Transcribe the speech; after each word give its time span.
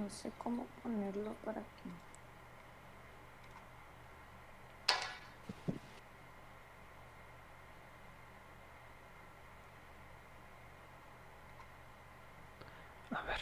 No 0.00 0.08
sé 0.08 0.32
cómo 0.38 0.66
ponerlo 0.82 1.34
para 1.44 1.60
que... 1.60 1.90
A 13.14 13.22
ver. 13.24 13.40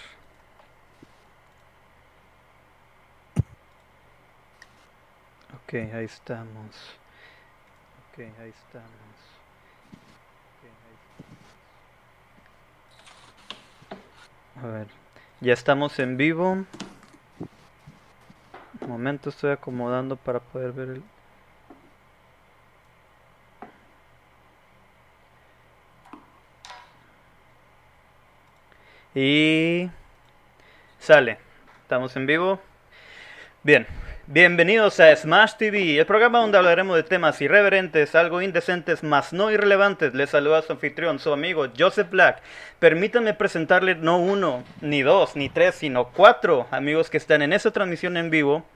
Ok, 5.54 5.74
ahí 5.94 6.06
estamos. 6.06 6.74
Ok, 8.10 8.18
ahí 8.18 8.50
estamos. 8.50 9.14
Ok, 10.48 10.64
ahí 10.64 10.96
estamos. 10.96 11.38
A 14.56 14.66
ver, 14.66 14.88
ya 15.40 15.52
estamos 15.52 15.98
en 15.98 16.16
vivo. 16.16 16.52
Un 18.80 18.88
momento, 18.88 19.30
estoy 19.30 19.50
acomodando 19.52 20.16
para 20.16 20.40
poder 20.40 20.72
ver 20.72 20.88
el... 20.88 21.02
Y 29.14 29.90
sale. 30.98 31.38
Estamos 31.82 32.14
en 32.16 32.26
vivo. 32.26 32.60
Bien. 33.62 33.86
Bienvenidos 34.30 35.00
a 35.00 35.16
Smash 35.16 35.54
TV, 35.54 35.98
el 35.98 36.04
programa 36.04 36.40
donde 36.40 36.58
hablaremos 36.58 36.94
de 36.96 37.02
temas 37.02 37.40
irreverentes, 37.40 38.14
algo 38.14 38.42
indecentes, 38.42 39.02
mas 39.02 39.32
no 39.32 39.50
irrelevantes. 39.50 40.12
Les 40.12 40.28
saluda 40.28 40.60
su 40.60 40.70
anfitrión, 40.70 41.18
su 41.18 41.32
amigo 41.32 41.66
Joseph 41.78 42.10
Black. 42.10 42.42
Permítanme 42.78 43.32
presentarle 43.32 43.94
no 43.94 44.18
uno, 44.18 44.64
ni 44.82 45.00
dos, 45.00 45.34
ni 45.34 45.48
tres, 45.48 45.76
sino 45.76 46.08
cuatro 46.08 46.66
amigos 46.70 47.08
que 47.08 47.16
están 47.16 47.40
en 47.40 47.54
esta 47.54 47.70
transmisión 47.70 48.18
en 48.18 48.28
vivo 48.28 48.66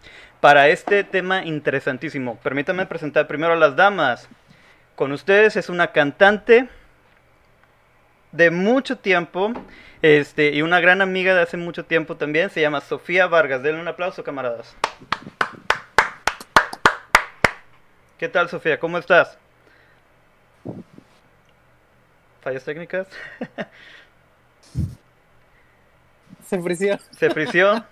para 0.40 0.68
este 0.68 1.04
tema 1.04 1.44
interesantísimo. 1.44 2.38
Permítanme 2.42 2.86
presentar 2.86 3.27
primero 3.27 3.52
a 3.52 3.56
las 3.56 3.77
damas. 3.77 4.30
Con 4.94 5.12
ustedes 5.12 5.56
es 5.56 5.68
una 5.68 5.88
cantante 5.88 6.66
de 8.33 8.50
mucho 8.50 8.98
tiempo 8.98 9.52
este, 10.02 10.50
y 10.52 10.62
una 10.62 10.80
gran 10.80 11.00
amiga 11.02 11.34
de 11.34 11.42
hace 11.42 11.56
mucho 11.56 11.84
tiempo 11.84 12.16
también. 12.16 12.50
Se 12.50 12.61
llama 12.61 12.80
Sofía 12.80 13.27
Vargas. 13.27 13.62
Denle 13.62 13.80
un 13.80 13.89
aplauso, 13.89 14.24
camaradas. 14.24 14.74
¿Qué 18.19 18.28
tal, 18.28 18.48
Sofía? 18.48 18.78
¿Cómo 18.78 18.98
estás? 18.98 19.39
¿Fallas 22.41 22.64
técnicas? 22.64 23.06
Se 26.46 26.61
frició. 26.61 26.98
¿Se 27.19 27.30
frició? 27.30 27.84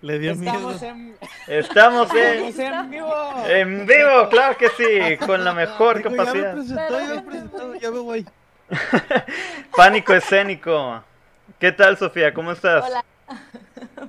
Le 0.00 0.18
dio 0.18 0.32
Estamos 0.32 0.80
miedo. 0.80 0.82
en, 0.82 1.18
Estamos 1.46 2.08
estamos 2.12 2.58
en, 2.58 2.60
en 2.60 2.90
vivo. 2.90 3.14
en 3.46 3.86
vivo, 3.86 4.28
claro 4.30 4.56
que 4.56 4.68
sí, 4.70 5.16
con 5.26 5.44
la 5.44 5.52
mejor 5.52 5.98
Dijo, 5.98 6.10
ya 6.10 6.10
me 6.10 6.16
capacidad. 6.16 6.54
presentó, 6.54 7.00
ya 7.00 7.14
me 7.14 7.22
presentó, 7.22 7.74
ya 7.74 7.90
me 7.90 7.98
voy. 7.98 8.26
Pánico 9.76 10.12
escénico. 10.14 11.02
¿Qué 11.58 11.72
tal, 11.72 11.96
Sofía? 11.96 12.32
¿Cómo 12.34 12.52
estás? 12.52 12.84
Hola. 12.84 13.04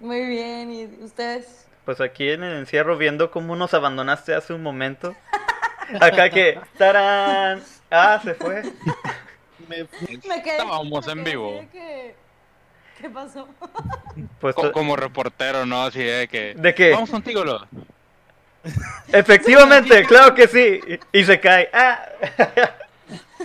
Muy 0.00 0.26
bien, 0.26 0.70
¿y 0.72 0.84
ustedes? 1.04 1.66
Pues 1.84 2.00
aquí 2.00 2.30
en 2.30 2.42
el 2.42 2.58
encierro 2.58 2.96
viendo 2.96 3.30
cómo 3.30 3.56
nos 3.56 3.74
abandonaste 3.74 4.34
hace 4.34 4.52
un 4.52 4.62
momento. 4.62 5.14
Acá 6.00 6.30
que... 6.30 6.58
¡Tarán! 6.78 7.62
Ah, 7.90 8.20
se 8.22 8.34
fue. 8.34 8.62
Me 9.68 9.84
fui. 9.86 10.20
Me 10.28 10.42
quedé, 10.42 10.56
Estábamos 10.56 11.06
me 11.06 11.12
en 11.12 11.18
quedé 11.24 11.30
vivo. 11.30 11.64
que- 11.72 12.14
¿Qué 13.00 13.10
pasó? 13.10 13.48
Pues 14.40 14.54
Co- 14.54 14.70
como 14.72 14.94
reportero, 14.96 15.66
¿no? 15.66 15.82
Así 15.84 16.02
de 16.02 16.28
que... 16.28 16.54
¿De 16.54 16.74
qué? 16.74 16.92
Vamos 16.92 17.10
contigo, 17.10 17.44
lo. 17.44 17.66
Efectivamente, 19.12 20.04
claro 20.06 20.34
que 20.34 20.46
sí. 20.48 20.80
Y 21.12 21.20
y 21.20 21.24
se 21.24 21.38
cae. 21.40 21.68
Ah. 21.72 22.06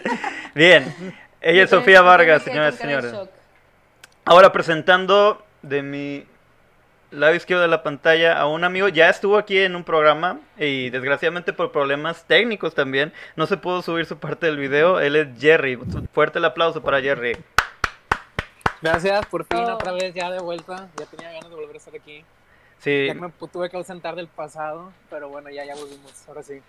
Bien. 0.55 0.93
Ella 1.41 1.63
es 1.63 1.69
Sofía 1.69 2.01
Vargas, 2.01 2.43
señoras 2.43 2.75
y 2.75 2.77
señores. 2.77 3.13
Ahora 4.25 4.51
presentando 4.51 5.43
de 5.61 5.81
mi 5.81 6.25
lado 7.11 7.33
izquierdo 7.33 7.61
de 7.63 7.69
la 7.69 7.81
pantalla 7.81 8.37
a 8.39 8.45
un 8.47 8.63
amigo. 8.63 8.87
Ya 8.89 9.09
estuvo 9.09 9.37
aquí 9.37 9.57
en 9.59 9.75
un 9.75 9.83
programa 9.83 10.39
y 10.57 10.89
desgraciadamente 10.89 11.53
por 11.53 11.71
problemas 11.71 12.25
técnicos 12.25 12.75
también 12.75 13.13
no 13.35 13.47
se 13.47 13.57
pudo 13.57 13.81
subir 13.81 14.05
su 14.05 14.17
parte 14.17 14.45
del 14.45 14.57
video. 14.57 14.99
Él 14.99 15.15
es 15.15 15.27
Jerry. 15.39 15.77
Fuerte 16.13 16.39
el 16.39 16.45
aplauso 16.45 16.83
para 16.83 17.01
Jerry. 17.01 17.37
Gracias, 18.81 19.25
por 19.25 19.45
fin, 19.45 19.59
Oh. 19.65 19.73
otra 19.73 19.91
vez 19.91 20.13
ya 20.13 20.29
de 20.31 20.39
vuelta. 20.39 20.87
Ya 20.97 21.05
tenía 21.05 21.31
ganas 21.31 21.49
de 21.49 21.55
volver 21.55 21.75
a 21.75 21.77
estar 21.77 21.95
aquí. 21.95 22.23
Sí, 22.79 23.07
Ya 23.07 23.13
me 23.13 23.29
tuve 23.51 23.69
que 23.69 23.75
ausentar 23.75 24.15
del 24.15 24.27
pasado, 24.27 24.93
pero 25.09 25.27
bueno, 25.27 25.49
ya, 25.49 25.65
ya 25.65 25.75
volvimos, 25.75 26.13
ahora 26.29 26.43
sí. 26.43 26.61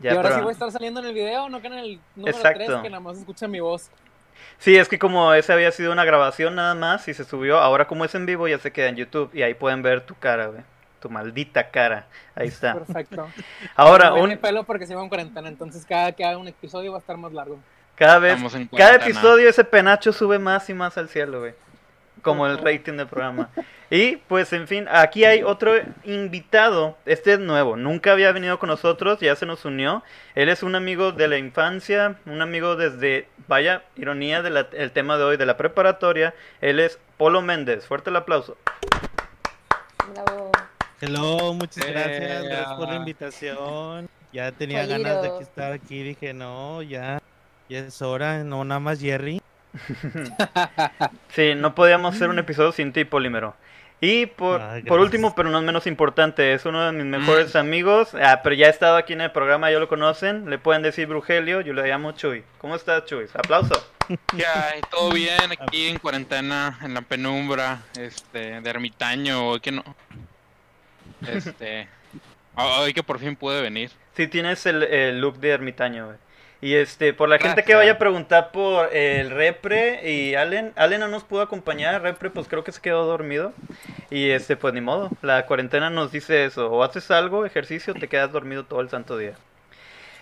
Ya, 0.00 0.12
y 0.12 0.16
ahora 0.16 0.28
pero- 0.28 0.34
sí 0.36 0.40
voy 0.42 0.50
a 0.50 0.52
estar 0.52 0.70
saliendo 0.72 1.00
en 1.00 1.06
el 1.06 1.14
video, 1.14 1.48
no 1.48 1.60
que 1.60 1.66
en 1.68 1.74
el 1.74 2.00
número 2.16 2.36
Exacto. 2.36 2.64
3, 2.66 2.80
que 2.82 2.90
nada 2.90 3.00
más 3.00 3.16
escucha 3.18 3.48
mi 3.48 3.60
voz. 3.60 3.90
Sí, 4.58 4.76
es 4.76 4.88
que 4.88 4.98
como 4.98 5.32
ese 5.34 5.52
había 5.52 5.70
sido 5.72 5.92
una 5.92 6.04
grabación 6.04 6.54
nada 6.54 6.74
más 6.74 7.06
y 7.08 7.14
se 7.14 7.24
subió, 7.24 7.58
ahora 7.58 7.86
como 7.86 8.04
es 8.04 8.14
en 8.14 8.26
vivo 8.26 8.48
ya 8.48 8.58
se 8.58 8.72
queda 8.72 8.88
en 8.88 8.96
YouTube 8.96 9.30
y 9.32 9.42
ahí 9.42 9.54
pueden 9.54 9.82
ver 9.82 10.00
tu 10.02 10.14
cara, 10.14 10.46
güey. 10.46 10.62
Tu 11.00 11.10
maldita 11.10 11.68
cara. 11.70 12.06
Ahí 12.34 12.48
está. 12.48 12.72
Perfecto. 12.72 13.28
Ahora, 13.76 14.08
No 14.08 14.22
un, 14.22 14.30
mi 14.30 14.36
pelo 14.36 14.64
porque 14.64 14.86
sigo 14.86 15.02
en 15.02 15.08
cuarentena, 15.10 15.48
entonces 15.48 15.84
cada 15.84 16.12
que 16.12 16.24
haga 16.24 16.38
un 16.38 16.48
episodio 16.48 16.92
va 16.92 16.98
a 16.98 17.00
estar 17.00 17.16
más 17.18 17.32
largo. 17.32 17.58
cada 17.94 18.18
vez, 18.18 18.40
cada 18.76 18.94
episodio 18.96 19.48
ese 19.50 19.64
penacho 19.64 20.12
sube 20.14 20.38
más 20.38 20.68
y 20.70 20.74
más 20.74 20.96
al 20.96 21.10
cielo, 21.10 21.40
güey. 21.40 21.54
Como 22.24 22.46
el 22.46 22.58
rating 22.58 22.94
del 22.94 23.06
programa. 23.06 23.50
Y 23.90 24.16
pues 24.16 24.52
en 24.52 24.66
fin, 24.66 24.86
aquí 24.90 25.24
hay 25.24 25.42
otro 25.42 25.74
invitado. 26.04 26.96
Este 27.06 27.34
es 27.34 27.38
nuevo, 27.38 27.76
nunca 27.76 28.12
había 28.12 28.32
venido 28.32 28.58
con 28.58 28.70
nosotros, 28.70 29.20
ya 29.20 29.36
se 29.36 29.46
nos 29.46 29.64
unió. 29.64 30.02
Él 30.34 30.48
es 30.48 30.62
un 30.62 30.74
amigo 30.74 31.12
de 31.12 31.28
la 31.28 31.38
infancia, 31.38 32.16
un 32.26 32.42
amigo 32.42 32.76
desde, 32.76 33.28
vaya, 33.46 33.84
ironía 33.94 34.42
del 34.42 34.90
tema 34.92 35.16
de 35.18 35.24
hoy, 35.24 35.36
de 35.36 35.46
la 35.46 35.56
preparatoria. 35.56 36.34
Él 36.60 36.80
es 36.80 36.98
Polo 37.18 37.42
Méndez. 37.42 37.86
Fuerte 37.86 38.10
el 38.10 38.16
aplauso. 38.16 38.56
Bravo. 40.12 40.50
Hello, 41.00 41.52
muchas 41.52 41.84
Eh, 41.84 41.92
gracias, 41.92 42.44
gracias 42.44 42.72
por 42.74 42.88
la 42.88 42.94
ah. 42.94 42.96
invitación. 42.96 44.08
Ya 44.32 44.50
tenía 44.50 44.86
ganas 44.86 45.22
de 45.22 45.30
que 45.36 45.42
estar 45.44 45.72
aquí, 45.72 46.02
dije, 46.02 46.32
no, 46.32 46.82
ya, 46.82 47.20
ya 47.68 47.78
es 47.80 48.00
hora, 48.02 48.42
no 48.42 48.64
nada 48.64 48.80
más 48.80 48.98
Jerry. 48.98 49.40
Sí, 51.30 51.54
no 51.56 51.74
podíamos 51.74 52.14
hacer 52.14 52.28
un 52.28 52.38
episodio 52.38 52.72
sin 52.72 52.92
ti, 52.92 53.04
Polímero. 53.04 53.54
Y 54.00 54.26
por, 54.26 54.60
Ah, 54.60 54.80
por 54.86 55.00
último, 55.00 55.34
pero 55.34 55.48
no 55.50 55.62
menos 55.62 55.86
importante, 55.86 56.52
es 56.52 56.66
uno 56.66 56.84
de 56.84 56.92
mis 56.92 57.06
mejores 57.06 57.56
amigos. 57.56 58.14
Ah, 58.14 58.40
pero 58.42 58.54
ya 58.54 58.66
ha 58.66 58.70
estado 58.70 58.96
aquí 58.96 59.14
en 59.14 59.22
el 59.22 59.30
programa, 59.32 59.70
ya 59.70 59.78
lo 59.78 59.88
conocen. 59.88 60.50
Le 60.50 60.58
pueden 60.58 60.82
decir 60.82 61.06
Brugelio, 61.06 61.60
yo 61.62 61.72
le 61.72 61.88
llamo 61.88 62.12
Chuy. 62.12 62.44
¿Cómo 62.58 62.76
estás, 62.76 63.06
Chuy? 63.06 63.26
Aplauso. 63.32 63.74
¿Qué 64.36 64.44
hay? 64.44 64.82
¿Todo 64.90 65.10
bien? 65.10 65.52
Aquí 65.58 65.86
en 65.86 65.98
cuarentena, 65.98 66.78
en 66.82 66.92
la 66.92 67.00
penumbra, 67.02 67.82
este, 67.98 68.60
de 68.60 68.70
ermitaño, 68.70 69.48
hoy 69.48 69.60
que 69.60 69.72
no... 69.72 69.82
Este... 71.26 71.88
Hoy 72.56 72.92
que 72.92 73.02
por 73.02 73.18
fin 73.18 73.34
pude 73.34 73.60
venir. 73.60 73.90
Sí, 74.16 74.28
tienes 74.28 74.64
el, 74.66 74.84
el 74.84 75.20
look 75.20 75.40
de 75.40 75.50
ermitaño, 75.50 76.06
güey. 76.06 76.18
Y 76.64 76.76
este, 76.76 77.12
por 77.12 77.28
la 77.28 77.38
gente 77.38 77.62
que 77.62 77.74
vaya 77.74 77.92
a 77.92 77.98
preguntar 77.98 78.50
por 78.50 78.88
el 78.96 79.28
Repre 79.28 80.10
y 80.10 80.34
Allen, 80.34 80.72
Allen 80.76 81.00
no 81.00 81.08
nos 81.08 81.22
pudo 81.22 81.42
acompañar, 81.42 82.00
Repre 82.00 82.30
pues 82.30 82.48
creo 82.48 82.64
que 82.64 82.72
se 82.72 82.80
quedó 82.80 83.04
dormido. 83.04 83.52
Y 84.08 84.30
este, 84.30 84.56
pues 84.56 84.72
ni 84.72 84.80
modo, 84.80 85.10
la 85.20 85.44
cuarentena 85.44 85.90
nos 85.90 86.10
dice 86.10 86.46
eso, 86.46 86.72
o 86.72 86.82
haces 86.82 87.10
algo, 87.10 87.44
ejercicio, 87.44 87.92
o 87.92 88.00
te 88.00 88.08
quedas 88.08 88.32
dormido 88.32 88.64
todo 88.64 88.80
el 88.80 88.88
santo 88.88 89.18
día. 89.18 89.34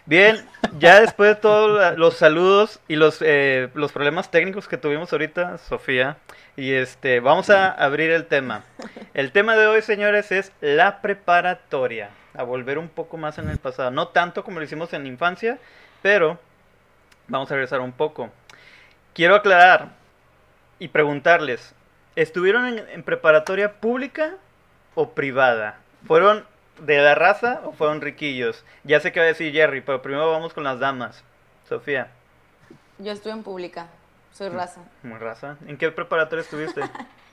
Bien, 0.04 0.44
ya 0.80 1.00
después 1.00 1.28
de 1.30 1.36
todos 1.36 1.96
los 1.96 2.16
saludos 2.16 2.80
y 2.88 2.96
los, 2.96 3.18
eh, 3.20 3.68
los 3.74 3.92
problemas 3.92 4.32
técnicos 4.32 4.66
que 4.66 4.78
tuvimos 4.78 5.12
ahorita, 5.12 5.58
Sofía, 5.58 6.16
y 6.56 6.72
este, 6.72 7.20
vamos 7.20 7.50
a 7.50 7.70
abrir 7.70 8.10
el 8.10 8.26
tema. 8.26 8.64
El 9.14 9.30
tema 9.30 9.54
de 9.54 9.68
hoy, 9.68 9.80
señores, 9.80 10.32
es 10.32 10.50
la 10.60 11.02
preparatoria. 11.02 12.10
A 12.34 12.42
volver 12.42 12.78
un 12.78 12.88
poco 12.88 13.16
más 13.16 13.38
en 13.38 13.48
el 13.48 13.58
pasado. 13.58 13.92
No 13.92 14.08
tanto 14.08 14.42
como 14.42 14.58
lo 14.58 14.64
hicimos 14.64 14.92
en 14.92 15.02
la 15.02 15.08
infancia, 15.08 15.58
pero 16.02 16.38
vamos 17.28 17.50
a 17.50 17.54
regresar 17.54 17.80
un 17.80 17.92
poco. 17.92 18.30
Quiero 19.14 19.34
aclarar 19.36 19.90
y 20.78 20.88
preguntarles, 20.88 21.74
¿estuvieron 22.16 22.66
en, 22.66 22.78
en 22.88 23.02
preparatoria 23.02 23.80
pública 23.80 24.34
o 24.94 25.10
privada? 25.10 25.78
¿Fueron 26.06 26.44
de 26.80 26.98
la 26.98 27.14
raza 27.14 27.60
o 27.64 27.72
fueron 27.72 28.00
riquillos? 28.00 28.64
Ya 28.84 29.00
sé 29.00 29.12
que 29.12 29.20
va 29.20 29.24
a 29.24 29.28
decir 29.28 29.52
Jerry, 29.52 29.80
pero 29.82 30.02
primero 30.02 30.30
vamos 30.30 30.52
con 30.54 30.64
las 30.64 30.78
damas. 30.80 31.22
Sofía, 31.68 32.08
Yo 32.98 33.12
estuve 33.12 33.32
en 33.32 33.42
pública, 33.42 33.86
soy 34.32 34.48
raza. 34.48 34.80
muy 35.02 35.18
raza. 35.18 35.56
¿En 35.66 35.76
qué 35.78 35.90
preparatoria 35.90 36.42
estuviste? 36.42 36.80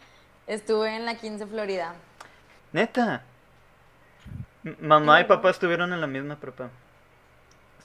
Estuve 0.47 0.95
en 0.95 1.05
la 1.05 1.15
15 1.15 1.45
Florida. 1.47 1.93
Neta. 2.71 3.21
M- 4.63 4.75
Mamá 4.79 5.21
y 5.21 5.25
papá 5.25 5.49
estuvieron 5.51 5.93
en 5.93 6.01
la 6.01 6.07
misma 6.07 6.35
prepa. 6.37 6.69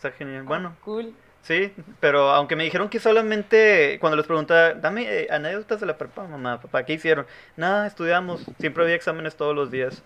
Está 0.04 0.18
genial. 0.18 0.42
Bueno, 0.42 0.76
Cool. 0.84 1.14
Sí, 1.40 1.72
pero 2.00 2.30
aunque 2.30 2.56
me 2.56 2.64
dijeron 2.64 2.90
que 2.90 2.98
solamente 2.98 3.98
cuando 4.00 4.16
les 4.16 4.26
preguntaba, 4.26 4.74
dame 4.74 5.02
eh, 5.02 5.28
anécdotas 5.30 5.80
de 5.80 5.86
la 5.86 5.96
prepa, 5.96 6.26
mamá, 6.26 6.60
papá, 6.60 6.84
¿qué 6.84 6.94
hicieron? 6.94 7.26
Nada, 7.56 7.86
estudiamos, 7.86 8.44
siempre 8.58 8.82
había 8.82 8.96
exámenes 8.96 9.36
todos 9.36 9.54
los 9.54 9.70
días. 9.70 10.02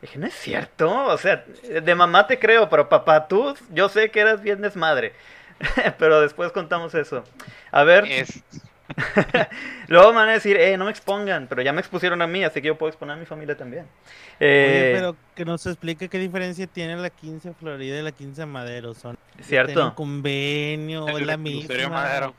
Dije, 0.00 0.18
no 0.18 0.26
es 0.26 0.34
cierto, 0.34 1.06
o 1.06 1.18
sea, 1.18 1.44
de 1.64 1.94
mamá 1.94 2.26
te 2.26 2.38
creo, 2.38 2.68
pero 2.68 2.88
papá, 2.88 3.26
tú, 3.26 3.56
yo 3.70 3.88
sé 3.88 4.10
que 4.10 4.20
eras 4.20 4.42
bien 4.42 4.60
desmadre. 4.60 5.12
pero 5.98 6.20
después 6.20 6.52
contamos 6.52 6.94
eso. 6.94 7.24
A 7.72 7.84
ver, 7.84 8.04
Es, 8.04 8.42
luego 9.88 10.10
me 10.12 10.18
van 10.18 10.28
a 10.28 10.32
decir, 10.32 10.56
eh, 10.56 10.76
no 10.76 10.84
me 10.84 10.90
expongan, 10.90 11.46
pero 11.48 11.62
ya 11.62 11.72
me 11.72 11.80
expusieron 11.80 12.22
a 12.22 12.26
mí, 12.26 12.44
así 12.44 12.60
que 12.60 12.68
yo 12.68 12.78
puedo 12.78 12.88
exponer 12.90 13.16
a 13.16 13.18
mi 13.18 13.26
familia 13.26 13.56
también. 13.56 13.84
Oye, 13.84 14.36
Eh, 14.40 14.90
pero 14.94 15.16
que 15.34 15.44
nos 15.44 15.66
explique 15.66 16.08
qué 16.08 16.18
diferencia 16.18 16.66
tiene 16.66 16.96
la 16.96 17.10
15 17.10 17.52
Florida 17.54 17.98
y 17.98 18.02
la 18.02 18.12
15 18.12 18.46
Madero. 18.46 18.94
Son 18.94 19.16
¿Cierto? 19.40 19.94
convenio, 19.94 21.08
es 21.08 21.16
el 21.16 21.26
la 21.26 21.36
misma. 21.36 21.88
Madero. 21.88 22.34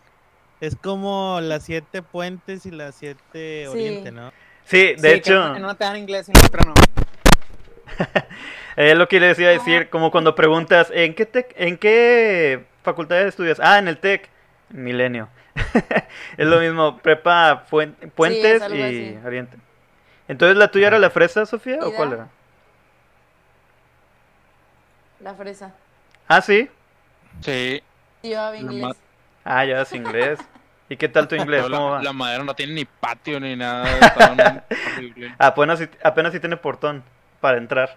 Es 0.60 0.76
como 0.76 1.40
las 1.42 1.64
siete 1.64 2.02
puentes 2.02 2.66
y 2.66 2.72
las 2.72 2.96
siete 2.96 3.62
Sí. 3.64 3.68
oriente, 3.68 4.12
¿no? 4.12 4.32
Sí, 4.66 4.96
de 4.96 4.98
Sí, 4.98 5.08
hecho, 5.10 5.56
En 5.56 5.64
una 5.64 5.76
te 5.76 5.84
dan 5.86 5.98
inglés 5.98 6.28
y 6.28 6.32
en 6.32 6.46
otra 6.46 6.64
no. 6.66 6.74
es 8.76 8.98
lo 8.98 9.08
que 9.08 9.20
les 9.20 9.38
iba 9.40 9.50
a 9.50 9.54
decir, 9.54 9.90
como 9.90 10.12
cuando 10.12 10.36
preguntas, 10.36 10.92
¿en 10.94 11.14
qué, 11.16 11.32
tec- 11.32 11.54
¿en 11.56 11.78
qué 11.78 12.66
facultad 12.84 13.22
estudias? 13.22 13.60
Ah, 13.62 13.80
en 13.80 13.88
el 13.88 13.98
TEC, 14.00 14.30
Milenio. 14.70 15.30
es 16.38 16.48
lo 16.48 16.59
mismo, 16.59 16.98
prepa, 16.98 17.65
Puen- 17.69 17.95
Puentes 18.15 18.62
y 18.74 18.81
así. 18.81 19.18
Oriente. 19.25 19.57
Entonces, 20.27 20.57
¿la 20.57 20.69
tuya 20.69 20.88
era 20.88 21.00
la 21.00 21.09
fresa, 21.09 21.45
Sofía, 21.45 21.80
o 21.81 21.92
cuál 21.94 22.13
era? 22.13 22.27
La 25.24 25.33
fresa. 25.33 25.74
Ah, 26.27 26.42
sí. 26.42 26.69
Sí. 27.42 27.81
Yo 28.24 28.54
inglés. 28.56 28.95
Ah, 29.45 29.65
ya 29.65 29.81
es 29.81 29.94
inglés. 29.94 30.39
¿Y 30.89 30.98
qué 30.98 31.07
tal 31.09 31.27
tu 31.27 31.36
inglés? 31.42 31.63
No, 31.69 31.69
¿Cómo 31.77 31.89
la, 31.89 31.95
va? 31.98 32.04
la 32.04 32.13
madera 32.13 32.44
no 32.44 32.54
tiene 32.56 32.74
ni 32.74 32.86
patio 32.86 33.39
ni 33.39 33.56
nada. 33.56 34.13
Apenas, 35.39 35.80
si- 35.80 35.89
apenas 36.04 36.33
si 36.33 36.39
tiene 36.39 36.57
portón 36.57 37.04
para 37.42 37.57
entrar. 37.57 37.95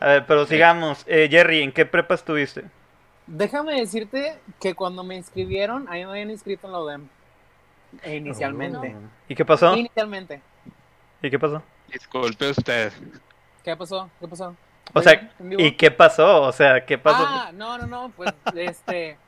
A 0.00 0.06
ver, 0.06 0.26
pero 0.26 0.46
sigamos. 0.46 1.04
Eh, 1.06 1.28
Jerry, 1.30 1.62
¿en 1.62 1.72
qué 1.72 1.84
prepa 1.86 2.14
estuviste? 2.14 2.64
Déjame 3.28 3.78
decirte 3.78 4.38
que 4.58 4.74
cuando 4.74 5.04
me 5.04 5.14
inscribieron, 5.14 5.86
ahí 5.90 6.04
me 6.04 6.12
habían 6.12 6.30
inscrito 6.30 6.66
en 6.66 6.72
la 6.72 6.80
UDEM. 6.80 7.08
E 8.02 8.16
inicialmente. 8.16 8.96
Oh. 8.96 9.08
¿Y 9.28 9.34
qué 9.34 9.44
pasó? 9.44 9.76
Inicialmente. 9.76 10.40
¿Y 11.22 11.30
qué 11.30 11.38
pasó? 11.38 11.62
Disculpe 11.92 12.50
usted. 12.50 12.92
¿Qué 13.62 13.76
pasó? 13.76 14.08
¿Qué 14.18 14.28
pasó? 14.28 14.56
O 14.94 15.00
¿Estoy 15.00 15.28
sea? 15.38 15.58
¿y 15.58 15.72
qué 15.72 15.90
pasó? 15.90 16.42
O 16.42 16.52
sea, 16.52 16.84
¿qué 16.86 16.96
pasó? 16.96 17.24
Ah, 17.26 17.50
no, 17.52 17.76
no, 17.76 17.86
no, 17.86 18.12
pues 18.16 18.32
este 18.54 19.18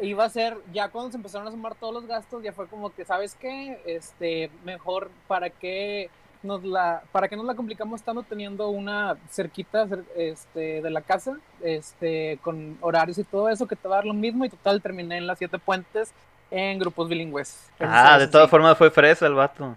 iba 0.00 0.24
a 0.24 0.30
ser 0.30 0.56
ya 0.72 0.88
cuando 0.88 1.10
se 1.10 1.16
empezaron 1.16 1.46
a 1.46 1.50
sumar 1.50 1.74
todos 1.74 1.92
los 1.92 2.06
gastos, 2.06 2.42
ya 2.42 2.52
fue 2.52 2.66
como 2.68 2.90
que, 2.90 3.04
¿sabes 3.04 3.34
qué? 3.34 3.82
Este, 3.84 4.50
mejor 4.64 5.10
para 5.26 5.50
qué 5.50 6.10
nos 6.46 6.64
la 6.64 7.02
para 7.12 7.28
qué 7.28 7.36
nos 7.36 7.44
la 7.44 7.54
complicamos 7.54 8.00
tanto 8.02 8.22
teniendo 8.22 8.68
una 8.68 9.16
cerquita 9.30 9.86
cer- 9.86 10.04
este 10.16 10.80
de 10.80 10.90
la 10.90 11.02
casa, 11.02 11.36
este 11.62 12.38
con 12.42 12.78
horarios 12.80 13.18
y 13.18 13.24
todo 13.24 13.48
eso 13.50 13.66
que 13.66 13.76
te 13.76 13.88
va 13.88 13.96
a 13.96 13.98
dar 13.98 14.06
lo 14.06 14.14
mismo 14.14 14.44
y 14.44 14.48
total 14.48 14.80
terminé 14.80 15.18
en 15.18 15.26
las 15.26 15.38
siete 15.38 15.58
puentes 15.58 16.12
en 16.50 16.78
grupos 16.78 17.08
bilingües. 17.08 17.68
Ah, 17.80 18.18
de 18.18 18.28
todas 18.28 18.46
sí. 18.46 18.50
formas 18.50 18.78
fue 18.78 18.90
fresa 18.90 19.26
el 19.26 19.34
vato. 19.34 19.76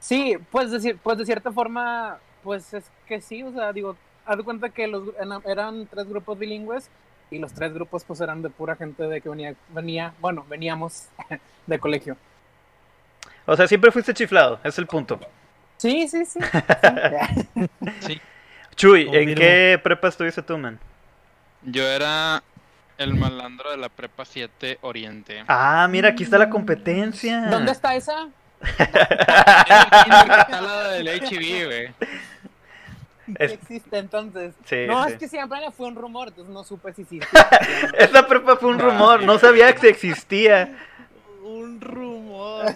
Sí, 0.00 0.36
pues 0.50 0.70
decir, 0.70 0.98
pues 1.02 1.18
de 1.18 1.26
cierta 1.26 1.52
forma, 1.52 2.18
pues 2.42 2.72
es 2.74 2.84
que 3.06 3.20
sí, 3.20 3.42
o 3.42 3.52
sea, 3.52 3.72
digo, 3.72 3.96
haz 4.24 4.36
de 4.38 4.42
cuenta 4.44 4.70
que 4.70 4.86
los 4.86 5.08
eran- 5.20 5.42
eran 5.44 5.86
tres 5.86 6.08
grupos 6.08 6.38
bilingües 6.38 6.88
y 7.30 7.38
los 7.38 7.52
tres 7.52 7.72
grupos 7.74 8.04
pues 8.04 8.20
eran 8.20 8.40
de 8.42 8.50
pura 8.50 8.76
gente 8.76 9.02
de 9.04 9.20
que 9.20 9.28
venía, 9.28 9.54
venía, 9.70 10.14
bueno, 10.20 10.44
veníamos 10.48 11.08
de 11.66 11.78
colegio. 11.78 12.16
O 13.46 13.54
sea, 13.56 13.66
siempre 13.68 13.90
fuiste 13.92 14.12
chiflado, 14.14 14.58
es 14.64 14.76
el 14.78 14.86
punto. 14.86 15.20
Sí, 15.78 16.08
sí, 16.08 16.24
sí. 16.24 16.38
sí. 16.40 17.70
Sí. 18.06 18.20
Chuy, 18.76 19.02
¿en 19.02 19.06
Confirmo. 19.08 19.34
qué 19.36 19.80
prepa 19.82 20.08
estuviste 20.08 20.42
tú, 20.42 20.58
man? 20.58 20.78
Yo 21.62 21.82
era 21.86 22.42
el 22.98 23.14
malandro 23.14 23.70
de 23.70 23.76
la 23.78 23.88
prepa 23.88 24.24
7 24.24 24.78
Oriente. 24.82 25.44
Ah, 25.48 25.86
mira, 25.90 26.10
aquí 26.10 26.24
está 26.24 26.38
la 26.38 26.50
competencia. 26.50 27.46
¿Dónde 27.46 27.72
está 27.72 27.94
esa? 27.94 28.28
Está 28.68 30.48
la 30.62 30.88
del 30.92 31.08
HIV, 31.08 31.66
güey. 31.66 31.94
Es- 33.38 33.52
existe 33.52 33.98
entonces. 33.98 34.54
Sí, 34.64 34.84
no, 34.86 35.04
sí. 35.06 35.12
es 35.12 35.18
que 35.18 35.28
siempre 35.28 35.58
fue 35.76 35.88
un 35.88 35.96
rumor, 35.96 36.28
entonces 36.28 36.52
no 36.52 36.64
supe 36.64 36.92
si 36.94 37.04
sí. 37.04 37.20
Esa 37.98 38.26
prepa 38.26 38.56
fue 38.56 38.70
un 38.70 38.78
rumor, 38.78 39.22
no 39.24 39.38
sabía 39.38 39.74
que 39.74 39.88
existía. 39.88 40.70
Un 41.42 41.80
rumor. 41.80 42.74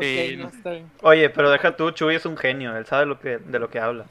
Sí, 0.00 0.36
no 0.38 0.48
está 0.48 0.70
bien. 0.70 0.90
Oye, 1.02 1.30
pero 1.30 1.50
deja 1.50 1.76
tú, 1.76 1.90
Chuy 1.90 2.14
es 2.16 2.26
un 2.26 2.36
genio, 2.36 2.76
él 2.76 2.86
sabe 2.86 3.06
lo 3.06 3.18
que, 3.20 3.38
de 3.38 3.58
lo 3.58 3.68
que 3.70 3.80
habla. 3.80 4.04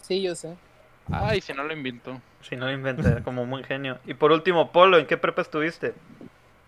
Sí, 0.00 0.20
yo 0.22 0.34
sé. 0.34 0.54
Ay, 1.12 1.40
si 1.40 1.52
no 1.52 1.64
lo 1.64 1.72
invento. 1.72 2.20
Si 2.42 2.56
no 2.56 2.66
lo 2.66 2.72
inventa, 2.72 3.22
como 3.22 3.42
un 3.42 3.50
buen 3.50 3.64
genio. 3.64 3.98
Y 4.06 4.14
por 4.14 4.32
último, 4.32 4.70
Polo, 4.72 4.98
¿en 4.98 5.06
qué 5.06 5.16
prepa 5.16 5.42
estuviste? 5.42 5.92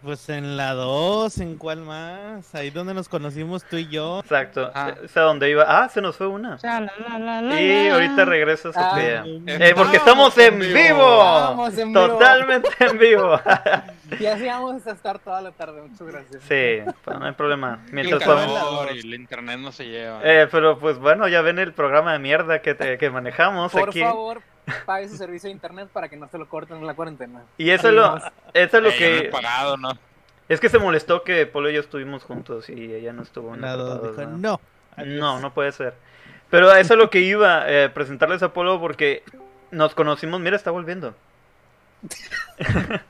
Pues 0.02 0.28
en 0.30 0.56
la 0.56 0.72
2, 0.72 1.38
¿en 1.38 1.56
cuál 1.56 1.78
más? 1.82 2.52
Ahí 2.56 2.70
donde 2.70 2.92
nos 2.92 3.08
conocimos 3.08 3.62
tú 3.62 3.76
y 3.76 3.86
yo. 3.88 4.18
Exacto, 4.18 4.68
Ah. 4.74 4.94
¿es 5.00 5.16
a 5.16 5.20
dónde 5.20 5.48
iba? 5.48 5.62
Ah, 5.68 5.88
se 5.88 6.00
nos 6.02 6.16
fue 6.16 6.26
una. 6.26 6.58
Y 7.56 7.86
ahorita 7.88 8.24
regresa 8.24 8.70
Ah. 8.74 8.90
Sofía. 8.90 9.24
Eh, 9.26 9.40
Eh, 9.46 9.72
porque 9.76 9.98
estamos 9.98 10.36
en 10.38 10.58
vivo. 10.58 10.74
Estamos 10.74 11.78
en 11.78 11.88
vivo. 11.92 12.06
Totalmente 12.08 12.68
en 12.80 12.98
vivo. 12.98 13.40
Y 14.18 14.26
así 14.26 14.46
vamos 14.46 14.86
a 14.86 14.90
estar 14.92 15.18
toda 15.18 15.40
la 15.42 15.52
tarde, 15.52 15.82
muchas 15.82 16.06
gracias. 16.06 16.42
Sí, 16.44 16.92
pues, 17.04 17.18
no 17.18 17.24
hay 17.26 17.32
problema. 17.32 17.80
El 17.88 17.92
Mientras 17.94 18.22
calor 18.22 18.88
y 18.94 18.98
el 19.00 19.14
internet 19.14 19.58
no 19.58 19.72
se 19.72 19.86
lleva. 19.86 20.20
Eh, 20.24 20.48
pero 20.50 20.78
pues 20.78 20.98
bueno, 20.98 21.28
ya 21.28 21.40
ven 21.42 21.58
el 21.58 21.72
programa 21.72 22.12
de 22.12 22.18
mierda 22.18 22.60
que, 22.62 22.74
te- 22.74 22.98
que 22.98 23.10
manejamos 23.10 23.72
Por 23.72 23.88
aquí. 23.88 24.00
favor, 24.00 24.42
pague 24.86 25.08
su 25.08 25.16
servicio 25.16 25.48
de 25.48 25.52
internet 25.54 25.88
para 25.92 26.08
que 26.08 26.16
no 26.16 26.28
se 26.28 26.38
lo 26.38 26.48
corten 26.48 26.76
en 26.78 26.86
la 26.86 26.94
cuarentena. 26.94 27.42
Y 27.58 27.70
eso 27.70 27.88
es 27.88 27.94
lo, 27.94 28.16
eso 28.54 28.76
es 28.78 28.82
lo 28.82 28.88
Eh, 28.90 28.92
no 28.92 28.98
que... 29.22 29.28
pagado, 29.30 29.76
¿no? 29.76 29.90
Es 30.48 30.60
que 30.60 30.68
se 30.68 30.78
molestó 30.78 31.22
que 31.22 31.46
Polo 31.46 31.70
y 31.70 31.74
yo 31.74 31.80
estuvimos 31.80 32.24
juntos 32.24 32.68
y 32.68 32.92
ella 32.94 33.12
no 33.12 33.22
estuvo 33.22 33.54
en 33.54 33.60
La 33.62 33.68
la 33.76 33.76
2 33.76 33.98
prepa 34.00 34.20
dijo, 34.22 34.32
no. 34.38 34.60
No, 34.98 35.40
no 35.40 35.54
puede 35.54 35.72
ser. 35.72 35.94
Pero 36.50 36.70
eso 36.74 36.92
es 36.94 36.98
lo 36.98 37.08
que 37.08 37.20
iba, 37.20 37.64
eh, 37.70 37.88
presentarles 37.88 38.42
a 38.42 38.52
Polo 38.52 38.78
porque 38.78 39.22
nos 39.70 39.94
conocimos. 39.94 40.40
Mira, 40.40 40.56
está 40.56 40.70
volviendo. 40.70 41.14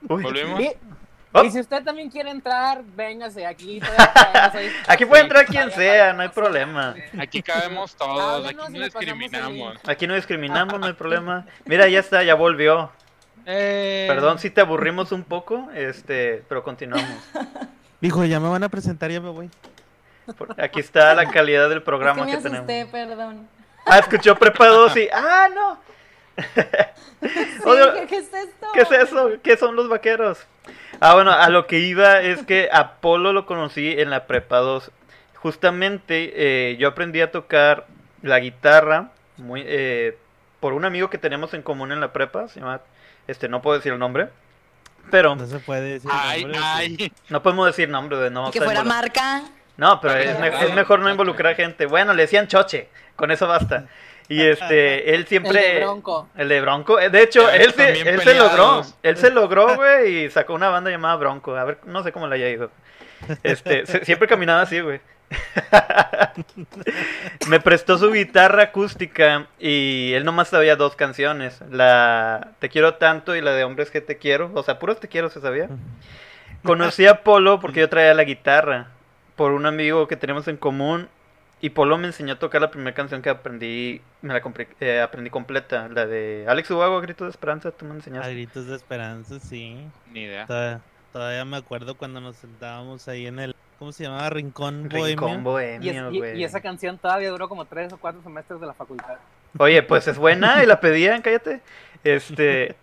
¿Volvemos? 0.00 0.60
Y, 0.60 0.72
Oh. 1.30 1.44
y 1.44 1.50
si 1.50 1.60
usted 1.60 1.84
también 1.84 2.08
quiere 2.10 2.30
entrar, 2.30 2.82
véngase 2.96 3.44
aquí. 3.46 3.80
Aquí 4.88 5.04
puede 5.04 5.22
entrar 5.24 5.44
Sí, 5.46 5.52
quien 5.52 5.70
sea, 5.72 6.14
no 6.14 6.22
hay 6.22 6.30
problema. 6.30 6.94
Aquí 7.20 7.42
cabemos 7.42 7.94
todos, 7.96 8.46
Háblenos 8.46 8.64
aquí 8.68 8.78
no 8.78 8.84
discriminamos. 8.84 9.76
Aquí 9.86 10.06
no 10.06 10.14
discriminamos, 10.14 10.80
no 10.80 10.86
hay 10.86 10.94
problema. 10.94 11.44
Mira, 11.66 11.86
ya 11.86 12.00
está, 12.00 12.22
ya 12.22 12.34
volvió. 12.34 12.90
Eh, 13.44 14.06
Perdón 14.08 14.38
si 14.38 14.48
te 14.48 14.62
aburrimos 14.62 15.12
un 15.12 15.22
poco, 15.22 15.68
este, 15.74 16.44
pero 16.48 16.62
continuamos. 16.62 17.06
Dijo, 18.00 18.24
ya 18.24 18.40
me 18.40 18.48
van 18.48 18.62
a 18.64 18.70
presentar, 18.70 19.10
ya 19.10 19.20
me 19.20 19.28
voy. 19.28 19.50
Por- 20.38 20.58
Aquí 20.60 20.80
está 20.80 21.14
la 21.14 21.28
calidad 21.30 21.68
del 21.68 21.82
programa 21.82 22.24
que 22.24 22.30
que, 22.32 22.36
me 22.38 22.42
tenemos. 22.42 22.68
asusté, 22.70 22.86
perdón. 22.90 23.46
Ah, 23.84 23.98
escuchó 23.98 24.34
Prepa 24.34 24.66
2 24.66 24.96
y. 24.96 25.08
¡Ah, 25.12 25.48
no! 25.54 25.78
Sí, 27.20 27.60
Odio- 27.64 27.94
¿qué, 27.94 28.06
qué 28.06 28.16
es 28.18 28.32
esto? 28.32 28.66
¿Qué 28.72 28.80
es 28.82 28.90
eso? 28.92 29.30
¿Qué 29.42 29.56
son 29.56 29.74
los 29.74 29.88
vaqueros? 29.88 30.38
Ah, 31.00 31.14
bueno, 31.14 31.32
a 31.32 31.48
lo 31.48 31.66
que 31.66 31.80
iba 31.80 32.20
es 32.20 32.44
que 32.46 32.68
Apolo 32.72 33.32
lo 33.32 33.44
conocí 33.44 33.90
en 33.98 34.10
la 34.10 34.26
Prepa 34.26 34.58
2. 34.58 34.92
Justamente 35.34 36.32
eh, 36.36 36.76
yo 36.76 36.86
aprendí 36.88 37.20
a 37.20 37.32
tocar 37.32 37.86
la 38.22 38.38
guitarra 38.38 39.10
muy, 39.36 39.62
eh, 39.66 40.16
por 40.60 40.74
un 40.74 40.84
amigo 40.84 41.10
que 41.10 41.18
tenemos 41.18 41.54
en 41.54 41.62
común 41.62 41.90
en 41.92 42.00
la 42.00 42.12
prepa. 42.12 42.46
Se 42.48 42.60
llama. 42.60 42.80
Este, 43.26 43.48
no 43.48 43.62
puedo 43.62 43.76
decir 43.76 43.92
el 43.92 43.98
nombre. 43.98 44.28
Pero 45.10 45.34
No 45.36 45.46
se 45.46 45.58
puede 45.60 45.94
decir. 45.94 46.10
el 46.10 46.16
Ay, 46.20 46.42
nombre, 46.42 46.60
ay. 46.62 47.12
no 47.30 47.42
podemos 47.42 47.66
decir 47.66 47.88
nombre 47.88 48.16
de 48.18 48.30
no. 48.30 48.50
que 48.50 48.60
fuera 48.60 48.84
marca. 48.84 49.42
No, 49.76 50.00
pero 50.00 50.14
es, 50.14 50.38
me- 50.40 50.48
es 50.48 50.74
mejor 50.74 50.98
no 51.00 51.08
involucrar 51.10 51.54
gente. 51.54 51.86
Bueno, 51.86 52.12
le 52.12 52.22
decían 52.22 52.46
choche, 52.48 52.88
con 53.16 53.30
eso 53.30 53.46
basta. 53.46 53.86
Y 54.28 54.42
este, 54.42 55.10
él 55.14 55.26
siempre... 55.26 55.58
El 55.58 55.74
de 55.74 55.80
Bronco. 55.84 56.28
El 56.36 56.48
de 56.48 56.60
Bronco. 56.60 57.00
eh, 57.00 57.10
De 57.10 57.22
hecho, 57.22 57.48
él 57.50 57.72
se, 57.72 58.00
él 58.08 58.20
se 58.20 58.34
logró. 58.34 58.82
Él 59.02 59.16
se 59.16 59.30
logró, 59.30 59.68
güey, 59.76 60.24
y 60.24 60.30
sacó 60.30 60.54
una 60.54 60.68
banda 60.68 60.90
llamada 60.90 61.16
Bronco. 61.16 61.56
A 61.56 61.64
ver, 61.64 61.78
no 61.86 62.02
sé 62.02 62.12
cómo 62.12 62.26
le 62.28 62.36
haya 62.36 62.48
ido. 62.48 62.70
Este, 63.42 63.84
se- 63.86 64.04
siempre 64.04 64.28
caminaba 64.28 64.62
así, 64.62 64.80
güey. 64.80 65.00
Me 67.48 67.60
prestó 67.60 67.98
su 67.98 68.10
guitarra 68.12 68.64
acústica 68.64 69.46
y 69.58 70.12
él 70.14 70.24
nomás 70.24 70.48
sabía 70.48 70.76
dos 70.76 70.96
canciones. 70.96 71.60
La 71.70 72.48
Te 72.58 72.68
quiero 72.68 72.94
tanto 72.94 73.34
y 73.36 73.40
la 73.40 73.52
de 73.52 73.64
Hombres 73.64 73.90
que 73.90 74.00
te 74.00 74.18
quiero. 74.18 74.50
O 74.54 74.62
sea, 74.62 74.78
puros 74.78 75.00
te 75.00 75.08
quiero 75.08 75.28
se 75.30 75.40
sabía. 75.40 75.68
Conocí 76.64 77.06
a 77.06 77.22
Polo 77.22 77.60
porque 77.60 77.80
yo 77.80 77.88
traía 77.88 78.14
la 78.14 78.24
guitarra. 78.24 78.88
Por 79.36 79.52
un 79.52 79.66
amigo 79.66 80.08
que 80.08 80.16
tenemos 80.16 80.48
en 80.48 80.56
común. 80.56 81.08
Y 81.60 81.70
Polo 81.70 81.98
me 81.98 82.06
enseñó 82.06 82.34
a 82.34 82.38
tocar 82.38 82.60
la 82.60 82.70
primera 82.70 82.94
canción 82.94 83.20
que 83.22 83.30
aprendí, 83.30 84.00
me 84.22 84.32
la 84.34 84.40
compré- 84.42 84.68
eh, 84.80 85.00
aprendí 85.00 85.30
completa, 85.30 85.88
la 85.88 86.06
de 86.06 86.44
Alex 86.48 86.70
Ubago, 86.70 87.00
Grito 87.00 87.24
de 87.24 87.30
Esperanza, 87.30 87.70
tú 87.72 87.84
me 87.84 87.92
A 87.92 87.94
enseñaste. 87.96 88.32
gritos 88.32 88.66
de 88.66 88.76
esperanza, 88.76 89.38
sí. 89.40 89.76
Ni 90.12 90.22
idea. 90.22 90.46
Todavía, 90.46 90.80
todavía 91.12 91.44
me 91.44 91.56
acuerdo 91.56 91.96
cuando 91.96 92.20
nos 92.20 92.36
sentábamos 92.36 93.08
ahí 93.08 93.26
en 93.26 93.38
el, 93.40 93.56
¿cómo 93.78 93.90
se 93.92 94.04
llamaba? 94.04 94.30
Rincón 94.30 94.88
Bohemio. 94.88 95.06
Rincón 95.06 95.30
Y, 95.30 95.36
es- 95.36 95.42
Bohemio, 95.42 96.10
y- 96.12 96.18
güey. 96.18 96.38
y 96.40 96.44
esa 96.44 96.60
canción 96.60 96.96
todavía 96.98 97.30
duró 97.30 97.48
como 97.48 97.64
tres 97.64 97.92
o 97.92 97.96
cuatro 97.98 98.22
semestres 98.22 98.60
de 98.60 98.66
la 98.66 98.74
facultad. 98.74 99.16
Oye, 99.58 99.82
pues 99.82 100.06
es 100.06 100.18
buena 100.18 100.62
y 100.62 100.66
la 100.66 100.78
pedían, 100.80 101.22
cállate. 101.22 101.60
Este, 102.04 102.76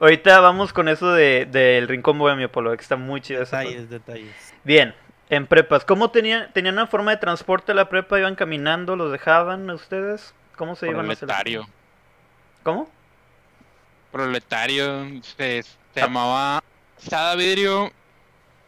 ahorita 0.00 0.38
vamos 0.40 0.72
con 0.72 0.88
eso 0.88 1.12
de 1.12 1.46
del 1.46 1.88
Rincón 1.88 2.18
Bohemio, 2.18 2.50
Polo, 2.52 2.70
que 2.76 2.82
está 2.82 2.96
muy 2.96 3.20
chido. 3.20 3.40
Detalles, 3.40 3.90
detalles. 3.90 4.54
Bien, 4.62 4.94
en 5.30 5.46
prepas, 5.46 5.84
¿cómo 5.84 6.10
tenían, 6.10 6.52
tenían 6.52 6.74
una 6.74 6.86
forma 6.86 7.10
de 7.12 7.16
transporte 7.16 7.72
a 7.72 7.74
la 7.74 7.88
prepa? 7.88 8.18
¿Iban 8.18 8.34
caminando? 8.36 8.96
¿Los 8.96 9.10
dejaban 9.12 9.68
a 9.70 9.74
ustedes? 9.74 10.34
¿Cómo 10.56 10.76
se 10.76 10.86
iban 10.88 11.08
a 11.08 11.12
hacer? 11.12 11.26
Proletario. 11.26 11.66
¿Cómo? 12.62 12.88
Proletario. 14.12 15.06
Se, 15.36 15.62
se 15.62 15.70
Ah. 15.96 16.00
llamaba 16.06 16.62
Sada 16.98 17.34
Vidrio. 17.34 17.90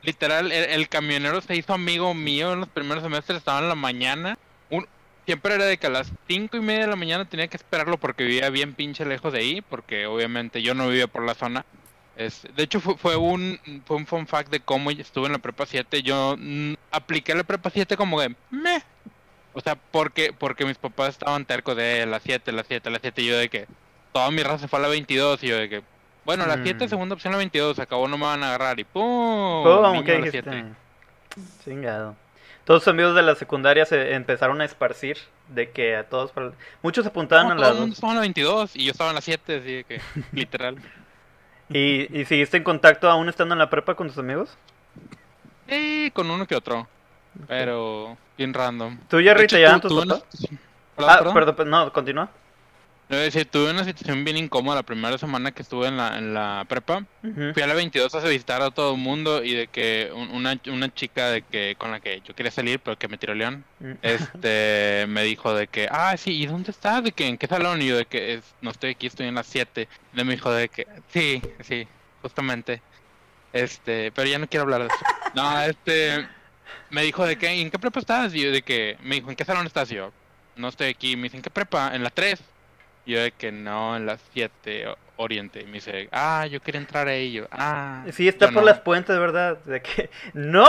Literal, 0.03 0.53
el, 0.53 0.65
el 0.71 0.89
camionero 0.89 1.41
se 1.41 1.57
hizo 1.57 1.73
amigo 1.75 2.15
mío 2.15 2.53
en 2.53 2.61
los 2.61 2.69
primeros 2.69 3.03
semestres. 3.03 3.39
Estaba 3.39 3.59
en 3.61 3.69
la 3.69 3.75
mañana. 3.75 4.39
Un, 4.71 4.87
siempre 5.25 5.55
era 5.55 5.65
de 5.65 5.79
que 5.79 5.87
a 5.89 5.91
las 5.91 6.13
cinco 6.29 6.57
y 6.57 6.61
media 6.61 6.83
de 6.83 6.87
la 6.91 6.97
mañana 6.97 7.25
tenía 7.25 7.49
que 7.49 7.57
esperarlo 7.57 7.99
porque 7.99 8.25
vivía 8.25 8.51
bien 8.51 8.75
pinche 8.75 9.05
lejos 9.05 9.33
de 9.33 9.41
ahí. 9.41 9.61
Porque 9.63 10.07
obviamente 10.07 10.63
yo 10.63 10.75
no 10.75 10.89
vivía 10.89 11.07
por 11.09 11.25
la 11.25 11.35
zona. 11.35 11.65
Es, 12.17 12.47
de 12.57 12.63
hecho, 12.63 12.81
fue, 12.81 12.97
fue 12.97 13.17
un 13.17 13.61
fue 13.85 13.97
un 13.99 14.07
fun 14.07 14.27
fact 14.27 14.51
de 14.51 14.61
cómo 14.61 14.91
estuve 14.91 15.27
en 15.27 15.33
la 15.33 15.39
prepa 15.39 15.67
7. 15.67 16.03
Yo 16.03 16.37
mm, 16.39 16.75
apliqué 16.91 17.35
la 17.35 17.45
prepa 17.45 17.69
7 17.71 17.97
como 17.97 18.21
de 18.21 18.35
meh. 18.51 18.83
O 19.53 19.61
sea, 19.61 19.75
porque, 19.77 20.33
porque 20.33 20.65
mis 20.65 20.79
papás 20.79 21.11
estaban 21.11 21.45
tercos 21.45 21.77
de 21.77 22.05
las 22.07 22.23
7, 22.23 22.53
las 22.53 22.67
7, 22.67 22.91
las 22.91 23.01
7. 23.03 23.23
Y 23.23 23.27
yo 23.27 23.37
de 23.39 23.49
que 23.49 23.67
toda 24.13 24.31
mi 24.31 24.43
raza 24.43 24.67
fue 24.69 24.79
a 24.79 24.83
la 24.83 24.89
22. 24.89 25.43
Y 25.45 25.49
yo 25.49 25.57
de 25.59 25.69
que, 25.69 25.83
bueno, 26.25 26.47
la 26.47 26.63
7, 26.63 26.87
Mm. 26.87 26.89
segunda 26.89 27.15
opción 27.15 27.33
la 27.33 27.39
22. 27.39 27.79
Acabó, 27.79 28.09
no 28.09 28.17
me 28.19 28.25
van 28.25 28.43
a 28.43 28.49
agarrar. 28.49 28.81
Y 28.81 28.85
pum. 28.85 29.65
Niño 29.65 30.05
¿Qué 30.05 30.13
la 30.13 30.25
dijiste? 30.25 30.43
7. 30.43 30.65
Chingado. 31.65 32.17
Todos 32.65 32.81
los 32.83 32.89
amigos 32.89 33.15
de 33.15 33.23
la 33.23 33.35
secundaria 33.37 33.85
se 33.87 34.15
empezaron 34.15 34.61
a 34.61 34.65
esparcir 34.65 35.19
de 35.49 35.71
que 35.71 35.97
a 35.97 36.05
todos... 36.09 36.33
Muchos 36.83 37.07
apuntaban 37.07 37.47
No, 37.49 37.53
a 37.53 37.57
la 37.57 37.69
el 37.69 37.75
mundo 37.75 37.87
dos. 37.89 37.95
estaba 37.95 38.13
en 38.13 38.17
la 38.17 38.21
22 38.23 38.75
y 38.75 38.85
yo 38.87 38.91
estaba 38.93 39.11
en 39.11 39.15
la 39.17 39.21
7, 39.21 39.57
así 39.59 39.73
de 39.73 39.85
que, 39.85 40.01
literal. 40.33 40.77
¿Y, 41.69 42.21
¿Y 42.21 42.25
seguiste 42.27 42.57
en 42.57 42.65
contacto 42.65 43.11
aún 43.11 43.29
estando 43.29 43.55
en 43.55 43.59
la 43.59 43.71
prepa 43.71 43.95
con 43.95 44.09
tus 44.09 44.19
amigos? 44.19 44.57
Sí, 45.69 46.11
con 46.15 46.31
uno 46.31 46.47
que 46.47 46.55
otro. 46.55 46.87
Pero 47.49 48.17
bien 48.39 48.55
random. 48.55 48.99
¿Tú, 49.09 49.19
te 49.19 49.59
llevan 49.59 49.81
tu- 49.81 49.89
tus 49.89 50.07
papás? 50.07 50.25
Ah, 50.99 51.17
perdón. 51.19 51.35
perdón, 51.35 51.71
no, 51.71 51.93
continúa. 51.93 52.31
Decir, 53.09 53.47
tuve 53.47 53.71
una 53.71 53.85
situación 53.85 54.25
bien 54.25 54.37
incómoda 54.37 54.77
la 54.77 54.83
primera 54.83 55.17
semana 55.17 55.53
que 55.53 55.63
estuve 55.63 55.87
en 55.87 55.97
la, 55.97 56.19
en 56.19 56.35
la 56.35 56.65
prepa. 56.69 57.05
Fui 57.55 57.63
a 57.63 57.67
la 57.69 57.75
22 57.75 58.13
a 58.15 58.21
visitar 58.27 58.61
a 58.63 58.71
todo 58.73 58.95
el 58.95 59.01
mundo 59.01 59.45
y 59.45 59.55
de 59.55 59.69
que 59.69 60.11
un- 60.13 60.31
una, 60.31 60.59
una 60.67 60.93
chica 60.93 61.29
de 61.31 61.43
que 61.43 61.77
con 61.79 61.93
la 61.93 62.01
que 62.01 62.21
yo 62.27 62.35
quería 62.35 62.51
salir, 62.51 62.81
pero 62.81 62.99
que 62.99 63.07
me 63.07 63.17
tiró 63.17 63.33
león, 63.35 63.65
Mm. 63.79 63.93
este, 64.03 65.05
me 65.09 65.23
dijo 65.23 65.55
de 65.55 65.69
que, 65.69 65.89
ah, 65.91 66.17
sí, 66.17 66.33
¿y 66.43 66.47
dónde 66.47 66.73
estás? 66.73 67.05
De 67.05 67.13
que, 67.13 67.27
¿en 67.29 67.39
qué 67.39 67.47
salón? 67.47 67.81
Y 67.81 67.87
yo 67.89 67.97
de 67.97 68.07
que, 68.07 68.35
es- 68.35 68.55
no 68.61 68.71
estoy 68.73 68.91
aquí, 68.91 69.07
estoy 69.07 69.29
en 69.29 69.37
las 69.37 69.47
7. 69.47 69.89
Y 70.13 70.25
me 70.25 70.33
dijo 70.33 70.51
de 70.53 70.69
que, 70.69 70.87
sí, 71.13 71.41
sí, 71.63 71.87
justamente. 72.23 72.83
Este, 73.53 74.11
pero 74.13 74.29
ya 74.29 74.39
no 74.41 74.49
quiero 74.49 74.65
hablar 74.65 74.81
de 74.83 74.89
eso. 74.89 75.05
No, 75.35 75.61
este, 75.63 76.27
me 76.91 77.03
dijo 77.03 77.25
de 77.25 77.37
que, 77.39 77.55
¿y 77.55 77.61
en 77.63 77.71
qué 77.71 77.79
prepa 77.79 78.01
estás? 78.01 78.35
Y 78.35 78.43
yo 78.43 78.51
de 78.51 78.63
que, 78.63 78.97
me 79.03 79.15
dijo, 79.15 79.31
¿en 79.31 79.37
qué 79.37 79.45
salón 79.45 79.67
estás? 79.67 79.91
Y 79.93 79.95
yo, 79.95 80.13
no 80.57 80.69
estoy 80.69 80.89
aquí. 80.89 81.17
Me 81.17 81.25
dice, 81.25 81.37
¿en 81.37 81.43
qué 81.45 81.51
prepa? 81.51 81.95
En 81.95 82.03
la 82.03 82.11
3. 82.11 82.41
Yo 83.07 83.21
de 83.21 83.31
que 83.33 83.53
no, 83.53 83.97
en 83.97 84.05
las 84.07 84.21
7, 84.33 84.89
o- 84.89 84.99
Oriente. 85.19 85.61
Y 85.63 85.65
me 85.67 85.75
dice, 85.75 86.09
ah, 86.13 86.47
yo 86.47 86.61
quería 86.61 86.81
entrar 86.81 87.09
ahí. 87.09 87.29
Y 87.29 87.33
yo, 87.35 87.47
ah. 87.51 88.05
Sí, 88.13 88.29
está 88.29 88.47
por 88.47 88.57
no". 88.57 88.63
las 88.65 88.81
puentes, 88.81 89.19
¿verdad? 89.19 89.57
De 89.65 89.81
que... 89.81 90.11
¡No! 90.35 90.67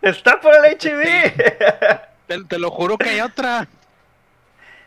¡Está 0.00 0.40
por 0.40 0.54
el 0.54 0.72
HIV! 0.72 1.34
Te, 2.26 2.44
te 2.44 2.58
lo 2.60 2.70
juro 2.70 2.96
que 2.96 3.08
hay 3.08 3.20
otra. 3.20 3.66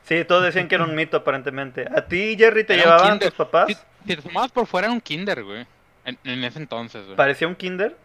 Sí, 0.04 0.24
todos 0.26 0.44
decían 0.44 0.68
que 0.70 0.76
era 0.76 0.84
un 0.86 0.96
mito, 0.96 1.18
aparentemente. 1.18 1.86
¿A 1.94 2.06
ti, 2.06 2.36
Jerry, 2.38 2.64
te 2.64 2.74
Era 2.76 2.84
llevaban 2.84 3.20
tus 3.20 3.32
papás? 3.32 3.68
Si, 3.68 3.74
si 3.76 4.16
te 4.16 4.22
sumabas 4.22 4.52
por 4.52 4.66
fuera 4.66 4.88
era 4.88 4.94
un 4.94 5.02
kinder, 5.02 5.44
güey. 5.44 5.66
En, 6.06 6.18
en 6.24 6.44
ese 6.44 6.60
entonces, 6.60 7.04
güey. 7.06 7.16
¿Parecía 7.18 7.48
un 7.48 7.56
kinder? 7.56 7.96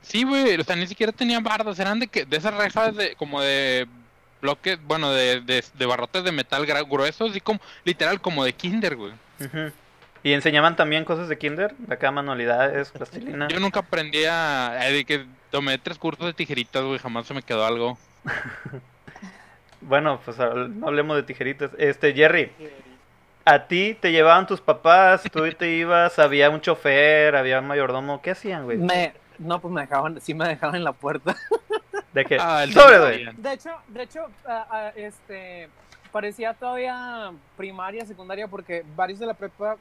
Sí, 0.00 0.22
güey. 0.24 0.58
O 0.60 0.64
sea, 0.64 0.76
ni 0.76 0.86
siquiera 0.86 1.12
tenían 1.12 1.42
bardas. 1.42 1.78
Eran 1.78 1.98
de 2.00 2.06
que 2.08 2.24
de 2.24 2.36
esas 2.36 2.54
rejas 2.54 2.94
de 2.96 3.14
como 3.16 3.40
de 3.40 3.86
bloques, 4.40 4.78
bueno, 4.84 5.12
de, 5.12 5.40
de, 5.40 5.64
de 5.74 5.86
barrotes 5.86 6.24
de 6.24 6.32
metal 6.32 6.66
gruesos 6.66 7.36
y 7.36 7.40
como 7.40 7.60
literal 7.84 8.20
como 8.20 8.44
de 8.44 8.52
kinder, 8.52 8.96
güey. 8.96 9.12
¿Y 10.22 10.32
enseñaban 10.32 10.76
también 10.76 11.04
cosas 11.04 11.28
de 11.28 11.38
kinder? 11.38 11.74
Acá 11.88 12.10
manualidades, 12.10 12.90
plastilina. 12.90 13.48
Yo 13.48 13.60
nunca 13.60 13.80
aprendí 13.80 14.24
a... 14.24 14.88
eh, 14.88 14.92
de 14.92 15.04
que 15.04 15.26
tomé 15.50 15.78
tres 15.78 15.96
cursos 15.98 16.26
de 16.26 16.32
tijeritas, 16.34 16.82
güey. 16.82 16.98
Jamás 16.98 17.26
se 17.26 17.34
me 17.34 17.42
quedó 17.42 17.64
algo. 17.64 17.98
Bueno, 19.80 20.20
pues 20.24 20.36
no 20.38 20.88
hablemos 20.88 21.16
de 21.16 21.22
tijeritas. 21.22 21.70
Este, 21.78 22.12
Jerry, 22.12 22.50
¿a 23.44 23.66
ti 23.66 23.96
te 24.00 24.10
llevaban 24.10 24.46
tus 24.46 24.60
papás? 24.60 25.22
¿Tú 25.32 25.50
te 25.52 25.70
ibas? 25.70 26.18
¿Había 26.18 26.50
un 26.50 26.60
chofer? 26.60 27.36
¿Había 27.36 27.60
un 27.60 27.68
mayordomo? 27.68 28.20
¿Qué 28.20 28.32
hacían, 28.32 28.64
güey? 28.64 28.76
Me, 28.76 29.14
no, 29.38 29.60
pues 29.60 29.72
me 29.72 29.82
dejaban, 29.82 30.20
sí 30.20 30.34
me 30.34 30.48
dejaban 30.48 30.74
en 30.76 30.84
la 30.84 30.92
puerta. 30.92 31.36
¿De 32.18 32.24
qué? 32.24 32.36
Ah. 32.40 32.64
De 33.36 33.52
hecho, 33.52 33.70
de 33.88 34.02
hecho, 34.02 34.26
ah, 34.46 34.66
ah, 34.70 34.92
este, 34.96 35.68
parecía 36.12 36.54
todavía 36.54 37.32
primaria, 37.56 38.04
secundaria, 38.06 38.48
porque 38.48 38.84
varios 38.96 39.18
de 39.18 39.26
la 39.26 39.34
prepa 39.34 39.76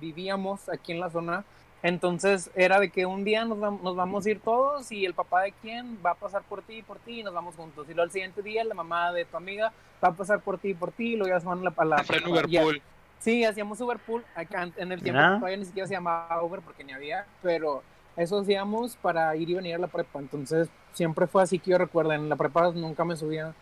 vivíamos 0.00 0.68
aquí 0.68 0.92
en 0.92 1.00
la 1.00 1.10
zona. 1.10 1.44
Entonces 1.82 2.50
era 2.54 2.78
de 2.78 2.90
que 2.90 3.06
un 3.06 3.24
día 3.24 3.44
nos, 3.46 3.56
nos 3.58 3.96
vamos 3.96 4.26
a 4.26 4.30
ir 4.30 4.40
todos 4.40 4.92
y 4.92 5.06
el 5.06 5.14
papá 5.14 5.42
de 5.42 5.52
quién 5.62 5.98
va 6.04 6.10
a 6.10 6.14
pasar 6.14 6.42
por 6.42 6.60
ti 6.62 6.74
y 6.78 6.82
por 6.82 6.98
ti 6.98 7.20
y 7.20 7.22
nos 7.22 7.32
vamos 7.32 7.54
juntos. 7.56 7.86
Y 7.88 7.94
luego 7.94 8.02
al 8.02 8.10
siguiente 8.10 8.42
día 8.42 8.62
la 8.64 8.74
mamá 8.74 9.12
de 9.12 9.24
tu 9.24 9.36
amiga 9.38 9.72
va 10.04 10.08
a 10.08 10.12
pasar 10.12 10.40
por 10.40 10.58
ti 10.58 10.68
y 10.70 10.74
por 10.74 10.92
ti 10.92 11.14
y 11.14 11.16
luego 11.16 11.34
ya 11.34 11.40
se 11.40 11.46
van 11.46 11.60
a 11.60 11.62
la, 11.62 11.72
a 11.74 11.84
la 11.86 11.96
Hacían 11.96 12.26
Uberpool. 12.28 12.82
Sí, 13.18 13.44
hacíamos 13.44 13.80
Uberpool. 13.80 14.22
Acá 14.34 14.64
en- 14.64 14.74
en 14.76 14.92
el 14.92 15.02
tiempo 15.02 15.20
Ah. 15.22 15.36
todavía 15.38 15.56
ni 15.56 15.64
siquiera 15.64 15.86
se 15.88 15.94
llamaba 15.94 16.42
Uber 16.42 16.60
porque 16.60 16.84
ni 16.84 16.92
había, 16.92 17.24
pero 17.42 17.82
eso 18.14 18.38
hacíamos 18.40 18.96
para 18.96 19.34
ir 19.36 19.48
y 19.48 19.54
venir 19.54 19.76
a 19.76 19.78
la 19.78 19.86
prepa. 19.86 20.18
Entonces 20.18 20.68
siempre 20.92 21.26
fue 21.26 21.42
así 21.42 21.58
que 21.58 21.70
yo 21.72 21.78
recuerdo. 21.78 22.12
En 22.12 22.28
la 22.28 22.36
prepa 22.36 22.70
nunca 22.72 23.04
me 23.04 23.16
subía. 23.16 23.52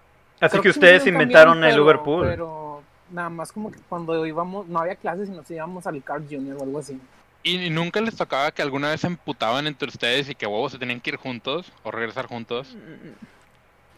Así 0.41 0.51
Creo 0.53 0.63
que 0.63 0.69
ustedes 0.71 1.07
inventaron 1.07 1.55
camión, 1.55 1.65
el 1.69 1.75
pero- 1.75 1.85
Uberpool. 1.85 2.27
Pero 2.29 2.83
nada 3.11 3.29
más 3.31 3.51
como 3.53 3.73
que 3.73 3.79
cuando 3.89 4.25
íbamos, 4.27 4.67
no 4.69 4.79
había 4.81 4.95
clases 4.97 5.29
y 5.29 5.33
nos 5.33 5.51
íbamos 5.51 5.87
al 5.87 6.03
Carl 6.03 6.25
Junior 6.29 6.57
o 6.61 6.63
algo 6.65 6.79
así. 6.79 7.01
¿Y, 7.43 7.71
nunca 7.71 8.01
les 8.01 8.17
tocaba 8.17 8.51
que 8.51 8.63
alguna 8.63 8.91
vez 8.91 9.01
se 9.01 9.07
emputaban 9.07 9.67
entre 9.67 9.89
ustedes 9.89 10.29
y 10.29 10.35
que 10.35 10.47
huevos 10.47 10.73
se 10.73 10.79
tenían 10.79 11.01
que 11.01 11.11
ir 11.11 11.17
juntos 11.17 11.73
o 11.83 11.91
regresar 11.91 12.27
juntos? 12.27 12.77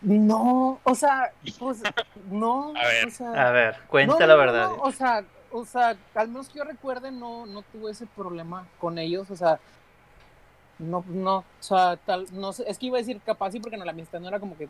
No, 0.02 0.80
o 0.84 0.94
sea, 0.94 1.32
pues 1.58 1.82
no. 2.30 2.72
A 2.76 2.86
ver. 2.86 3.06
o 3.08 3.10
sea, 3.10 3.48
A 3.48 3.50
ver, 3.50 3.76
cuenta 3.88 4.14
no, 4.20 4.26
la 4.26 4.34
no, 4.34 4.38
verdad. 4.38 4.68
no, 4.70 4.82
o 4.82 4.92
sea, 4.92 5.24
o 5.50 5.64
sea, 5.64 5.96
al 6.14 6.28
menos 6.28 6.48
que 6.48 6.58
yo 6.58 6.64
recuerde, 6.64 7.10
no, 7.10 7.44
no 7.46 7.62
tuve 7.62 7.90
ese 7.90 8.06
problema 8.06 8.66
con 8.78 8.98
ellos, 8.98 9.30
o 9.30 9.36
sea, 9.36 9.58
no, 10.80 11.04
no, 11.08 11.38
o 11.38 11.44
sea, 11.60 11.96
tal, 11.98 12.26
no 12.32 12.52
sé, 12.52 12.64
es 12.68 12.78
que 12.78 12.86
iba 12.86 12.98
a 12.98 13.00
decir 13.00 13.20
capaz 13.22 13.52
sí 13.52 13.60
porque 13.60 13.76
no, 13.76 13.84
la 13.84 13.92
amistad 13.92 14.20
no 14.20 14.28
era 14.28 14.40
como 14.40 14.56
que, 14.56 14.68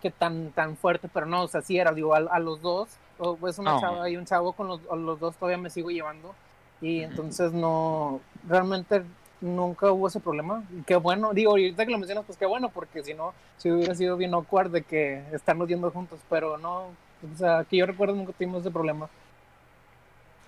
que 0.00 0.10
tan, 0.10 0.52
tan 0.52 0.76
fuerte, 0.76 1.08
pero 1.08 1.26
no, 1.26 1.42
o 1.44 1.48
sea, 1.48 1.62
sí 1.62 1.78
era, 1.78 1.92
digo, 1.92 2.14
a, 2.14 2.18
a 2.18 2.38
los 2.40 2.62
dos, 2.62 3.00
o 3.18 3.48
es 3.48 3.58
una 3.58 3.72
No. 3.72 3.80
chava 3.80 4.08
y 4.10 4.16
un 4.16 4.26
chavo 4.26 4.52
con 4.54 4.68
los, 4.68 4.82
los 4.84 5.20
dos 5.20 5.36
todavía 5.36 5.58
me 5.58 5.70
sigo 5.70 5.90
llevando, 5.90 6.34
y 6.80 7.02
entonces 7.02 7.52
no, 7.52 8.20
realmente 8.48 9.04
nunca 9.40 9.90
hubo 9.92 10.08
ese 10.08 10.20
problema, 10.20 10.64
y 10.70 10.82
qué 10.84 10.96
bueno, 10.96 11.32
digo, 11.34 11.50
ahorita 11.52 11.84
que 11.86 11.92
lo 11.92 11.98
mencionas, 11.98 12.24
pues 12.26 12.38
qué 12.38 12.46
bueno, 12.46 12.70
porque 12.70 13.02
si 13.04 13.14
no, 13.14 13.34
si 13.56 13.70
hubiera 13.70 13.94
sido 13.94 14.16
bien 14.16 14.34
awkward 14.34 14.70
de 14.70 14.82
que 14.84 15.24
estarnos 15.32 15.68
yendo 15.68 15.90
juntos, 15.90 16.20
pero 16.28 16.58
no, 16.58 16.96
o 17.22 17.36
sea, 17.36 17.64
que 17.64 17.76
yo 17.78 17.86
recuerdo 17.86 18.14
nunca 18.14 18.32
tuvimos 18.32 18.60
ese 18.62 18.70
problema. 18.70 19.08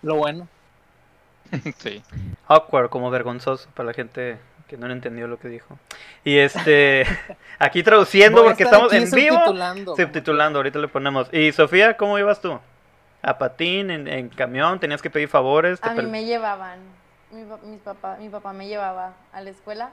Lo 0.03 0.17
bueno. 0.17 0.49
sí. 1.79 2.03
Awkward, 2.47 2.91
como 2.91 3.11
vergonzoso 3.11 3.69
para 3.75 3.89
la 3.89 3.95
gente 3.95 4.39
que 4.73 4.79
no 4.79 4.91
entendió 4.91 5.29
lo 5.29 5.39
que 5.39 5.49
dijo. 5.49 5.79
Y 6.25 6.39
este, 6.39 7.05
aquí 7.59 7.83
traduciendo 7.83 8.43
porque 8.43 8.63
estamos 8.63 8.91
en 8.95 9.11
vivo. 9.11 9.37
subtitulando. 9.37 9.97
Subtitulando, 9.97 10.59
ahorita 10.61 10.79
le 10.79 10.89
ponemos. 10.89 11.29
Y 11.31 11.53
Sofía, 11.53 11.97
¿cómo 11.99 12.19
ibas 12.19 12.41
tú? 12.41 12.59
¿A 13.21 13.37
patín, 13.37 13.91
en, 13.91 14.09
en 14.09 14.31
camión? 14.31 14.81
¿Tenías 14.81 15.03
que 15.03 15.11
pedir 15.11 15.29
favores? 15.29 15.79
¿Te 15.79 15.91
A 15.91 15.93
mí 15.93 16.07
me 16.07 16.25
llevaban. 16.25 16.79
Mi, 17.31 17.45
mis 17.71 17.81
papá, 17.81 18.17
mi 18.19 18.31
papá 18.31 18.55
me 18.55 18.67
llevaba 18.67 19.13
a 19.33 19.41
la 19.43 19.51
escuela, 19.51 19.91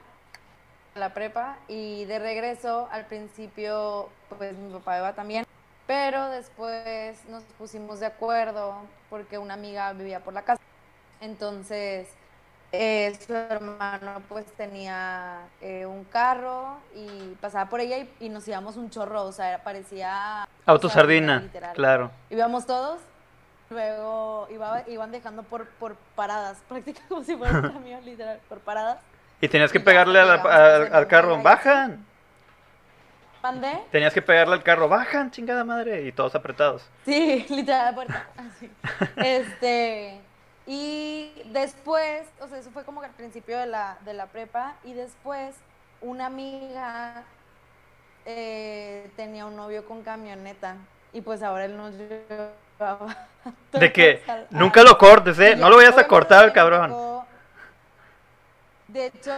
a 0.94 0.98
la 0.98 1.12
prepa, 1.12 1.58
y 1.68 2.06
de 2.06 2.18
regreso, 2.18 2.88
al 2.90 3.04
principio, 3.04 4.08
pues 4.38 4.56
mi 4.56 4.72
papá 4.72 4.96
iba 4.96 5.12
también. 5.12 5.44
Pero 5.86 6.30
después 6.30 7.22
nos 7.28 7.42
pusimos 7.58 8.00
de 8.00 8.06
acuerdo 8.06 8.76
porque 9.10 9.36
una 9.36 9.54
amiga 9.54 9.92
vivía 9.92 10.20
por 10.20 10.32
la 10.32 10.42
casa. 10.42 10.62
Entonces, 11.20 12.08
eh, 12.72 13.16
su 13.26 13.34
hermano 13.34 14.22
pues 14.28 14.46
tenía 14.56 15.38
eh, 15.60 15.86
un 15.86 16.04
carro 16.04 16.78
y 16.94 17.34
pasaba 17.40 17.68
por 17.68 17.80
ella 17.80 17.98
y, 17.98 18.08
y 18.20 18.28
nos 18.28 18.46
íbamos 18.46 18.76
un 18.76 18.90
chorro, 18.90 19.24
o 19.24 19.32
sea, 19.32 19.62
parecía... 19.64 20.46
Autosardina, 20.66 21.40
literal. 21.40 21.72
claro. 21.74 22.10
Íbamos 22.30 22.66
todos, 22.66 23.00
luego 23.70 24.46
iba- 24.50 24.84
iban 24.88 25.10
dejando 25.10 25.42
por, 25.42 25.66
por 25.68 25.96
paradas, 26.14 26.58
prácticamente 26.68 27.08
como 27.08 27.24
si 27.24 27.36
fuera 27.36 27.58
un 27.58 27.72
camión, 27.72 28.04
literal, 28.04 28.38
por 28.48 28.58
paradas. 28.60 28.98
Y 29.40 29.48
tenías 29.48 29.72
que 29.72 29.78
Y 29.78 29.82
pegarle 29.82 30.20
al, 30.20 30.30
al- 30.92 31.06
carro, 31.08 31.42
bajan. 31.42 32.04
¿Mandé? 33.42 33.80
Tenías 33.90 34.12
que 34.12 34.20
pegarle 34.20 34.54
al 34.54 34.62
carro, 34.62 34.86
bajan, 34.86 35.30
chingada 35.30 35.64
madre, 35.64 36.02
y 36.02 36.12
todos 36.12 36.34
apretados. 36.34 36.86
Sí, 37.06 37.46
literal, 37.48 37.86
la 37.86 37.94
puerta. 37.94 38.26
Así. 38.36 38.70
Este, 39.16 40.20
y 40.72 41.32
después, 41.46 42.28
o 42.40 42.46
sea, 42.46 42.58
eso 42.58 42.70
fue 42.70 42.84
como 42.84 43.00
que 43.00 43.06
al 43.08 43.12
principio 43.14 43.58
de 43.58 43.66
la, 43.66 43.98
de 44.04 44.14
la 44.14 44.26
prepa, 44.26 44.74
y 44.84 44.92
después 44.92 45.56
una 46.00 46.26
amiga 46.26 47.24
eh, 48.24 49.10
tenía 49.16 49.46
un 49.46 49.56
novio 49.56 49.84
con 49.84 50.02
camioneta, 50.02 50.76
y 51.12 51.20
pues 51.22 51.42
ahora 51.42 51.64
él 51.64 51.76
nos 51.76 51.92
llevaba. 51.94 53.16
De 53.72 53.92
que 53.92 54.22
al- 54.28 54.46
nunca 54.50 54.82
lo 54.82 54.96
cortes, 54.96 55.38
eh, 55.40 55.56
no 55.56 55.68
lo 55.70 55.76
vayas 55.76 55.98
a 55.98 56.06
cortar, 56.06 56.46
me 56.46 56.52
cabrón. 56.52 56.90
tocó- 56.90 57.26
De 58.88 59.06
hecho, 59.06 59.34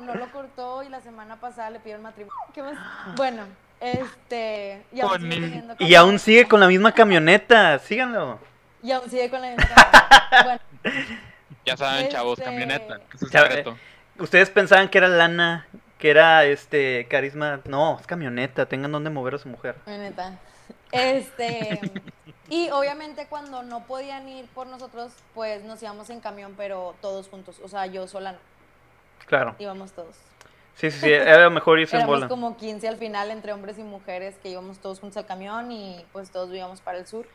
no 0.00 0.14
lo 0.14 0.30
cortó 0.32 0.82
y 0.82 0.88
la 0.88 1.00
semana 1.00 1.36
pasada 1.36 1.70
le 1.70 1.80
pidió 1.80 1.96
el 1.96 2.02
matrimonio. 2.02 2.34
¿Qué 2.52 2.62
más? 2.62 2.74
Bueno, 3.16 3.44
este. 3.80 4.84
Y 4.92 5.00
aún, 5.00 5.20
sigue 5.20 5.64
Y 5.78 5.94
aún 5.94 6.18
sigue 6.18 6.46
con 6.48 6.60
la 6.60 6.66
misma 6.68 6.92
camioneta, 6.92 7.78
síganlo. 7.78 8.38
Y 8.84 8.92
aún 8.92 9.10
sigue 9.10 9.28
con 9.30 9.40
la 9.40 9.48
misma 9.48 9.66
camioneta. 9.74 10.40
Bueno, 10.44 10.60
Ya 11.66 11.76
saben, 11.76 12.08
chavos, 12.10 12.38
Este- 12.38 12.44
camioneta. 12.50 13.00
Es 13.14 13.30
Ya, 13.30 13.40
secreto. 13.42 13.78
Ustedes 14.18 14.50
pensaban 14.50 14.88
que 14.90 14.98
era 14.98 15.08
lana, 15.08 15.66
que 15.98 16.10
era 16.10 16.44
este 16.44 17.06
carisma. 17.08 17.60
No, 17.64 17.98
es 17.98 18.06
camioneta, 18.06 18.66
tengan 18.66 18.92
donde 18.92 19.10
mover 19.10 19.34
a 19.34 19.38
su 19.38 19.48
mujer. 19.48 19.76
camioneta. 19.84 20.38
Este. 20.92 21.80
Y 22.50 22.68
obviamente 22.70 23.26
cuando 23.26 23.62
no 23.62 23.86
podían 23.86 24.28
ir 24.28 24.44
por 24.48 24.66
nosotros, 24.66 25.12
pues 25.32 25.64
nos 25.64 25.82
íbamos 25.82 26.10
en 26.10 26.20
camión, 26.20 26.54
pero 26.56 26.94
todos 27.00 27.28
juntos. 27.28 27.58
O 27.64 27.68
sea, 27.68 27.86
yo 27.86 28.06
sola 28.06 28.32
no. 28.32 28.38
Claro. 29.26 29.56
Íbamos 29.58 29.92
todos. 29.92 30.14
Sí, 30.74 30.90
sí, 30.90 31.00
sí, 31.00 31.10
era 31.12 31.48
mejor 31.48 31.78
irse 31.80 31.96
en 31.96 32.06
bola. 32.06 32.28
como 32.28 32.56
15 32.58 32.86
al 32.88 32.98
final 32.98 33.30
entre 33.30 33.52
hombres 33.54 33.78
y 33.78 33.82
mujeres 33.82 34.34
que 34.42 34.50
íbamos 34.50 34.78
todos 34.78 35.00
juntos 35.00 35.16
al 35.16 35.24
camión 35.24 35.72
y 35.72 36.04
pues 36.12 36.30
todos 36.30 36.50
vivíamos 36.50 36.80
para 36.82 36.98
el 36.98 37.06
sur. 37.06 37.26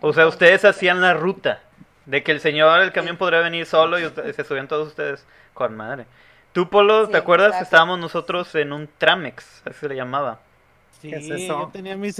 O 0.00 0.12
sea, 0.12 0.26
ustedes 0.26 0.64
hacían 0.64 1.00
la 1.00 1.14
ruta 1.14 1.60
de 2.04 2.22
que 2.22 2.32
el 2.32 2.40
señor 2.40 2.80
del 2.80 2.92
camión 2.92 3.16
podría 3.16 3.40
venir 3.40 3.66
solo 3.66 3.98
y 3.98 4.08
se 4.32 4.44
subían 4.44 4.68
todos 4.68 4.88
ustedes 4.88 5.26
con 5.54 5.76
madre. 5.76 6.06
Tú, 6.52 6.68
Polo, 6.70 7.06
Sí, 7.06 7.12
¿te 7.12 7.18
acuerdas? 7.18 7.48
exacto. 7.48 7.64
Estábamos 7.64 7.98
nosotros 7.98 8.54
en 8.54 8.72
un 8.72 8.88
Tramex, 8.98 9.62
así 9.66 9.80
se 9.80 9.88
le 9.88 9.96
llamaba. 9.96 10.40
Sí, 11.00 11.10
¿Qué 11.10 11.16
es 11.16 11.28
eso? 11.30 11.60
yo 11.60 11.70
tenía 11.72 11.96
mi, 11.96 12.10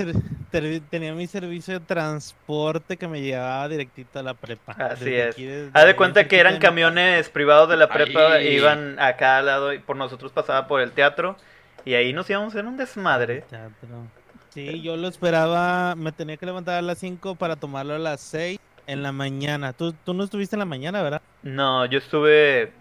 tenía 0.90 1.14
mi 1.14 1.26
servicio 1.26 1.75
de 1.80 1.87
transporte 1.87 2.97
que 2.99 3.09
me 3.09 3.23
llevaba 3.23 3.68
directito 3.68 4.18
a 4.18 4.23
la 4.23 4.35
prepa. 4.35 4.73
Así 4.73 5.06
Desde 5.06 5.28
es. 5.28 5.33
aquí, 5.33 5.71
Haz 5.73 5.87
de 5.87 5.97
cuenta 5.97 6.28
que 6.28 6.38
eran 6.38 6.54
de 6.54 6.61
camiones 6.61 7.30
privados 7.30 7.68
de 7.71 7.76
la 7.76 7.88
prepa, 7.88 8.35
Ahí. 8.35 8.49
iban 8.49 8.99
acá 9.00 9.38
al 9.38 9.47
lado 9.47 9.73
y 9.73 9.78
por 9.78 9.97
nosotros 9.97 10.30
pasaba 10.33 10.66
por 10.66 10.80
el 10.83 10.92
teatro 10.92 11.37
y 11.87 11.95
ahí 11.95 12.12
nos 12.12 12.28
íbamos 12.28 12.54
en 12.54 12.66
un 12.66 12.76
desmadre. 12.76 13.42
Teatro. 13.49 14.06
Sí, 14.56 14.80
yo 14.80 14.96
lo 14.96 15.06
esperaba, 15.06 15.94
me 15.96 16.12
tenía 16.12 16.36
que 16.38 16.46
levantar 16.46 16.76
a 16.76 16.82
las 16.82 16.96
5 16.98 17.34
para 17.34 17.56
tomarlo 17.56 17.94
a 17.94 17.98
las 17.98 18.20
6 18.22 18.58
en 18.86 19.02
la 19.02 19.12
mañana. 19.12 19.72
Tú, 19.75 19.92
tú 19.92 20.14
no 20.14 20.25
estuviste 20.25 20.56
en 20.56 20.60
la 20.60 20.64
mañana, 20.64 21.02
¿verdad? 21.02 21.20
No, 21.42 21.84
yo 21.84 21.98
estuve 21.98 22.72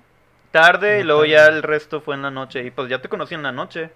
tarde 0.52 1.02
y 1.02 1.04
luego 1.04 1.26
ya 1.26 1.48
el 1.48 1.62
resto 1.64 2.00
fue 2.00 2.16
en 2.16 2.22
la 2.22 2.32
noche 2.32 2.64
y 2.64 2.72
pues 2.72 2.88
ya 2.90 3.02
te 3.02 3.10
conocí 3.10 3.36
en 3.36 3.44
la 3.44 3.52
noche, 3.52 3.90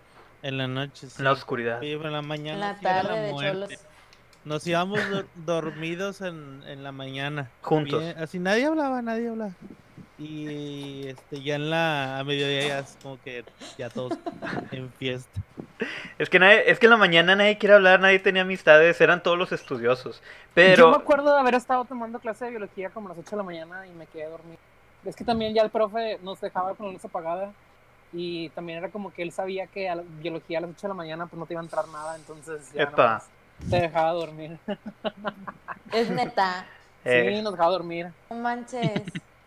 En 0.44 0.58
la 0.58 0.68
noche, 0.68 1.08
sí. 1.08 1.16
en 1.20 1.24
la 1.24 1.32
oscuridad. 1.32 1.80
Sí, 1.80 1.94
pero 1.96 2.08
en 2.08 2.14
la 2.14 2.22
mañana 2.22 2.54
En 2.54 2.60
la 2.60 2.76
sí 2.76 2.84
tarde 2.84 3.18
de 3.20 3.32
muerte. 3.32 3.52
cholos. 3.76 3.86
Nos 4.44 4.68
íbamos 4.68 5.00
dor- 5.10 5.26
dormidos 5.46 6.20
en, 6.22 6.62
en 6.68 6.84
la 6.84 6.92
mañana. 6.92 7.50
Juntos. 7.62 8.02
Bien, 8.02 8.18
así 8.18 8.40
nadie 8.40 8.66
hablaba, 8.66 9.02
nadie 9.02 9.30
hablaba. 9.30 9.54
Y 10.20 11.08
este, 11.08 11.42
ya 11.42 11.56
en 11.56 11.70
la 11.70 12.20
a 12.20 12.24
mediodía 12.26 12.68
ya 12.68 12.80
es 12.80 12.98
como 13.02 13.20
que 13.22 13.46
ya 13.78 13.90
todos 13.90 14.20
en 14.72 14.92
fiesta. 14.94 15.40
Es 16.18 16.30
que 16.30 16.40
nadie, 16.40 16.70
es 16.70 16.78
que 16.78 16.88
en 16.88 16.90
la 16.92 16.98
mañana 16.98 17.36
nadie 17.38 17.58
quiere 17.58 17.76
hablar, 17.76 18.02
nadie 18.02 18.20
tenía 18.20 18.42
amistades, 18.42 19.00
eran 19.00 19.24
todos 19.24 19.38
los 19.38 19.54
estudiosos. 19.54 20.22
Yo 20.22 20.28
me 20.54 20.54
Pero 20.54 20.96
acuerdo 20.96 21.34
de 21.34 21.40
haber 21.40 21.56
estado 21.56 21.86
tomando 21.86 22.20
clase 22.20 22.46
de 22.46 22.52
biología 22.52 22.90
como 22.90 23.08
a 23.08 23.12
las 23.12 23.20
8 23.20 23.32
de 23.32 23.38
la 23.38 23.44
mañana 23.44 23.88
y 23.88 23.92
me 23.92 24.06
quedé 24.08 24.26
dormido. 24.26 24.58
Es 25.06 25.16
que 25.16 25.24
también 25.24 25.54
ya 25.54 25.62
el 25.62 25.70
profe 25.70 26.20
nos 26.22 26.42
dejaba 26.42 26.76
con 26.76 26.88
la 26.88 26.92
luz 26.94 27.06
apagada 27.06 27.54
y 28.12 28.50
también 28.50 28.80
era 28.80 28.90
como 28.90 29.14
que 29.14 29.22
él 29.22 29.32
sabía 29.32 29.68
que 29.68 29.88
a 29.88 29.96
la 29.96 30.04
biología 30.06 30.58
a 30.58 30.62
las 30.62 30.72
8 30.72 30.82
de 30.82 30.88
la 30.90 30.94
mañana 30.96 31.28
pues 31.28 31.40
no 31.40 31.46
te 31.46 31.54
iba 31.54 31.62
a 31.62 31.64
entrar 31.64 31.88
nada, 31.88 32.18
entonces 32.18 32.74
ya 32.74 32.84
Epa. 32.84 32.92
nomás 32.92 33.30
te 33.70 33.76
dejaba 33.82 34.12
dormir. 34.12 34.58
Es 35.92 36.10
neta. 36.10 36.66
eh, 37.06 37.36
Sí, 37.38 37.42
nos 37.42 37.54
dejaba 37.54 37.72
dormir. 37.72 38.12
No 38.30 38.36
manches. 38.38 39.04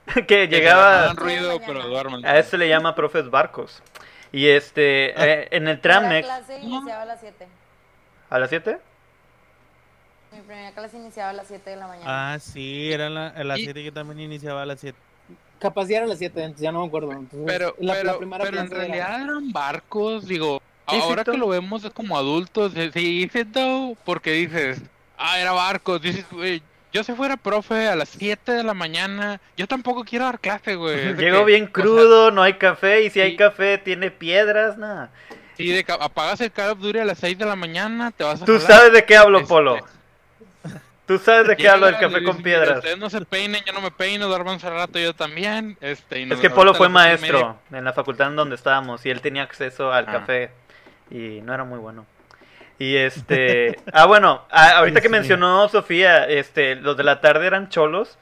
que 0.15 0.25
Que 0.27 0.47
llegaba, 0.49 1.05
hagan 1.05 1.17
ruido, 1.17 1.61
pero 1.67 1.87
duerman. 1.89 2.25
a 2.27 2.39
eso 2.39 2.57
le 2.57 2.69
llama 2.69 2.95
profes 2.95 3.31
barcos. 3.31 3.83
Y 4.33 4.49
este, 4.49 5.11
eh, 5.11 5.49
en 5.51 5.69
el 5.69 5.77
La 5.77 5.81
Tramex, 5.83 6.27
clase 6.27 6.59
iniciaba 6.61 7.03
a 7.03 7.07
las 7.07 7.21
7. 7.21 7.47
¿a 8.31 8.39
las 8.39 8.49
7? 8.49 8.79
Mi 10.33 10.41
primera 10.41 10.73
clase 10.73 10.97
iniciaba 10.97 11.31
a 11.31 11.33
las 11.35 11.47
7 11.49 11.69
de 11.71 11.77
la 11.77 11.87
mañana. 11.87 12.33
Ah, 12.35 12.39
sí, 12.39 12.91
era 12.93 13.11
la, 13.11 13.29
a 13.29 13.45
las 13.45 13.59
Y- 13.59 13.65
7 13.65 13.85
yo 13.85 13.93
también 13.93 14.21
iniciaba 14.21 14.63
a 14.63 14.67
las 14.67 14.81
7. 14.81 14.97
Capaz 15.59 15.87
ya 15.87 15.99
era 15.99 16.07
a 16.07 16.09
las 16.09 16.19
7, 16.19 16.41
entonces 16.43 16.63
ya 16.63 16.73
no 16.73 16.81
me 16.81 16.87
acuerdo. 16.89 17.13
Entonces, 17.13 17.43
Pero, 17.47 17.77
la, 17.79 17.95
la 17.95 18.01
pero, 18.03 18.19
primera 18.19 18.45
pero 18.45 18.61
en 18.61 18.71
realidad 18.71 19.23
eran 19.23 19.53
barcos, 19.53 20.27
digo, 20.27 20.61
Sí, 20.89 20.97
sí, 20.97 21.03
ahora 21.03 21.23
que 21.25 21.37
lo 21.37 21.47
vemos 21.49 21.85
es 21.85 21.93
como 21.93 22.17
adultos, 22.19 22.73
se 22.73 22.91
se 22.91 22.99
dice 22.99 23.45
though, 23.45 23.97
porque 24.05 24.33
dices, 24.33 24.83
ah, 25.17 25.39
era 25.39 25.53
barcos, 25.53 26.03
dices, 26.03 26.27
güey, 26.33 26.61
yo 26.93 27.03
si 27.05 27.13
fuera 27.13 27.37
profe 27.37 27.89
a 27.89 27.97
las 27.97 28.11
7 28.11 28.53
de 28.53 28.63
la 28.63 28.75
mañana, 28.75 29.41
yo 29.57 29.67
tampoco 29.67 30.05
quiero 30.05 30.27
dar 30.27 30.39
clase, 30.39 30.75
güey. 30.75 31.15
Llego 31.17 31.41
que, 31.41 31.45
bien 31.45 31.63
o 31.65 31.67
sea, 31.67 31.73
crudo, 31.73 32.31
no 32.31 32.43
hay 32.43 32.55
café, 32.55 33.03
y 33.03 33.11
si 33.11 33.21
hay 33.21 33.37
café 33.37 33.79
tiene 33.79 34.11
piedras, 34.11 34.77
nada. 34.77 35.11
sí, 35.57 35.69
de 35.69 35.85
apagas 36.01 36.41
el 36.41 36.53
Call 36.53 36.71
of 36.71 36.81
Duty 36.81 36.99
a 36.99 37.05
las 37.05 37.19
6 37.19 37.39
de 37.39 37.45
la 37.47 37.57
mañana, 37.57 38.11
te 38.11 38.25
vas 38.25 38.43
a 38.43 38.45
Tú 38.45 38.59
jalar, 38.59 38.67
sabes 38.69 38.93
de 38.93 39.05
qué 39.05 39.17
hablo, 39.17 39.39
este, 39.39 39.49
Polo. 39.49 39.79
Tú 41.07 41.19
sabes 41.19 41.49
de 41.49 41.57
qué 41.57 41.69
hablo 41.69 41.87
del 41.87 41.99
café 41.99 42.19
y 42.21 42.25
con 42.25 42.43
piedras. 42.43 42.79
Ustedes 42.79 42.99
no 42.99 43.11
se 43.11 43.21
peinen, 43.23 43.63
yo 43.65 43.73
no 43.73 43.81
me 43.81 43.91
peino, 43.91 44.33
hace 44.35 44.71
rato 44.71 44.99
yo 44.99 45.15
también. 45.15 45.77
Este, 45.81 46.21
y 46.21 46.33
Es 46.33 46.39
que 46.39 46.51
Polo 46.51 46.75
fue 46.75 46.87
y 46.89 46.91
maestro 46.91 47.59
en 47.71 47.85
la 47.85 47.93
facultad 47.93 48.29
en 48.29 48.37
donde 48.37 48.55
estábamos 48.55 49.05
y 49.07 49.11
él 49.11 49.21
tenía 49.21 49.43
acceso 49.43 49.93
al 49.93 50.07
Ah. 50.09 50.13
café 50.13 50.51
y 51.11 51.41
no 51.43 51.55
era 51.55 51.65
muy 51.65 51.79
bueno. 51.79 52.07
Y 52.79 52.97
este, 52.97 53.79
ah 53.93 54.07
bueno, 54.07 54.43
a- 54.51 54.79
ahorita 54.79 55.01
que 55.01 55.09
Sí. 55.09 55.13
mencionó 55.13 55.69
Sofía, 55.69 56.25
este, 56.27 56.75
los 56.77 56.97
de 56.97 57.05
la 57.05 57.21
tarde 57.21 57.47
eran 57.47 57.69
cholos. 57.69 58.19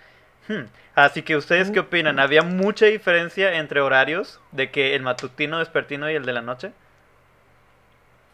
Hmm, 0.48 0.64
Así 0.96 1.22
que 1.22 1.36
ustedes 1.36 1.70
qué 1.70 1.80
opinan? 1.80 2.18
¿Había 2.18 2.42
mucha 2.42 2.86
diferencia 2.86 3.54
entre 3.54 3.80
horarios 3.80 4.40
de 4.52 4.70
que 4.70 4.94
el 4.96 5.02
matutino, 5.02 5.58
despertino 5.60 6.10
y 6.10 6.14
el 6.16 6.26
de 6.26 6.32
la 6.32 6.42
noche? 6.42 6.72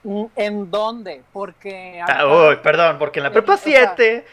Mm, 0.02 0.24
¿En 0.36 0.70
dónde? 0.70 1.22
Porque... 1.32 2.00
Ah, 2.06 2.26
uy, 2.26 2.56
perdón, 2.62 2.98
porque 2.98 3.18
en 3.20 3.24
la 3.24 3.30
prepa 3.30 3.54
o 3.54 3.56
sea, 3.56 3.94
7 3.94 4.24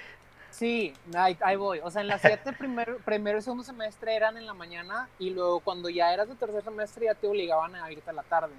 Sí, 0.51 0.93
ahí, 1.15 1.35
ahí 1.41 1.55
voy. 1.55 1.79
O 1.83 1.89
sea, 1.91 2.01
en 2.01 2.07
las 2.07 2.21
7 2.21 2.53
primero, 2.53 2.97
primero 3.03 3.39
y 3.39 3.41
segundo 3.41 3.63
semestre 3.63 4.15
eran 4.15 4.37
en 4.37 4.45
la 4.45 4.53
mañana 4.53 5.09
y 5.19 5.31
luego 5.31 5.59
cuando 5.59 5.89
ya 5.89 6.13
eras 6.13 6.29
de 6.29 6.35
tercer 6.35 6.63
semestre 6.63 7.05
ya 7.05 7.15
te 7.15 7.27
obligaban 7.27 7.75
a 7.75 7.91
irte 7.91 8.09
a 8.09 8.13
la 8.13 8.23
tarde. 8.23 8.53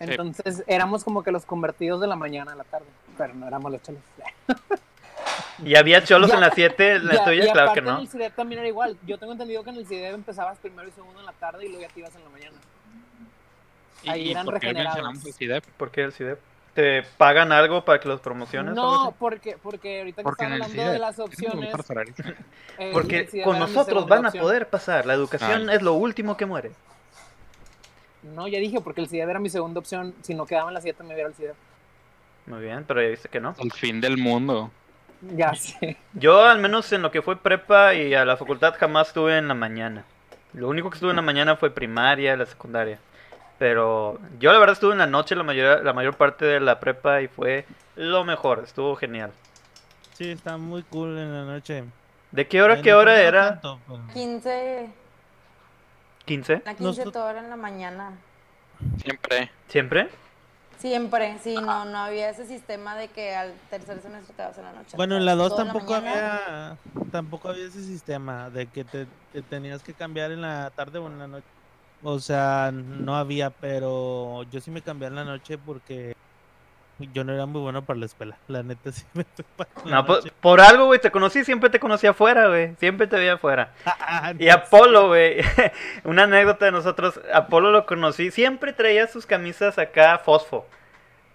Entonces 0.00 0.62
éramos 0.66 1.02
como 1.04 1.22
que 1.22 1.30
los 1.32 1.44
convertidos 1.44 2.00
de 2.00 2.06
la 2.06 2.16
mañana 2.16 2.52
a 2.52 2.56
la 2.56 2.64
tarde, 2.64 2.86
pero 3.16 3.34
no 3.34 3.46
éramos 3.48 3.72
los 3.72 3.82
cholos. 3.82 4.00
y 5.64 5.74
había 5.76 6.04
cholos 6.04 6.28
Ya- 6.30 6.34
en 6.36 6.40
la 6.40 6.50
7, 6.50 6.92
en 6.96 7.06
la 7.06 7.14
Ya- 7.14 7.24
tuya, 7.24 7.44
y 7.46 7.50
claro 7.52 7.72
que 7.72 7.80
no. 7.82 7.96
En 7.96 8.02
el 8.02 8.08
CIDEP 8.08 8.34
también 8.34 8.60
era 8.60 8.68
igual. 8.68 8.96
Yo 9.06 9.18
tengo 9.18 9.32
entendido 9.32 9.64
que 9.64 9.70
en 9.70 9.76
el 9.76 9.86
CIDEP 9.86 10.14
empezabas 10.14 10.58
primero 10.58 10.88
y 10.88 10.92
segundo 10.92 11.18
en 11.20 11.26
la 11.26 11.32
tarde 11.32 11.64
y 11.66 11.68
luego 11.68 11.82
ya 11.82 11.88
te 11.88 12.00
ibas 12.00 12.14
en 12.14 12.22
la 12.24 12.30
mañana. 12.30 12.56
¿Y- 14.04 14.08
ahí 14.10 14.22
y 14.22 14.30
eran 14.30 14.44
por 14.44 14.60
qué 14.60 14.72
mencionamos 14.72 15.24
el 15.26 15.32
CIDEP? 15.32 15.64
¿Por 15.76 15.90
qué 15.90 16.02
el 16.04 16.12
CIDEP? 16.12 16.38
¿Te 16.74 17.02
pagan 17.16 17.50
algo 17.50 17.84
para 17.84 17.98
que 17.98 18.06
los 18.06 18.20
promociones? 18.20 18.72
No, 18.74 19.12
porque, 19.18 19.56
porque 19.60 19.98
ahorita 19.98 20.22
que 20.22 20.22
Porque 20.22 20.44
en 20.44 20.52
están 20.52 20.62
hablando 20.62 20.80
CIDEP 20.82 20.92
de 20.92 20.98
las 21.00 21.18
opciones. 21.18 21.74
eh, 22.78 22.90
Porque 22.92 23.42
con 23.42 23.58
nosotros 23.58 24.06
van 24.06 24.26
a 24.26 24.30
poder 24.30 24.68
pasar. 24.68 25.04
La 25.04 25.14
educación 25.14 25.68
Ah. 25.70 25.74
es 25.74 25.82
lo 25.82 25.94
último 25.94 26.36
que 26.36 26.46
muere. 26.46 26.70
No, 28.22 28.48
ya 28.48 28.58
dije, 28.58 28.80
porque 28.80 29.00
el 29.00 29.08
CIDEP 29.08 29.28
era 29.28 29.38
mi 29.38 29.48
segunda 29.50 29.78
opción. 29.80 30.14
Si 30.22 30.34
no 30.34 30.44
quedaba 30.46 30.68
en 30.70 30.74
las 30.74 30.82
7 30.82 31.02
me 31.04 31.14
hubiera 31.14 31.28
el 31.28 31.34
CIDEP. 31.34 31.54
Muy 32.46 32.60
bien, 32.60 32.84
pero 32.86 33.02
ya 33.02 33.08
viste 33.08 33.28
que 33.28 33.40
no. 33.40 33.54
El 33.58 33.72
fin 33.72 34.00
del 34.00 34.16
mundo. 34.18 34.70
Ya 35.36 35.54
sé. 35.54 35.96
Yo, 36.14 36.44
al 36.44 36.58
menos 36.58 36.92
en 36.92 37.02
lo 37.02 37.10
que 37.10 37.22
fue 37.22 37.36
prepa 37.36 37.94
y 37.94 38.14
a 38.14 38.24
la 38.24 38.36
facultad, 38.36 38.74
jamás 38.78 39.08
estuve 39.08 39.36
en 39.36 39.48
la 39.48 39.54
mañana. 39.54 40.04
Lo 40.54 40.68
único 40.68 40.90
que 40.90 40.94
estuve 40.94 41.10
en 41.10 41.16
la 41.16 41.22
mañana 41.22 41.56
fue 41.56 41.70
primaria, 41.70 42.36
la 42.36 42.46
secundaria. 42.46 42.98
Pero 43.58 44.18
yo, 44.38 44.52
la 44.52 44.58
verdad, 44.58 44.74
estuve 44.74 44.92
en 44.92 44.98
la 44.98 45.06
noche 45.06 45.34
la 45.34 45.42
mayor, 45.42 45.84
la 45.84 45.92
mayor 45.92 46.14
parte 46.16 46.44
de 46.44 46.60
la 46.60 46.78
prepa 46.80 47.20
y 47.22 47.28
fue 47.28 47.66
lo 47.96 48.24
mejor. 48.24 48.62
Estuvo 48.64 48.94
genial. 48.96 49.32
Sí, 50.14 50.30
está 50.30 50.56
muy 50.56 50.82
cool 50.84 51.18
en 51.18 51.32
la 51.32 51.44
noche. 51.44 51.84
¿De 52.30 52.46
qué 52.46 52.62
hora, 52.62 52.74
Eh, 52.78 52.82
qué 52.82 52.90
no 52.92 52.98
hora 52.98 53.20
era? 53.20 53.48
tanto, 53.60 53.80
pero- 53.86 54.00
15. 54.14 54.88
15. 56.28 56.62
La 56.64 56.72
No 56.72 56.78
15 56.78 57.04
estu- 57.04 57.12
todo 57.12 57.28
era 57.30 57.40
en 57.40 57.50
la 57.50 57.56
mañana. 57.56 58.12
Siempre. 59.02 59.50
¿Siempre? 59.68 60.08
Siempre, 60.78 61.36
sí, 61.42 61.54
no, 61.56 61.84
no 61.86 61.98
había 61.98 62.30
ese 62.30 62.46
sistema 62.46 62.94
de 62.94 63.08
que 63.08 63.34
al 63.34 63.52
tercer 63.68 64.00
semestre 64.00 64.32
te 64.36 64.42
vas 64.44 64.56
en 64.58 64.62
la 64.64 64.72
noche. 64.72 64.96
Bueno, 64.96 65.16
en 65.16 65.24
la 65.24 65.34
2 65.34 65.48
Todo 65.48 65.64
tampoco 65.64 65.94
había 65.94 66.76
tampoco 67.10 67.48
había 67.48 67.64
ese 67.66 67.82
sistema 67.82 68.48
de 68.50 68.66
que 68.66 68.84
te, 68.84 69.06
te 69.32 69.42
tenías 69.42 69.82
que 69.82 69.92
cambiar 69.94 70.30
en 70.30 70.40
la 70.42 70.70
tarde 70.76 71.00
o 71.00 71.08
en 71.08 71.18
la 71.18 71.26
noche. 71.26 71.46
O 72.00 72.20
sea, 72.20 72.70
no 72.72 73.16
había, 73.16 73.50
pero 73.50 74.44
yo 74.52 74.60
sí 74.60 74.70
me 74.70 74.80
cambié 74.80 75.08
en 75.08 75.16
la 75.16 75.24
noche 75.24 75.58
porque 75.58 76.14
yo 76.98 77.24
no 77.24 77.32
era 77.32 77.46
muy 77.46 77.60
bueno 77.60 77.82
para 77.82 77.98
la 78.00 78.06
escuela. 78.06 78.36
La 78.48 78.62
neta 78.62 78.90
sí 78.92 79.04
me 79.14 79.24
fui 79.24 79.44
para 79.56 79.70
la 79.84 79.90
No, 79.90 80.06
pues, 80.06 80.24
noche. 80.24 80.32
por 80.40 80.60
algo, 80.60 80.86
güey, 80.86 81.00
te 81.00 81.10
conocí, 81.10 81.44
siempre 81.44 81.70
te 81.70 81.78
conocí 81.78 82.06
afuera, 82.06 82.48
güey. 82.48 82.74
Siempre 82.80 83.06
te 83.06 83.16
veía 83.16 83.34
afuera. 83.34 83.72
Ah, 83.86 84.32
Y 84.38 84.46
no 84.46 84.52
Apolo, 84.52 85.08
güey. 85.08 85.38
Una 86.04 86.24
anécdota 86.24 86.64
de 86.66 86.72
nosotros. 86.72 87.20
Apolo 87.32 87.70
lo 87.70 87.86
conocí. 87.86 88.30
Siempre 88.30 88.72
traía 88.72 89.06
sus 89.06 89.26
camisas 89.26 89.78
acá 89.78 90.18
fosfo. 90.18 90.66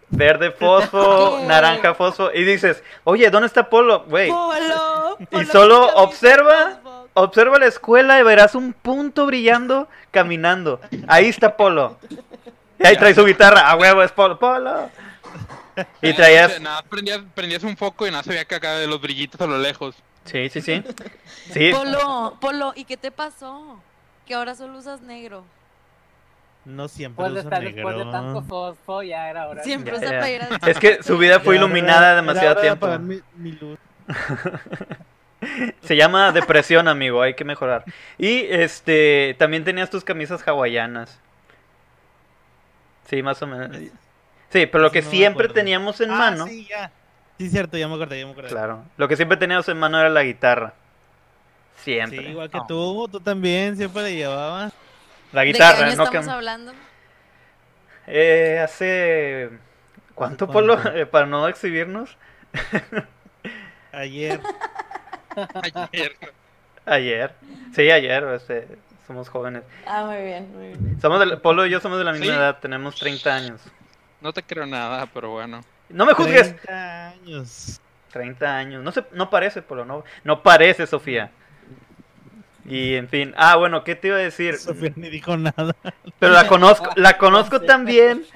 Verde 0.10 0.52
fosfo, 0.52 1.40
naranja 1.48 1.94
fosfo. 1.96 2.30
Y 2.34 2.44
dices, 2.44 2.84
oye, 3.04 3.30
¿dónde 3.32 3.48
está 3.48 3.62
Apolo? 3.62 4.04
Güey. 4.08 4.30
Polo, 4.30 5.18
Y 5.32 5.46
solo 5.46 5.88
observa, 5.96 6.80
observa 7.14 7.58
la 7.58 7.66
escuela 7.66 8.20
y 8.20 8.24
verás 8.24 8.54
un 8.54 8.74
punto 8.74 9.26
brillando 9.26 9.88
caminando. 10.12 10.80
Ahí 11.08 11.30
está 11.30 11.58
Polo. 11.58 11.98
Y 12.80 12.86
ahí 12.86 12.98
trae 12.98 13.16
su 13.16 13.26
guitarra. 13.26 13.70
A 13.72 13.76
huevo, 13.76 14.04
es 14.04 14.12
Polo. 14.12 14.38
Polo. 14.38 14.90
Y 16.02 16.14
traías. 16.14 16.60
Nada, 16.62 16.82
prendías, 16.84 17.22
prendías 17.34 17.64
un 17.64 17.76
foco 17.78 18.06
y 18.08 18.12
nada 18.12 18.24
se 18.24 18.30
veía 18.30 18.46
que 18.46 18.56
acá 18.56 18.74
de 18.76 18.88
los 18.88 19.02
brillitos 19.02 19.40
a 19.42 19.48
lo 19.48 19.58
lejos. 19.58 19.96
Sí, 20.26 20.50
sí, 20.50 20.62
sí. 20.62 20.84
Sí. 21.52 21.72
Polo, 21.74 22.38
Polo, 22.40 22.74
¿y 22.76 22.86
qué 22.86 22.96
te 22.96 23.12
pasó? 23.12 23.82
Que 24.26 24.34
ahora 24.36 24.56
solo 24.56 24.78
usas 24.78 25.02
negro. 25.02 25.44
No 26.64 26.88
siempre 26.88 27.18
Pues 27.24 27.34
de 27.34 27.40
uso 27.40 27.50
estar 27.50 27.62
después 27.62 27.96
de 27.98 28.06
negro. 28.06 28.12
tanto 28.12 28.42
fosfo, 28.44 29.04
ya 29.04 29.30
era 29.30 29.48
hora. 29.50 29.62
Siempre 29.64 29.98
usa 29.98 30.10
de 30.22 30.48
Es 30.68 30.80
que 30.80 31.04
su 31.04 31.18
vida 31.18 31.42
fue 31.42 31.56
Ya 31.56 31.60
era- 31.62 31.66
iluminada 31.68 32.08
era 32.12 32.16
demasiado 32.16 32.52
hora 32.52 32.62
de 32.62 32.68
tiempo. 32.68 32.86
apagar 32.86 33.02
mi- 33.02 33.22
mi 33.36 33.52
luz. 33.52 33.78
Se 35.82 35.98
llama 35.98 36.32
depresión, 36.32 36.88
amigo, 36.88 37.22
hay 37.22 37.34
que 37.34 37.44
mejorar. 37.44 37.84
Y 38.18 38.46
este, 38.50 39.36
también 39.38 39.66
tenías 39.66 39.90
tus 39.90 40.06
camisas 40.06 40.48
hawaianas. 40.48 41.20
Sí, 43.10 43.22
más 43.22 43.42
o 43.42 43.48
menos. 43.48 43.78
Sí, 44.54 44.66
pero 44.68 44.84
lo 44.84 44.92
que 44.92 45.02
no 45.02 45.10
siempre 45.10 45.50
teníamos 45.50 46.00
en 46.00 46.12
Ah, 46.12 46.16
mano, 46.16 46.48
Sí, 46.48 46.66
ya. 46.70 46.92
Sí, 47.40 47.50
cierto, 47.50 47.76
ya 47.78 47.88
me 47.90 47.96
acordé, 47.96 48.20
ya 48.20 48.26
me 48.28 48.32
acordé. 48.32 48.50
claro, 48.50 48.86
lo 48.96 49.08
que 49.08 49.16
siempre 49.18 49.36
teníamos 49.38 49.68
en 49.68 49.78
mano 49.80 50.00
era 50.00 50.08
la 50.10 50.24
guitarra. 50.24 50.74
Sí, 51.78 51.94
Siempre. 51.96 52.30
igual 52.30 52.50
que 52.50 52.60
tú, 52.68 53.10
tú 53.12 53.20
también 53.20 53.76
siempre 53.76 54.04
la 54.04 54.10
llevabas. 54.12 54.74
La 55.34 55.42
¿De 55.42 55.48
qué 55.48 55.54
guitarra, 55.54 55.88
año 55.88 55.96
no 55.98 56.04
estamos 56.04 56.28
hablando? 56.30 56.72
Eh, 58.08 58.60
hace 58.64 59.50
¿cuánto 60.14 60.46
¿Hace 60.46 60.54
polo? 60.54 60.78
Eh, 60.94 61.06
para 61.12 61.26
no 61.26 61.48
exhibirnos? 61.48 62.16
Ayer. 63.92 64.40
Ayer. 65.92 66.16
Ayer. 66.86 67.32
Sí, 67.76 67.90
ayer, 67.92 68.24
este, 68.36 68.68
somos 69.08 69.30
jóvenes. 69.30 69.64
Ah, 69.88 70.04
muy 70.06 70.22
bien, 70.22 70.52
muy 70.56 70.68
bien. 70.68 71.02
Somos 71.02 71.20
del 71.20 71.40
Polo 71.42 71.66
y 71.66 71.70
yo 71.70 71.80
somos 71.80 71.98
de 71.98 72.04
la 72.04 72.12
misma 72.12 72.26
Sí. 72.28 72.32
edad, 72.32 72.60
tenemos 72.60 72.96
30 72.96 73.34
años. 73.36 73.62
No 74.24 74.32
te 74.32 74.42
creo 74.42 74.66
nada, 74.66 75.06
pero 75.14 75.32
bueno. 75.32 75.66
No 75.90 76.06
me 76.06 76.14
juzgues. 76.14 76.56
30 76.56 77.10
años. 77.10 77.82
30 78.14 78.58
años. 78.58 78.82
No 78.82 78.94
se, 78.94 79.04
no 79.12 79.30
parece, 79.30 79.62
Polo, 79.62 79.84
no, 79.84 80.06
no 80.24 80.42
parece, 80.42 80.88
Sofía. 80.88 81.30
Y 82.64 82.96
en 82.96 83.10
fin. 83.10 83.34
Ah, 83.36 83.58
bueno, 83.58 83.84
¿qué 83.84 83.96
te 83.96 84.08
iba 84.08 84.16
a 84.16 84.22
decir? 84.22 84.56
Sofía 84.56 84.94
ni 84.96 85.10
dijo 85.10 85.36
nada. 85.36 85.76
Pero 86.20 86.32
la 86.32 86.48
conozco, 86.48 86.90
la 86.96 87.18
conozco 87.18 87.60
bien. 87.86 88.26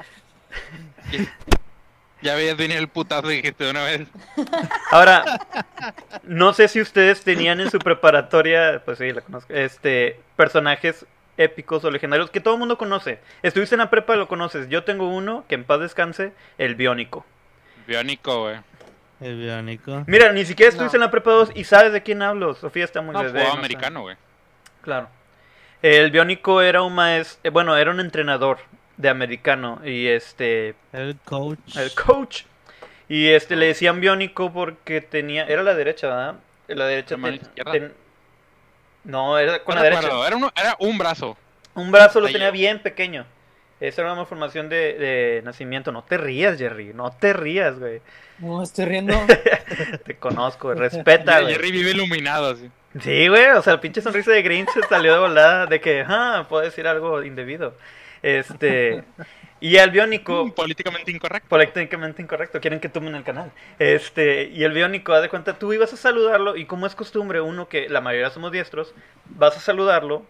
Ya 2.19 2.33
veías 2.33 2.57
venir 2.57 2.77
el 2.77 2.87
putazo 2.87 3.31
y 3.31 3.35
dijiste 3.35 3.63
de 3.63 3.69
una 3.69 3.83
vez. 3.83 4.07
Ahora, 4.89 5.23
no 6.23 6.51
sé 6.51 6.67
si 6.67 6.81
ustedes 6.81 7.23
tenían 7.23 7.61
en 7.61 7.69
su 7.69 7.77
preparatoria, 7.77 8.81
pues 8.83 8.97
sí, 8.97 9.13
la 9.13 9.21
conozco, 9.21 9.53
este, 9.53 10.19
personajes 10.35 11.05
épicos 11.37 11.83
o 11.83 11.91
legendarios 11.91 12.29
que 12.31 12.39
todo 12.41 12.55
el 12.55 12.59
mundo 12.59 12.77
conoce. 12.77 13.19
Estuviste 13.43 13.75
en 13.75 13.79
la 13.79 13.89
prepa, 13.89 14.15
lo 14.15 14.27
conoces. 14.27 14.67
Yo 14.69 14.83
tengo 14.83 15.07
uno, 15.09 15.45
que 15.47 15.55
en 15.55 15.63
paz 15.63 15.79
descanse, 15.79 16.33
el 16.57 16.75
biónico. 16.75 17.25
Biónico, 17.87 18.41
güey. 18.43 18.57
El 19.21 19.39
biónico. 19.39 20.03
Mira, 20.07 20.31
ni 20.31 20.45
siquiera 20.45 20.69
estuviste 20.69 20.97
No. 20.97 21.03
en 21.03 21.07
la 21.07 21.11
prepa 21.11 21.31
2 21.31 21.51
y 21.55 21.63
sabes 21.63 21.93
de 21.93 22.03
quién 22.03 22.21
hablo. 22.21 22.53
Sofía 22.53 22.83
está 22.83 23.01
muy 23.01 23.13
No, 23.13 23.19
bebé, 23.19 23.31
jugaba 23.31 23.47
no 23.49 23.53
sé. 23.53 23.59
americano, 23.59 24.01
güey. 24.01 24.15
Claro. 24.81 25.09
El 25.81 26.11
biónico 26.11 26.61
era 26.61 26.81
un 26.81 26.93
maestro, 26.95 27.51
bueno, 27.51 27.77
era 27.77 27.91
un 27.91 27.99
entrenador 27.99 28.57
de 28.97 29.09
americano 29.09 29.79
y 29.85 30.07
este 30.07 30.73
El 30.91 31.17
coach. 31.23 31.75
el 31.77 31.91
coach 31.93 32.43
y 33.07 33.27
este 33.29 33.55
le 33.55 33.67
decían 33.67 34.01
biónico 34.01 34.51
porque 34.51 35.01
tenía 35.01 35.45
era 35.45 35.61
la 35.61 35.75
derecha, 35.75 36.07
¿verdad? 36.07 36.35
La 36.67 36.85
derecha 36.87 37.13
¿La 37.15 37.17
mano 37.21 37.37
ten- 37.37 37.45
izquierda? 37.47 37.71
ten- 37.71 37.93
No, 39.07 39.39
era 39.39 39.63
con 39.63 39.75
No 39.75 39.81
la 39.81 39.89
derecha. 39.89 40.27
Era, 40.27 40.35
uno- 40.35 40.51
era 40.55 40.75
un 40.79 40.97
brazo. 40.97 41.35
Un 41.73 41.91
brazo 41.91 42.19
lo 42.19 42.27
Ahí 42.27 42.33
tenía 42.33 42.49
yo. 42.49 42.53
bien 42.53 42.79
pequeño. 42.79 43.25
Esa 43.79 44.01
era 44.01 44.11
una 44.11 44.21
malformación 44.21 44.69
de, 44.69 44.93
de 44.97 45.41
nacimiento. 45.43 45.91
No 45.91 46.03
te 46.03 46.17
rías, 46.17 46.57
Jerry. 46.57 46.93
No 46.93 47.11
te 47.11 47.31
rías, 47.33 47.77
güey. 47.79 48.01
No, 48.39 48.61
estoy 48.63 48.85
riendo. 48.85 49.13
Te 50.05 50.17
conozco. 50.17 50.73
Respeta, 50.73 51.41
güey. 51.41 51.53
Jerry 51.53 51.71
vive 51.71 51.91
iluminado, 51.91 52.51
así. 52.51 52.69
Sí, 53.01 53.27
güey, 53.27 53.49
o 53.51 53.61
sea, 53.61 53.73
el 53.73 53.79
pinche 53.79 54.01
sonrisa 54.01 54.31
de 54.31 54.41
Grinch 54.41 54.69
se 54.71 54.81
salió 54.83 55.13
de 55.13 55.19
volada 55.19 55.65
de 55.67 55.79
que, 55.79 56.03
ah, 56.07 56.45
puedo 56.49 56.63
decir 56.63 56.87
algo 56.87 57.21
indebido. 57.23 57.75
Este, 58.21 59.03
y 59.59 59.77
al 59.77 59.91
biónico, 59.91 60.51
Políticamente 60.55 61.11
incorrecto. 61.11 61.49
políticamente 61.49 62.21
incorrecto, 62.21 62.59
quieren 62.61 62.79
que 62.79 62.89
tomen 62.89 63.15
el 63.15 63.23
canal. 63.23 63.51
Este, 63.79 64.45
y 64.53 64.63
el 64.63 64.71
biónico, 64.73 65.13
haz 65.13 65.21
de 65.21 65.29
cuenta, 65.29 65.57
tú 65.57 65.73
ibas 65.73 65.93
a 65.93 65.97
saludarlo 65.97 66.55
y 66.55 66.65
como 66.65 66.87
es 66.87 66.95
costumbre, 66.95 67.41
uno 67.41 67.67
que 67.67 67.89
la 67.89 68.01
mayoría 68.01 68.29
somos 68.29 68.51
diestros, 68.51 68.93
vas 69.25 69.55
a 69.57 69.59
saludarlo, 69.59 70.25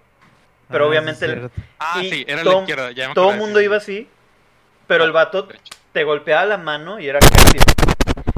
pero 0.69 0.85
Ah, 0.85 0.87
obviamente 0.89 1.25
el-. 1.25 1.49
Ah, 1.79 1.99
sí, 2.01 2.25
era 2.27 2.43
todo- 2.43 2.53
la 2.53 2.59
izquierda. 2.59 2.91
Ya 2.91 3.09
me 3.09 3.13
todo 3.15 3.31
el 3.31 3.37
mundo 3.37 3.61
iba 3.61 3.79
sí. 3.79 3.99
así, 3.99 4.09
pero 4.87 5.03
el 5.03 5.11
vato 5.11 5.43
derecho. 5.43 5.73
te 5.93 6.03
golpeaba 6.03 6.45
la 6.45 6.57
mano 6.57 6.99
y 6.99 7.07
era 7.07 7.19
casi. 7.19 7.57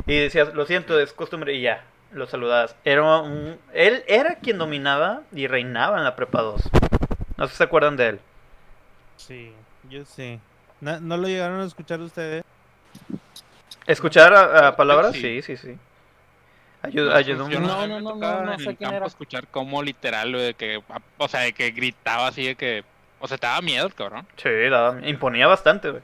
Y 0.08 0.18
decías, 0.20 0.54
lo 0.54 0.66
siento, 0.66 1.00
es 1.00 1.14
costumbre, 1.14 1.54
y 1.54 1.62
ya, 1.62 1.84
lo 2.14 2.26
saludabas. 2.26 2.76
Era 2.84 3.04
un... 3.22 3.58
Él 3.74 4.04
era 4.08 4.36
quien 4.36 4.58
dominaba 4.58 5.22
y 5.32 5.46
reinaba 5.46 5.98
en 6.00 6.04
la 6.04 6.16
prepa 6.16 6.42
2. 6.42 6.62
No 7.38 7.46
sé 7.46 7.52
si 7.52 7.58
se 7.58 7.64
acuerdan 7.64 7.96
de 7.96 8.08
él. 8.08 8.20
Sí, 9.20 9.52
yo 9.90 10.06
sí. 10.06 10.40
¿No, 10.82 11.00
no 11.00 11.18
lo 11.18 11.28
llegaron 11.28 11.60
a 11.60 11.66
escuchar 11.66 12.00
ustedes? 12.00 12.44
¿Escuchar 13.86 14.34
a, 14.34 14.68
a 14.70 14.76
palabras? 14.76 15.14
Sí. 15.14 15.22
Sí, 15.22 15.42
sí, 15.42 15.58
sí. 15.58 15.78
Ayuda, 16.82 17.18
ayudó 17.18 17.50
Yo 17.50 17.58
un- 17.60 17.68
No, 17.68 17.88
no, 17.88 18.00
no, 18.00 18.16
no, 18.16 18.44
no 18.46 18.54
en 18.54 18.60
sé 18.60 18.70
el 18.70 18.78
quién 18.78 18.90
campo 18.90 18.96
era. 18.98 19.06
escuchar 19.08 19.48
como 19.48 19.84
literal, 19.84 20.32
güey, 20.32 20.46
de 20.46 20.54
que, 20.54 20.82
o 21.18 21.28
sea, 21.28 21.42
de 21.42 21.54
que 21.54 21.72
gritaba 21.72 22.28
así 22.28 22.46
de 22.48 22.56
que, 22.56 22.84
o 23.20 23.28
sea, 23.28 23.38
te 23.38 23.48
daba 23.48 23.62
miedo 23.62 23.86
el 23.86 23.94
cabrón. 23.94 24.26
Sí, 24.38 24.50
daba- 24.70 25.06
imponía 25.08 25.48
bastante, 25.48 25.90
güey. 25.90 26.02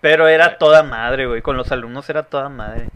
Pero 0.00 0.26
era 0.28 0.58
toda 0.58 0.82
madre, 0.82 1.26
güey. 1.26 1.42
Con 1.42 1.56
los 1.56 1.70
alumnos 1.70 2.08
era 2.10 2.24
toda 2.24 2.48
madre. 2.48 2.88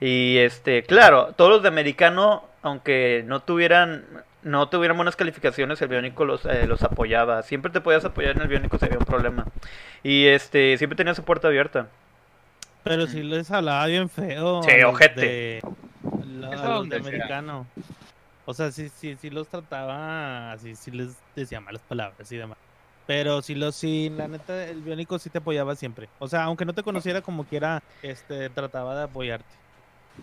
Y 0.00 0.38
este, 0.38 0.84
claro, 0.84 1.32
todos 1.36 1.50
los 1.50 1.62
de 1.62 1.68
americano, 1.68 2.44
aunque 2.62 3.22
no 3.26 3.40
tuvieran, 3.40 4.04
no 4.42 4.68
tuvieran 4.68 4.96
buenas 4.96 5.16
calificaciones, 5.16 5.80
el 5.82 5.88
biónico 5.88 6.24
los, 6.24 6.44
eh, 6.46 6.66
los 6.66 6.82
apoyaba. 6.82 7.42
Siempre 7.42 7.70
te 7.70 7.80
podías 7.80 8.04
apoyar 8.04 8.36
en 8.36 8.42
el 8.42 8.48
biónico 8.48 8.78
si 8.78 8.86
había 8.86 8.98
un 8.98 9.04
problema. 9.04 9.46
Y 10.02 10.26
este, 10.26 10.76
siempre 10.78 10.96
tenía 10.96 11.14
su 11.14 11.24
puerta 11.24 11.48
abierta. 11.48 11.88
Pero 12.82 13.06
sí 13.06 13.22
les 13.22 13.50
hablaba 13.50 13.86
bien 13.86 14.08
feo. 14.08 14.62
Sí, 14.62 14.70
los 14.80 14.94
ojete. 14.94 15.20
de- 15.20 15.62
la- 16.40 16.48
a 16.48 16.54
Eso 16.54 16.62
los 16.62 16.62
de 16.62 16.68
donde 16.74 17.00
sea. 17.00 17.08
americano. 17.08 17.66
O 18.46 18.54
sea, 18.54 18.72
sí, 18.72 18.88
sí, 18.88 19.16
sí 19.20 19.30
los 19.30 19.46
trataba 19.48 20.52
así, 20.52 20.74
sí 20.74 20.90
les 20.90 21.16
decía 21.36 21.60
malas 21.60 21.82
palabras 21.82 22.30
y 22.32 22.36
demás. 22.36 22.56
Pero 23.06 23.42
sí, 23.42 23.54
lo, 23.54 23.70
sí, 23.72 24.08
la 24.16 24.28
neta, 24.28 24.66
el 24.66 24.82
biónico 24.82 25.18
sí 25.18 25.30
te 25.30 25.38
apoyaba 25.38 25.76
siempre. 25.76 26.08
O 26.18 26.28
sea, 26.28 26.44
aunque 26.44 26.64
no 26.64 26.72
te 26.72 26.82
conociera 26.82 27.20
como 27.20 27.44
quiera, 27.44 27.82
este, 28.02 28.48
trataba 28.50 28.96
de 28.96 29.04
apoyarte. 29.04 29.54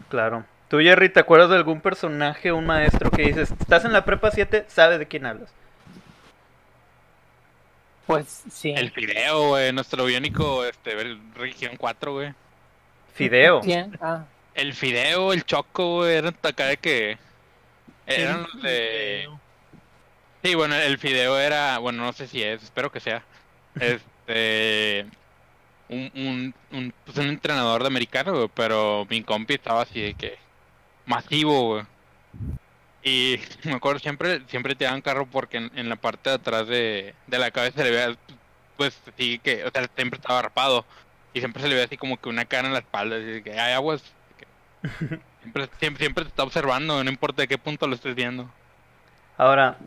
Claro. 0.09 0.43
Tú, 0.67 0.79
Jerry, 0.79 1.09
¿te 1.09 1.19
acuerdas 1.21 1.49
de 1.49 1.55
algún 1.55 1.81
personaje, 1.81 2.51
un 2.51 2.65
maestro 2.65 3.09
que 3.11 3.23
dices, 3.23 3.51
estás 3.59 3.85
en 3.85 3.93
la 3.93 4.03
prepa 4.05 4.31
7, 4.31 4.65
sabes 4.67 4.99
de 4.99 5.07
quién 5.07 5.25
hablas? 5.25 5.55
Pues 8.05 8.43
sí. 8.51 8.71
El 8.75 8.91
fideo, 8.91 9.49
güey, 9.49 9.71
nuestro 9.73 10.05
biónico, 10.05 10.65
este, 10.65 10.95
región 11.35 11.75
4, 11.77 12.13
güey. 12.13 12.33
Fideo. 13.13 13.61
¿Quién? 13.63 13.97
Ah, 14.01 14.25
El 14.53 14.73
fideo, 14.73 15.33
el 15.33 15.45
choco, 15.45 15.97
güey, 15.97 16.15
eran 16.17 16.35
acá 16.43 16.65
de 16.67 16.77
que, 16.77 17.17
eran 18.05 18.43
los 18.43 18.61
de... 18.61 19.29
Sí, 20.43 20.55
bueno, 20.55 20.75
el 20.75 20.97
fideo 20.97 21.37
era, 21.39 21.79
bueno, 21.79 22.03
no 22.03 22.13
sé 22.13 22.27
si 22.27 22.43
es, 22.43 22.63
espero 22.63 22.91
que 22.91 22.99
sea, 22.99 23.25
este, 23.79 25.07
un, 25.89 26.11
un, 26.15 26.55
un, 26.71 26.93
pues 27.05 27.17
un 27.17 27.27
entrenador 27.27 27.81
de 27.81 27.87
americano, 27.87 28.33
güey, 28.33 28.49
pero 28.53 29.05
mi 29.09 29.23
compi 29.23 29.55
estaba 29.55 29.81
así 29.83 30.01
de 30.01 30.13
que, 30.15 30.39
masivo, 31.07 31.67
güey. 31.69 31.83
Y 33.03 33.39
me 33.63 33.73
acuerdo, 33.73 33.99
siempre, 33.99 34.41
siempre 34.47 34.75
te 34.75 34.85
daban 34.85 35.01
carro 35.01 35.25
porque 35.25 35.57
en, 35.57 35.71
en 35.75 35.89
la 35.89 35.95
parte 35.95 36.29
de 36.29 36.35
atrás 36.35 36.67
de, 36.67 37.15
de 37.27 37.39
la 37.39 37.51
cabeza 37.51 37.77
se 37.77 37.83
le 37.85 37.91
veía, 37.91 38.17
pues 38.77 39.01
sí, 39.17 39.39
que, 39.39 39.63
o 39.65 39.71
sea, 39.71 39.89
siempre 39.95 40.19
estaba 40.19 40.41
rapado. 40.41 40.85
Y 41.33 41.39
siempre 41.39 41.61
se 41.61 41.67
le 41.67 41.75
veía 41.75 41.85
así 41.85 41.97
como 41.97 42.17
que 42.19 42.29
una 42.29 42.45
cara 42.45 42.67
en 42.67 42.73
la 42.73 42.79
espalda, 42.79 43.17
así 43.17 43.41
que 43.43 43.59
hay 43.59 43.73
aguas. 43.73 44.03
que 44.37 44.47
siempre, 45.41 45.69
siempre, 45.79 45.99
siempre 45.99 46.23
te 46.25 46.29
está 46.29 46.43
observando, 46.43 47.03
no 47.03 47.09
importa 47.09 47.41
de 47.43 47.47
qué 47.47 47.57
punto 47.57 47.87
lo 47.87 47.95
estés 47.95 48.15
viendo. 48.15 48.49
Ahora, 49.37 49.77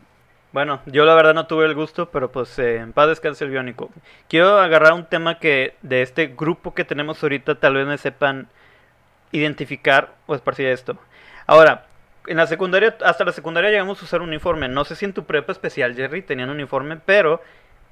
bueno, 0.53 0.81
yo 0.85 1.05
la 1.05 1.13
verdad 1.15 1.33
no 1.33 1.47
tuve 1.47 1.65
el 1.65 1.75
gusto, 1.75 2.09
pero 2.11 2.31
pues 2.31 2.57
eh, 2.59 2.77
en 2.77 2.93
paz 2.93 3.07
descanse 3.07 3.45
el 3.45 3.51
biónico. 3.51 3.89
Quiero 4.27 4.59
agarrar 4.59 4.93
un 4.93 5.05
tema 5.05 5.39
que 5.39 5.75
de 5.81 6.01
este 6.01 6.27
grupo 6.27 6.73
que 6.73 6.85
tenemos 6.85 7.21
ahorita 7.23 7.59
tal 7.59 7.75
vez 7.75 7.87
me 7.87 7.97
sepan 7.97 8.49
identificar 9.31 10.15
o 10.27 10.35
esparcir 10.35 10.67
esto. 10.67 10.97
Ahora, 11.47 11.85
en 12.27 12.37
la 12.37 12.47
secundaria, 12.47 12.95
hasta 13.03 13.23
la 13.25 13.31
secundaria 13.31 13.69
llegamos 13.71 14.01
a 14.01 14.05
usar 14.05 14.21
uniforme. 14.21 14.67
No 14.69 14.85
sé 14.85 14.95
si 14.95 15.05
en 15.05 15.13
tu 15.13 15.25
prepa 15.25 15.51
especial, 15.51 15.95
Jerry, 15.95 16.21
tenían 16.21 16.49
uniforme, 16.49 16.97
pero 16.97 17.41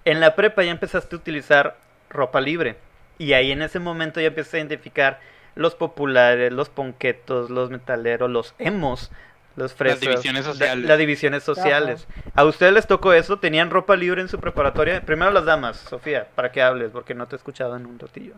en 0.05 0.19
la 0.19 0.35
prepa 0.35 0.63
ya 0.63 0.71
empezaste 0.71 1.15
a 1.15 1.19
utilizar 1.19 1.77
ropa 2.09 2.39
libre. 2.41 2.77
Y 3.17 3.33
ahí 3.33 3.51
en 3.51 3.61
ese 3.61 3.79
momento 3.79 4.21
ya 4.21 4.27
empiezas 4.27 4.53
a 4.53 4.57
identificar 4.59 5.19
los 5.55 5.75
populares, 5.75 6.53
los 6.53 6.69
ponquetos, 6.69 7.49
los 7.49 7.69
metaleros, 7.69 8.29
los 8.29 8.55
emos, 8.59 9.11
los 9.57 9.73
fresas. 9.73 9.99
divisiones 9.99 10.45
la- 10.45 10.51
sociales. 10.53 10.85
Las 10.87 10.97
divisiones 10.97 11.43
sociales. 11.43 12.07
¿A 12.33 12.45
ustedes 12.45 12.71
les 12.71 12.87
tocó 12.87 13.11
eso? 13.11 13.39
¿Tenían 13.39 13.69
ropa 13.71 13.97
libre 13.97 14.21
en 14.21 14.29
su 14.29 14.39
preparatoria? 14.39 15.01
Primero 15.01 15.31
las 15.31 15.43
damas, 15.43 15.75
Sofía, 15.77 16.27
para 16.35 16.51
que 16.53 16.61
hables, 16.61 16.91
porque 16.91 17.13
no 17.13 17.27
te 17.27 17.35
he 17.35 17.37
escuchado 17.37 17.75
en 17.75 17.85
un 17.87 17.99
ratillo. 17.99 18.35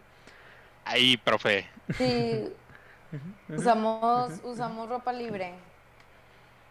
Ahí, 0.84 1.16
profe. 1.18 1.68
Sí, 1.96 2.46
usamos, 3.50 4.32
usamos 4.44 4.90
ropa 4.90 5.14
libre. 5.14 5.54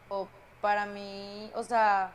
O 0.08 0.28
para 0.60 0.86
mí, 0.86 1.50
o 1.54 1.62
sea, 1.62 2.12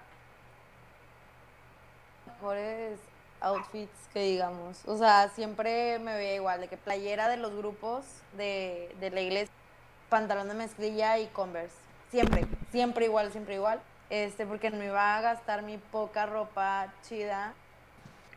mejores 2.27 2.99
outfits 3.41 4.09
que 4.13 4.19
digamos. 4.19 4.83
O 4.85 4.97
sea, 4.97 5.29
siempre 5.29 5.99
me 5.99 6.15
veía 6.15 6.35
igual, 6.35 6.61
de 6.61 6.67
que 6.67 6.77
playera 6.77 7.27
de 7.27 7.37
los 7.37 7.55
grupos 7.55 8.05
de, 8.37 8.95
de 8.99 9.09
la 9.11 9.21
iglesia, 9.21 9.53
pantalón 10.09 10.47
de 10.47 10.55
mezclilla 10.55 11.17
y 11.19 11.27
converse. 11.27 11.77
Siempre, 12.11 12.45
siempre 12.71 13.05
igual, 13.05 13.31
siempre 13.31 13.55
igual. 13.55 13.81
Este, 14.09 14.45
porque 14.45 14.69
no 14.69 14.83
iba 14.83 15.17
a 15.17 15.21
gastar 15.21 15.63
mi 15.63 15.77
poca 15.77 16.27
ropa 16.27 16.93
chida 17.01 17.53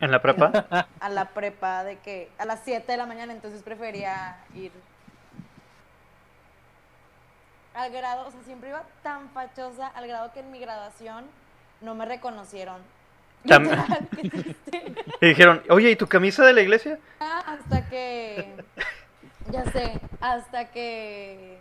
¿En 0.01 0.11
la 0.11 0.23
prepa? 0.23 0.67
a 1.01 1.09
la 1.09 1.27
prepa 1.31 1.85
de 1.85 1.99
que 1.99 2.31
a 2.39 2.45
las 2.45 2.61
7 2.65 2.91
de 2.91 2.99
la 2.99 3.07
mañana, 3.07 3.33
entonces 3.33 3.63
prefería 3.63 4.39
ir 4.55 4.73
al 7.75 7.91
grado, 7.93 8.27
o 8.27 8.31
sea, 8.31 8.41
siempre 8.45 8.71
iba 8.71 8.83
tan 9.03 9.29
fachosa 9.31 9.89
al 9.89 10.07
grado 10.09 10.33
que 10.33 10.41
en 10.41 10.51
mi 10.51 10.59
graduación 10.59 11.25
no 11.81 11.95
me 11.95 12.05
reconocieron. 12.05 12.81
Tam- 13.45 13.63
Literal, 13.65 14.09
qué 14.17 14.29
triste. 14.31 14.95
Y 15.21 15.27
dijeron, 15.29 15.63
oye, 15.71 15.91
¿y 15.91 15.97
tu 15.97 16.07
camisa 16.09 16.45
de 16.45 16.53
la 16.53 16.61
iglesia? 16.61 16.99
Hasta 17.21 17.89
que, 17.89 18.57
ya 19.51 19.65
sé, 19.71 20.01
hasta 20.21 20.71
que 20.71 21.59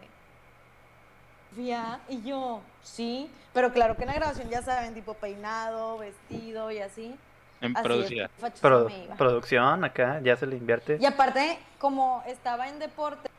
fui 1.54 1.72
a- 1.72 2.00
y 2.10 2.22
yo, 2.24 2.62
sí, 2.84 3.30
pero 3.54 3.72
claro 3.74 3.96
que 3.96 4.04
en 4.04 4.08
la 4.10 4.16
graduación 4.16 4.50
ya 4.50 4.62
saben, 4.62 4.94
tipo 4.94 5.14
peinado, 5.16 5.98
vestido 6.00 6.72
y 6.72 6.80
así. 6.80 7.16
En 7.62 7.76
Así 7.76 7.80
es, 7.80 7.84
producida. 7.84 8.30
fachosa 8.40 8.62
Pro- 8.62 8.86
me 8.86 9.04
iba. 9.06 9.16
producción, 9.16 9.84
acá, 9.84 10.20
ya 10.24 10.36
se 10.36 10.46
le 10.46 10.58
invierte. 10.58 10.98
Y 11.00 11.06
aparte, 11.06 11.58
como 11.80 12.24
estaba 12.28 12.68
en 12.70 12.78
deporte 12.80 13.30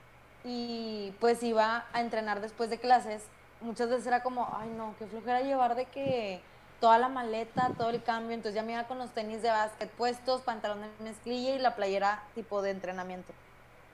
y 0.49 1.15
pues 1.21 1.43
iba 1.43 1.85
a 1.93 2.01
entrenar 2.01 2.41
después 2.41 2.71
de 2.71 2.79
clases, 2.79 3.23
muchas 3.61 3.89
veces 3.91 4.07
era 4.07 4.23
como, 4.23 4.49
ay 4.59 4.71
no, 4.71 4.95
qué 4.99 5.07
flojera 5.07 5.43
llevar 5.43 5.75
de 5.77 5.87
que 5.87 6.41
toda 6.81 6.99
la 6.99 7.09
maleta, 7.09 7.71
todo 7.77 7.91
el 7.91 8.03
cambio, 8.03 8.35
entonces 8.35 8.55
ya 8.55 8.63
me 8.63 8.73
iba 8.73 8.85
con 8.85 8.99
los 8.99 9.13
tenis 9.13 9.43
de 9.43 9.51
básquet 9.51 9.91
puestos, 9.91 10.43
pantalón 10.43 10.81
de 10.83 11.05
mezclilla 11.05 11.55
y 11.55 11.59
la 11.59 11.77
playera 11.77 12.23
tipo 12.35 12.63
de 12.63 12.71
entrenamiento. 12.71 13.33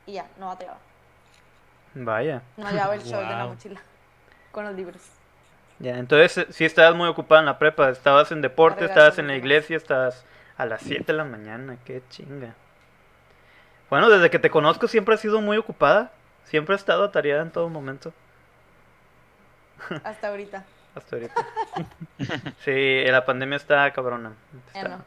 Y 0.06 0.14
ya, 0.14 0.26
no 0.38 0.46
batallaba. 0.48 0.78
Vaya. 1.94 2.42
No 2.56 2.70
llevaba 2.70 2.94
el 2.94 3.02
short 3.02 3.28
de 3.28 3.36
la 3.36 3.44
Wow. 3.44 3.54
mochila 3.54 3.80
con 4.52 4.64
los 4.64 4.74
libros. 4.74 5.02
Ya, 5.80 5.98
entonces 5.98 6.38
eh, 6.38 6.46
sí 6.52 6.64
estabas 6.64 6.94
muy 6.94 7.08
ocupada 7.08 7.40
en 7.40 7.46
la 7.46 7.58
prepa, 7.58 7.90
estabas 7.90 8.30
en 8.32 8.42
deporte, 8.42 8.84
estabas 8.84 9.18
en 9.18 9.26
la 9.26 9.36
iglesia, 9.36 9.76
estabas 9.76 10.24
a 10.56 10.66
las 10.66 10.82
7 10.82 11.12
de 11.12 11.18
la 11.18 11.24
mañana, 11.24 11.76
qué 11.84 12.02
chinga. 12.10 12.54
Bueno, 13.90 14.08
desde 14.08 14.30
que 14.30 14.38
te 14.38 14.50
conozco 14.50 14.88
siempre 14.88 15.14
has 15.14 15.20
sido 15.20 15.40
muy 15.40 15.56
ocupada, 15.56 16.12
siempre 16.44 16.74
has 16.74 16.80
estado 16.83 17.04
atareada 17.04 17.42
en 17.42 17.50
todo 17.50 17.68
momento, 17.68 18.12
Hasta 20.02 20.28
ahorita. 20.28 20.64
hasta 20.94 21.16
ahorita. 21.16 21.46
Sí, 22.64 23.04
la 23.07 23.24
pandemia 23.24 23.57
está 23.57 23.92
cabrona. 23.92 24.33
Ya 24.74 24.80
está. 24.80 24.88
no. 24.88 25.04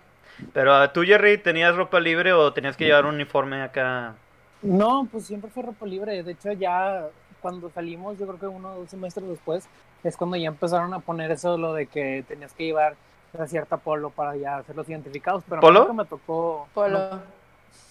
Pero 0.54 0.74
ah, 0.76 0.94
tú, 0.94 1.02
Jerry, 1.04 1.38
¿tenías 1.40 1.76
ropa 1.76 2.00
libre 2.00 2.34
o 2.34 2.54
tenías 2.54 2.78
que 2.78 2.86
llevar 2.86 3.06
un 3.06 3.16
uniforme 3.16 3.62
acá? 3.64 4.16
No, 4.62 5.08
pues 5.12 5.26
siempre 5.26 5.50
fue 5.50 5.64
ropa 5.64 5.86
libre. 5.86 6.22
De 6.24 6.32
hecho, 6.34 6.52
ya 6.52 7.08
cuando 7.42 7.70
salimos, 7.72 8.18
yo 8.20 8.28
creo 8.28 8.40
que 8.40 8.48
uno 8.48 8.74
o 8.74 8.80
dos 8.82 8.90
semestres 8.90 9.28
después, 9.28 9.68
es 10.04 10.18
cuando 10.18 10.38
ya 10.38 10.48
empezaron 10.48 10.94
a 10.94 11.00
poner 11.00 11.32
eso, 11.32 11.58
lo 11.58 11.74
de 11.74 11.88
que 11.88 12.24
tenías 12.28 12.54
que 12.54 12.66
llevar 12.66 12.96
una 13.34 13.48
cierta 13.48 13.78
polo 13.78 14.10
para 14.12 14.36
ya 14.36 14.58
hacer 14.58 14.76
los 14.76 14.88
identificados. 14.90 15.44
Pero 15.48 15.62
a 15.62 15.66
mí 15.66 15.74
¿Polo? 15.74 15.80
nunca 15.80 15.94
me 15.94 16.06
tocó. 16.06 16.70
Polo. 16.74 17.16
no, 17.16 17.22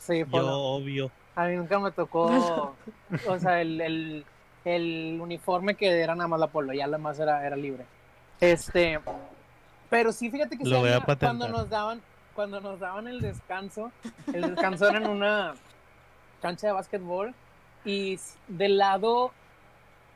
sí, 0.01 0.25
Yo, 0.27 0.27
polo. 0.31 0.53
obvio. 0.61 1.11
A 1.37 1.45
mí 1.47 1.55
nunca 1.55 1.79
me 1.79 1.93
tocó. 1.93 2.75
o 3.29 3.39
sea, 3.39 3.61
el, 3.61 3.81
el, 3.81 4.25
el 4.65 5.19
uniforme 5.21 5.77
que 5.77 6.01
era 6.01 6.15
nada 6.15 6.29
más 6.29 6.41
la 6.41 6.49
polo, 6.49 6.73
ya 6.73 6.87
lo 6.87 6.99
más 6.99 7.21
era, 7.21 7.47
era 7.47 7.55
libre. 7.55 7.85
Este. 8.41 8.99
Pero 9.89 10.13
sí, 10.13 10.31
fíjate 10.31 10.59
que 10.59 10.65
Lo 10.65 10.83
cuando 11.21 11.49
nos 11.49 11.71
daban, 11.71 12.03
cuando 12.35 12.61
nos 12.61 12.81
daban 12.81 13.07
el 13.07 13.21
descanso, 13.21 13.93
el 14.33 14.55
descanso 14.55 14.89
era 14.89 14.99
en 14.99 15.07
una 15.07 15.55
cancha 16.43 16.67
de 16.67 16.73
básquetbol 16.73 17.35
y 17.85 18.19
del 18.49 18.79
lado 18.79 19.33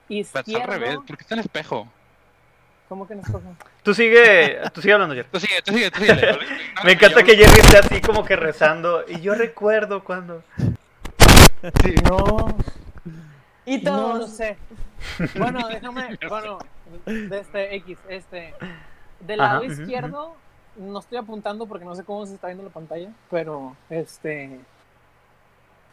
Pero 0.09 0.21
está 0.21 0.41
izquierdo. 0.41 0.73
al 0.73 0.81
revés, 0.81 0.99
porque 1.07 1.23
está 1.23 1.35
en 1.35 1.41
espejo. 1.41 1.87
¿Cómo 2.89 3.07
que 3.07 3.15
nos 3.15 3.25
cogen? 3.27 3.57
Tú 3.85 3.95
sigue, 3.95 4.59
tú 4.75 4.83
sigue 4.83 4.95
hablando, 4.95 5.15
Jerry. 5.15 5.29
Tú 5.31 5.39
sigue, 5.39 5.63
tú 5.63 5.73
sigue, 5.73 5.91
tú 5.93 6.01
sigue. 6.01 6.39
Me 6.85 6.93
encanta 6.93 7.23
que 7.23 7.37
Jerry 7.37 7.61
esté 7.61 7.79
así 7.79 8.01
como 8.01 8.25
que 8.25 8.35
rezando. 8.35 9.05
Y 9.07 9.21
yo 9.21 9.35
recuerdo 9.35 10.03
cuando. 10.03 10.43
No, 12.09 12.57
Y 13.65 13.79
no, 13.81 13.83
todos. 13.83 14.19
no 14.19 14.29
sé. 14.29 14.61
Bueno, 15.35 15.69
déjame, 15.69 16.19
bueno, 16.29 16.71
de 17.29 17.39
este 17.41 17.77
X, 17.77 18.01
este, 18.09 18.59
del 19.21 19.43
Ajá, 19.43 19.55
lado 19.55 19.65
izquierdo, 19.65 20.43
no 20.75 20.99
estoy 21.01 21.19
apuntando 21.19 21.67
porque 21.69 21.85
no 21.85 21.95
sé 21.97 22.05
cómo 22.05 22.27
se 22.27 22.35
está 22.35 22.49
viendo 22.49 22.65
la 22.65 22.71
pantalla, 22.71 23.15
pero 23.31 23.79
este, 23.89 24.69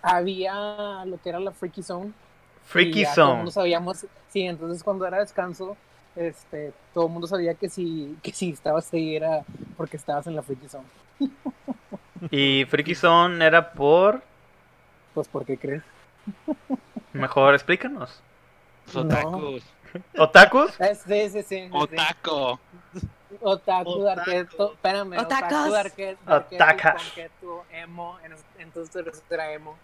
había 0.02 1.06
lo 1.06 1.20
que 1.22 1.30
era 1.30 1.40
la 1.40 1.52
Freaky 1.54 1.84
Zone. 1.84 2.14
Freaky 2.62 3.06
Todo 3.16 3.16
Zone. 3.16 3.34
mundo 3.34 3.52
sabíamos, 3.52 4.08
sí, 4.30 4.42
entonces 4.44 4.84
cuando 4.84 5.06
era 5.08 5.20
descanso, 5.20 5.78
este, 6.16 6.74
todo 6.94 7.08
el 7.08 7.14
mundo 7.14 7.28
sabía 7.28 7.56
que 7.56 7.70
si, 7.70 8.20
que 8.24 8.32
si 8.34 8.52
estabas 8.52 8.92
ahí 8.94 9.16
era 9.16 9.46
porque 9.76 9.98
estabas 9.98 10.28
en 10.28 10.36
la 10.36 10.44
Freaky 10.44 10.70
Zone. 10.70 10.90
Y 12.32 12.66
Freaky 12.66 12.96
Zone 12.96 13.46
era 13.46 13.74
por. 13.74 14.24
Pues, 15.18 15.28
¿por 15.30 15.46
qué 15.46 15.58
crees? 15.58 15.82
Mejor 17.12 17.56
explícanos. 17.56 18.22
Los 18.94 18.98
Otakus. 18.98 19.64
¿Otakus? 20.16 20.80
Es, 20.80 21.00
sí, 21.08 21.30
sí, 21.32 21.42
sí, 21.42 21.44
sí. 21.48 21.70
Otaku. 21.72 22.60
Otaku, 23.42 24.04
Darketo, 24.04 24.74
espérame, 24.74 25.18
Otacos. 25.18 25.52
Otaku, 25.52 25.72
Darketo, 25.72 26.20
Otacas. 26.28 26.94
Darketo, 26.94 27.66
Emo, 27.72 28.20
en- 28.24 28.36
entonces 28.60 29.24
era 29.28 29.52
Emo. 29.52 29.76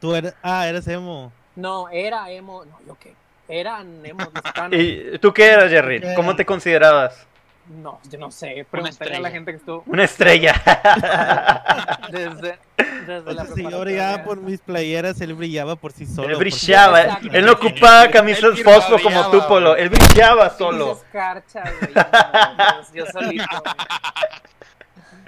Tú 0.00 0.14
eres, 0.14 0.34
ah, 0.42 0.66
eres 0.66 0.88
emo. 0.88 1.30
No, 1.54 1.90
era 1.90 2.30
Emo, 2.30 2.64
no, 2.64 2.78
yo 2.86 2.96
qué, 2.98 3.12
eran 3.46 4.06
Emo. 4.06 4.24
¿Y 4.72 5.18
tú 5.18 5.34
qué 5.34 5.48
eras, 5.50 5.68
Jerry? 5.68 6.00
¿Cómo 6.16 6.34
te 6.34 6.46
considerabas? 6.46 7.26
No, 7.68 8.00
yo 8.10 8.18
no 8.18 8.30
sé, 8.30 8.66
preguntarle 8.70 9.16
a 9.16 9.20
la 9.20 9.28
estrella. 9.28 9.30
gente 9.30 9.50
que 9.52 9.56
estuvo 9.58 9.82
Una 9.86 10.04
estrella. 10.04 10.54
desde, 12.10 12.58
desde 13.06 13.34
la 13.34 13.44
si 13.44 13.62
yo 13.70 13.80
brillaba 13.80 14.24
por 14.24 14.38
mis 14.40 14.60
playeras, 14.60 15.20
él 15.20 15.34
brillaba 15.34 15.76
por 15.76 15.92
sí 15.92 16.06
solo. 16.06 16.30
Él 16.30 16.36
brillaba. 16.36 17.20
Él 17.30 17.44
no 17.44 17.52
ocupaba 17.52 18.08
camisas 18.10 18.44
Él 18.44 18.52
brillaba, 18.52 19.02
como 19.02 19.30
tú, 19.30 19.46
Polo. 19.46 19.76
Él 19.76 19.90
brillaba 19.90 20.48
solo. 20.50 20.98
Güey, 21.12 21.94
yo, 22.94 23.06
solito. 23.06 23.44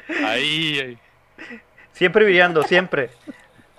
güey. 0.09 0.25
Ahí, 0.25 0.79
ahí. 0.81 0.99
Siempre 1.93 2.25
brillando, 2.25 2.63
siempre. 2.63 3.11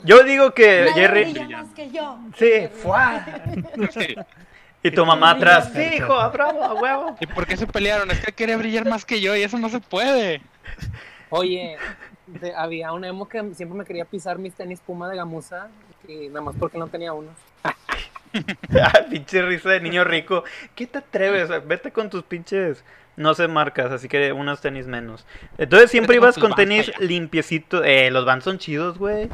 Yo 0.04 0.24
digo 0.24 0.52
que 0.54 0.82
Nadie 0.82 0.94
Jerry. 0.94 1.24
brilla 1.32 1.58
más 1.64 1.74
que 1.74 1.90
yo. 1.90 2.20
Sí, 2.38 2.68
¡fua! 2.82 3.26
Sí. 3.92 4.16
Y 4.84 4.92
tu 4.92 5.06
mamá 5.06 5.32
atrás. 5.32 5.72
Sí, 5.74 5.82
hijo, 5.98 6.14
a 6.14 6.30
bravo, 6.30 6.64
a 6.64 6.74
huevo. 6.74 7.18
¿Y 7.20 7.28
por 7.28 7.46
qué 7.46 7.56
se 7.58 7.68
pelearon? 7.68 8.10
Es 8.12 8.20
que 8.20 8.32
quería 8.32 8.58
brillar 8.58 8.88
más 8.88 9.06
que 9.06 9.22
yo 9.22 9.36
y 9.36 9.44
eso 9.44 9.58
no 9.60 9.70
se 9.70 9.80
puede. 9.80 10.42
Oye, 11.30 11.78
de- 12.28 12.54
había 12.56 12.92
un 12.92 13.06
emo 13.06 13.28
que 13.30 13.40
siempre 13.54 13.78
me 13.78 13.86
quería 13.86 14.06
pisar 14.06 14.38
mis 14.40 14.54
tenis 14.54 14.80
Puma 14.80 15.08
de 15.10 15.18
gamuza 15.18 15.68
y 16.08 16.28
nada 16.30 16.42
más 16.42 16.56
porque 16.60 16.78
no 16.78 16.88
tenía 16.88 17.14
unos. 17.14 17.34
Ah, 18.82 19.02
pinche 19.10 19.42
risa 19.42 19.72
de 19.72 19.82
niño 19.82 20.06
rico. 20.06 20.46
¿Qué 20.74 20.88
te 20.88 21.00
atreves? 21.00 21.50
Vete 21.68 21.92
con 21.92 22.10
tus 22.10 22.24
pinches. 22.24 22.82
No 23.18 23.34
sé 23.34 23.50
marcas, 23.50 23.92
así 23.92 24.08
que 24.08 24.32
unos 24.32 24.62
tenis 24.62 24.88
menos. 24.88 25.26
Entonces 25.58 25.92
siempre 25.92 26.14
Vete 26.16 26.24
ibas 26.26 26.38
con 26.38 26.56
tenis 26.56 26.94
limpiecitos. 27.00 27.84
Eh, 27.86 28.10
los 28.10 28.24
Vans 28.24 28.46
son 28.46 28.58
chidos, 28.58 28.98
güey. 28.98 29.28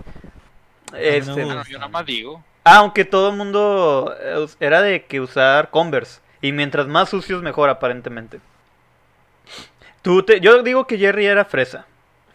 Este, 0.97 1.43
Ah, 1.43 1.45
no, 1.45 1.63
yo 1.65 1.77
nada 1.77 1.89
más 1.91 2.05
digo. 2.07 2.43
Ah, 2.69 2.77
aunque 2.77 3.05
todo 3.05 3.29
el 3.29 3.35
mundo 3.37 4.13
eh, 4.19 4.45
era 4.59 4.81
de 4.81 5.05
que 5.05 5.19
usar 5.21 5.69
Converse. 5.69 6.19
Y 6.41 6.51
mientras 6.51 6.87
más 6.87 7.09
sucios, 7.09 7.41
mejor, 7.41 7.69
aparentemente. 7.69 8.39
Tú 10.01 10.23
te... 10.23 10.39
Yo 10.39 10.61
digo 10.63 10.85
que 10.87 10.97
Jerry 10.97 11.25
era 11.25 11.45
fresa. 11.45 11.85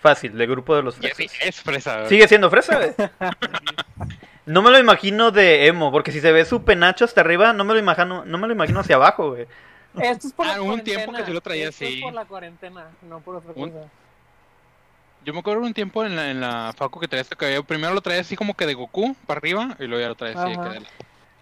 Fácil, 0.01 0.37
del 0.37 0.49
grupo 0.51 0.75
de 0.75 0.83
los 0.83 0.97
Jerry 0.99 1.29
fresas. 1.29 1.38
es 1.42 1.61
fresa. 1.61 1.97
güey. 1.99 2.09
Sigue 2.09 2.29
siendo 2.29 2.51
fresa, 2.51 2.77
güey. 2.77 2.92
No 4.45 4.61
me 4.61 4.73
lo 4.73 4.79
imagino 4.81 5.31
de 5.31 5.68
emo, 5.68 5.92
porque 5.92 6.11
si 6.11 6.21
se 6.21 6.33
ve 6.33 6.45
su 6.45 6.64
penacho 6.64 7.05
hasta 7.05 7.21
arriba, 7.21 7.53
no 7.53 7.62
me 7.62 7.75
lo 7.75 7.79
imagino, 7.79 8.25
no 8.25 8.38
me 8.38 8.49
lo 8.49 8.53
imagino 8.53 8.81
hacia 8.81 8.97
abajo, 8.97 9.31
güey. 9.31 9.47
Esto 10.01 10.27
es 10.27 10.33
por 10.33 10.47
Ah, 10.47 10.55
la 10.57 10.62
hubo 10.62 10.62
un 10.64 10.68
cuarentena. 10.81 10.97
tiempo 11.05 11.16
que 11.16 11.25
sí 11.27 11.33
lo 11.33 11.40
traía 11.40 11.68
Esto 11.68 11.85
así. 11.85 11.95
es 11.99 12.03
por 12.03 12.12
la 12.12 12.25
cuarentena, 12.25 12.87
no 13.03 13.21
por 13.21 13.37
otra 13.37 13.53
Un- 13.55 13.71
cosa. 13.71 13.87
Yo 15.24 15.32
me 15.32 15.38
acuerdo 15.40 15.62
un 15.62 15.72
tiempo 15.74 16.04
en 16.04 16.16
la, 16.16 16.30
en 16.30 16.40
la 16.40 16.72
facu 16.76 16.98
que 16.98 17.06
traía 17.08 17.22
este 17.22 17.37
cabello. 17.37 17.62
Primero 17.64 17.94
lo 17.94 18.00
traía 18.00 18.20
así 18.20 18.35
como 18.37 18.54
que 18.54 18.66
de 18.66 18.74
Goku 18.74 19.14
para 19.26 19.38
arriba 19.38 19.76
y 19.78 19.85
luego 19.85 20.00
ya 20.02 20.08
lo 20.08 20.14
traía 20.16 20.40
así. 20.42 20.50
de 20.52 20.58
Ajá. 20.61 20.70
que 20.72 20.78
de- 20.80 20.87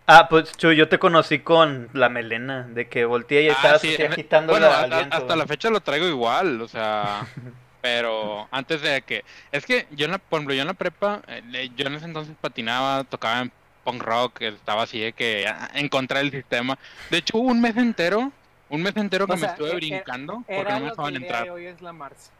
Ah, 0.06 0.28
pues 0.28 0.56
Chu, 0.56 0.72
yo 0.72 0.88
te 0.88 0.98
conocí 0.98 1.38
con 1.38 1.88
la 1.92 2.08
melena, 2.08 2.64
de 2.64 2.88
que 2.88 3.04
volteé 3.04 3.42
y 3.44 3.48
Ah, 3.48 3.52
estabas 3.52 3.80
sí, 3.80 3.94
así 3.94 4.02
en- 4.02 4.12
agitándola 4.12 4.58
bueno, 4.68 4.74
al 4.96 5.12
hasta, 5.12 5.36
la 5.36 5.46
fecha 5.46 5.70
lo 5.70 5.80
traigo 5.80 6.06
igual, 6.08 6.60
o 6.60 6.66
sea, 6.66 7.24
pero 7.80 8.48
antes 8.50 8.82
de 8.82 9.02
que, 9.02 9.24
es 9.52 9.64
que 9.64 9.86
yo 9.92 10.06
en 10.06 10.10
la, 10.12 10.18
por 10.18 10.38
ejemplo, 10.38 10.54
yo 10.54 10.62
en 10.62 10.66
la 10.66 10.74
prepa, 10.74 11.22
eh, 11.28 11.70
yo 11.76 11.86
en 11.86 11.94
ese 11.94 12.06
entonces 12.06 12.34
patinaba, 12.40 13.04
tocaba 13.04 13.40
en 13.42 13.52
punk 13.84 14.02
rock, 14.02 14.42
estaba 14.42 14.82
así 14.82 14.98
de 14.98 15.12
que 15.12 15.46
ah, 15.46 15.70
en 15.74 15.88
contra 15.88 16.18
del 16.18 16.32
sistema. 16.32 16.76
De 17.08 17.18
hecho, 17.18 17.38
hubo 17.38 17.48
un 17.48 17.60
mes 17.60 17.76
entero, 17.76 18.32
un 18.68 18.82
mes 18.82 18.96
entero 18.96 19.26
que 19.28 19.32
O 19.34 19.36
me 19.36 19.42
sea, 19.42 19.50
estuve 19.50 19.68
e- 19.68 19.72
e- 19.72 19.76
brincando 19.76 20.34
porque 20.44 20.60
Era 20.60 20.74
no 20.74 20.80
me 20.80 20.90
dejaban 20.90 21.14
el 21.16 21.22
entrar. 21.22 21.50
hoy 21.50 21.66
es 21.66 21.80
la 21.80 21.92
Mars. 21.92 22.32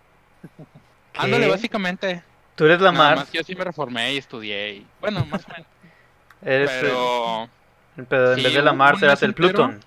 Ándale, 1.17 1.49
básicamente. 1.49 2.23
Tú 2.57 2.65
eres 2.67 2.81
la 2.81 2.93
Nada 2.93 3.17
más 3.17 3.33
yo 3.33 3.43
sí 3.43 3.55
me 3.55 3.65
reformé 3.65 4.15
y 4.15 4.19
estudié 4.19 4.75
y, 4.75 4.87
bueno, 5.01 5.25
más 5.27 5.45
o 5.47 5.49
menos. 5.53 5.67
eres, 6.43 6.71
eh, 6.71 6.79
Pero 6.83 7.49
pero 8.09 8.31
en 8.33 8.37
sí, 8.39 8.45
vez 8.45 8.55
de 8.55 8.63
la 8.63 8.73
Mars 8.73 9.03
eras 9.03 9.23
el. 9.23 9.35
Pluton. 9.35 9.81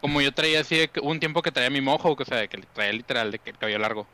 como 0.00 0.20
yo 0.20 0.32
traía 0.32 0.60
así, 0.60 0.76
de 0.76 0.88
que- 0.88 1.00
un 1.00 1.20
tiempo 1.20 1.42
que 1.42 1.52
traía 1.52 1.70
mi 1.70 1.80
mojo, 1.80 2.16
o 2.18 2.24
sea, 2.24 2.38
de 2.38 2.48
que 2.48 2.58
traía 2.74 2.92
literal 2.92 3.30
de 3.30 3.38
que 3.38 3.50
el 3.50 3.58
cabello 3.58 3.78
largo. 3.78 4.06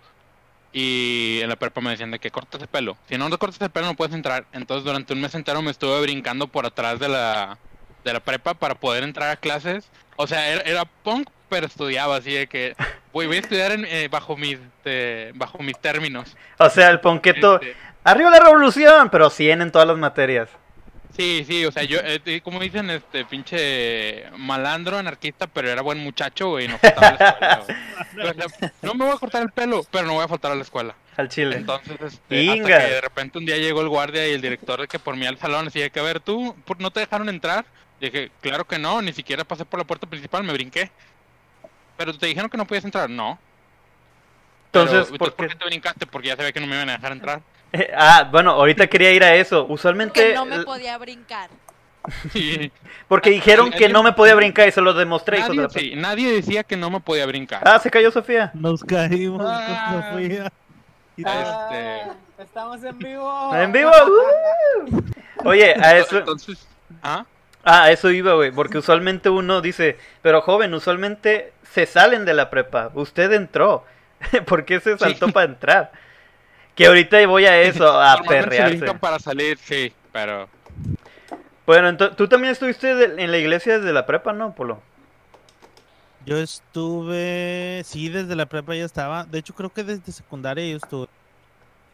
Y 0.72 1.40
en 1.42 1.48
la 1.48 1.56
prepa 1.56 1.80
me 1.80 1.90
decían 1.90 2.10
de 2.10 2.18
que 2.18 2.30
cortas 2.30 2.60
el 2.60 2.68
pelo. 2.68 2.98
Si 3.08 3.16
no 3.16 3.30
te 3.30 3.38
cortas 3.38 3.60
el 3.62 3.70
pelo 3.70 3.86
no 3.86 3.94
puedes 3.94 4.14
entrar. 4.14 4.44
Entonces 4.52 4.84
durante 4.84 5.14
un 5.14 5.20
mes 5.20 5.34
entero 5.34 5.62
me 5.62 5.70
estuve 5.70 6.00
brincando 6.02 6.46
por 6.46 6.66
atrás 6.66 6.98
de 7.00 7.08
la, 7.08 7.56
de 8.04 8.12
la 8.12 8.20
prepa 8.20 8.52
para 8.54 8.74
poder 8.74 9.02
entrar 9.02 9.30
a 9.30 9.36
clases. 9.36 9.88
O 10.16 10.26
sea, 10.26 10.46
era, 10.48 10.60
era 10.62 10.84
punk, 10.84 11.30
pero 11.48 11.66
estudiaba 11.66 12.16
así 12.16 12.32
de 12.32 12.46
que 12.46 12.76
voy, 13.12 13.26
voy 13.26 13.36
a 13.36 13.40
estudiar 13.40 13.72
en, 13.72 13.84
eh, 13.84 14.08
bajo 14.10 14.36
mis 14.36 14.58
eh, 14.84 15.32
bajo 15.34 15.58
mis 15.58 15.78
términos. 15.78 16.36
O 16.58 16.70
sea, 16.70 16.90
el 16.90 17.00
ponqueto, 17.00 17.60
Este, 17.60 17.74
arriba 18.04 18.30
la 18.30 18.40
revolución, 18.40 19.10
pero 19.10 19.30
100 19.30 19.62
en 19.62 19.72
todas 19.72 19.88
las 19.88 19.98
materias. 19.98 20.48
Sí, 21.18 21.44
sí, 21.48 21.64
o 21.64 21.72
sea, 21.72 21.82
yo, 21.82 21.98
eh, 21.98 22.20
eh, 22.26 22.40
como 22.42 22.60
dicen, 22.60 22.88
este 22.90 23.24
pinche 23.24 24.30
malandro, 24.36 24.98
anarquista, 24.98 25.48
pero 25.48 25.68
era 25.68 25.82
buen 25.82 25.98
muchacho, 25.98 26.50
güey, 26.50 26.66
y 26.66 26.68
no 26.68 26.78
faltaba 26.78 27.08
a 27.08 27.12
la 27.18 27.28
escuela, 27.28 27.64
güey. 27.64 27.76
O 28.18 28.34
sea, 28.34 28.72
no 28.82 28.94
me 28.94 29.04
voy 29.04 29.14
a 29.14 29.18
cortar 29.18 29.42
el 29.42 29.50
pelo, 29.50 29.84
pero 29.90 30.06
no 30.06 30.14
voy 30.14 30.24
a 30.24 30.28
faltar 30.28 30.52
a 30.52 30.54
la 30.54 30.62
escuela. 30.62 30.94
Al 31.16 31.28
chile. 31.28 31.56
Entonces, 31.56 31.96
este, 32.00 32.42
Inga. 32.42 32.76
hasta 32.76 32.86
que 32.86 32.94
de 32.94 33.00
repente 33.00 33.38
un 33.38 33.46
día 33.46 33.56
llegó 33.56 33.80
el 33.80 33.88
guardia 33.88 34.28
y 34.28 34.32
el 34.32 34.40
director 34.40 34.80
de 34.80 34.86
que 34.86 35.00
por 35.00 35.16
mí 35.16 35.26
al 35.26 35.38
salón, 35.38 35.66
así 35.66 35.80
de 35.80 35.90
que, 35.90 35.98
a 35.98 36.04
ver, 36.04 36.20
¿tú 36.20 36.54
no 36.78 36.90
te 36.92 37.00
dejaron 37.00 37.28
entrar? 37.28 37.64
Y 38.00 38.06
dije, 38.06 38.30
claro 38.40 38.64
que 38.64 38.78
no, 38.78 39.02
ni 39.02 39.12
siquiera 39.12 39.42
pasé 39.42 39.64
por 39.64 39.80
la 39.80 39.86
puerta 39.86 40.06
principal, 40.06 40.44
me 40.44 40.52
brinqué. 40.52 40.92
Pero 41.98 42.16
te 42.16 42.26
dijeron 42.26 42.48
que 42.48 42.56
no 42.56 42.64
podías 42.66 42.84
entrar, 42.86 43.10
no. 43.10 43.38
Entonces, 44.66 45.06
Pero, 45.06 45.18
¿por 45.18 45.34
¿por 45.34 45.46
qué? 45.46 45.52
qué 45.52 45.58
te 45.58 45.64
brincaste? 45.66 46.06
Porque 46.06 46.28
ya 46.28 46.36
sabía 46.36 46.52
que 46.52 46.60
no 46.60 46.66
me 46.66 46.74
iban 46.76 46.88
a 46.88 46.92
dejar 46.92 47.12
entrar. 47.12 47.42
Ah, 47.94 48.26
bueno, 48.30 48.52
ahorita 48.52 48.86
quería 48.86 49.12
ir 49.12 49.22
a 49.22 49.34
eso. 49.34 49.66
Usualmente, 49.68 50.28
Que 50.28 50.34
no 50.34 50.46
me 50.46 50.62
podía 50.62 50.96
brincar. 50.96 51.50
Y 52.32 52.72
porque 53.08 53.28
dijeron 53.30 53.70
que 53.70 53.88
no 53.90 54.02
me 54.02 54.12
podía 54.14 54.34
brincar 54.34 54.66
y 54.68 54.72
se 54.72 54.80
lo 54.80 54.94
demostré, 54.94 55.42
de 55.42 55.48
nadie, 55.48 55.60
la 55.62 55.68
sí, 55.68 55.92
nadie 55.96 56.32
decía 56.32 56.64
que 56.64 56.76
no 56.76 56.88
me 56.88 57.00
podía 57.00 57.26
brincar. 57.26 57.60
Ah, 57.66 57.78
se 57.78 57.90
cayó 57.90 58.10
Sofía. 58.10 58.50
Nos 58.54 58.82
caímos 58.82 59.44
Ah. 59.46 59.90
con 59.92 60.02
Sofía. 60.12 60.52
Y 61.16 61.24
todo. 61.24 61.34
Este- 61.34 62.02
Ah, 62.10 62.14
estamos 62.38 62.82
en 62.84 62.98
vivo. 62.98 63.54
En 63.54 63.72
vivo. 63.72 63.90
¡uh! 63.90 65.48
Oye, 65.48 65.74
a 65.74 65.98
eso, 65.98 66.18
Entonces, 66.18 66.66
¿ah? 67.02 67.26
Ah, 67.68 67.84
a 67.84 67.90
eso 67.92 68.10
iba, 68.10 68.34
güey, 68.34 68.50
porque 68.50 68.78
usualmente 68.78 69.28
uno 69.30 69.60
dice, 69.60 69.96
pero 70.22 70.40
joven, 70.42 70.74
usualmente 70.74 71.52
se 71.70 71.86
salen 71.86 72.24
de 72.24 72.34
la 72.34 72.50
prepa. 72.50 72.90
Usted 72.94 73.32
entró. 73.32 73.84
¿Por 74.46 74.64
qué 74.64 74.80
se 74.80 74.98
saltó 74.98 75.26
Sí. 75.26 75.32
para 75.32 75.50
entrar? 75.50 75.92
Que 76.74 76.86
ahorita 76.86 77.24
voy 77.26 77.44
a 77.46 77.60
eso, 77.60 77.88
a 78.00 78.16
se 78.18 78.22
perrearse. 78.24 78.76
brincan 78.78 78.98
para 78.98 79.18
salir, 79.18 79.58
sí, 79.58 79.92
pero 80.12 80.48
Bueno, 81.66 81.88
entonces, 81.88 82.16
tú 82.16 82.26
también 82.28 82.52
estuviste 82.52 82.94
de- 82.94 83.22
en 83.22 83.30
la 83.30 83.38
iglesia 83.38 83.78
desde 83.78 83.92
la 83.92 84.06
prepa, 84.06 84.32
¿no, 84.32 84.54
Polo? 84.54 84.80
Yo 86.26 86.36
estuve, 86.36 87.82
sí, 87.84 88.08
desde 88.08 88.34
la 88.36 88.46
prepa 88.46 88.74
ya 88.74 88.84
estaba. 88.84 89.24
De 89.24 89.38
hecho, 89.38 89.54
creo 89.54 89.70
que 89.70 89.84
desde 89.84 90.12
secundaria 90.12 90.66
yo 90.68 90.76
estuve. 90.76 91.08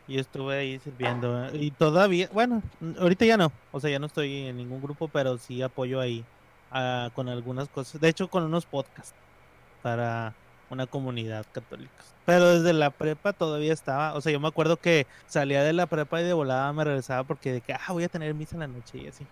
Yo 0.07 0.21
estuve 0.21 0.59
ahí 0.59 0.79
sirviendo. 0.81 1.49
Y 1.55 1.71
todavía, 1.71 2.29
bueno, 2.33 2.63
ahorita 2.99 3.25
ya 3.25 3.37
no. 3.39 3.51
O 3.73 3.81
sea, 3.81 3.91
ya 3.91 3.99
no 3.99 4.07
estoy 4.07 4.49
en 4.49 4.57
ningún 4.59 4.83
grupo, 4.83 5.09
pero 5.09 5.39
sí 5.39 5.63
apoyo 5.63 5.99
ahí 6.01 6.25
ah, 6.71 7.11
con 7.15 7.29
algunas 7.29 7.69
cosas. 7.69 8.01
De 8.01 8.09
hecho, 8.09 8.29
con 8.29 8.43
unos 8.45 8.67
podcasts 8.67 9.15
para 9.83 10.35
una 10.71 10.87
comunidad 10.87 11.47
católica. 11.53 11.93
Pero 12.27 12.55
desde 12.59 12.73
la 12.73 12.91
prepa 12.91 13.33
todavía 13.33 13.73
estaba. 13.73 14.15
O 14.15 14.21
sea, 14.21 14.33
yo 14.33 14.41
me 14.41 14.49
acuerdo 14.49 14.77
que 14.77 15.07
salía 15.27 15.63
de 15.63 15.73
la 15.73 15.87
prepa 15.87 16.21
y 16.21 16.25
de 16.25 16.33
volada 16.33 16.73
me 16.73 16.85
regresaba 16.85 17.25
porque 17.25 17.53
de 17.53 17.61
que, 17.63 17.73
ah, 17.73 17.81
voy 17.93 18.05
a 18.05 18.09
tener 18.09 18.35
misa 18.35 18.57
en 18.57 18.61
la 18.61 18.67
noche 18.67 18.99
y 18.99 19.07
así. 19.09 19.27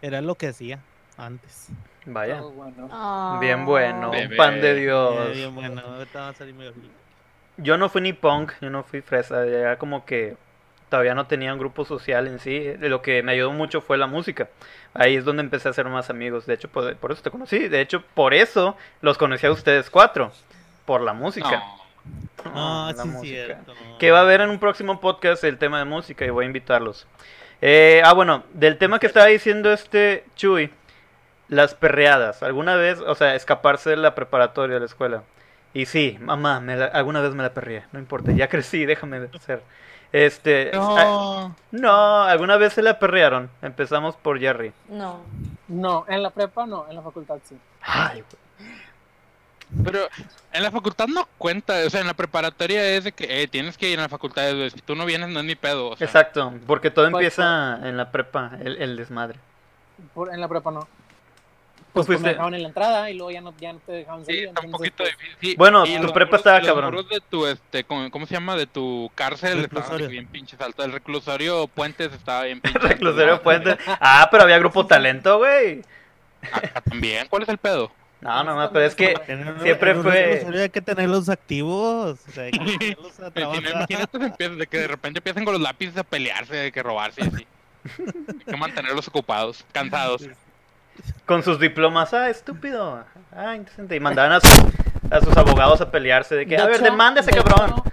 Era 0.00 0.20
lo 0.20 0.34
que 0.34 0.48
hacía 0.48 0.80
antes. 1.16 1.68
Vaya. 2.06 2.42
Oh, 2.42 2.50
bueno. 2.50 2.88
Ah. 2.90 3.38
Bien 3.40 3.64
bueno, 3.64 4.10
Bebé. 4.10 4.34
pan 4.36 4.60
de 4.60 4.70
Eh, 4.72 4.74
Dios. 4.80 5.32
bien 5.36 5.54
bueno, 5.54 5.80
ahorita 5.80 6.20
va 6.20 6.28
a 6.30 6.34
salir 6.34 6.54
medio. 6.54 6.72
Yo 7.56 7.76
no 7.76 7.88
fui 7.88 8.00
ni 8.00 8.12
punk, 8.12 8.52
yo 8.60 8.70
no 8.70 8.82
fui 8.82 9.02
fresa, 9.02 9.46
ya 9.46 9.76
como 9.76 10.04
que 10.04 10.36
todavía 10.88 11.14
no 11.14 11.26
tenía 11.26 11.52
un 11.52 11.58
grupo 11.58 11.84
social 11.84 12.26
en 12.26 12.38
sí. 12.38 12.74
Lo 12.78 13.00
que 13.00 13.22
me 13.22 13.32
ayudó 13.32 13.52
mucho 13.52 13.80
fue 13.80 13.96
la 13.96 14.06
música. 14.06 14.48
Ahí 14.92 15.16
es 15.16 15.24
donde 15.24 15.42
empecé 15.42 15.68
a 15.68 15.70
hacer 15.70 15.86
más 15.86 16.10
amigos. 16.10 16.44
De 16.44 16.54
hecho, 16.54 16.68
por, 16.68 16.94
por 16.96 17.12
eso 17.12 17.22
te 17.22 17.30
conocí. 17.30 17.68
De 17.68 17.80
hecho, 17.80 18.02
por 18.14 18.34
eso 18.34 18.76
los 19.00 19.16
conocí 19.16 19.46
a 19.46 19.52
ustedes 19.52 19.88
cuatro. 19.88 20.32
Por 20.84 21.00
la 21.00 21.14
música. 21.14 21.62
no. 22.44 22.52
Ah, 22.54 22.92
la 22.94 23.02
sí, 23.04 23.08
música. 23.08 23.44
cierto. 23.46 23.74
Que 23.98 24.10
va 24.10 24.18
a 24.18 24.22
haber 24.22 24.42
en 24.42 24.50
un 24.50 24.58
próximo 24.58 25.00
podcast 25.00 25.44
el 25.44 25.56
tema 25.56 25.78
de 25.78 25.84
música 25.86 26.26
y 26.26 26.30
voy 26.30 26.44
a 26.44 26.46
invitarlos. 26.46 27.06
Eh, 27.62 28.02
ah, 28.04 28.12
bueno, 28.12 28.42
del 28.52 28.76
tema 28.76 28.98
que 28.98 29.06
estaba 29.06 29.26
diciendo 29.26 29.72
este 29.72 30.24
Chuy, 30.34 30.70
las 31.48 31.74
perreadas. 31.74 32.42
¿Alguna 32.42 32.74
vez, 32.74 32.98
o 33.00 33.14
sea, 33.14 33.34
escaparse 33.34 33.90
de 33.90 33.96
la 33.96 34.14
preparatoria 34.14 34.74
de 34.74 34.80
la 34.80 34.86
escuela? 34.86 35.22
Y 35.74 35.86
sí, 35.86 36.18
mamá, 36.20 36.60
me 36.60 36.76
la- 36.76 36.86
alguna 36.86 37.20
vez 37.20 37.34
me 37.34 37.42
la 37.42 37.54
perreé, 37.54 37.84
no 37.92 37.98
importa, 37.98 38.32
ya 38.32 38.48
crecí, 38.48 38.84
déjame 38.86 39.28
ser. 39.40 39.62
Este, 40.12 40.70
No. 40.74 41.56
no, 41.70 42.22
alguna 42.24 42.58
vez 42.58 42.74
se 42.74 42.82
la 42.82 42.98
perrearon. 42.98 43.48
Empezamos 43.62 44.14
por 44.16 44.38
Jerry. 44.38 44.72
No. 44.90 45.20
No, 45.68 46.04
en 46.08 46.22
la 46.22 46.28
prepa 46.30 46.66
no, 46.66 46.86
en 46.90 46.96
la 46.96 47.02
facultad 47.02 47.38
sí. 47.48 47.56
Ay, 47.80 48.20
güey. 48.22 48.72
Pero 49.84 50.00
en 50.52 50.62
la 50.62 50.70
facultad 50.70 51.06
no 51.08 51.26
cuenta, 51.38 51.72
o 51.86 51.88
sea, 51.88 52.02
en 52.02 52.06
la 52.06 52.12
preparatoria 52.12 52.84
es 52.94 53.04
de 53.04 53.12
que 53.12 53.42
eh, 53.42 53.48
tienes 53.48 53.78
que 53.78 53.88
ir 53.88 53.98
a 53.98 54.02
la 54.02 54.08
facultad, 54.10 54.50
si 54.68 54.82
tú 54.82 54.94
no 54.94 55.06
vienes 55.06 55.30
no 55.30 55.40
es 55.40 55.46
mi 55.46 55.54
pedo. 55.54 55.88
O 55.88 55.96
sea, 55.96 56.06
Exacto, 56.06 56.52
porque 56.66 56.90
todo 56.90 57.10
Pues, 57.10 57.22
empieza 57.24 57.78
en 57.88 57.96
la 57.96 58.10
prepa, 58.10 58.50
el, 58.62 58.76
el 58.82 58.96
desmadre. 58.98 59.38
Por- 60.12 60.30
en 60.34 60.42
la 60.42 60.48
prepa 60.48 60.70
no. 60.72 60.86
¿Tú 61.92 61.96
Pues, 61.98 62.06
pues, 62.06 62.18
me 62.20 62.22
fuiste? 62.22 62.28
dejaban 62.30 62.54
en 62.54 62.62
la 62.62 62.68
entrada 62.68 63.10
y 63.10 63.14
luego 63.14 63.30
ya 63.32 63.40
no, 63.42 63.54
ya 63.60 63.72
no 63.74 63.78
te 63.80 63.92
dejaban 63.92 64.20
Sí, 64.20 64.26
salir. 64.32 64.48
está 64.48 64.60
un 64.62 64.70
poquito 64.70 64.94
pues, 64.98 65.10
difícil. 65.18 65.36
sí. 65.40 65.54
Bueno, 65.58 65.84
Y 65.84 65.96
tu 65.96 66.02
los 66.04 66.12
prepa 66.12 66.30
muros- 66.30 66.40
estaba 66.40 66.58
los 66.60 66.66
cabrón. 66.68 66.84
muros 66.94 67.08
de 67.10 67.20
tu, 67.20 67.46
este, 67.46 67.84
¿cómo, 67.84 68.26
se 68.26 68.32
llama? 68.34 68.56
De 68.56 68.66
tu 68.66 69.10
cárcel, 69.14 69.58
estaban 69.58 69.62
Reclusorio. 69.82 70.08
bien 70.08 70.26
pinches 70.26 70.58
altos. 70.60 70.84
El 70.86 70.92
reclusorio 70.92 71.66
Puentes 71.68 72.10
estaba 72.12 72.44
bien 72.44 72.60
pinches 72.62 72.82
Reclusorio 72.82 73.32
alto. 73.34 73.42
Puente. 73.44 73.76
Ah, 73.86 74.26
pero 74.30 74.44
había 74.44 74.58
grupo 74.58 74.86
talento, 74.86 75.36
güey. 75.38 75.82
Acá 76.50 76.80
también, 76.80 77.26
¿cuál 77.28 77.42
es 77.42 77.48
el 77.50 77.58
pedo? 77.58 77.92
No, 78.22 78.42
no, 78.44 78.54
no, 78.58 78.72
pero 78.72 78.84
es 78.86 78.94
que 78.94 79.14
Siempre 79.62 79.94
fue- 79.96 80.12
reclusorio 80.26 80.62
Hay 80.62 80.70
que 80.70 80.80
tenerlos 80.80 81.28
activos. 81.28 82.18
O 82.26 82.30
sea, 82.32 82.44
hay 82.44 82.52
que 82.52 82.58
ponerlos 82.96 83.20
a 83.20 83.30
trabajar. 83.32 83.86
De 83.86 84.66
que 84.66 84.78
de 84.78 84.88
repente 84.88 85.18
empiezan 85.18 85.44
con 85.44 85.52
los 85.52 85.62
lápices 85.62 85.96
a 85.98 86.04
pelearse, 86.04 86.56
de 86.56 86.72
que 86.72 86.82
robarse 86.82 87.20
y 87.22 87.26
así. 87.26 87.46
Hay 88.28 88.44
que 88.46 88.56
mantenerlos 88.56 89.08
ocupados, 89.08 89.64
cansados. 89.72 90.26
Con 91.26 91.42
sus 91.42 91.58
diplomas, 91.58 92.12
ah, 92.14 92.28
estúpido. 92.30 93.04
Ah, 93.34 93.54
indecente. 93.56 93.96
Y 93.96 94.00
mandaban 94.00 94.32
a, 94.32 94.40
sus- 94.40 94.64
a 95.10 95.20
sus 95.20 95.36
abogados 95.36 95.80
a 95.80 95.90
pelearse 95.90 96.34
de 96.34 96.46
que, 96.46 96.56
de 96.56 96.62
a 96.62 96.66
ver, 96.66 96.76
hecho- 96.76 96.84
demanda 96.84 97.20
a 97.20 97.22
ese 97.22 97.30
de 97.32 97.42
cabrón. 97.42 97.70
hecho, 97.70 97.84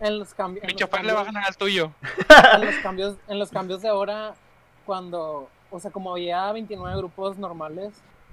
En 0.00 0.18
los, 0.18 0.36
cambi- 0.36 0.58
en 0.60 0.66
Mi 0.66 0.72
los 0.72 0.76
chofer 0.76 1.04
le 1.04 1.12
cambios- 1.12 1.26
ganar 1.26 1.44
al 1.46 1.56
tuyo. 1.56 1.92
en 2.54 2.60
los 2.66 2.74
cambios 2.82 3.16
en 3.28 3.38
los 3.38 3.50
cambios 3.50 3.82
de 3.82 3.90
hora 3.90 4.34
cuando 4.84 5.48
o 5.70 5.80
sea, 5.80 5.90
como 5.90 6.10
había 6.12 6.50
29 6.52 6.96
grupos 6.98 7.38
normales, 7.38 7.92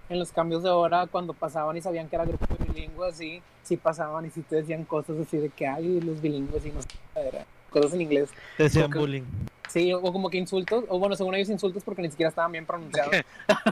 en 0.09 0.19
los 0.19 0.31
cambios 0.33 0.61
de 0.63 0.69
hora, 0.71 1.05
cuando 1.07 1.33
pasaban 1.33 1.77
y 1.77 1.81
sabían 1.81 2.09
que 2.09 2.15
era 2.17 2.25
grupo 2.25 2.45
bilingüe, 2.67 3.07
así, 3.07 3.41
sí 3.63 3.77
pasaban 3.77 4.25
y 4.25 4.29
sí 4.31 4.41
te 4.41 4.57
decían 4.57 4.83
cosas 4.83 5.15
así 5.25 5.37
de 5.37 5.49
que 5.49 5.65
hay 5.67 6.01
los 6.01 6.19
bilingües 6.21 6.65
y 6.65 6.71
no 6.71 6.81
sé, 6.81 6.89
era 7.15 7.45
cosas 7.69 7.93
en 7.93 8.01
inglés. 8.01 8.29
Te 8.57 8.63
decían 8.63 8.89
bullying. 8.89 9.23
Sí, 9.69 9.93
o 9.93 10.01
como 10.01 10.29
que 10.29 10.37
insultos, 10.37 10.83
o 10.87 10.99
bueno, 10.99 11.15
según 11.15 11.35
ellos 11.35 11.49
insultos 11.49 11.83
porque 11.83 12.01
ni 12.01 12.09
siquiera 12.09 12.29
estaban 12.29 12.51
bien 12.51 12.65
pronunciados 12.65 13.13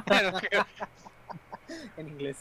en 1.98 2.08
inglés. 2.08 2.38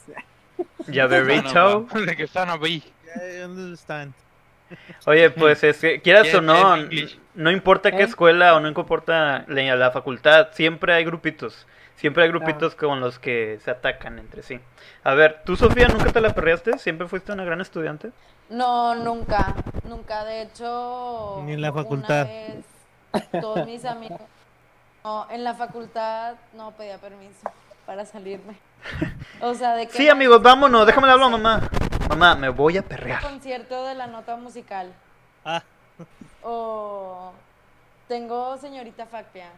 Ya 0.89 1.07
berito. 1.07 1.87
De 1.95 2.17
que 2.17 2.25
están 2.25 2.51
ahí. 2.51 2.85
I 3.17 3.43
understand. 3.43 4.13
Oye, 5.07 5.31
pues 5.31 5.63
es 5.65 5.79
que, 5.79 6.01
quieras 6.01 6.33
o 6.35 6.43
no, 6.43 6.77
no 7.35 7.51
importa 7.51 7.93
qué 7.93 8.03
¿Eh? 8.03 8.07
escuela 8.07 8.57
o 8.57 8.61
no 8.61 8.69
importa 8.69 9.45
la, 9.49 9.77
la 9.77 9.91
facultad, 9.91 10.49
siempre 10.53 10.93
hay 10.93 11.05
grupitos. 11.05 11.67
Siempre 11.95 12.25
hay 12.25 12.29
grupitos 12.29 12.75
con 12.75 13.01
los 13.01 13.19
que 13.19 13.59
se 13.65 13.71
atacan 13.71 14.19
entre 14.19 14.43
sí. 14.43 14.61
A 15.03 15.15
ver, 15.15 15.41
¿tú, 15.47 15.57
Sofía, 15.57 15.89
nunca 15.89 16.13
te 16.13 16.21
la 16.21 16.35
perreaste? 16.35 16.77
¿Siempre 16.79 17.09
fuiste 17.09 17.33
una 17.33 17.45
gran 17.45 17.63
estudiante? 17.63 18.11
No, 18.51 18.95
nunca, 18.95 19.55
nunca. 19.85 20.25
De 20.27 20.43
hecho, 20.43 21.41
Ni 21.47 21.55
en 21.55 21.63
la 21.63 21.71
una 21.73 21.83
facultad. 21.83 22.27
vez 22.27 22.76
todos 23.41 23.67
mis 23.67 23.85
amigos. 23.85 24.21
No, 25.05 25.27
en 25.31 25.45
la 25.45 25.55
facultad 25.55 26.35
no 26.55 26.73
pedía 26.73 26.99
permiso 26.99 27.49
para 27.87 28.05
salirme. 28.05 28.57
O 29.41 29.55
sea, 29.55 29.75
de 29.75 29.87
que. 29.87 29.93
Sí, 29.93 30.09
amigos, 30.09 30.43
vámonos, 30.43 30.87
déjame 30.87 31.13
un 31.15 31.33
mamá. 31.33 31.69
Mamá, 32.09 32.35
me 32.35 32.49
voy 32.49 32.77
a 32.77 32.83
perrear. 32.83 33.23
concierto 33.23 33.85
de 33.85 33.95
la 33.95 34.07
nota 34.07 34.37
musical. 34.37 34.93
Ah, 35.45 35.63
O 36.43 37.33
tengo 38.09 38.57
señorita 38.59 39.07
Facpia. 39.07 39.49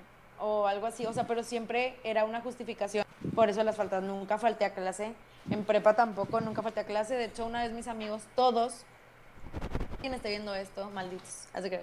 O 0.40 0.66
algo 0.66 0.86
así. 0.86 1.04
O 1.06 1.12
sea, 1.12 1.26
pero 1.26 1.42
siempre 1.42 1.98
era 2.04 2.24
una 2.24 2.40
justificación. 2.40 3.04
Por 3.34 3.48
eso 3.48 3.62
las 3.64 3.76
faltas. 3.76 4.02
Nunca 4.02 4.38
falté 4.38 4.64
a 4.64 4.74
clase. 4.74 5.14
En 5.50 5.64
prepa 5.64 5.94
tampoco, 5.94 6.40
nunca 6.40 6.62
falté 6.62 6.80
a 6.80 6.84
clase. 6.84 7.14
De 7.14 7.24
hecho, 7.24 7.46
una 7.46 7.62
vez 7.62 7.72
mis 7.72 7.88
amigos, 7.88 8.22
todos, 8.34 8.84
quien 10.00 10.14
esté 10.14 10.30
viendo 10.30 10.54
esto, 10.54 10.90
malditos. 10.90 11.46
Así 11.52 11.70
que, 11.70 11.82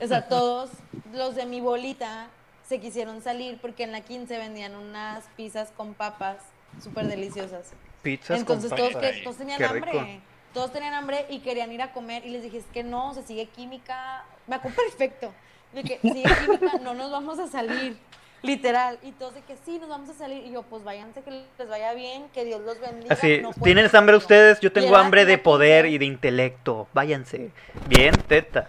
o 0.00 0.06
sea, 0.06 0.28
todos 0.28 0.70
los 1.12 1.34
de 1.34 1.46
mi 1.46 1.60
bolita 1.60 2.28
se 2.66 2.80
quisieron 2.80 3.22
salir 3.22 3.58
porque 3.60 3.84
en 3.84 3.92
la 3.92 4.02
15 4.02 4.36
vendían 4.38 4.74
unas 4.74 5.24
pizzas 5.36 5.70
con 5.76 5.94
papas 5.94 6.36
súper 6.82 7.06
deliciosas. 7.06 7.72
Pizzas 8.02 8.40
Entonces 8.40 8.70
con 8.70 8.78
todos, 8.78 8.92
papas. 8.92 9.10
que, 9.12 9.22
todos 9.22 9.36
tenían 9.36 9.58
Qué 9.58 9.64
hambre. 9.64 9.92
rico. 9.92 10.06
Todos 10.54 10.72
tenían 10.72 10.94
hambre 10.94 11.26
y 11.28 11.40
querían 11.40 11.72
ir 11.72 11.82
a 11.82 11.92
comer 11.92 12.24
y 12.24 12.30
les 12.30 12.42
dije, 12.42 12.58
es 12.58 12.64
que 12.72 12.82
no, 12.82 13.14
se 13.14 13.22
sigue 13.22 13.46
química. 13.46 14.24
Me 14.46 14.56
acuerdo 14.56 14.76
perfecto. 14.88 15.32
De 15.72 15.82
que 15.82 15.98
sigue 16.00 16.24
química, 16.44 16.78
no 16.78 16.94
nos 16.94 17.10
vamos 17.10 17.38
a 17.38 17.48
salir. 17.48 17.98
Literal. 18.42 18.98
Y 19.02 19.12
todos 19.12 19.34
de 19.34 19.42
que 19.42 19.56
sí, 19.64 19.78
nos 19.78 19.88
vamos 19.88 20.08
a 20.10 20.14
salir. 20.14 20.44
Y 20.44 20.52
yo, 20.52 20.62
pues 20.62 20.84
váyanse, 20.84 21.22
que 21.22 21.30
les 21.30 21.68
vaya 21.68 21.92
bien, 21.94 22.28
que 22.32 22.44
Dios 22.44 22.60
los 22.60 22.80
bendiga. 22.80 23.12
Así, 23.12 23.40
no 23.42 23.52
¿tienes 23.62 23.94
hambre 23.94 24.14
contigo". 24.14 24.26
ustedes? 24.26 24.60
Yo 24.60 24.72
tengo 24.72 24.96
hambre 24.96 25.24
de 25.24 25.38
poder 25.38 25.86
y 25.86 25.98
de 25.98 26.04
intelecto. 26.04 26.88
Váyanse. 26.92 27.50
Bien, 27.88 28.14
teta. 28.28 28.68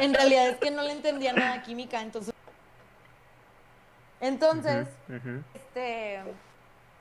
En 0.00 0.14
realidad 0.14 0.48
es 0.48 0.56
que 0.56 0.70
no 0.70 0.82
le 0.82 0.92
entendía 0.92 1.32
nada 1.32 1.54
a 1.54 1.62
química, 1.62 2.00
entonces. 2.00 2.34
Entonces, 4.20 4.88
este, 5.54 6.20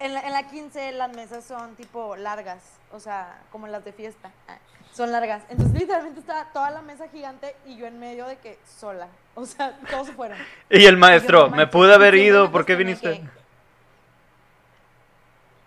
en 0.06 0.14
la, 0.14 0.22
en 0.22 0.34
la 0.34 0.48
15 0.48 0.92
las 0.94 1.16
mesas 1.16 1.44
son 1.46 1.76
tipo 1.76 2.16
largas, 2.16 2.62
o 2.92 3.00
sea, 3.00 3.42
como 3.52 3.68
las 3.68 3.84
de 3.86 3.94
fiesta. 3.94 4.32
ah, 4.48 4.58
Son 4.94 5.12
largas. 5.12 5.44
Entonces, 5.50 5.74
literalmente 5.80 6.20
estaba 6.20 6.46
toda 6.54 6.70
la 6.72 6.82
mesa 6.82 7.08
gigante 7.10 7.56
y 7.66 7.78
yo 7.78 7.88
en 7.88 8.00
medio 8.00 8.26
de 8.28 8.38
que 8.38 8.60
sola. 8.80 9.08
O 9.36 9.46
sea, 9.48 9.76
todos 9.90 10.08
se 10.08 10.14
fueron. 10.14 10.38
Y 10.70 10.86
el 10.86 10.96
maestro, 10.98 11.50
Yo, 11.50 11.56
me 11.56 11.66
pude 11.68 11.94
haber 11.96 12.14
ido, 12.16 12.52
¿por 12.52 12.66
qué 12.66 12.76
viniste? 12.76 13.22
que- 13.22 13.30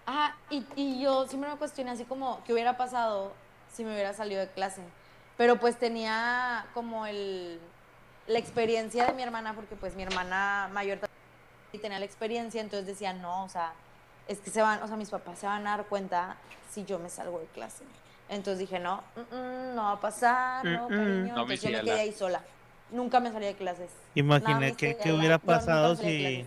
Ajá, 0.06 0.36
y, 0.50 0.64
y 0.76 1.00
yo 1.02 1.26
siempre 1.26 1.50
me 1.50 1.56
cuestioné 1.56 1.90
así 1.90 2.04
como, 2.04 2.42
¿qué 2.44 2.52
hubiera 2.52 2.76
pasado 2.76 3.32
si 3.72 3.84
me 3.84 3.92
hubiera 3.92 4.12
salido 4.12 4.40
de 4.40 4.48
clase? 4.50 4.82
Pero 5.36 5.56
pues 5.58 5.76
tenía 5.78 6.66
como 6.74 7.06
el, 7.06 7.58
la 8.28 8.38
experiencia 8.38 9.06
de 9.06 9.12
mi 9.14 9.22
hermana, 9.22 9.54
porque 9.54 9.74
pues 9.74 9.96
mi 9.96 10.04
hermana 10.04 10.70
mayor 10.72 10.98
también 10.98 11.82
tenía 11.82 11.98
la 11.98 12.04
experiencia, 12.04 12.60
entonces 12.60 12.86
decía, 12.86 13.12
no, 13.12 13.44
o 13.44 13.48
sea, 13.48 13.72
es 14.28 14.38
que 14.40 14.50
se 14.50 14.62
van, 14.62 14.82
o 14.82 14.86
sea, 14.88 14.96
mis 14.96 15.10
papás 15.10 15.38
se 15.38 15.46
van 15.46 15.66
a 15.66 15.76
dar 15.76 15.86
cuenta 15.86 16.36
si 16.70 16.84
yo 16.84 16.98
me 16.98 17.08
salgo 17.08 17.38
de 17.38 17.46
clase. 17.46 17.84
Entonces 18.28 18.58
dije, 18.58 18.78
no, 18.80 19.02
mm, 19.14 19.34
mm, 19.34 19.74
no 19.74 19.82
va 19.84 19.92
a 19.92 20.00
pasar, 20.00 20.64
no, 20.64 20.88
Mm, 20.88 20.92
mm. 20.92 20.96
cariño. 20.96 21.34
No, 21.34 21.40
Entonces 21.42 21.62
yo 21.62 21.70
me 21.70 21.80
quedé 21.84 22.00
ahí 22.00 22.12
sola. 22.12 22.42
Nunca 22.90 23.20
me 23.20 23.32
salí 23.32 23.46
de 23.46 23.54
clases. 23.54 23.90
imaginé 24.14 24.54
Nada, 24.54 24.72
que, 24.76 24.96
que 24.96 25.12
hubiera 25.12 25.38
pasado 25.38 25.96
si, 25.96 26.46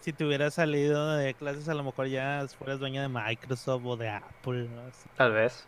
si 0.00 0.12
te 0.12 0.24
hubieras 0.24 0.54
salido 0.54 1.16
de 1.16 1.34
clases, 1.34 1.68
a 1.68 1.74
lo 1.74 1.84
mejor 1.84 2.06
ya 2.06 2.44
fueras 2.58 2.78
dueña 2.80 3.02
de 3.02 3.08
Microsoft 3.08 3.82
o 3.84 3.96
de 3.96 4.08
Apple. 4.10 4.68
Tal 5.16 5.32
vez. 5.32 5.66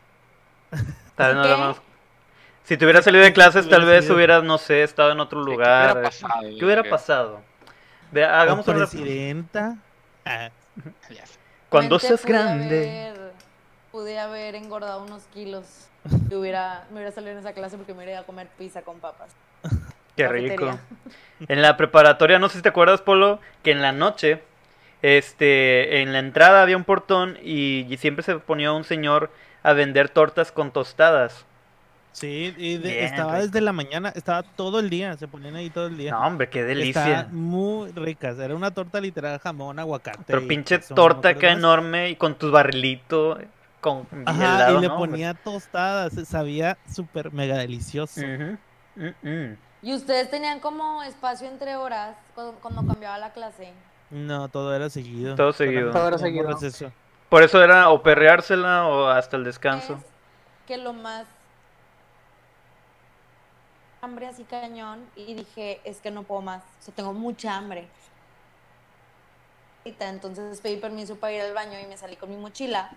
Tal 1.16 1.36
vez 1.36 1.46
no 1.58 1.74
¿Qué? 1.74 1.80
Si 2.64 2.76
te 2.76 2.84
hubieras 2.84 3.04
salido 3.04 3.24
de 3.24 3.32
clases, 3.32 3.68
tal 3.68 3.84
vez 3.84 4.08
hubieras, 4.10 4.44
no 4.44 4.56
sé, 4.58 4.84
estado 4.84 5.10
en 5.10 5.18
otro 5.18 5.44
¿Qué 5.44 5.50
lugar. 5.50 5.92
hubiera 5.92 6.02
pasado? 6.08 6.40
¿Qué 6.58 6.64
hubiera 6.64 6.84
pasado? 6.84 7.40
Vea, 8.12 8.40
hagamos 8.40 8.68
o 8.68 8.70
una... 8.70 8.80
presidenta. 8.80 9.76
Ah, 10.24 10.50
Ya 11.10 11.26
sé. 11.26 11.39
Cuando 11.70 11.98
seas 11.98 12.24
grande. 12.26 13.08
haber- 13.08 13.30
pude 13.92 14.18
haber 14.18 14.54
engordado 14.54 15.02
unos 15.02 15.22
kilos. 15.32 15.86
Y 16.30 16.34
hubiera, 16.34 16.84
me 16.90 16.96
hubiera 16.96 17.12
salido 17.12 17.32
en 17.32 17.38
esa 17.38 17.52
clase 17.52 17.76
porque 17.76 17.92
me 17.92 17.98
hubiera 17.98 18.12
ido 18.12 18.20
a 18.22 18.24
comer 18.24 18.46
pizza 18.58 18.82
con 18.82 19.00
papas. 19.00 19.30
Qué 20.16 20.28
rico. 20.28 20.78
En 21.48 21.62
la 21.62 21.76
preparatoria, 21.76 22.38
no 22.38 22.48
sé 22.48 22.56
si 22.58 22.62
te 22.62 22.68
acuerdas, 22.68 23.00
Polo, 23.00 23.40
que 23.62 23.70
en 23.70 23.80
la 23.82 23.92
noche, 23.92 24.42
este, 25.02 26.02
en 26.02 26.12
la 26.12 26.18
entrada 26.18 26.62
había 26.62 26.76
un 26.76 26.84
portón 26.84 27.38
y, 27.42 27.86
y 27.92 27.96
siempre 27.96 28.22
se 28.22 28.36
ponía 28.38 28.72
un 28.72 28.84
señor 28.84 29.30
a 29.62 29.72
vender 29.72 30.08
tortas 30.08 30.52
con 30.52 30.70
tostadas. 30.72 31.44
Sí, 32.12 32.54
y 32.56 32.76
de- 32.78 32.88
Bien 32.90 33.04
estaba 33.04 33.32
rico. 33.34 33.44
desde 33.46 33.60
la 33.60 33.72
mañana, 33.72 34.10
estaba 34.14 34.42
todo 34.42 34.80
el 34.80 34.90
día, 34.90 35.16
se 35.16 35.28
ponían 35.28 35.56
ahí 35.56 35.70
todo 35.70 35.86
el 35.86 35.96
día. 35.96 36.12
No, 36.12 36.26
hombre, 36.26 36.48
qué 36.48 36.62
delicia. 36.64 37.02
Estaban 37.20 37.34
muy 37.34 37.90
ricas. 37.92 38.38
Era 38.38 38.54
una 38.54 38.70
torta 38.72 39.00
literal, 39.00 39.38
jamón, 39.38 39.78
aguacate. 39.78 40.24
Pero 40.26 40.46
pinche 40.46 40.78
queso, 40.78 40.94
no 40.94 40.96
torta 40.96 41.28
acuerdo 41.30 41.38
acá 41.38 41.48
más. 41.48 41.58
enorme 41.58 42.10
y 42.10 42.16
con 42.16 42.34
tu 42.36 42.50
barrilito 42.50 43.38
con 43.80 44.06
Ajá, 44.26 44.56
helado, 44.56 44.78
y 44.78 44.80
le 44.82 44.88
¿no, 44.88 44.94
hombre? 44.96 45.10
ponía 45.10 45.34
tostadas. 45.34 46.12
Sabía 46.28 46.76
súper 46.92 47.32
mega 47.32 47.56
delicioso. 47.56 48.20
Mm, 48.20 49.06
mm. 49.26 49.56
Y 49.82 49.94
ustedes 49.94 50.30
tenían 50.30 50.60
como 50.60 51.02
espacio 51.02 51.48
entre 51.48 51.76
horas 51.76 52.14
cuando, 52.34 52.52
cuando 52.60 52.86
cambiaba 52.86 53.16
la 53.16 53.32
clase. 53.32 53.72
No, 54.10 54.48
todo 54.50 54.74
era 54.76 54.90
seguido. 54.90 55.34
Todo 55.36 55.52
seguido. 55.54 55.92
Todo 55.92 56.08
era 56.08 56.18
seguido. 56.18 56.58
Por 57.30 57.42
eso 57.42 57.62
era 57.62 57.88
o 57.88 58.02
perreársela 58.02 58.86
o 58.86 59.06
hasta 59.08 59.36
el 59.38 59.44
descanso. 59.44 59.94
Es 59.94 60.04
que 60.66 60.76
lo 60.76 60.92
más 60.92 61.26
hambre 64.00 64.26
así 64.26 64.44
cañón 64.44 65.04
y 65.16 65.34
dije, 65.34 65.80
es 65.84 66.00
que 66.00 66.10
no 66.10 66.22
puedo 66.22 66.40
más, 66.40 66.62
o 66.80 66.82
sea, 66.84 66.94
tengo 66.94 67.12
mucha 67.12 67.56
hambre. 67.56 67.88
Entonces 69.84 70.60
pedí 70.60 70.76
permiso 70.76 71.16
para 71.16 71.32
ir 71.32 71.40
al 71.42 71.54
baño 71.54 71.78
y 71.78 71.86
me 71.86 71.96
salí 71.96 72.16
con 72.16 72.30
mi 72.30 72.36
mochila, 72.36 72.90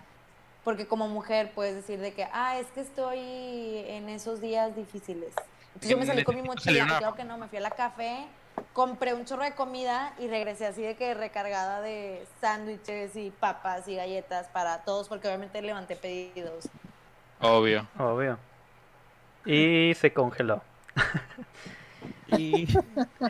porque 0.64 0.86
como 0.86 1.08
mujer 1.08 1.52
puedes 1.54 1.74
decir 1.74 1.98
de 1.98 2.12
que, 2.12 2.28
ah, 2.32 2.58
es 2.58 2.66
que 2.68 2.80
estoy 2.80 3.18
en 3.18 4.08
esos 4.08 4.40
días 4.40 4.76
difíciles. 4.76 5.32
Entonces 5.68 5.90
yo 5.90 5.98
me 5.98 6.06
salí 6.06 6.24
con 6.24 6.36
mi 6.36 6.42
mochila, 6.42 6.84
y 6.84 6.86
claro 6.86 7.14
que 7.14 7.24
no, 7.24 7.38
me 7.38 7.48
fui 7.48 7.58
a 7.58 7.62
la 7.62 7.70
café, 7.70 8.26
compré 8.72 9.14
un 9.14 9.24
chorro 9.24 9.42
de 9.44 9.54
comida 9.54 10.14
y 10.18 10.28
regresé 10.28 10.66
así 10.66 10.82
de 10.82 10.94
que 10.94 11.14
recargada 11.14 11.80
de 11.80 12.26
sándwiches 12.40 13.16
y 13.16 13.30
papas 13.30 13.88
y 13.88 13.96
galletas 13.96 14.46
para 14.48 14.84
todos, 14.84 15.08
porque 15.08 15.26
obviamente 15.26 15.60
levanté 15.62 15.96
pedidos. 15.96 16.68
Obvio. 17.40 17.86
Obvio. 17.98 18.38
Y 19.44 19.94
se 19.94 20.12
congeló. 20.12 20.62
Y 22.36 22.66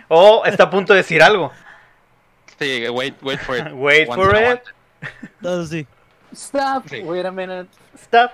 O 0.09 0.45
está 0.47 0.65
a 0.65 0.71
punto 0.71 0.93
de 0.95 0.99
decir 0.99 1.23
algo. 1.23 1.53
Sí, 2.59 2.89
wait, 2.89 3.15
wait 3.23 3.41
for 3.41 3.59
it. 3.59 3.67
Wait 3.73 4.09
Once 4.09 4.23
for 4.23 4.37
it. 4.37 4.61
todo 5.43 5.67
sí. 5.67 5.87
Stop. 6.33 6.89
Sí. 6.89 7.01
Wait 7.03 7.27
a 7.27 7.31
minute. 7.31 7.69
Stop. 7.97 8.31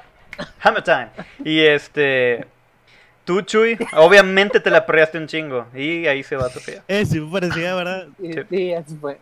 Hammer 0.61 0.83
time. 0.83 1.11
Y 1.45 1.61
este. 1.61 2.47
Tú, 3.25 3.43
Chuy, 3.43 3.79
obviamente 3.97 4.61
te 4.61 4.71
la 4.71 4.85
perreaste 4.87 5.19
un 5.19 5.27
chingo. 5.27 5.67
Y 5.75 6.07
ahí 6.07 6.23
se 6.23 6.37
va 6.37 6.49
Sofía. 6.49 6.83
Eh, 6.89 7.05
sí 7.05 7.21
me 7.21 7.31
parecía, 7.31 7.75
¿verdad? 7.75 8.09
Sí. 8.49 8.73
así 8.75 8.97
fue. 8.97 9.19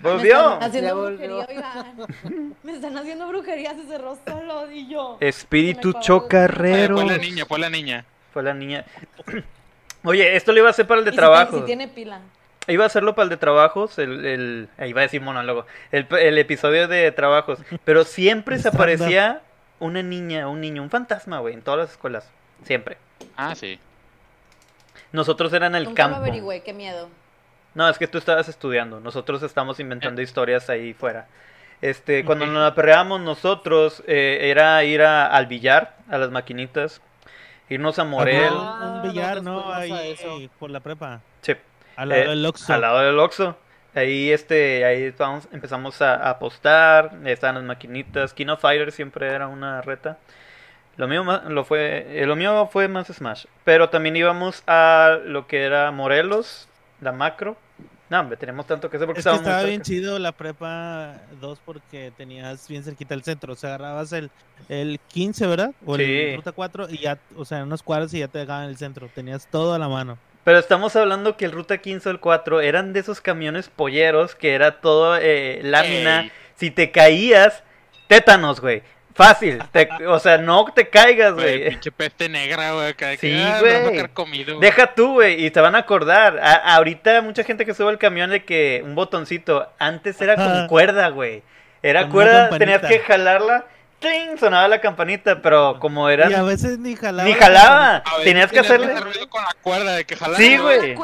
Me 0.00 0.10
Volvió. 0.10 0.54
están 0.54 0.62
haciendo 0.62 1.02
brujería, 1.02 1.46
oigan. 1.48 2.56
Me 2.62 2.72
están 2.72 2.96
haciendo 2.96 3.28
brujería, 3.28 3.74
se 3.74 3.86
cerró 3.86 4.18
solo 4.26 4.70
y 4.70 4.88
yo. 4.88 5.18
Espíritu 5.20 5.92
me 5.94 6.00
chocarrero. 6.00 6.96
Fue 6.96 7.06
la 7.06 7.18
niña, 7.18 7.44
fue 7.46 7.58
la 7.58 7.68
niña. 7.68 8.04
Fue 8.32 8.42
la 8.42 8.54
niña. 8.54 8.84
Oye, 10.04 10.36
esto 10.36 10.52
lo 10.52 10.58
iba 10.58 10.68
a 10.68 10.70
hacer 10.70 10.86
para 10.86 11.00
el 11.00 11.04
de 11.04 11.10
Y 11.10 11.12
si 11.14 11.16
trabajo. 11.18 11.50
tiene- 11.50 11.60
Si 11.60 11.66
tiene 11.66 11.88
pila. 11.88 12.20
Iba 12.66 12.84
a 12.84 12.86
hacerlo 12.86 13.14
para 13.14 13.24
el 13.24 13.30
de 13.30 13.36
trabajos, 13.36 13.98
el, 13.98 14.24
el 14.24 14.68
eh, 14.78 14.88
iba 14.88 15.00
a 15.00 15.02
decir 15.02 15.20
monólogo, 15.20 15.66
el, 15.90 16.06
el 16.18 16.38
episodio 16.38 16.86
de 16.88 17.10
trabajos, 17.10 17.58
pero 17.84 18.04
siempre 18.04 18.58
se 18.58 18.68
aparecía 18.68 19.40
una 19.80 20.02
niña, 20.02 20.46
un 20.46 20.60
niño, 20.60 20.82
un 20.82 20.90
fantasma, 20.90 21.40
güey, 21.40 21.54
en 21.54 21.62
todas 21.62 21.80
las 21.80 21.90
escuelas, 21.92 22.30
siempre. 22.64 22.96
Ah, 23.36 23.54
sí. 23.56 23.80
Nosotros 25.12 25.52
eran 25.52 25.74
el 25.74 25.84
Nunca 25.84 26.02
campo. 26.04 26.18
lo 26.18 26.22
averigüé, 26.24 26.62
qué 26.62 26.72
miedo. 26.72 27.08
No, 27.74 27.88
es 27.88 27.98
que 27.98 28.06
tú 28.06 28.18
estabas 28.18 28.48
estudiando. 28.48 29.00
Nosotros 29.00 29.42
estamos 29.42 29.80
inventando 29.80 30.20
historias 30.22 30.68
ahí 30.70 30.92
fuera. 30.92 31.26
Este, 31.82 32.24
cuando 32.24 32.46
nos 32.46 32.62
la 32.62 32.74
perreábamos 32.74 33.20
nosotros, 33.20 34.02
eh, 34.06 34.38
era 34.50 34.84
ir 34.84 35.02
a- 35.02 35.26
al 35.26 35.46
billar, 35.46 35.96
a 36.10 36.18
las 36.18 36.30
maquinitas, 36.30 37.00
irnos 37.70 37.98
a 37.98 38.04
Morel, 38.04 38.52
Ah, 38.52 39.00
un 39.02 39.10
billar, 39.10 39.42
nosotros 39.42 39.66
¿no? 39.66 39.72
Ahí 39.74 40.10
eso. 40.12 40.38
por 40.58 40.70
la 40.70 40.80
prepa. 40.80 41.20
sí, 41.40 41.54
Al 41.96 42.10
lado 42.10 42.20
Eh, 42.22 42.28
del 42.28 42.44
Oxxo. 42.46 42.72
al 42.74 42.80
lado 42.82 42.98
del 43.00 43.18
Oxxo. 43.18 43.56
Ahí, 43.94 44.30
este, 44.30 44.84
ahí 44.84 45.10
vamos, 45.18 45.48
empezamos 45.52 46.00
a, 46.02 46.14
a 46.14 46.30
apostar, 46.30 47.12
estaban 47.24 47.56
las 47.56 47.64
maquinitas. 47.64 48.32
Kino 48.34 48.56
Fighter 48.56 48.92
siempre 48.92 49.28
era 49.28 49.48
una 49.48 49.80
reta. 49.82 50.18
Lo 50.96 51.08
mío, 51.08 51.24
lo 51.48 51.64
fue, 51.64 52.20
eh, 52.22 52.26
lo 52.26 52.36
mío 52.36 52.68
fue 52.70 52.86
más 52.88 53.08
Smash. 53.08 53.46
Pero 53.64 53.88
también 53.88 54.16
íbamos 54.16 54.62
a 54.66 55.18
lo 55.24 55.46
que 55.46 55.64
era 55.64 55.90
Morelos, 55.90 56.68
la 57.00 57.12
macro. 57.12 57.56
No, 58.10 58.20
hombre, 58.20 58.36
tenemos 58.36 58.66
tanto 58.66 58.90
que 58.90 58.96
hacer 58.96 59.06
porque 59.06 59.20
Es 59.20 59.24
que 59.24 59.30
estábamos 59.30 59.42
muy 59.44 59.50
estaba 59.52 59.68
bien 59.68 59.84
cerca. 59.84 60.00
chido 60.00 60.18
la 60.18 60.32
prepa 60.32 61.14
2 61.40 61.60
porque 61.64 62.12
tenías 62.16 62.66
bien 62.68 62.82
cerquita 62.82 63.14
el 63.14 63.22
centro. 63.22 63.52
O 63.52 63.56
sea, 63.56 63.70
agarrabas 63.76 64.12
el, 64.12 64.30
el 64.68 64.98
15, 65.08 65.46
¿verdad? 65.46 65.70
O 65.86 65.96
Sí. 65.96 66.02
el 66.02 66.36
ruta 66.36 66.50
4 66.52 66.88
y 66.90 66.98
ya, 66.98 67.18
o 67.36 67.44
sea, 67.44 67.58
en 67.58 67.64
unos 67.64 67.82
cuadros 67.84 68.12
y 68.12 68.18
ya 68.18 68.26
te 68.28 68.38
dejaban 68.40 68.68
el 68.68 68.76
centro. 68.76 69.08
Tenías 69.14 69.46
todo 69.46 69.74
a 69.74 69.78
la 69.78 69.88
mano. 69.88 70.18
Pero 70.42 70.58
estamos 70.58 70.96
hablando 70.96 71.36
que 71.36 71.44
el 71.44 71.52
Ruta 71.52 71.78
15 71.78 72.08
o 72.08 72.12
el 72.12 72.18
4 72.18 72.62
eran 72.62 72.92
de 72.94 73.00
esos 73.00 73.20
camiones 73.20 73.68
polleros 73.68 74.34
que 74.34 74.54
era 74.54 74.80
todo 74.80 75.16
eh, 75.16 75.60
lámina. 75.62 76.22
Ey, 76.22 76.32
Si 76.56 76.70
te 76.70 76.90
caías, 76.90 77.62
tétanos, 78.08 78.60
güey. 78.60 78.82
Fácil. 79.14 79.62
te- 79.72 79.88
o 80.06 80.18
sea, 80.18 80.38
no 80.38 80.64
te 80.66 80.88
caigas, 80.88 81.34
güey, 81.34 81.68
pinche 81.70 81.90
peste 81.92 82.28
negra, 82.28 82.72
güey. 82.72 82.94
que- 82.94 83.16
Sí, 83.18 83.40
ah, 83.44 83.58
güey. 83.60 83.72
me 83.74 83.80
va 83.82 83.88
a 83.88 83.90
tocar 83.92 84.10
comido. 84.10 84.58
Deja 84.60 84.94
tú, 84.94 85.14
güey, 85.14 85.44
y 85.44 85.50
te 85.50 85.60
van 85.60 85.74
a 85.74 85.78
acordar. 85.78 86.38
A- 86.38 86.74
ahorita 86.76 87.20
mucha 87.22 87.44
gente 87.44 87.66
que 87.66 87.74
sube 87.74 87.90
el 87.90 87.98
camión 87.98 88.30
de 88.30 88.44
que 88.44 88.82
un 88.84 88.94
botoncito, 88.94 89.68
antes 89.78 90.20
era 90.20 90.36
con 90.36 90.66
cuerda, 90.68 91.08
güey. 91.08 91.42
Era 91.82 92.02
Con 92.02 92.12
cuerda, 92.12 92.50
tenías 92.58 92.82
que 92.82 92.98
jalarla, 93.00 93.64
¡tling! 94.00 94.38
sonaba 94.38 94.68
la 94.68 94.80
campanita, 94.80 95.40
pero 95.42 95.78
como 95.80 96.08
Y 96.08 96.12
a 96.12 96.14
era 96.14 96.42
veces 96.42 96.78
ni 96.78 96.94
jalaba. 96.94 97.28
ni 97.28 97.34
jalaba, 97.34 98.02
tenías 98.22 98.50
que 98.52 98.58
hacerle. 98.60 98.92
hacer 98.92 99.04
ruido 99.04 99.28
con 99.28 99.42
la 99.42 99.54
cuerda 99.62 99.94
de 99.96 100.04
que. 100.04 100.16
Sí, 100.36 100.56
güey. 100.58 100.94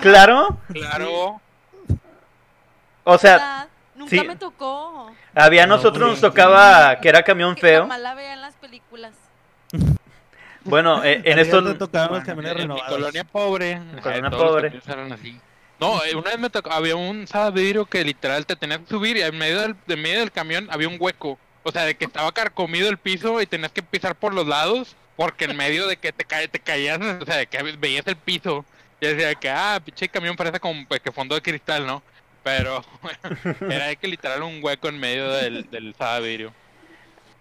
Claro, 0.00 0.58
Claro. 0.72 1.40
o 3.04 3.18
sea. 3.18 3.68
Nunca 3.94 4.10
sí. 4.10 4.22
me 4.26 4.36
tocó. 4.36 5.10
Había 5.34 5.66
No, 5.66 5.76
nosotros 5.76 6.08
nos 6.10 6.20
tocaba 6.20 6.98
que 7.00 7.08
era 7.08 7.22
camión 7.22 7.54
Que 7.54 7.60
feo. 7.62 7.86
la 7.86 8.14
veía 8.14 8.32
en 8.34 8.40
las 8.40 8.54
películas. 8.56 9.12
Bueno, 10.66 11.04
eh, 11.04 11.20
en 11.24 11.38
A 11.38 11.42
ti 11.42 11.48
esto 11.48 11.60
ya 11.60 11.72
te 11.72 11.78
tocaban 11.78 12.14
los 12.14 12.24
camiones 12.24 12.52
En 12.52 12.56
mi 12.56 12.62
renovados. 12.62 12.88
colonia 12.88 13.24
pobre. 13.24 13.80
colonia 14.02 14.30
pobre. 14.30 14.80
así. 15.12 15.38
No, 15.78 16.02
eh, 16.04 16.14
una 16.14 16.30
vez 16.30 16.38
me 16.38 16.48
tocó, 16.48 16.72
había 16.72 16.96
un 16.96 17.26
vidrio 17.52 17.84
que 17.84 18.02
literal 18.02 18.46
te 18.46 18.56
tenías 18.56 18.78
que 18.80 18.86
subir 18.86 19.18
y 19.18 19.22
en 19.22 19.36
medio 19.36 19.60
del, 19.60 19.76
en 19.86 20.00
medio 20.00 20.20
del 20.20 20.32
camión 20.32 20.66
había 20.70 20.88
un 20.88 20.96
hueco. 20.98 21.38
O 21.64 21.70
sea, 21.70 21.84
de 21.84 21.94
que 21.96 22.06
estaba 22.06 22.32
carcomido 22.32 22.88
el 22.88 22.96
piso 22.96 23.40
y 23.42 23.46
tenías 23.46 23.72
que 23.72 23.82
pisar 23.82 24.14
por 24.14 24.32
los 24.32 24.46
lados 24.46 24.96
porque 25.16 25.44
en 25.44 25.56
medio 25.56 25.86
de 25.86 25.96
que 25.98 26.12
te, 26.12 26.24
ca 26.24 26.38
te 26.48 26.60
caías, 26.60 26.98
o 26.98 27.24
sea, 27.26 27.36
de 27.36 27.46
que 27.46 27.62
veías 27.62 28.06
el 28.06 28.16
piso. 28.16 28.64
Y 29.00 29.06
decía 29.06 29.34
que, 29.34 29.50
ah, 29.50 29.80
pinche 29.84 30.08
camión 30.08 30.34
parece 30.36 30.60
como 30.60 30.86
pues, 30.86 31.00
que 31.00 31.12
fondo 31.12 31.34
de 31.34 31.42
cristal, 31.42 31.86
¿no? 31.86 32.02
Pero 32.44 32.84
era 33.68 33.94
que 33.96 34.06
literal 34.06 34.42
un 34.44 34.62
hueco 34.62 34.88
en 34.88 35.00
medio 35.00 35.28
del, 35.30 35.68
del 35.70 35.94
sala 35.94 36.20
de 36.20 36.28
vidrio. 36.28 36.52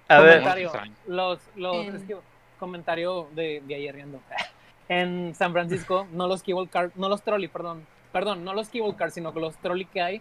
a 0.07 0.19
ver, 0.21 0.39
comentario, 0.39 0.71
los, 1.05 1.39
los, 1.55 1.75
En- 1.75 1.95
es 1.95 2.03
que, 2.05 2.17
comentario 2.59 3.27
de, 3.35 3.61
de 3.67 3.75
ayer 3.75 3.93
riendo. 3.93 4.19
En 4.89 5.33
San 5.33 5.53
Francisco, 5.53 6.07
no 6.11 6.27
los 6.27 6.43
cable 6.43 6.67
car, 6.67 6.91
no 6.95 7.07
los 7.07 7.21
trolley, 7.23 7.47
perdón, 7.47 7.87
perdón, 8.11 8.43
no 8.43 8.53
los 8.53 8.67
cable 8.69 8.93
cars, 8.97 9.13
sino 9.13 9.33
que 9.33 9.39
los 9.39 9.55
trolley 9.57 9.85
que 9.85 10.01
hay, 10.01 10.19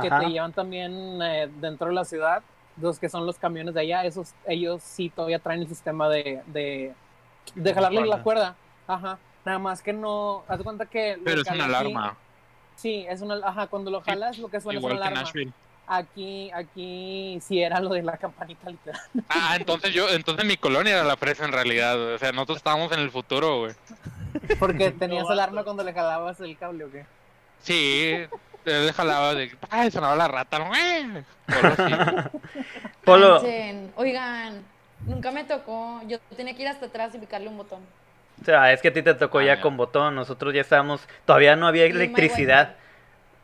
que 0.00 0.08
ajá. 0.08 0.20
te 0.20 0.26
llevan 0.26 0.52
también 0.52 1.20
eh, 1.22 1.48
dentro 1.60 1.88
de 1.88 1.94
la 1.94 2.04
ciudad, 2.04 2.42
los 2.76 2.98
que 2.98 3.08
son 3.08 3.24
los 3.24 3.38
camiones 3.38 3.72
de 3.74 3.80
allá, 3.80 4.04
esos, 4.04 4.34
ellos 4.46 4.82
sí 4.82 5.08
todavía 5.08 5.38
traen 5.38 5.62
el 5.62 5.68
sistema 5.68 6.10
de, 6.10 6.42
de, 6.46 6.92
de 7.54 7.74
jalarle 7.74 8.06
la 8.06 8.22
cuerda. 8.22 8.54
Ajá. 8.86 9.18
Nada 9.46 9.58
más 9.58 9.82
que 9.82 9.94
no, 9.94 10.44
haz 10.46 10.58
de 10.58 10.64
cuenta 10.64 10.86
que... 10.86 11.18
Pero 11.24 11.40
es 11.40 11.50
una 11.50 11.64
alarma. 11.64 12.16
Sí, 12.82 13.06
es 13.08 13.20
una, 13.20 13.36
ajá, 13.46 13.68
cuando 13.68 13.92
lo 13.92 14.00
jalas 14.00 14.38
lo 14.38 14.48
que 14.48 14.60
suena 14.60 14.80
es 14.80 14.84
una 14.84 14.94
que 14.94 15.00
alarma. 15.00 15.22
Nashville. 15.22 15.52
Aquí, 15.86 16.50
aquí 16.52 17.38
sí 17.40 17.62
era 17.62 17.78
lo 17.78 17.90
de 17.90 18.02
la 18.02 18.16
campanita 18.16 18.68
literal. 18.70 19.00
Ah, 19.28 19.54
entonces 19.56 19.92
yo, 19.92 20.08
entonces 20.08 20.44
mi 20.44 20.56
colonia 20.56 20.94
era 20.94 21.04
la 21.04 21.16
fresa 21.16 21.44
en 21.44 21.52
realidad. 21.52 22.14
O 22.14 22.18
sea, 22.18 22.32
nosotros 22.32 22.56
estábamos 22.56 22.90
en 22.90 22.98
el 22.98 23.12
futuro, 23.12 23.60
güey. 23.60 23.74
Porque 24.58 24.90
tenías 24.98 25.22
vato. 25.22 25.32
alarma 25.32 25.62
cuando 25.62 25.84
le 25.84 25.92
jalabas 25.92 26.40
el 26.40 26.58
cable 26.58 26.84
o 26.84 26.90
qué. 26.90 27.06
Sí, 27.60 28.16
él 28.64 28.92
jalaba 28.92 29.34
de, 29.34 29.56
ay, 29.70 29.92
sonaba 29.92 30.16
la 30.16 30.26
rata, 30.26 30.58
¿no? 30.58 30.74
Eh. 30.74 31.24
Polo. 33.04 33.40
Oigan, 33.94 34.64
nunca 35.06 35.30
me 35.30 35.44
tocó. 35.44 36.00
Yo 36.08 36.18
tenía 36.36 36.56
que 36.56 36.62
ir 36.62 36.68
hasta 36.68 36.86
atrás 36.86 37.14
y 37.14 37.18
picarle 37.18 37.46
un 37.46 37.58
botón. 37.58 37.80
O 38.42 38.44
sea, 38.44 38.72
es 38.72 38.82
que 38.82 38.88
a 38.88 38.92
ti 38.92 39.02
te 39.02 39.14
tocó 39.14 39.38
Ah, 39.38 39.44
ya 39.44 39.60
con 39.60 39.76
botón, 39.76 40.14
nosotros 40.14 40.52
ya 40.52 40.60
estábamos, 40.60 41.06
todavía 41.24 41.56
no 41.56 41.66
había 41.66 41.84
electricidad. 41.86 42.76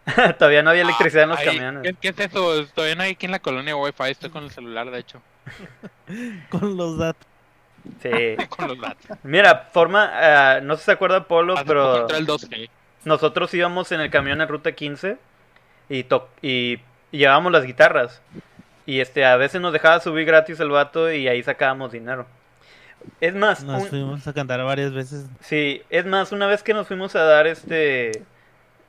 todavía 0.38 0.62
no 0.62 0.70
había 0.70 0.82
electricidad 0.82 1.24
en 1.24 1.30
los 1.30 1.40
camiones. 1.40 1.82
¿qué, 1.82 1.94
qué 1.94 2.08
es 2.24 2.30
eso? 2.30 2.60
Estoy 2.60 2.90
en 2.92 3.00
aquí 3.02 3.26
en 3.26 3.32
la 3.32 3.38
colonia 3.40 3.76
Wi-Fi, 3.76 4.10
estoy 4.10 4.30
con 4.30 4.44
el 4.44 4.50
celular, 4.50 4.90
de 4.90 4.98
hecho. 4.98 5.20
Con 6.50 6.76
los 6.76 6.98
datos. 6.98 7.26
Sí. 8.02 8.10
Con 8.48 8.68
los 8.68 8.80
datos. 8.80 9.18
Mira, 9.22 9.68
forma, 9.72 10.10
ah, 10.12 10.60
no 10.62 10.74
sé 10.76 10.80
si 10.80 10.84
se 10.86 10.92
acuerda 10.92 11.24
Polo, 11.24 11.54
pero 11.66 12.00
entró 12.02 12.16
el 12.16 12.26
2G. 12.26 12.70
nosotros 13.04 13.52
íbamos 13.54 13.92
en 13.92 14.00
el 14.00 14.10
camión 14.10 14.40
en 14.40 14.48
ruta 14.48 14.72
15 14.72 15.16
y, 15.88 16.02
to- 16.04 16.28
y, 16.42 16.80
y 17.12 17.18
llevábamos 17.18 17.52
las 17.52 17.64
guitarras. 17.64 18.20
Y 18.86 19.00
este, 19.00 19.24
a 19.26 19.36
veces 19.36 19.60
nos 19.60 19.72
dejaba 19.74 20.00
subir 20.00 20.24
gratis 20.24 20.58
el 20.60 20.70
vato 20.70 21.12
y 21.12 21.28
ahí 21.28 21.42
sacábamos 21.42 21.92
dinero. 21.92 22.26
Es 23.20 23.34
más, 23.34 23.62
Nos 23.64 23.82
un- 23.84 23.88
fuimos 23.88 24.26
a 24.28 24.32
cantar 24.32 24.62
varias 24.64 24.92
veces. 24.92 25.26
sí, 25.40 25.82
es 25.90 26.04
más, 26.06 26.32
una 26.32 26.46
vez 26.46 26.62
que 26.62 26.74
nos 26.74 26.86
fuimos 26.86 27.16
a 27.16 27.22
dar 27.24 27.46
este 27.46 28.22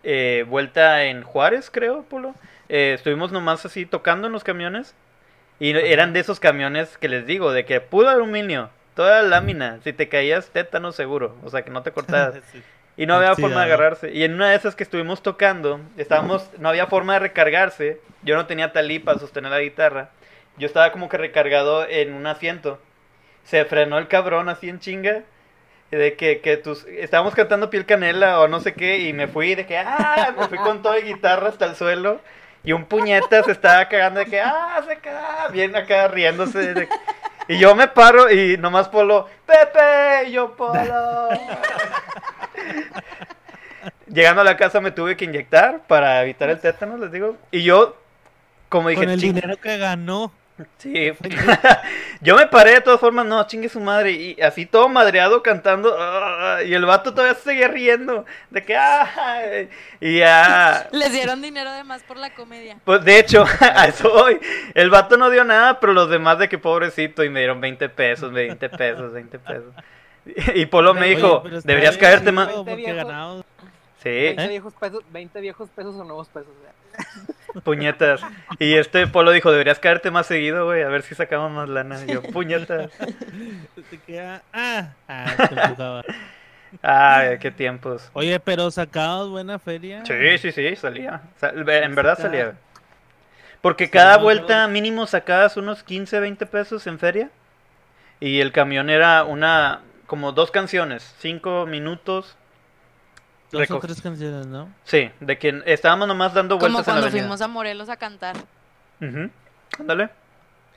eh, 0.04 0.46
vuelta 0.48 1.04
en 1.06 1.24
Juárez, 1.24 1.70
creo, 1.72 2.04
Polo, 2.04 2.36
eh, 2.70 2.94
estuvimos 2.96 3.32
nomás 3.32 3.66
así 3.66 3.86
tocando 3.86 4.28
en 4.28 4.34
los 4.34 4.44
camiones. 4.44 4.96
Y 5.62 5.72
eran 5.72 6.14
de 6.14 6.22
esos 6.22 6.40
camiones 6.40 6.98
que 6.98 7.10
les 7.10 7.26
digo, 7.26 7.52
de 7.52 7.66
que 7.66 7.82
puro 7.82 8.08
aluminio, 8.08 8.70
toda 8.96 9.22
lámina, 9.24 9.80
si 9.84 9.92
te 9.92 10.08
caías 10.08 10.50
tétano 10.52 10.94
seguro, 10.94 11.36
o 11.44 11.50
sea 11.50 11.64
que 11.64 11.70
no 11.70 11.84
te 11.84 11.92
cortabas. 11.94 12.36
Sí. 12.54 12.64
Y 12.96 13.06
no 13.06 13.16
había 13.16 13.36
Sí, 13.36 13.42
forma 13.42 13.60
de 13.60 13.66
agarrarse. 13.66 14.12
Y 14.14 14.24
en 14.24 14.34
una 14.36 14.50
de 14.52 14.56
esas 14.56 14.76
que 14.76 14.84
estuvimos 14.84 15.22
tocando, 15.24 15.80
estábamos, 15.98 16.50
no 16.60 16.70
había 16.70 16.88
forma 16.88 17.14
de 17.14 17.20
recargarse. 17.20 18.00
Yo 18.24 18.36
no 18.36 18.46
tenía 18.46 18.72
talí 18.74 19.00
para 19.00 19.20
sostener 19.20 19.52
la 19.52 19.60
guitarra. 19.60 20.10
Yo 20.58 20.66
estaba 20.68 20.92
como 20.92 21.08
que 21.10 21.18
recargado 21.18 21.86
en 21.88 22.14
un 22.14 22.26
asiento. 22.28 22.82
Se 23.50 23.66
frenó 23.66 23.98
el 23.98 24.08
cabrón 24.08 24.50
así 24.50 24.70
en 24.70 24.80
chinga. 24.80 25.22
De 25.92 26.16
que, 26.16 26.40
que 26.42 26.56
tus, 26.58 26.86
estábamos 26.86 27.34
cantando 27.34 27.72
piel 27.72 27.86
canela 27.88 28.40
o 28.42 28.48
no 28.48 28.60
sé 28.60 28.74
qué. 28.74 29.00
Y 29.00 29.14
me 29.14 29.28
fui 29.28 29.56
de 29.56 29.66
que, 29.66 29.78
ah, 29.78 30.34
me 30.38 30.48
fui 30.48 30.58
con 30.60 30.82
toda 30.84 30.98
guitarra 30.98 31.50
hasta 31.50 31.66
el 31.66 31.76
suelo. 31.76 32.22
Y 32.64 32.74
un 32.74 32.86
puñeta 32.86 33.42
se 33.44 33.52
estaba 33.54 33.88
cagando 33.88 34.20
de 34.20 34.28
que, 34.28 34.40
ah, 34.40 34.80
se 34.88 34.98
caga. 34.98 35.48
Bien 35.52 35.76
acá 35.76 36.08
riéndose. 36.10 36.74
de- 36.76 36.90
y 37.48 37.58
yo 37.58 37.74
me 37.74 37.88
paro 37.88 38.30
y 38.30 38.58
nomás 38.58 38.88
Polo, 38.90 39.28
Pepe, 39.48 40.28
y 40.28 40.34
yo 40.34 40.56
Polo. 40.56 41.30
Llegando 44.08 44.42
a 44.42 44.44
la 44.44 44.58
casa 44.58 44.82
me 44.82 44.92
tuve 44.92 45.16
que 45.16 45.26
inyectar 45.26 45.82
para 45.88 46.22
evitar 46.24 46.50
el 46.50 46.60
tétano, 46.60 46.98
les 46.98 47.12
digo. 47.12 47.38
Y 47.52 47.64
yo, 47.64 47.96
como 48.68 48.90
dije, 48.90 49.02
Con 49.02 49.10
el 49.10 49.20
"Ching- 49.20 49.34
dinero 49.34 49.58
que 49.58 49.78
ganó. 49.78 50.32
Sí. 50.78 51.12
yo 52.22 52.36
me 52.36 52.48
paré 52.48 52.74
de 52.74 52.82
todas 52.82 53.00
formas, 53.00 53.26
no, 53.26 53.46
chingue 53.48 53.70
su 53.70 53.80
madre. 53.80 54.12
Y 54.12 54.42
así 54.42 54.66
todo 54.66 54.90
madreado 54.90 55.42
cantando. 55.44 55.96
ah, 55.98 56.60
y 56.66 56.74
el 56.74 56.86
vato 56.86 57.14
todavía 57.14 57.36
se 57.36 57.44
seguía 57.44 57.68
riendo. 57.68 58.26
De 58.50 58.64
que, 58.64 58.76
ah, 58.76 59.48
y 60.00 60.20
ya. 60.20 60.88
Les 60.92 61.12
dieron 61.12 61.42
dinero 61.42 61.72
de 61.72 61.84
más 61.84 62.04
por 62.04 62.18
la 62.18 62.34
comedia. 62.34 62.78
Pues 62.86 63.04
de 63.04 63.20
hecho, 63.20 63.46
a 63.60 63.86
eso 63.86 64.10
voy. 64.10 64.40
El 64.74 64.90
vato 64.90 65.18
no 65.18 65.30
dio 65.30 65.44
nada, 65.44 65.80
pero 65.80 65.94
los 65.94 66.10
demás 66.10 66.40
de 66.40 66.50
que 66.50 66.58
pobrecito. 66.58 67.24
Y 67.24 67.30
me 67.30 67.40
dieron 67.40 67.62
20 67.62 67.90
pesos, 67.90 68.32
20 68.32 68.70
pesos, 68.70 69.14
20 69.14 69.40
pesos. 69.40 69.74
Y 70.54 70.66
Polo 70.68 70.94
me 70.94 71.08
dijo, 71.08 71.44
deberías 71.64 71.98
caerte 71.98 72.32
más. 72.32 72.48
Veinte 72.48 72.72
Porque 72.72 72.76
viejos. 72.76 73.06
ganamos. 73.06 73.46
Sí, 74.04 74.10
20 74.10 74.44
¿Eh? 74.44 74.48
viejos 74.48 74.74
pesos, 74.74 75.04
20 75.12 75.42
viejos 75.42 75.70
pesos 75.70 75.96
o 75.96 76.04
nuevos 76.04 76.30
pesos. 76.30 76.52
puñetas. 77.64 78.22
Y 78.60 78.76
este 78.76 79.08
Polo 79.08 79.32
dijo, 79.32 79.52
deberías 79.52 79.80
caerte 79.80 80.12
más 80.12 80.28
seguido, 80.28 80.66
güey, 80.66 80.84
a 80.84 80.88
ver 80.88 81.02
si 81.04 81.16
sacamos 81.16 81.52
más 81.52 81.70
lana. 81.70 81.98
Y 82.06 82.14
yo, 82.14 82.22
puñetas. 82.22 82.92
Te 83.90 83.98
queda- 84.06 84.44
Ah, 84.54 84.90
ah, 85.08 85.26
te 85.50 85.62
empujaba. 85.62 86.04
Ay, 86.84 87.40
qué 87.40 87.50
tiempos. 87.50 88.10
Oye, 88.14 88.40
pero 88.40 88.70
sacabas 88.70 89.28
buena 89.28 89.58
feria. 89.58 90.04
Sí, 90.06 90.38
sí, 90.38 90.52
sí, 90.52 90.76
salía. 90.76 91.22
Sa- 91.38 91.50
En 91.50 91.96
verdad 91.96 92.18
salía. 92.20 92.54
Porque 93.62 93.90
cada 93.90 94.18
vuelta 94.18 94.68
mínimo 94.68 95.08
sacabas 95.08 95.58
unos 95.58 95.84
15, 95.84 96.20
20 96.20 96.46
pesos 96.46 96.86
en 96.88 97.00
feria. 97.00 97.30
Y 98.20 98.40
el 98.42 98.52
camión 98.52 98.90
era 98.90 99.24
una, 99.24 99.82
como 100.06 100.32
dos 100.32 100.52
canciones, 100.52 101.16
cinco 101.20 101.66
minutos. 101.66 102.38
Dos 103.52 103.62
Reco- 103.62 103.78
o 103.78 103.80
tres 103.80 104.02
canciones, 104.02 104.46
¿no? 104.46 104.70
Sí, 104.84 105.10
de 105.20 105.38
que 105.40 105.64
estábamos 105.66 106.08
nomás 106.08 106.34
dando 106.34 106.58
Como 106.60 106.72
vueltas 106.74 106.88
en 106.88 106.94
la 106.96 107.02
cuando 107.02 107.08
avenida. 107.08 107.24
fuimos 107.24 107.42
a 107.42 107.48
Morelos 107.48 107.90
a 107.90 107.98
cantar. 107.98 108.36
Ándale. 109.80 110.10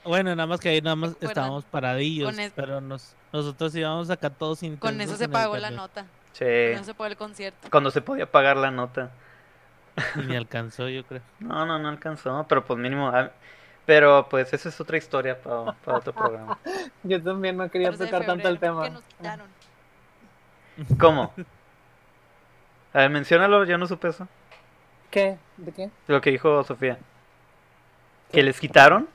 Bueno, 0.03 0.35
nada 0.35 0.47
más 0.47 0.59
que 0.59 0.69
ahí 0.69 0.81
nada 0.81 0.95
más 0.95 1.15
estábamos 1.21 1.63
paradillos, 1.65 2.29
Con 2.31 2.39
es- 2.39 2.51
pero 2.55 2.81
nos, 2.81 3.15
nosotros 3.31 3.73
íbamos 3.75 4.09
acá 4.09 4.29
todos 4.29 4.59
Con 4.59 4.67
intensos 4.69 5.03
eso 5.03 5.17
se 5.17 5.29
pagó 5.29 5.57
la 5.57 5.71
nota. 5.71 6.05
Sí. 6.33 6.43
Con 6.45 6.49
eso 6.75 6.83
se 6.83 6.93
pagó 6.93 7.07
el 7.07 7.17
concierto. 7.17 7.67
Cuando 7.69 7.91
se 7.91 8.01
podía 8.01 8.29
pagar 8.29 8.57
la 8.57 8.71
nota. 8.71 9.11
Y 10.15 10.21
ni 10.21 10.35
alcanzó, 10.35 10.89
yo 10.89 11.05
creo. 11.05 11.21
No, 11.39 11.65
no, 11.65 11.77
no 11.79 11.87
alcanzó, 11.89 12.45
pero 12.49 12.65
pues 12.65 12.79
mínimo. 12.79 13.09
ah, 13.09 13.29
Pero 13.85 14.27
pues 14.29 14.51
esa 14.53 14.69
es 14.69 14.81
otra 14.81 14.97
historia 14.97 15.39
para, 15.39 15.73
para 15.73 15.97
otro 15.99 16.11
programa. 16.13 16.57
Yo 17.03 17.21
también 17.21 17.55
no 17.57 17.69
quería 17.69 17.89
14 17.91 18.03
de 18.05 18.09
tocar 18.11 18.25
tanto 18.25 18.47
el 18.49 18.59
tema. 18.59 18.83
Que 18.83 18.89
nos 18.89 19.03
quitaron. 19.03 19.47
¿Cómo? 20.99 21.33
A 22.93 22.99
ver, 22.99 23.09
menciónalo, 23.09 23.63
yo 23.65 23.77
no 23.77 23.87
supe 23.87 24.09
eso. 24.09 24.27
¿Qué? 25.09 25.37
¿De 25.57 25.71
qué? 25.71 25.89
Lo 26.07 26.21
que 26.21 26.31
dijo 26.31 26.63
Sofía. 26.63 26.97
¿Que 28.31 28.43
les 28.43 28.59
quitaron? 28.59 29.07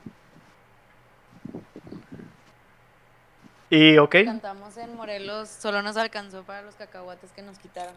Y, 3.69 3.97
ok. 3.99 4.15
Cantamos 4.25 4.77
en 4.77 4.95
Morelos, 4.95 5.47
solo 5.47 5.81
nos 5.83 5.95
alcanzó 5.95 6.41
para 6.43 6.63
los 6.63 6.73
cacahuates 6.75 7.31
que 7.31 7.41
nos 7.43 7.59
quitaron. 7.59 7.93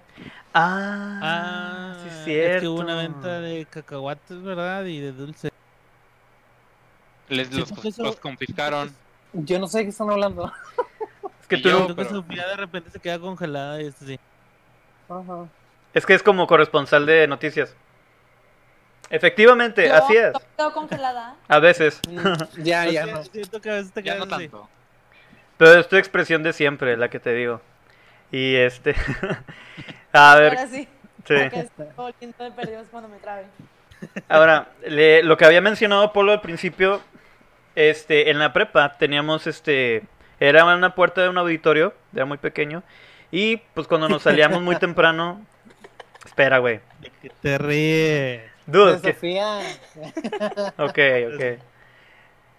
Ah, 0.52 1.20
Ah, 1.22 1.96
sí, 2.02 2.08
es 2.08 2.14
es 2.18 2.24
cierto. 2.24 2.60
que 2.60 2.68
hubo 2.68 2.80
una 2.80 2.96
venta 2.96 3.40
de 3.40 3.64
cacahuates, 3.70 4.42
¿verdad? 4.42 4.84
Y 4.84 5.00
de 5.00 5.12
dulce. 5.12 5.50
Les 7.28 7.48
Sí, 7.48 7.58
los, 7.60 7.84
eso- 7.84 8.02
los 8.02 8.16
confiscaron. 8.16 8.94
Yo 9.32 9.58
no 9.58 9.66
sé 9.66 9.78
de 9.78 9.84
qué 9.84 9.90
están 9.90 10.10
hablando. 10.10 10.52
Es 11.40 11.46
que 11.46 11.56
Y 11.56 11.62
tú 11.62 11.70
yo- 11.70 11.76
Creo 11.84 11.88
que 11.88 11.94
pero- 12.04 12.10
Sofía 12.16 12.46
de 12.48 12.56
repente 12.56 12.90
se 12.90 13.00
queda 13.00 13.18
congelada 13.18 13.80
y 13.80 13.86
esto 13.86 14.04
sí. 14.04 14.20
Ajá. 15.08 15.46
Es 15.94 16.06
que 16.06 16.14
es 16.14 16.22
como 16.22 16.46
corresponsal 16.46 17.06
de 17.06 17.26
noticias. 17.26 17.74
Efectivamente, 19.10 19.88
Yo 19.88 19.94
así 19.94 20.16
es. 20.16 20.32
quedo 20.56 20.72
congelada. 20.72 21.36
A 21.48 21.58
veces. 21.58 22.00
Mm, 22.08 22.62
Ya, 22.62 22.86
ya 22.90 23.06
no. 23.06 23.22
Siento 23.24 23.60
que 23.60 23.70
a 23.70 23.74
veces 23.74 23.92
te 23.92 24.02
Ya 24.02 24.14
no 24.16 24.26
tanto. 24.26 24.68
Pero 25.58 25.78
es 25.78 25.88
tu 25.88 25.96
expresión 25.96 26.42
de 26.42 26.52
siempre, 26.52 26.96
la 26.96 27.08
que 27.10 27.20
te 27.20 27.34
digo. 27.34 27.60
Y 28.30 28.54
este. 28.56 28.94
a 30.12 30.36
ver, 30.36 30.56
Ahora 30.56 30.66
sí. 30.66 30.88
sí. 31.26 31.34
porque 31.34 31.60
estoy 31.60 31.86
volviendo 31.94 32.44
de 32.44 32.50
perdidos 32.52 32.86
cuando 32.90 33.08
me 33.08 33.18
trabe. 33.18 33.44
Ahora, 34.28 34.68
le- 34.86 35.22
lo 35.22 35.36
que 35.36 35.44
había 35.44 35.60
mencionado 35.60 36.12
Polo 36.12 36.32
al 36.32 36.40
principio, 36.40 37.00
este, 37.76 38.30
en 38.30 38.38
la 38.38 38.52
prepa 38.52 38.96
teníamos 38.98 39.46
este, 39.46 40.02
era 40.40 40.64
una 40.64 40.94
puerta 40.94 41.22
de 41.22 41.28
un 41.28 41.38
auditorio, 41.38 41.94
era 42.12 42.24
muy 42.24 42.38
pequeño, 42.38 42.82
y 43.30 43.58
pues 43.74 43.86
cuando 43.86 44.08
nos 44.08 44.22
salíamos 44.22 44.60
muy 44.60 44.74
temprano, 44.80 45.40
espera, 46.24 46.58
güey, 46.58 46.80
¿De 47.00 47.10
qué 47.20 47.30
te 47.40 47.58
ríes? 47.58 48.42
dude, 48.66 48.96
De 48.96 49.00
que- 49.02 49.12
Sofía. 49.14 49.60
ok, 50.78 50.98
ok. 51.34 51.62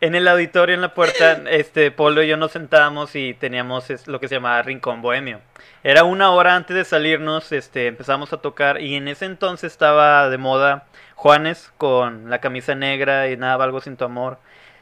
En 0.01 0.15
el 0.15 0.27
auditorio, 0.27 0.75
en 0.75 0.81
la 0.81 0.93
puerta, 0.93 1.39
este, 1.49 1.89
Polo 1.89 2.21
y 2.23 2.27
yo 2.27 2.35
nos 2.35 2.51
sentábamos 2.51 3.15
y 3.15 3.33
teníamos 3.35 3.89
es, 3.89 4.05
lo 4.07 4.19
que 4.19 4.27
se 4.27 4.35
llamaba 4.35 4.61
Rincón 4.61 5.01
Bohemio. 5.01 5.39
Era 5.81 6.03
una 6.03 6.31
hora 6.31 6.57
antes 6.57 6.75
de 6.75 6.83
salirnos, 6.83 7.53
este, 7.53 7.87
empezamos 7.87 8.33
a 8.33 8.37
tocar 8.37 8.81
y 8.81 8.95
en 8.95 9.07
ese 9.07 9.23
entonces 9.25 9.71
estaba 9.71 10.29
de 10.29 10.37
moda 10.37 10.85
Juanes 11.15 11.71
con 11.77 12.29
la 12.29 12.39
camisa 12.39 12.75
negra 12.75 13.29
y 13.29 13.37
nada, 13.37 13.63
algo 13.63 13.79
sin 13.79 13.95
tu 13.95 14.03
amor. 14.03 14.39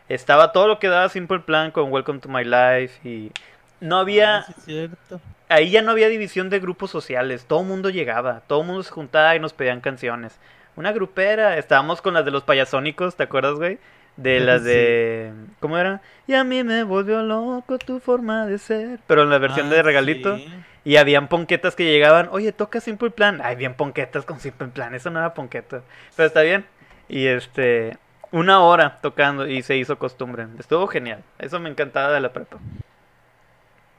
Estaba 0.09 0.51
todo 0.53 0.67
lo 0.67 0.79
que 0.79 0.87
daba 0.87 1.07
Simple 1.07 1.39
Plan 1.41 1.69
con 1.69 1.91
Welcome 1.91 2.17
to 2.19 2.27
My 2.27 2.43
Life 2.43 3.07
y 3.07 3.31
no 3.79 3.99
había, 3.99 4.37
Ah, 4.39 4.45
sí, 4.47 4.53
es 4.57 4.63
cierto. 4.65 5.21
Ahí 5.51 5.69
ya 5.69 5.81
no 5.81 5.91
había 5.91 6.07
división 6.09 6.49
de 6.49 6.59
grupos 6.59 6.89
sociales, 6.91 7.45
todo 7.45 7.61
el 7.61 7.67
mundo 7.67 7.89
llegaba, 7.89 8.41
todo 8.47 8.61
el 8.61 8.67
mundo 8.67 8.83
se 8.83 8.91
juntaba 8.91 9.35
y 9.35 9.39
nos 9.39 9.53
pedían 9.53 9.81
canciones. 9.81 10.39
Una 10.75 10.91
grupera, 10.91 11.57
estábamos 11.57 12.01
con 12.01 12.13
las 12.13 12.25
de 12.25 12.31
los 12.31 12.43
payasónicos, 12.43 13.15
¿te 13.15 13.23
acuerdas, 13.23 13.55
güey? 13.55 13.77
De 14.17 14.39
las 14.39 14.61
Sí. 14.61 14.67
de... 14.69 15.33
¿Cómo 15.59 15.77
era? 15.77 16.01
Y 16.27 16.33
a 16.33 16.43
mí 16.43 16.63
me 16.63 16.83
volvió 16.83 17.21
loco 17.23 17.77
tu 17.77 17.99
forma 17.99 18.45
de 18.45 18.57
ser. 18.57 18.99
Pero 19.07 19.23
en 19.23 19.29
la 19.29 19.37
versión 19.37 19.67
Ah, 19.67 19.69
de 19.69 19.83
regalito. 19.83 20.37
sí. 20.37 20.47
Y 20.83 20.95
habían 20.97 21.27
ponquetas 21.27 21.75
que 21.75 21.85
llegaban, 21.85 22.27
oye, 22.31 22.51
toca 22.51 22.79
Simple 22.81 23.11
Plan. 23.11 23.39
Ay, 23.43 23.55
bien 23.55 23.75
ponquetas 23.75 24.25
con 24.25 24.39
Simple 24.39 24.67
Plan, 24.69 24.95
eso 24.95 25.09
no 25.11 25.19
era 25.19 25.33
ponqueta. 25.33 25.81
Pero 26.15 26.27
está 26.27 26.41
bien. 26.41 26.65
Y 27.07 27.27
este, 27.27 27.97
una 28.31 28.61
hora 28.61 28.99
tocando 29.01 29.47
y 29.47 29.61
se 29.61 29.75
hizo 29.77 29.99
costumbre. 29.99 30.47
Estuvo 30.57 30.87
genial. 30.87 31.21
Eso 31.37 31.59
me 31.59 31.69
encantaba 31.69 32.11
de 32.13 32.19
la 32.21 32.33
prepa. 32.33 32.57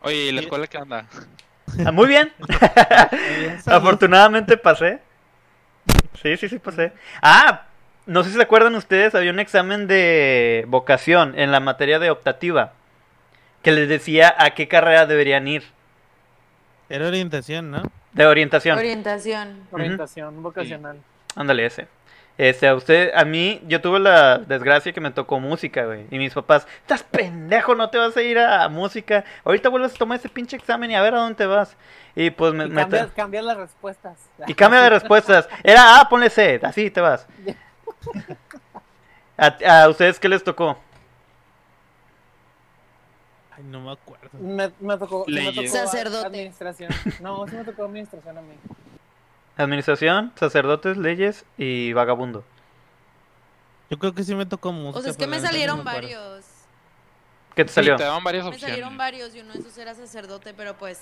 Oye, 0.03 0.17
¿y 0.17 0.33
la 0.33 0.41
escuela 0.41 0.67
qué 0.67 0.79
onda? 0.79 1.07
Ah, 1.85 1.93
muy 1.93 2.07
bien. 2.07 2.33
Afortunadamente 3.67 4.57
pasé. 4.57 5.01
Sí, 6.21 6.37
sí, 6.37 6.49
sí 6.49 6.59
pasé. 6.59 6.93
Ah, 7.23 7.67
no 8.07 8.23
sé 8.23 8.31
si 8.31 8.37
se 8.37 8.43
acuerdan 8.43 8.75
ustedes, 8.75 9.15
había 9.15 9.31
un 9.31 9.39
examen 9.39 9.87
de 9.87 10.65
vocación 10.69 11.39
en 11.39 11.53
la 11.53 11.61
materia 11.61 11.99
de 11.99 12.11
optativa 12.11 12.73
que 13.63 13.73
les 13.73 13.89
decía 13.89 14.35
a 14.37 14.51
qué 14.51 14.69
carrera 14.69 15.07
deberían 15.07 15.47
ir. 15.47 15.63
Era 16.89 17.07
orientación, 17.07 17.71
¿no? 17.71 17.83
De 18.13 18.27
orientación. 18.27 18.77
Orientación. 18.77 19.67
Orientación 19.71 20.43
vocacional. 20.43 20.99
Ándale, 21.37 21.67
ese. 21.67 21.87
Este, 22.39 22.67
a 22.67 22.75
usted, 22.75 23.13
a 23.15 23.25
mí, 23.25 23.61
yo 23.67 23.81
tuve 23.81 24.01
la 24.01 24.39
desgracia 24.39 24.93
que 24.93 25.01
me 25.01 25.11
tocó 25.11 25.39
música, 25.39 25.85
güey. 25.85 26.07
Y 26.11 26.19
mis 26.19 26.33
papás, 26.33 26.67
estás 26.81 27.03
pendejo, 27.03 27.75
no 27.75 27.91
te 27.91 27.99
vas 27.99 28.17
a 28.17 28.23
ir 28.23 28.39
a, 28.39 28.69
música. 28.69 29.25
Ahorita 29.45 29.69
vuelves 29.69 29.95
a 29.95 29.99
tomar 29.99 30.19
ese 30.19 30.29
pinche 30.29 30.57
examen 30.57 30.91
y 30.91 30.95
a 30.95 31.03
ver 31.03 31.15
a 31.15 31.19
dónde 31.19 31.35
te 31.35 31.47
vas. 31.47 31.77
Y 32.17 32.31
pues 32.31 32.55
me, 32.55 32.65
Y 32.65 33.11
cambias, 33.15 33.45
las 33.45 33.57
respuestas. 33.57 34.19
y 34.47 34.55
cambia 34.55 34.81
de 34.83 34.91
respuestas. 34.91 35.49
Era, 35.63 36.01
ah, 36.01 36.09
ponle 36.09 36.31
C, 36.31 36.59
así 36.63 36.91
te 36.91 37.01
vas. 37.01 37.27
¿A, 39.37 39.83
a 39.83 39.89
ustedes 39.89 40.19
qué 40.19 40.29
les 40.29 40.43
tocó? 40.43 40.79
Ay, 43.51 43.65
no 43.65 43.81
me 43.81 43.93
acuerdo. 43.93 44.31
Me, 44.41 44.73
me 44.81 44.97
tocó, 44.97 45.25
me 45.29 45.53
tocó 45.53 45.69
Sacerdote. 45.69 46.27
administración. 46.27 46.91
No, 47.21 47.47
sí 47.47 47.57
me 47.57 47.65
tocó 47.65 47.85
administración 47.85 48.39
a 48.39 48.43
mí. 48.43 48.55
Administración, 49.57 50.33
sacerdotes, 50.37 50.97
leyes 50.97 51.45
y 51.59 51.93
vagabundo. 51.93 52.45
Yo 53.91 53.99
creo 53.99 54.15
que 54.15 54.25
sí 54.25 54.35
me 54.35 54.47
tocó 54.47 54.73
música. 54.73 54.99
O 54.99 55.03
sea, 55.03 55.11
es 55.11 55.17
que 55.19 55.27
me 55.27 55.37
no 55.39 55.43
salieron 55.47 55.79
me 55.79 55.85
varios. 55.85 56.47
¿Qué 57.55 57.65
te 57.65 57.69
Sí, 57.69 57.75
salió? 57.75 57.97
te 57.97 58.05
daban 58.05 58.25
varias 58.25 58.47
Me 58.47 58.59
salieron 58.59 58.97
varios 58.97 59.35
y 59.35 59.41
uno 59.41 59.53
de 59.53 59.59
esos 59.59 59.77
era 59.77 59.95
sacerdote, 59.95 60.55
pero 60.55 60.75
pues. 60.75 61.01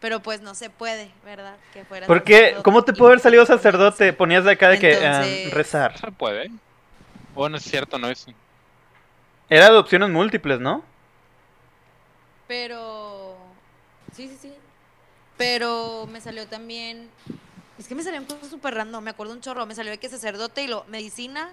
Pero 0.00 0.20
pues 0.20 0.40
no 0.42 0.54
se 0.54 0.68
puede, 0.70 1.10
¿verdad? 1.24 1.56
Que 1.72 1.84
fuera 1.84 2.06
¿Por 2.06 2.22
qué? 2.22 2.56
¿Cómo 2.62 2.84
te 2.84 2.92
puede 2.92 3.12
haber 3.12 3.20
salido 3.20 3.44
sacerdote? 3.46 4.12
Ponías 4.12 4.44
de 4.44 4.52
acá 4.52 4.68
de 4.70 4.78
que 4.78 4.94
ah, 4.94 5.22
Entonces- 5.22 5.54
rezar. 5.54 5.98
Se 5.98 6.12
puede. 6.12 6.50
O 7.34 7.48
no 7.48 7.56
es 7.58 7.62
cierto, 7.64 7.98
no 7.98 8.08
es. 8.08 8.26
Era 9.50 9.70
de 9.70 9.76
opciones 9.76 10.08
múltiples, 10.10 10.60
¿no? 10.60 10.82
Pero. 12.46 13.36
Sí, 14.14 14.28
sí, 14.28 14.36
sí. 14.40 14.54
Pero 15.36 16.06
me 16.10 16.20
salió 16.20 16.46
también. 16.46 17.10
Es 17.78 17.88
que 17.88 17.94
me 17.94 18.02
salieron 18.02 18.26
cosas 18.26 18.48
súper 18.48 18.74
random. 18.74 19.04
Me 19.04 19.10
acuerdo 19.10 19.32
un 19.32 19.40
chorro. 19.40 19.66
Me 19.66 19.74
salió 19.74 19.90
de 19.92 19.98
que 19.98 20.08
sacerdote 20.08 20.62
y 20.62 20.68
lo. 20.68 20.84
Medicina, 20.84 21.50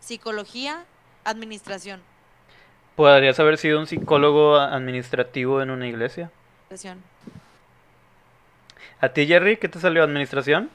psicología, 0.00 0.84
administración. 1.24 2.00
Podrías 2.94 3.38
haber 3.40 3.58
sido 3.58 3.78
un 3.80 3.86
psicólogo 3.86 4.56
administrativo 4.56 5.60
en 5.60 5.70
una 5.70 5.86
iglesia. 5.88 6.30
Administración. 6.68 7.02
¿A 9.00 9.08
ti, 9.10 9.26
Jerry, 9.26 9.56
qué 9.58 9.68
te 9.68 9.78
salió? 9.78 10.02
¿Administración? 10.02 10.70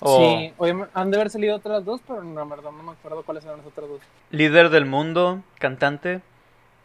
¿O 0.00 0.18
Sí, 0.18 0.52
me- 0.74 0.86
han 0.92 1.10
de 1.10 1.16
haber 1.16 1.30
salido 1.30 1.56
otras 1.56 1.84
dos, 1.84 2.00
pero 2.06 2.22
no, 2.22 2.42
en 2.42 2.48
verdad 2.48 2.70
no 2.72 2.82
me 2.82 2.92
acuerdo 2.92 3.22
cuáles 3.22 3.44
eran 3.44 3.58
las 3.58 3.66
otras 3.66 3.88
dos. 3.88 4.00
líder 4.30 4.68
del 4.70 4.84
mundo? 4.84 5.42
¿Cantante? 5.58 6.20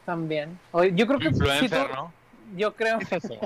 También. 0.05 0.59
Oye, 0.71 0.91
yo 0.93 1.07
creo 1.07 1.19
que 1.19 1.25
sí, 1.33 1.39
tú- 1.39 1.43
Influencer, 1.45 1.89
¿no? 1.93 2.13
yo 2.55 2.73
creo. 2.75 2.99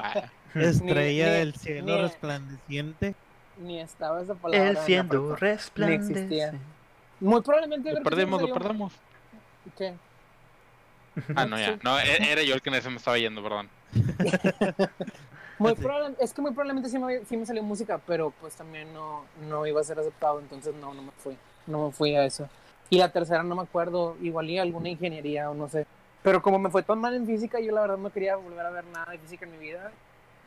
Ah, 0.03 0.29
Estrella 0.55 1.25
Ni- 1.25 1.31
ni- 1.31 1.37
del 1.37 1.55
cielo 1.55 1.85
ni- 1.95 2.01
resplandeciente. 2.01 3.15
Ni 3.57 3.79
estaba 3.79 4.21
esa 4.21 4.35
palabra. 4.35 4.69
Él 4.69 4.77
siendo 4.77 5.35
existía. 5.93 6.53
Muy 7.19 7.41
probablemente. 7.41 7.91
Lo 7.93 8.03
perdimos, 8.03 8.41
lo 8.41 8.53
perdemos. 8.53 8.93
¿Qué? 9.77 9.93
Ah, 11.35 11.45
no, 11.45 11.57
ya. 11.57 11.79
No, 11.83 11.97
e- 11.99 12.31
era 12.31 12.43
yo 12.43 12.53
el 12.55 12.61
que 12.61 12.69
en 12.69 12.75
ese 12.75 12.89
me 12.89 12.97
estaba 12.97 13.17
yendo, 13.17 13.41
perdón. 13.41 13.69
Muy 15.57 15.73
Sí. 15.73 15.81
probable- 15.81 16.15
es 16.19 16.33
que 16.33 16.41
muy 16.41 16.51
probablemente 16.51 16.89
sí 16.89 16.99
me, 16.99 17.23
sí 17.23 17.37
me 17.37 17.45
salió 17.45 17.63
música, 17.63 17.97
pero 18.05 18.31
pues 18.41 18.55
también 18.55 18.93
no, 18.93 19.23
no 19.47 19.65
iba 19.65 19.79
a 19.79 19.83
ser 19.85 19.97
aceptado, 19.97 20.39
entonces 20.41 20.75
no, 20.75 20.93
no 20.93 21.01
me 21.03 21.11
fui. 21.11 21.37
No 21.65 21.85
me 21.87 21.91
fui 21.93 22.13
a 22.13 22.25
eso. 22.25 22.49
Y 22.89 22.97
la 22.97 23.09
tercera 23.09 23.41
no 23.41 23.55
me 23.55 23.61
acuerdo, 23.61 24.17
igual 24.21 24.49
y 24.49 24.57
alguna 24.59 24.89
ingeniería 24.89 25.49
o 25.49 25.53
no 25.53 25.69
sé. 25.69 25.87
Pero 26.23 26.41
como 26.41 26.59
me 26.59 26.69
fue 26.69 26.83
tan 26.83 26.99
mal 26.99 27.15
en 27.15 27.25
física, 27.25 27.59
yo 27.61 27.71
la 27.71 27.81
verdad 27.81 27.97
no 27.97 28.09
quería 28.11 28.35
volver 28.35 28.65
a 28.65 28.69
ver 28.69 28.83
nada 28.87 29.11
de 29.13 29.17
física 29.19 29.45
en 29.45 29.51
mi 29.51 29.57
vida. 29.59 29.91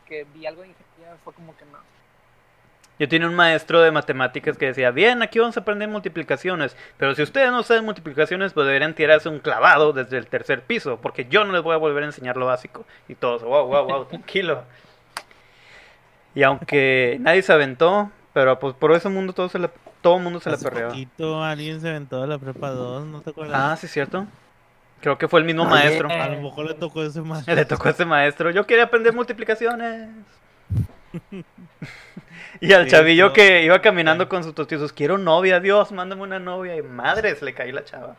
Que 0.05 0.25
vi 0.25 0.45
algo 0.45 0.61
de 0.61 0.67
ingeniería, 0.69 1.17
fue 1.23 1.33
como 1.33 1.57
que 1.57 1.65
no. 1.65 1.79
Yo 2.99 3.07
tenía 3.07 3.27
un 3.27 3.35
maestro 3.35 3.81
de 3.81 3.91
matemáticas 3.91 4.57
que 4.57 4.65
decía, 4.67 4.91
bien, 4.91 5.21
aquí 5.21 5.39
vamos 5.39 5.55
a 5.55 5.61
aprender 5.61 5.87
multiplicaciones, 5.87 6.75
pero 6.97 7.15
si 7.15 7.23
ustedes 7.23 7.49
no 7.49 7.63
saben 7.63 7.85
multiplicaciones, 7.85 8.51
pues 8.53 8.67
deberían 8.67 8.93
tirarse 8.93 9.29
un 9.29 9.39
clavado 9.39 9.93
desde 9.93 10.17
el 10.17 10.27
tercer 10.27 10.61
piso, 10.63 10.99
porque 11.01 11.25
yo 11.29 11.45
no 11.45 11.53
les 11.53 11.61
voy 11.63 11.73
a 11.75 11.77
volver 11.77 12.03
a 12.03 12.07
enseñar 12.07 12.35
lo 12.35 12.45
básico. 12.45 12.85
Y 13.07 13.15
todos, 13.15 13.41
wow, 13.43 13.65
wow, 13.67 13.85
wow, 13.85 14.05
tranquilo. 14.05 14.63
Y 16.35 16.43
aunque 16.43 17.17
nadie 17.21 17.41
se 17.41 17.53
aventó, 17.53 18.11
pero 18.33 18.59
pues 18.59 18.75
por 18.75 18.91
ese 18.91 19.09
mundo 19.09 19.31
todo 19.33 19.47
se 19.49 19.59
la, 19.59 19.71
todo 20.01 20.17
el 20.17 20.23
mundo 20.23 20.39
se 20.39 20.49
la 20.49 20.55
Hace 20.55 20.65
perreaba. 20.65 20.89
poquito 20.89 21.43
alguien 21.43 21.79
se 21.81 21.89
aventó 21.89 22.21
de 22.21 22.27
la 22.27 22.37
prepa 22.37 22.69
2, 22.69 23.05
¿no 23.07 23.21
te 23.21 23.29
acuerdas? 23.31 23.57
Ah, 23.59 23.75
sí, 23.77 23.85
es 23.87 23.91
cierto. 23.93 24.27
Creo 25.01 25.17
que 25.17 25.29
fue 25.29 25.39
el 25.39 25.45
mismo 25.45 25.63
Oye. 25.63 25.71
maestro. 25.71 26.09
A 26.09 26.27
lo 26.27 26.41
mejor 26.41 26.65
le 26.67 26.73
tocó 26.73 27.01
ese 27.03 27.21
más. 27.21 27.47
Le 27.47 27.63
tocó 27.65 27.87
a 27.87 27.91
ese 27.91 28.03
maestro. 28.03 28.51
Yo 28.51 28.67
quería 28.67 28.83
aprender 28.83 29.13
multiplicaciones. 29.13 30.09
y 32.61 32.73
al 32.73 32.87
Sí, 32.87 32.87
chavillo 32.87 33.33
que 33.33 33.63
iba 33.63 33.81
caminando 33.81 34.29
con 34.29 34.43
sus 34.43 34.55
tostizos, 34.55 34.93
quiero 34.93 35.17
novia, 35.17 35.59
Dios, 35.59 35.91
mándame 35.91 36.23
una 36.23 36.39
novia. 36.39 36.75
Y 36.75 36.81
madres, 36.83 37.41
le 37.41 37.53
caí 37.53 37.71
la 37.71 37.83
chava. 37.83 38.17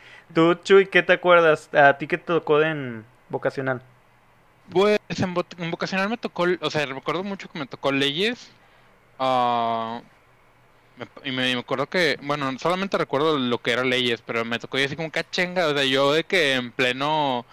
Tú, 0.34 0.54
Chuy, 0.62 0.86
¿qué 0.88 1.02
te 1.02 1.12
acuerdas? 1.14 1.72
¿A 1.74 1.98
ti 1.98 2.06
qué 2.06 2.18
te 2.18 2.24
tocó 2.26 2.62
en 2.62 3.06
vocacional? 3.28 3.82
Pues 4.70 4.98
en, 5.18 5.34
vo- 5.34 5.46
en 5.58 5.70
vocacional 5.70 6.08
me 6.08 6.18
tocó, 6.18 6.44
o 6.60 6.70
sea, 6.70 6.86
recuerdo 6.86 7.22
mucho 7.24 7.48
que 7.48 7.58
me 7.58 7.66
tocó 7.66 7.92
leyes. 7.92 8.56
ah, 9.18 10.02
me- 10.96 11.08
y 11.24 11.32
me, 11.32 11.54
me 11.54 11.60
acuerdo 11.60 11.88
que, 11.88 12.18
bueno, 12.22 12.58
solamente 12.58 12.98
recuerdo 12.98 13.38
lo 13.38 13.62
que 13.62 13.72
era 13.72 13.84
leyes, 13.84 14.22
pero 14.22 14.44
me 14.44 14.58
tocó 14.60 14.78
yo 14.78 14.86
así 14.86 14.96
como 14.96 15.10
cachenga, 15.12 15.68
o 15.68 15.74
sea, 15.74 15.84
yo 15.84 16.12
de 16.12 16.24
que 16.24 16.54
en 16.54 16.72
pleno 16.72 17.46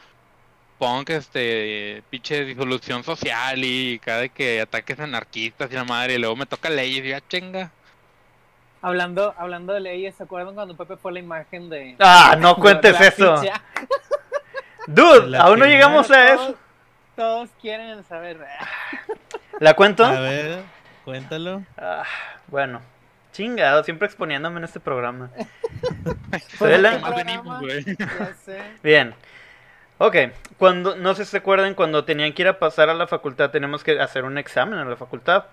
punk, 0.83 1.11
este, 1.11 2.03
pinche 2.09 2.43
disolución 2.43 3.03
social 3.05 3.63
y 3.63 3.99
cada 3.99 4.27
que 4.27 4.59
ataques 4.59 4.99
anarquistas 4.99 5.71
y 5.71 5.75
la 5.75 5.85
madre, 5.85 6.15
y 6.15 6.17
luego 6.17 6.35
me 6.35 6.45
toca 6.45 6.69
leyes 6.69 7.05
y 7.05 7.09
ya 7.09 7.21
chenga. 7.25 7.71
Hablando, 8.81 9.33
hablando 9.37 9.71
de 9.71 9.79
leyes, 9.79 10.13
¿se 10.15 10.23
acuerdan 10.23 10.55
cuando 10.55 10.75
Pepe 10.75 10.97
fue 10.97 11.13
la 11.13 11.19
imagen 11.19 11.69
de... 11.69 11.95
Ah, 11.99 12.35
no 12.37 12.55
cuentes 12.59 12.99
eso. 12.99 13.37
ficha? 13.37 13.61
Dude, 14.87 15.27
La 15.27 15.43
aún 15.43 15.59
no 15.59 15.65
llegamos 15.65 16.11
a 16.11 16.13
Todos- 16.35 16.41
eso. 16.49 16.57
Todos 17.15 17.49
quieren 17.61 18.03
saber. 18.03 18.39
¿La 19.59 19.73
cuento? 19.75 20.03
A 20.03 20.19
ver, 20.19 20.63
cuéntalo. 21.05 21.63
Ah, 21.77 22.03
bueno, 22.47 22.81
chingado, 23.31 23.83
siempre 23.85 24.07
exponiéndome 24.07 24.57
en 24.57 24.65
este 24.65 24.81
programa. 24.81 25.29
Pues, 26.29 26.43
Soy 26.57 26.77
la- 26.81 26.95
¿qué 26.95 26.99
Más 26.99 27.11
programa? 27.13 27.15
venimos, 27.15 27.59
güey. 27.61 27.85
Ya 27.97 28.33
sé. 28.43 28.61
Bien. 28.83 29.15
Ok, 30.05 30.17
cuando, 30.57 30.97
no 30.97 31.15
sé 31.15 31.23
si 31.23 31.31
se 31.31 31.37
acuerdan, 31.37 31.75
cuando 31.75 32.03
tenían 32.03 32.33
que 32.33 32.41
ir 32.41 32.49
a 32.49 32.59
pasar 32.59 32.89
a 32.89 32.93
la 32.93 33.07
facultad, 33.07 33.51
tenemos 33.51 33.85
que 33.85 34.01
hacer 34.01 34.25
un 34.25 34.37
examen 34.37 34.77
en 34.77 34.89
la 34.89 34.97
facultad. 34.97 35.45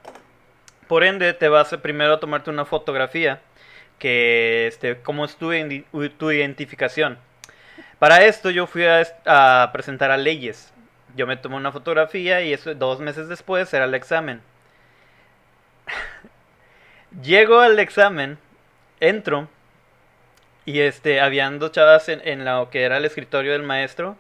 Por 0.89 1.05
ende, 1.05 1.33
te 1.35 1.49
vas 1.49 1.73
a 1.73 1.81
primero 1.81 2.15
a 2.15 2.19
tomarte 2.19 2.51
una 2.51 2.65
fotografía, 2.65 3.41
que, 4.01 4.67
este, 4.67 5.01
como 5.03 5.25
es 5.25 5.37
tu, 5.37 5.53
identificación. 5.53 7.17
Para 8.01 8.25
esto 8.25 8.51
yo 8.51 8.67
fui 8.67 8.85
a 8.85 9.71
presentar 9.73 10.11
a 10.11 10.17
leyes. 10.17 10.73
Yo 11.15 11.29
me 11.29 11.37
tomé 11.37 11.55
una 11.55 11.71
fotografía 11.71 12.43
y 12.43 12.53
eso 12.53 12.75
dos 12.75 12.99
meses 12.99 13.29
después 13.29 13.73
era 13.73 13.85
el 13.85 13.95
examen. 13.95 14.41
Llego 17.23 17.61
al 17.61 17.79
examen, 17.79 18.37
entro 18.99 19.49
y 20.65 20.81
este, 20.81 21.21
habían 21.21 21.61
dos 21.61 21.71
chavas 21.71 22.09
en, 22.09 22.21
en 22.27 22.45
lo 22.45 22.69
que 22.71 22.83
era 22.83 22.97
el 22.97 23.05
escritorio 23.05 23.53
del 23.53 23.63
maestro 23.63 24.17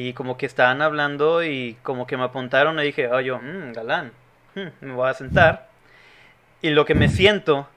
y 0.00 0.12
como 0.12 0.36
que 0.36 0.46
estaban 0.46 0.80
hablando 0.80 1.42
y 1.42 1.76
como 1.82 2.06
que 2.06 2.16
me 2.16 2.22
apuntaron 2.22 2.78
y 2.78 2.84
dije, 2.84 3.08
oh 3.08 3.18
yo, 3.20 3.40
"Mm, 3.40 3.72
galán, 3.72 4.12
mm, 4.54 4.66
me 4.80 4.92
voy 4.92 5.08
a 5.10 5.14
sentar. 5.14 5.66
Y 6.62 6.70
lo 6.70 6.84
que 6.84 6.94
me 6.94 7.08
siento, 7.08 7.68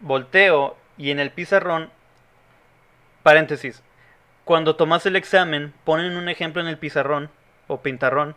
volteo 0.00 0.76
y 0.98 1.12
en 1.12 1.20
el 1.20 1.30
pizarrón, 1.30 1.88
paréntesis, 3.22 3.80
cuando 4.44 4.74
tomas 4.74 5.06
el 5.06 5.14
examen 5.14 5.72
ponen 5.84 6.16
un 6.16 6.28
ejemplo 6.28 6.60
en 6.60 6.68
el 6.68 6.78
pizarrón 6.78 7.30
o 7.68 7.80
pintarrón 7.80 8.34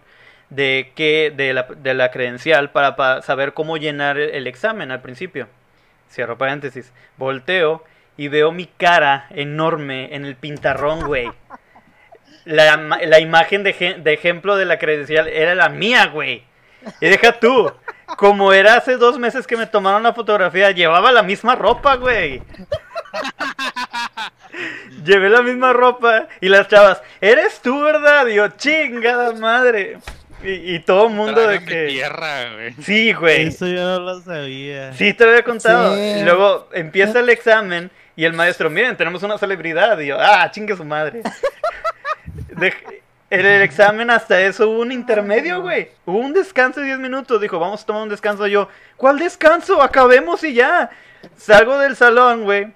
de 0.52 0.92
que 0.96 1.34
de 1.36 1.54
la, 1.54 1.64
de 1.64 1.94
la 1.96 2.12
credencial 2.12 2.70
para, 2.70 2.96
pa- 2.96 3.24
saber 3.24 3.54
cómo 3.54 3.78
llenar 3.78 4.20
el, 4.20 4.30
el 4.30 4.46
examen 4.48 4.92
al 4.92 5.02
principio. 5.02 5.48
Cierro 6.12 6.38
paréntesis. 6.38 6.94
Volteo 7.18 7.84
y 8.18 8.28
veo 8.28 8.52
mi 8.52 8.68
cara 8.68 9.26
enorme 9.32 10.16
en 10.16 10.26
el 10.26 10.36
pintarrón, 10.36 11.06
güey. 11.08 11.34
La, 12.46 12.78
ma- 12.78 13.00
la 13.04 13.20
imagen 13.20 13.64
de, 13.64 13.96
de 14.00 14.14
ejemplo 14.14 14.56
de 14.56 14.66
la 14.66 14.78
credencial 14.80 15.28
era 15.28 15.56
la 15.56 15.70
mía, 15.70 16.08
güey. 16.08 16.44
Y 17.02 17.08
deja 17.08 17.40
tú, 17.40 17.72
como 18.18 18.54
era 18.54 18.76
hace 18.76 18.98
dos 18.98 19.18
meses 19.18 19.48
que 19.48 19.58
me 19.58 19.66
tomaron 19.66 20.04
la 20.04 20.14
fotografía, 20.14 20.70
llevaba 20.72 21.12
la 21.12 21.24
misma 21.24 21.56
ropa, 21.56 21.96
güey. 21.96 22.42
Llevé 25.04 25.30
la 25.30 25.42
misma 25.42 25.74
ropa 25.74 26.28
y 26.42 26.50
las 26.50 26.68
chavas, 26.68 27.02
eres 27.22 27.60
tú, 27.62 27.82
¿verdad? 27.84 28.28
Y 28.28 28.36
yo, 28.36 28.48
chingada 28.50 29.34
madre. 29.34 29.98
Y, 30.44 30.76
y 30.76 30.80
todo 30.80 31.08
el 31.08 31.14
mundo 31.14 31.48
de 31.48 31.64
que... 31.64 31.88
tierra, 31.88 32.54
güey. 32.54 32.74
Sí, 32.82 33.14
güey. 33.14 33.48
Eso 33.48 33.68
yo 33.68 33.82
no 33.84 34.00
lo 34.00 34.22
sabía. 34.22 34.94
Sí, 34.94 35.14
te 35.14 35.24
había 35.24 35.44
contado. 35.44 35.96
Sí. 35.96 36.02
Y 36.20 36.24
luego 36.24 36.70
empieza 36.74 37.20
el 37.20 37.30
examen 37.30 37.90
y 38.16 38.26
el 38.26 38.34
maestro, 38.34 38.70
miren, 38.70 38.96
tenemos 38.96 39.24
una 39.24 39.38
celebridad. 39.38 40.00
Y 40.00 40.08
yo, 40.08 40.18
ah, 40.20 40.50
chingue 40.52 40.76
su 40.76 40.86
madre. 40.86 41.22
De- 42.58 43.04
en 43.32 43.46
el 43.46 43.62
examen 43.64 44.10
hasta 44.12 44.40
eso 44.42 44.70
hubo 44.70 44.82
un 44.82 44.92
intermedio, 44.92 45.62
güey. 45.62 45.90
Hubo 46.06 46.20
un 46.20 46.34
descanso 46.34 46.80
de 46.80 46.86
10 46.88 47.00
minutos. 47.00 47.42
Dijo, 47.42 47.60
vamos 47.60 47.82
a 47.84 47.86
tomar 47.86 48.04
un 48.04 48.10
descanso. 48.10 48.46
Yo, 48.48 48.70
¿cuál 48.98 49.18
descanso? 49.20 49.82
Acabemos 49.82 50.44
y 50.44 50.54
ya. 50.54 50.90
Salgo 51.36 51.78
del 51.80 51.96
salón, 51.96 52.44
güey. 52.44 52.72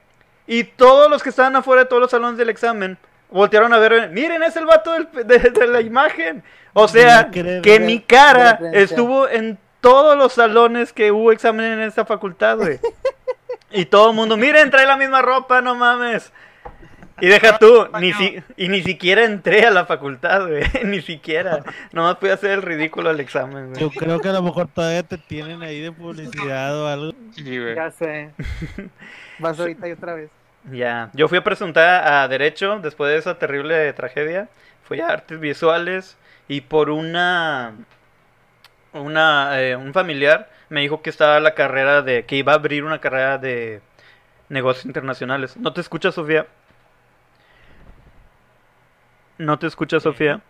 Y 0.47 0.63
todos 0.63 1.09
los 1.09 1.21
que 1.21 1.29
estaban 1.29 1.55
afuera 1.55 1.83
de 1.83 1.89
todos 1.89 2.01
los 2.01 2.11
salones 2.11 2.37
del 2.37 2.49
examen 2.49 2.97
voltearon 3.29 3.71
a 3.73 3.77
ver, 3.77 4.09
miren, 4.09 4.41
es 4.41 4.55
el 4.55 4.65
vato 4.65 4.91
del- 4.93 5.07
de, 5.27 5.37
de 5.37 5.67
la 5.67 5.81
imagen. 5.81 6.43
O 6.73 6.87
sea, 6.87 7.23
No 7.23 7.31
creo, 7.31 7.61
que 7.61 7.79
mi 7.79 7.99
cara 8.01 8.59
estuvo 8.73 9.27
en 9.29 9.57
todos 9.81 10.17
los 10.17 10.33
salones 10.33 10.91
que 10.91 11.11
hubo 11.11 11.31
examen 11.31 11.65
en 11.73 11.81
esta 11.81 12.05
facultad, 12.05 12.57
güey. 12.57 12.79
Y 13.71 13.85
todo 13.85 14.09
el 14.09 14.15
mundo, 14.15 14.35
miren, 14.35 14.71
trae 14.71 14.87
la 14.87 14.97
misma 14.97 15.21
ropa, 15.21 15.61
no 15.61 15.75
mames. 15.75 16.33
Y 17.21 17.27
deja 17.27 17.57
tú, 17.57 17.87
ni 17.99 18.13
si, 18.13 18.41
y 18.57 18.69
ni 18.69 18.81
siquiera 18.81 19.25
entré 19.25 19.65
a 19.65 19.71
la 19.71 19.85
facultad, 19.85 20.47
güey. 20.47 20.63
Ni 20.85 21.01
siquiera. 21.01 21.63
Nomás 21.91 22.17
pude 22.17 22.31
hacer 22.31 22.51
el 22.51 22.61
ridículo 22.61 23.09
al 23.09 23.19
examen, 23.19 23.73
Yo 23.75 23.87
güey. 23.87 23.97
creo 23.97 24.19
que 24.19 24.29
a 24.29 24.33
lo 24.33 24.41
mejor 24.41 24.67
todavía 24.67 25.03
te 25.03 25.17
tienen 25.17 25.61
ahí 25.61 25.79
de 25.81 25.91
publicidad 25.91 26.79
o 26.79 26.87
algo. 26.87 27.13
Sí, 27.31 27.59
güey. 27.59 27.75
Ya 27.75 27.91
sé. 27.91 28.31
Vas 29.39 29.59
ahorita 29.59 29.87
y 29.87 29.91
otra 29.91 30.13
vez. 30.15 30.29
Ya. 30.71 31.09
Yo 31.13 31.27
fui 31.27 31.37
a 31.37 31.43
presentar 31.43 32.07
a 32.07 32.27
Derecho 32.27 32.79
después 32.79 33.11
de 33.11 33.17
esa 33.17 33.37
terrible 33.37 33.91
tragedia. 33.93 34.49
Fui 34.83 34.99
a 34.99 35.07
Artes 35.07 35.39
Visuales 35.39 36.17
y 36.47 36.61
por 36.61 36.89
una. 36.89 37.73
una 38.93 39.61
eh, 39.61 39.75
un 39.75 39.93
familiar 39.93 40.49
me 40.69 40.81
dijo 40.81 41.01
que 41.01 41.09
estaba 41.09 41.39
la 41.39 41.55
carrera 41.55 42.01
de. 42.01 42.25
que 42.25 42.35
iba 42.35 42.53
a 42.53 42.55
abrir 42.55 42.83
una 42.83 42.99
carrera 42.99 43.37
de 43.37 43.81
negocios 44.49 44.85
internacionales. 44.85 45.57
¿No 45.57 45.73
te 45.73 45.81
escuchas, 45.81 46.15
Sofía? 46.15 46.47
¿No 49.39 49.57
te 49.57 49.65
escuchas, 49.67 50.03
Sofía? 50.03 50.41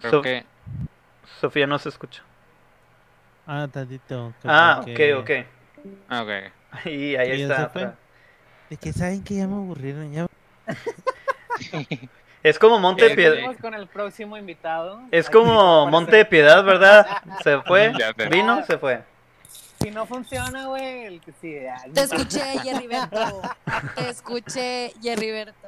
Creo 0.00 0.10
So- 0.10 0.22
que 0.22 0.44
Sofía 1.40 1.66
no 1.66 1.78
se 1.78 1.88
escucha. 1.88 2.22
Ah, 3.46 3.66
tantito. 3.72 4.34
que 4.42 4.48
Ah, 4.48 4.78
ok, 4.80 4.84
porque- 4.86 5.14
ok. 5.14 5.30
Ah, 6.08 6.22
ok. 6.22 6.86
Y 6.86 7.16
ahí 7.16 7.32
¿Y 7.32 7.46
ya 7.46 7.54
está. 7.54 7.66
otra. 7.66 7.94
De 8.70 8.76
que 8.76 8.92
saben 8.92 9.22
que 9.22 9.34
ya 9.36 9.46
me 9.46 9.54
aburrieron. 9.54 10.12
Ya... 10.12 10.26
Es 12.42 12.58
como 12.58 12.78
Monte 12.78 13.08
de 13.08 13.14
Piedad. 13.14 13.56
Con 13.58 13.72
el 13.72 13.86
próximo 13.86 14.36
invitado. 14.36 15.00
Es 15.10 15.30
como 15.30 15.86
Monte 15.86 16.16
de 16.16 16.24
Piedad, 16.26 16.62
¿verdad? 16.62 17.06
Se 17.42 17.58
fue, 17.62 17.90
vino, 18.30 18.62
se 18.66 18.76
fue. 18.76 19.02
Si 19.80 19.90
no 19.90 20.04
funciona, 20.04 20.66
güey, 20.66 21.04
el 21.06 21.20
que 21.22 21.32
sí. 21.40 21.56
Te 21.94 22.00
escuché, 22.02 22.58
Jerry 22.60 22.86
Berto. 22.86 23.40
Te 23.94 24.10
escuché, 24.10 24.92
Jerry 25.02 25.30
Berto. 25.30 25.63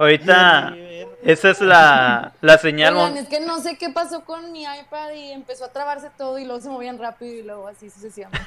Ahorita, 0.00 0.74
esa 1.22 1.50
es 1.50 1.60
la, 1.60 2.32
la 2.40 2.56
señal. 2.56 2.96
Oigan, 2.96 3.18
es 3.18 3.28
que 3.28 3.40
no 3.40 3.58
sé 3.60 3.76
qué 3.76 3.90
pasó 3.90 4.24
con 4.24 4.50
mi 4.50 4.62
iPad 4.62 5.12
y 5.14 5.30
empezó 5.30 5.66
a 5.66 5.72
trabarse 5.72 6.08
todo 6.16 6.38
y 6.38 6.46
luego 6.46 6.60
se 6.62 6.70
movían 6.70 6.98
rápido 6.98 7.34
y 7.34 7.42
luego 7.42 7.68
así 7.68 7.90
sucesivamente. 7.90 8.40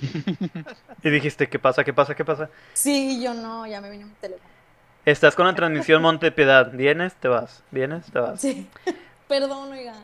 Y 1.02 1.10
dijiste, 1.10 1.48
¿qué 1.48 1.58
pasa? 1.58 1.84
¿Qué 1.84 1.92
pasa? 1.92 2.14
¿Qué 2.14 2.24
pasa? 2.24 2.48
Sí, 2.72 3.22
yo 3.22 3.34
no, 3.34 3.66
ya 3.66 3.80
me 3.80 3.90
vino 3.90 4.06
mi 4.06 4.12
teléfono. 4.14 4.48
Estás 5.04 5.34
con 5.34 5.46
la 5.46 5.54
transmisión 5.54 6.00
Monte 6.02 6.26
de 6.26 6.32
Piedad. 6.32 6.70
¿Vienes? 6.72 7.14
Te 7.14 7.28
vas. 7.28 7.62
¿Vienes? 7.70 8.10
Te 8.12 8.18
vas. 8.18 8.40
Sí, 8.40 8.66
perdón, 9.28 9.72
oigan. 9.72 9.96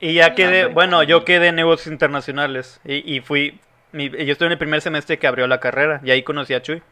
Y 0.00 0.14
ya 0.14 0.34
quedé, 0.34 0.66
bueno, 0.66 1.02
yo 1.02 1.24
quedé 1.24 1.48
en 1.48 1.56
negocios 1.56 1.92
internacionales. 1.92 2.80
Y, 2.84 3.16
y 3.16 3.20
fui, 3.20 3.60
mi- 3.92 4.08
yo 4.10 4.32
estoy 4.32 4.46
en 4.46 4.52
el 4.52 4.58
primer 4.58 4.80
semestre 4.80 5.18
que 5.18 5.26
abrió 5.26 5.46
la 5.46 5.60
carrera. 5.60 6.00
Y 6.04 6.10
ahí 6.10 6.22
conocí 6.22 6.54
a 6.54 6.62
Chuy. 6.62 6.82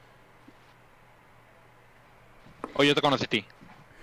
O 2.78 2.84
yo 2.84 2.94
te 2.94 3.02
conocí 3.02 3.24
a 3.24 3.28
ti. 3.28 3.44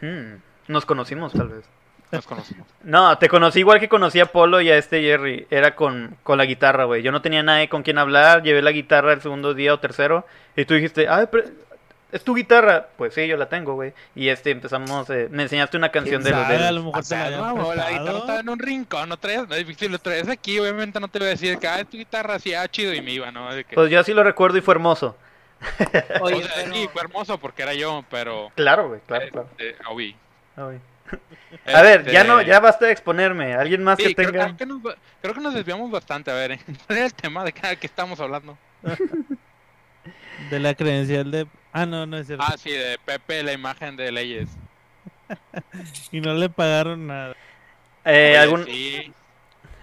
Hmm, 0.01 0.35
Nos 0.67 0.85
conocimos, 0.85 1.33
tal 1.33 1.47
vez. 1.47 1.65
Nos 2.11 2.25
conocimos. 2.27 2.67
No, 2.83 3.17
te 3.17 3.29
conocí 3.29 3.59
igual 3.59 3.79
que 3.79 3.89
conocí 3.89 4.19
a 4.19 4.27
Polo 4.27 4.61
y 4.61 4.69
a 4.69 4.77
este 4.77 5.01
Jerry. 5.01 5.47
Era 5.49 5.75
con, 5.75 6.15
con 6.21 6.37
la 6.37 6.45
guitarra, 6.45 6.83
güey. 6.83 7.01
Yo 7.01 7.11
no 7.11 7.21
tenía 7.23 7.41
nadie 7.41 7.67
con 7.69 7.81
quien 7.81 7.97
hablar. 7.97 8.43
Llevé 8.43 8.61
la 8.61 8.71
guitarra 8.71 9.13
el 9.13 9.21
segundo 9.21 9.53
día 9.55 9.73
o 9.73 9.79
tercero. 9.79 10.27
Y 10.55 10.65
tú 10.65 10.75
dijiste, 10.75 11.07
ay, 11.09 11.25
pero 11.31 11.45
¿es 12.11 12.23
tu 12.23 12.35
guitarra? 12.35 12.87
Pues 12.97 13.13
sí, 13.13 13.25
yo 13.27 13.37
la 13.37 13.49
tengo, 13.49 13.73
güey. 13.73 13.93
Y 14.13 14.27
este, 14.29 14.51
empezamos, 14.51 15.09
eh, 15.09 15.29
me 15.31 15.43
enseñaste 15.43 15.77
una 15.77 15.89
canción 15.89 16.21
de 16.21 16.31
¿Quién 16.31 16.41
los? 16.41 16.61
A 16.61 16.71
lo 16.71 16.83
mejor 16.83 17.03
te 17.03 17.15
la 17.15 17.29
no, 17.31 17.73
la 17.73 17.91
guitarra 17.91 18.17
estaba 18.19 18.39
en 18.39 18.49
un 18.49 18.59
rincón, 18.59 19.09
no 19.09 19.17
traías, 19.17 19.47
no 19.47 19.55
es 19.55 19.65
difícil, 19.65 19.91
lo 19.91 19.99
traías 19.99 20.29
aquí, 20.29 20.59
obviamente 20.59 20.99
no 20.99 21.07
te 21.07 21.19
voy 21.19 21.27
a 21.27 21.31
decir 21.31 21.57
que, 21.57 21.67
ah, 21.67 21.79
es 21.79 21.87
tu 21.89 21.97
guitarra, 21.97 22.35
así, 22.35 22.53
ah, 22.53 22.67
chido, 22.67 22.93
y 22.93 23.01
me 23.01 23.11
iba, 23.11 23.31
¿no? 23.31 23.49
Que, 23.49 23.73
Pues 23.73 23.89
yo 23.89 23.99
así 23.99 24.13
lo 24.13 24.23
recuerdo 24.23 24.57
y 24.57 24.61
fue 24.61 24.75
hermoso. 24.75 25.17
Oye, 26.21 26.35
o 26.35 26.41
sea, 26.43 26.51
pero- 26.55 26.73
sí, 26.73 26.89
fue 26.91 27.01
hermoso 27.01 27.39
porque 27.39 27.63
era 27.63 27.73
yo, 27.73 28.03
pero... 28.09 28.51
Claro, 28.55 28.89
güey, 28.89 29.01
claro, 29.07 29.25
claro. 29.31 29.49
este. 29.57 29.75
Ah, 29.85 29.91
güey. 29.91 30.15
A 31.73 31.81
ver, 31.81 32.09
ya 32.11 32.23
no, 32.23 32.39
Este, 32.39 32.51
ya 32.51 32.59
basta 32.59 32.85
de 32.85 32.91
exponerme. 32.91 33.53
¿Alguien 33.53 33.83
más 33.83 33.97
sí, 33.97 34.07
que 34.07 34.15
tenga? 34.15 34.45
creo 34.45 34.57
que 34.57 34.65
nos, 34.65 34.81
creo 35.21 35.33
que 35.33 35.39
nos 35.41 35.53
desviamos 35.53 35.91
bastante, 35.91 36.31
a 36.31 36.33
ver, 36.33 36.59
¿cuál 36.65 36.77
era 36.97 37.05
el 37.05 37.13
tema 37.13 37.43
de 37.43 37.53
cada 37.53 37.75
que 37.75 37.87
estamos 37.87 38.19
hablando? 38.19 38.57
De 40.49 40.59
la 40.59 40.75
credencial 40.75 41.31
de. 41.31 41.47
Ah, 41.71 41.85
no, 41.85 42.05
no 42.05 42.17
es 42.17 42.27
cierto. 42.27 42.43
Ah, 42.45 42.55
sí, 42.57 42.69
de 42.69 42.99
Pepe, 43.03 43.41
la 43.41 43.53
imagen 43.53 43.95
de 43.95 44.11
Leyes. 44.11 44.49
Y 46.11 46.21
no 46.21 46.33
le 46.33 46.49
pagaron 46.49 47.07
nada. 47.07 47.35
Eh, 48.03 48.31
Oye, 48.31 48.37
algún... 48.37 48.65
sí, 48.65 49.13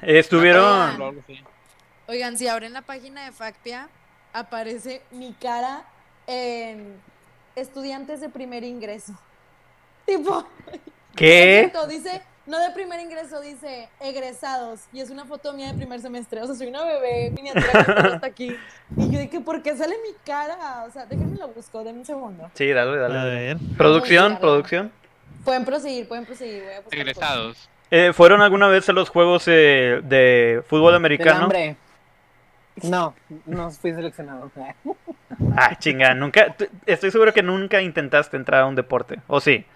Estuvieron... 0.03 0.63
Ah. 0.65 1.13
Oigan, 2.07 2.37
si 2.37 2.47
abren 2.49 2.73
la 2.73 2.83
página 2.83 3.25
de 3.25 3.33
Facpia, 3.33 3.89
aparece 4.33 5.03
mi 5.11 5.33
cara 5.35 5.85
en 6.27 6.95
estudiantes 7.57 8.21
de 8.21 8.29
primer 8.29 8.65
ingreso. 8.65 9.13
Tipo, 10.07 10.45
¿Qué? 11.15 11.71
Dice, 11.89 12.23
no 12.47 12.59
de 12.59 12.71
primer 12.71 12.99
ingreso, 13.01 13.41
dice 13.41 13.89
egresados. 14.01 14.81
Y 14.93 15.01
es 15.01 15.11
una 15.11 15.25
foto 15.27 15.53
mía 15.53 15.69
de 15.69 15.75
primer 15.75 16.01
semestre. 16.01 16.41
O 16.43 16.47
sea, 16.47 16.55
soy 16.57 16.67
una 16.69 16.85
bebé 16.85 17.31
miniatura 17.31 17.85
que 17.85 17.93
hasta 17.93 18.27
aquí. 18.27 18.57
Y 18.97 19.11
yo 19.11 19.21
dije, 19.21 19.41
¿por 19.41 19.63
qué 19.63 19.77
sale 19.77 19.95
mi 20.07 20.15
cara? 20.25 20.85
O 20.89 20.91
sea, 20.91 21.07
déjenme 21.07 21.39
lo 21.39 21.49
busco, 21.49 21.85
denme 21.85 22.01
un 22.01 22.05
segundo. 22.07 22.51
Sí, 22.55 22.69
dale, 22.71 22.99
A 22.99 23.09
dale. 23.09 23.31
ver. 23.31 23.57
Producción, 23.77 24.33
a 24.33 24.41
producción. 24.41 24.91
Pueden 25.45 25.65
proseguir, 25.65 26.09
pueden 26.09 26.25
proseguir. 26.27 26.65
Voy 26.65 26.73
a. 26.75 27.01
Egresados. 27.03 27.69
Eh, 27.91 28.13
¿Fueron 28.13 28.41
alguna 28.41 28.69
vez 28.69 28.89
a 28.89 28.93
los 28.93 29.09
juegos 29.11 29.45
eh, 29.47 30.01
de 30.03 30.63
fútbol 30.67 30.87
del 30.93 30.97
americano? 30.97 31.45
hambre. 31.45 31.77
No, 32.83 33.15
no 33.47 33.71
fui 33.71 33.93
seleccionado. 33.93 34.51
Ah, 35.57 35.77
chinga, 35.79 36.15
nunca... 36.15 36.55
Estoy 36.87 37.11
seguro 37.11 37.33
que 37.35 37.43
nunca 37.43 37.83
intentaste 37.83 38.37
entrar 38.37 38.63
a 38.63 38.67
un 38.67 38.75
deporte. 38.75 39.21
¿O 39.27 39.41
sí? 39.41 39.67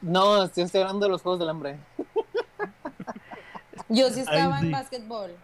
No, 0.00 0.44
estoy, 0.44 0.64
estoy 0.64 0.80
hablando 0.80 1.06
de 1.06 1.12
los 1.12 1.22
juegos 1.22 1.38
del 1.40 1.48
hambre. 1.50 1.78
Yo 3.88 4.08
sí 4.10 4.20
estaba 4.20 4.56
Ay, 4.56 4.60
sí. 4.60 4.66
en 4.66 4.72
básquetbol. 4.72 5.36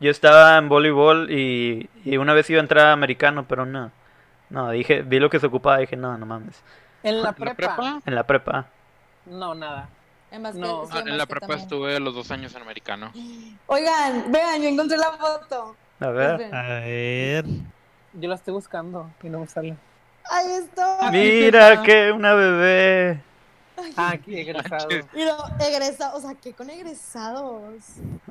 Yo 0.00 0.10
estaba 0.10 0.58
en 0.58 0.68
voleibol 0.68 1.30
y, 1.30 1.88
y 2.04 2.16
una 2.16 2.34
vez 2.34 2.48
iba 2.50 2.58
a 2.60 2.62
entrar 2.62 2.86
a 2.88 2.92
americano, 2.92 3.46
pero 3.46 3.66
no. 3.66 3.90
No, 4.50 4.70
dije, 4.70 5.02
vi 5.02 5.18
lo 5.18 5.30
que 5.30 5.40
se 5.40 5.46
ocupaba 5.46 5.78
y 5.78 5.82
dije, 5.82 5.96
no, 5.96 6.16
no 6.18 6.26
mames. 6.26 6.62
En 7.02 7.22
la 7.22 7.34
¿En 7.36 7.44
la 7.44 7.54
prepa, 7.54 7.54
prepa? 7.54 8.00
En 8.04 8.14
la 8.14 8.26
prepa. 8.26 8.66
no, 9.26 9.54
nada. 9.54 9.88
En 10.30 10.42
básquet, 10.42 10.60
No, 10.60 10.86
sí, 10.86 10.92
Ah, 10.92 11.00
en 11.00 11.08
en 11.08 11.18
la 11.18 11.26
prepa 11.26 11.46
también. 11.48 11.60
estuve 11.60 12.00
los 12.00 12.14
dos 12.14 12.30
años 12.30 12.54
en 12.54 12.62
americano. 12.62 13.12
Oigan, 13.66 14.30
vean, 14.32 14.62
yo 14.62 14.68
encontré 14.68 14.96
la 14.98 15.12
foto. 15.12 15.76
A 16.02 16.10
ver. 16.10 16.54
A 16.54 16.62
ver. 16.80 17.44
Yo 18.14 18.28
la 18.28 18.34
estoy 18.34 18.52
buscando 18.52 19.10
y 19.22 19.28
no 19.28 19.40
me 19.40 19.46
sale. 19.46 19.76
Ahí 20.30 20.52
está. 20.52 21.10
Mira 21.10 21.82
que 21.82 22.10
una 22.12 22.34
bebé. 22.34 23.20
Ah, 23.96 24.10
aquí, 24.14 24.38
egresado. 24.38 24.88
Mira, 25.14 25.36
egresados, 25.60 26.22
o 26.22 26.26
sea, 26.26 26.36
¿qué 26.40 26.52
con 26.52 26.70
egresados? 26.70 27.82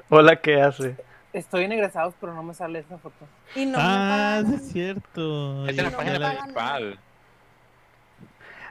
Hola, 0.10 0.36
¿qué 0.36 0.62
hace? 0.62 0.96
Estoy 1.34 1.64
en 1.64 1.72
egresados, 1.72 2.14
pero 2.20 2.34
no 2.34 2.44
me 2.44 2.54
sale 2.54 2.80
esa 2.80 2.98
foto. 2.98 3.26
Y 3.56 3.66
no 3.66 3.78
ah, 3.80 4.42
me 4.46 4.56
es 4.56 4.72
cierto. 4.72 5.66
Es 5.68 5.78
en 5.78 5.86
la 5.86 5.92
no 5.92 5.98
página 5.98 6.34
principal. 6.34 7.00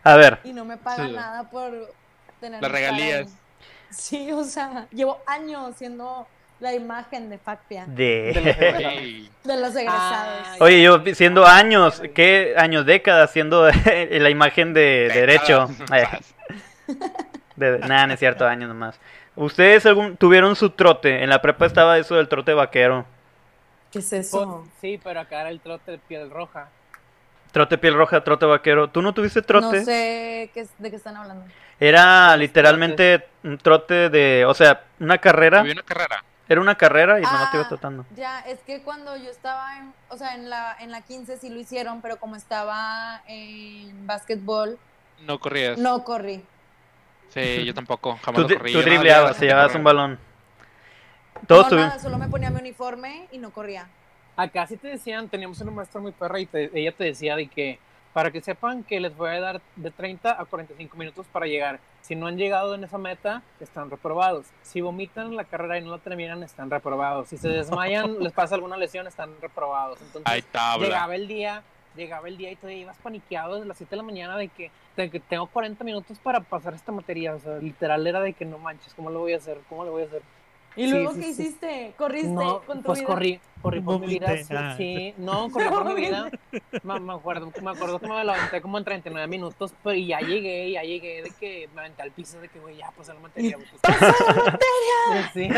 A 0.02 0.16
ver, 0.16 0.38
Y 0.44 0.52
no 0.52 0.64
me 0.64 0.76
pagan 0.76 1.08
Sí. 1.08 1.12
nada 1.14 1.50
por 1.50 1.92
tener 2.40 2.62
Las 2.62 2.70
regalías. 2.70 3.28
Sí, 3.90 4.30
o 4.32 4.44
sea, 4.44 4.86
llevo 4.90 5.20
años 5.26 5.74
siendo 5.76 6.26
la 6.60 6.74
imagen 6.74 7.30
de 7.30 7.38
Facpia, 7.38 7.84
de... 7.86 9.28
De 9.44 9.56
los 9.56 9.74
egresados. 9.74 10.46
Oye, 10.60 10.82
yo 10.82 11.02
siendo 11.14 11.46
años, 11.46 12.02
¿qué 12.14 12.54
años, 12.56 12.84
décadas 12.86 13.30
siendo 13.32 13.68
la 14.10 14.30
imagen 14.30 14.74
de 14.74 15.10
derecho? 15.12 15.68
de, 17.56 17.78
nada, 17.80 18.06
no 18.06 18.12
es 18.14 18.18
cierto, 18.20 18.46
años 18.46 18.68
nomás. 18.68 18.98
¿Ustedes 19.36 19.86
algún, 19.86 20.16
tuvieron 20.16 20.54
su 20.56 20.70
trote? 20.70 21.22
En 21.22 21.30
la 21.30 21.40
prepa 21.40 21.64
estaba 21.66 21.96
eso 21.98 22.16
del 22.16 22.28
trote 22.28 22.52
vaquero. 22.52 23.06
¿Qué 23.90 24.00
es 24.00 24.08
Pues, 24.10 24.26
eso? 24.26 24.66
sí, 24.80 25.00
pero 25.02 25.20
acá 25.20 25.40
era 25.40 25.50
el 25.50 25.60
trote 25.60 25.92
de 25.92 25.98
piel 25.98 26.30
roja. 26.30 26.68
Trote 27.52 27.78
piel 27.78 27.94
roja, 27.94 28.22
trote 28.22 28.46
vaquero. 28.46 28.88
¿Tú 28.90 29.02
no 29.02 29.12
tuviste 29.14 29.42
trote? 29.42 29.78
No 29.78 29.84
sé 29.84 30.50
qué, 30.54 30.60
es- 30.60 30.78
de 30.78 30.90
qué 30.90 30.96
están 30.96 31.16
hablando. 31.16 31.44
Era 31.80 32.36
literalmente 32.36 33.26
un 33.42 33.56
trote 33.58 34.10
de, 34.10 34.44
o 34.46 34.52
sea, 34.54 34.82
una 35.00 35.18
carrera. 35.18 35.60
Había 35.60 35.72
una 35.72 35.82
carrera. 35.82 36.22
Era 36.50 36.60
una 36.60 36.74
carrera 36.74 37.20
y 37.20 37.22
nomás 37.22 37.52
te 37.52 37.56
Ah, 37.56 37.60
ibas 37.60 37.68
trotando. 37.68 38.04
Ya, 38.16 38.40
es 38.40 38.58
que 38.66 38.82
cuando 38.82 39.16
yo 39.16 39.30
estaba 39.30 39.78
en, 39.78 39.94
o 40.08 40.16
sea, 40.16 40.34
en 40.34 40.50
la, 40.50 40.76
en 40.80 40.90
la 40.90 41.00
15 41.00 41.36
sí 41.36 41.48
lo 41.48 41.60
hicieron, 41.60 42.00
pero 42.02 42.16
como 42.18 42.34
estaba 42.34 43.22
en 43.28 44.04
básquetbol, 44.04 44.76
No 45.20 45.38
corrías. 45.38 45.78
no 45.78 46.02
corrí. 46.02 46.42
Sí, 47.32 47.64
yo 47.64 47.72
tampoco. 47.72 48.18
Jamás 48.24 48.42
Tú, 48.42 48.48
lo 48.48 48.56
corrí. 48.58 48.72
tú 48.72 48.82
dribleabas, 48.82 49.38
te 49.38 49.46
llevabas 49.46 49.76
un 49.76 49.84
balón. 49.84 50.18
Todos 51.46 51.62
no, 51.66 51.68
tuvimos. 51.68 51.88
nada, 51.90 52.00
solo 52.00 52.18
me 52.18 52.26
ponía 52.26 52.50
mi 52.50 52.58
uniforme 52.58 53.28
y 53.30 53.38
no 53.38 53.50
corría. 53.52 53.86
Acá 54.34 54.66
sí 54.66 54.76
te 54.76 54.88
decían, 54.88 55.28
teníamos 55.28 55.60
una 55.60 55.70
maestra 55.70 56.00
muy 56.00 56.10
perra 56.10 56.40
y 56.40 56.46
te- 56.46 56.76
ella 56.76 56.90
te 56.90 57.04
decía 57.04 57.36
de 57.36 57.46
que 57.46 57.78
para 58.12 58.30
que 58.30 58.40
sepan 58.40 58.82
que 58.82 59.00
les 59.00 59.16
voy 59.16 59.30
a 59.30 59.40
dar 59.40 59.60
de 59.76 59.90
30 59.90 60.40
a 60.40 60.44
45 60.44 60.96
minutos 60.96 61.26
para 61.32 61.46
llegar. 61.46 61.80
Si 62.00 62.16
no 62.16 62.26
han 62.26 62.36
llegado 62.36 62.74
en 62.74 62.84
esa 62.84 62.98
meta, 62.98 63.42
están 63.60 63.90
reprobados. 63.90 64.46
Si 64.62 64.80
vomitan 64.80 65.28
en 65.28 65.36
la 65.36 65.44
carrera 65.44 65.78
y 65.78 65.82
no 65.82 65.90
la 65.92 65.98
terminan, 65.98 66.42
están 66.42 66.70
reprobados. 66.70 67.28
Si 67.28 67.36
se 67.36 67.48
desmayan, 67.48 68.18
les 68.20 68.32
pasa 68.32 68.56
alguna 68.56 68.76
lesión, 68.76 69.06
están 69.06 69.30
reprobados. 69.40 70.00
Entonces, 70.02 70.44
llegaba 70.78 71.14
el 71.14 71.28
día, 71.28 71.62
llegaba 71.94 72.28
el 72.28 72.36
día 72.36 72.50
y 72.50 72.56
todavía 72.56 72.82
ibas 72.82 72.98
paniqueado 72.98 73.54
desde 73.54 73.68
las 73.68 73.76
7 73.76 73.90
de 73.90 73.96
la 73.96 74.02
mañana 74.02 74.36
de 74.36 74.48
que, 74.48 74.70
de 74.96 75.10
que 75.10 75.20
tengo 75.20 75.46
40 75.46 75.84
minutos 75.84 76.18
para 76.18 76.40
pasar 76.40 76.74
esta 76.74 76.90
materia. 76.90 77.34
O 77.34 77.38
sea, 77.38 77.58
literal 77.58 78.04
era 78.06 78.20
de 78.20 78.32
que 78.32 78.44
no 78.44 78.58
manches, 78.58 78.92
¿cómo 78.94 79.10
lo 79.10 79.20
voy 79.20 79.34
a 79.34 79.36
hacer? 79.36 79.58
¿Cómo 79.68 79.84
lo 79.84 79.92
voy 79.92 80.02
a 80.02 80.06
hacer? 80.06 80.22
¿Y 80.76 80.86
luego 80.86 81.12
sí, 81.14 81.20
qué 81.20 81.34
sí. 81.34 81.42
hiciste? 81.42 81.94
¿Corriste 81.96 82.28
No, 82.28 82.60
con 82.62 82.78
tu 82.78 82.84
pues 82.84 83.00
vida? 83.00 83.06
corrí, 83.08 83.40
corrí 83.60 83.80
por 83.80 84.00
mi 84.00 84.06
vida, 84.06 84.34
ah. 84.50 84.74
sí, 84.76 85.14
no, 85.18 85.50
corrí 85.50 85.68
por 85.68 85.84
mi 85.84 85.94
vida, 85.94 86.30
me, 86.84 87.00
me 87.00 87.12
acuerdo, 87.12 87.52
me 87.60 87.70
acuerdo 87.70 87.98
que 87.98 88.06
me 88.06 88.24
levanté 88.24 88.60
como 88.60 88.78
en 88.78 88.84
39 88.84 89.26
minutos, 89.26 89.74
pero 89.82 89.96
y 89.96 90.06
ya 90.06 90.20
llegué, 90.20 90.70
ya 90.70 90.82
llegué, 90.82 91.22
de 91.22 91.30
que 91.30 91.68
me 91.74 91.80
aventé 91.80 92.02
al 92.02 92.12
piso, 92.12 92.40
de 92.40 92.48
que, 92.48 92.60
güey, 92.60 92.76
ya 92.76 92.90
pasé 92.92 93.12
la 93.12 93.20
materia, 93.20 93.56
güey, 93.56 93.68
pues, 93.82 95.26
sí. 95.34 95.48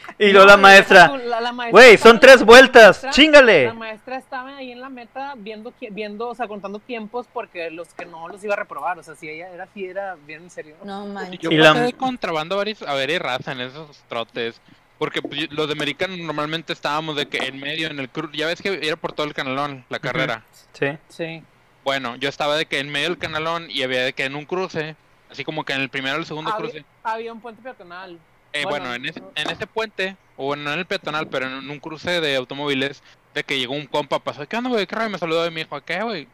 Y 0.18 0.30
luego 0.32 0.46
la 0.46 0.56
No, 0.56 0.62
maestra, 0.62 1.08
la- 1.18 1.40
la 1.40 1.52
maestra 1.52 1.70
güey, 1.80 1.98
son 1.98 2.18
tres 2.20 2.44
vueltas, 2.44 3.02
maestra- 3.02 3.10
chingale. 3.10 3.66
La 3.66 3.74
maestra 3.74 4.16
estaba 4.16 4.56
ahí 4.56 4.72
en 4.72 4.80
la 4.80 4.88
meta 4.88 5.34
viendo, 5.36 5.72
viendo, 5.90 6.28
o 6.28 6.34
sea, 6.34 6.46
contando 6.48 6.78
tiempos 6.78 7.26
porque 7.32 7.70
los 7.70 7.88
que 7.94 8.06
no 8.06 8.28
los 8.28 8.42
iba 8.44 8.54
a 8.54 8.56
reprobar, 8.56 8.98
o 8.98 9.02
sea, 9.02 9.14
si 9.14 9.28
ella 9.28 9.48
era 9.50 9.64
así, 9.64 9.84
era 9.84 10.16
bien 10.26 10.44
en 10.44 10.50
serio. 10.50 10.76
No 10.84 11.06
manches. 11.06 11.40
Yo 11.40 11.50
Y 11.50 11.56
la- 11.56 11.72
pasé 11.72 11.84
de 11.84 11.92
contrabando 11.94 12.58
a 12.60 12.64
ver, 12.64 12.76
a 12.86 12.94
ver 12.94 13.10
y 13.10 13.18
raza 13.18 13.52
en 13.52 13.60
esos 13.60 13.98
trotes. 14.08 14.60
Porque 14.98 15.20
pues, 15.20 15.50
los 15.52 15.66
de 15.66 15.74
americano 15.74 16.16
normalmente 16.16 16.72
estábamos 16.72 17.16
de 17.16 17.26
que 17.28 17.36
en 17.38 17.60
medio, 17.60 17.88
en 17.88 17.98
el 17.98 18.08
cru 18.08 18.30
Ya 18.32 18.46
ves 18.46 18.62
que 18.62 18.80
era 18.82 18.96
por 18.96 19.12
todo 19.12 19.26
el 19.26 19.34
canalón, 19.34 19.84
la 19.90 19.98
carrera. 19.98 20.42
Sí. 20.72 20.86
Sí. 21.10 21.42
Bueno, 21.84 22.16
yo 22.16 22.30
estaba 22.30 22.56
de 22.56 22.64
que 22.64 22.78
en 22.80 22.88
medio 22.90 23.08
del 23.10 23.18
canalón 23.18 23.66
y 23.70 23.82
había 23.82 24.02
de 24.04 24.14
que 24.14 24.24
en 24.24 24.34
un 24.34 24.46
cruce, 24.46 24.96
así 25.30 25.44
como 25.44 25.64
que 25.64 25.74
en 25.74 25.82
el 25.82 25.90
primero 25.90 26.16
o 26.16 26.18
el 26.20 26.24
segundo 26.24 26.50
Había, 26.50 26.70
cruce. 26.70 26.84
había 27.04 27.32
un 27.32 27.40
puente 27.42 27.60
peatonal. 27.62 28.18
Eh, 28.52 28.64
bueno, 28.64 28.86
bueno, 28.86 28.94
en, 28.94 29.06
ese, 29.06 29.22
en 29.34 29.50
ese 29.50 29.66
puente, 29.66 30.16
o 30.36 30.56
no 30.56 30.72
en 30.72 30.78
el 30.78 30.86
peatonal, 30.86 31.28
pero 31.28 31.46
en 31.46 31.68
un 31.70 31.78
cruce 31.78 32.20
de 32.20 32.36
automóviles, 32.36 33.02
de 33.34 33.44
que 33.44 33.58
llegó 33.58 33.74
un 33.74 33.86
compa, 33.86 34.18
pasó, 34.18 34.46
¿qué 34.48 34.56
onda, 34.56 34.70
güey? 34.70 34.86
¿Qué 34.86 34.96
rollo? 34.96 35.10
Me 35.10 35.18
saludó 35.18 35.46
y 35.46 35.50
me 35.50 35.64
dijo, 35.64 35.80
¿qué, 35.82 36.02
güey? 36.02 36.26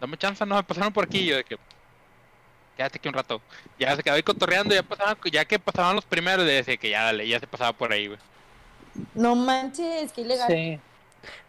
Dame 0.00 0.16
chance, 0.16 0.44
no, 0.44 0.56
me 0.56 0.62
pasaron 0.64 0.92
por 0.92 1.04
aquí. 1.04 1.18
Y 1.20 1.26
yo 1.26 1.36
de 1.36 1.44
que, 1.44 1.56
quédate 2.76 2.98
aquí 2.98 3.08
un 3.08 3.14
rato. 3.14 3.40
Ya 3.78 3.94
se 3.94 4.02
quedó 4.02 4.14
ahí 4.14 4.22
cotorreando, 4.22 4.74
ya 4.74 4.82
pasaban, 4.82 5.16
ya 5.30 5.44
que 5.44 5.58
pasaban 5.58 5.94
los 5.94 6.04
primeros, 6.04 6.44
le 6.44 6.52
decía 6.52 6.76
que 6.76 6.90
ya 6.90 7.04
dale, 7.04 7.28
ya 7.28 7.38
se 7.38 7.46
pasaba 7.46 7.72
por 7.72 7.92
ahí, 7.92 8.08
güey. 8.08 8.18
No 9.14 9.34
manches, 9.36 10.12
qué 10.12 10.22
ilegal. 10.22 10.48
Sí. 10.48 10.80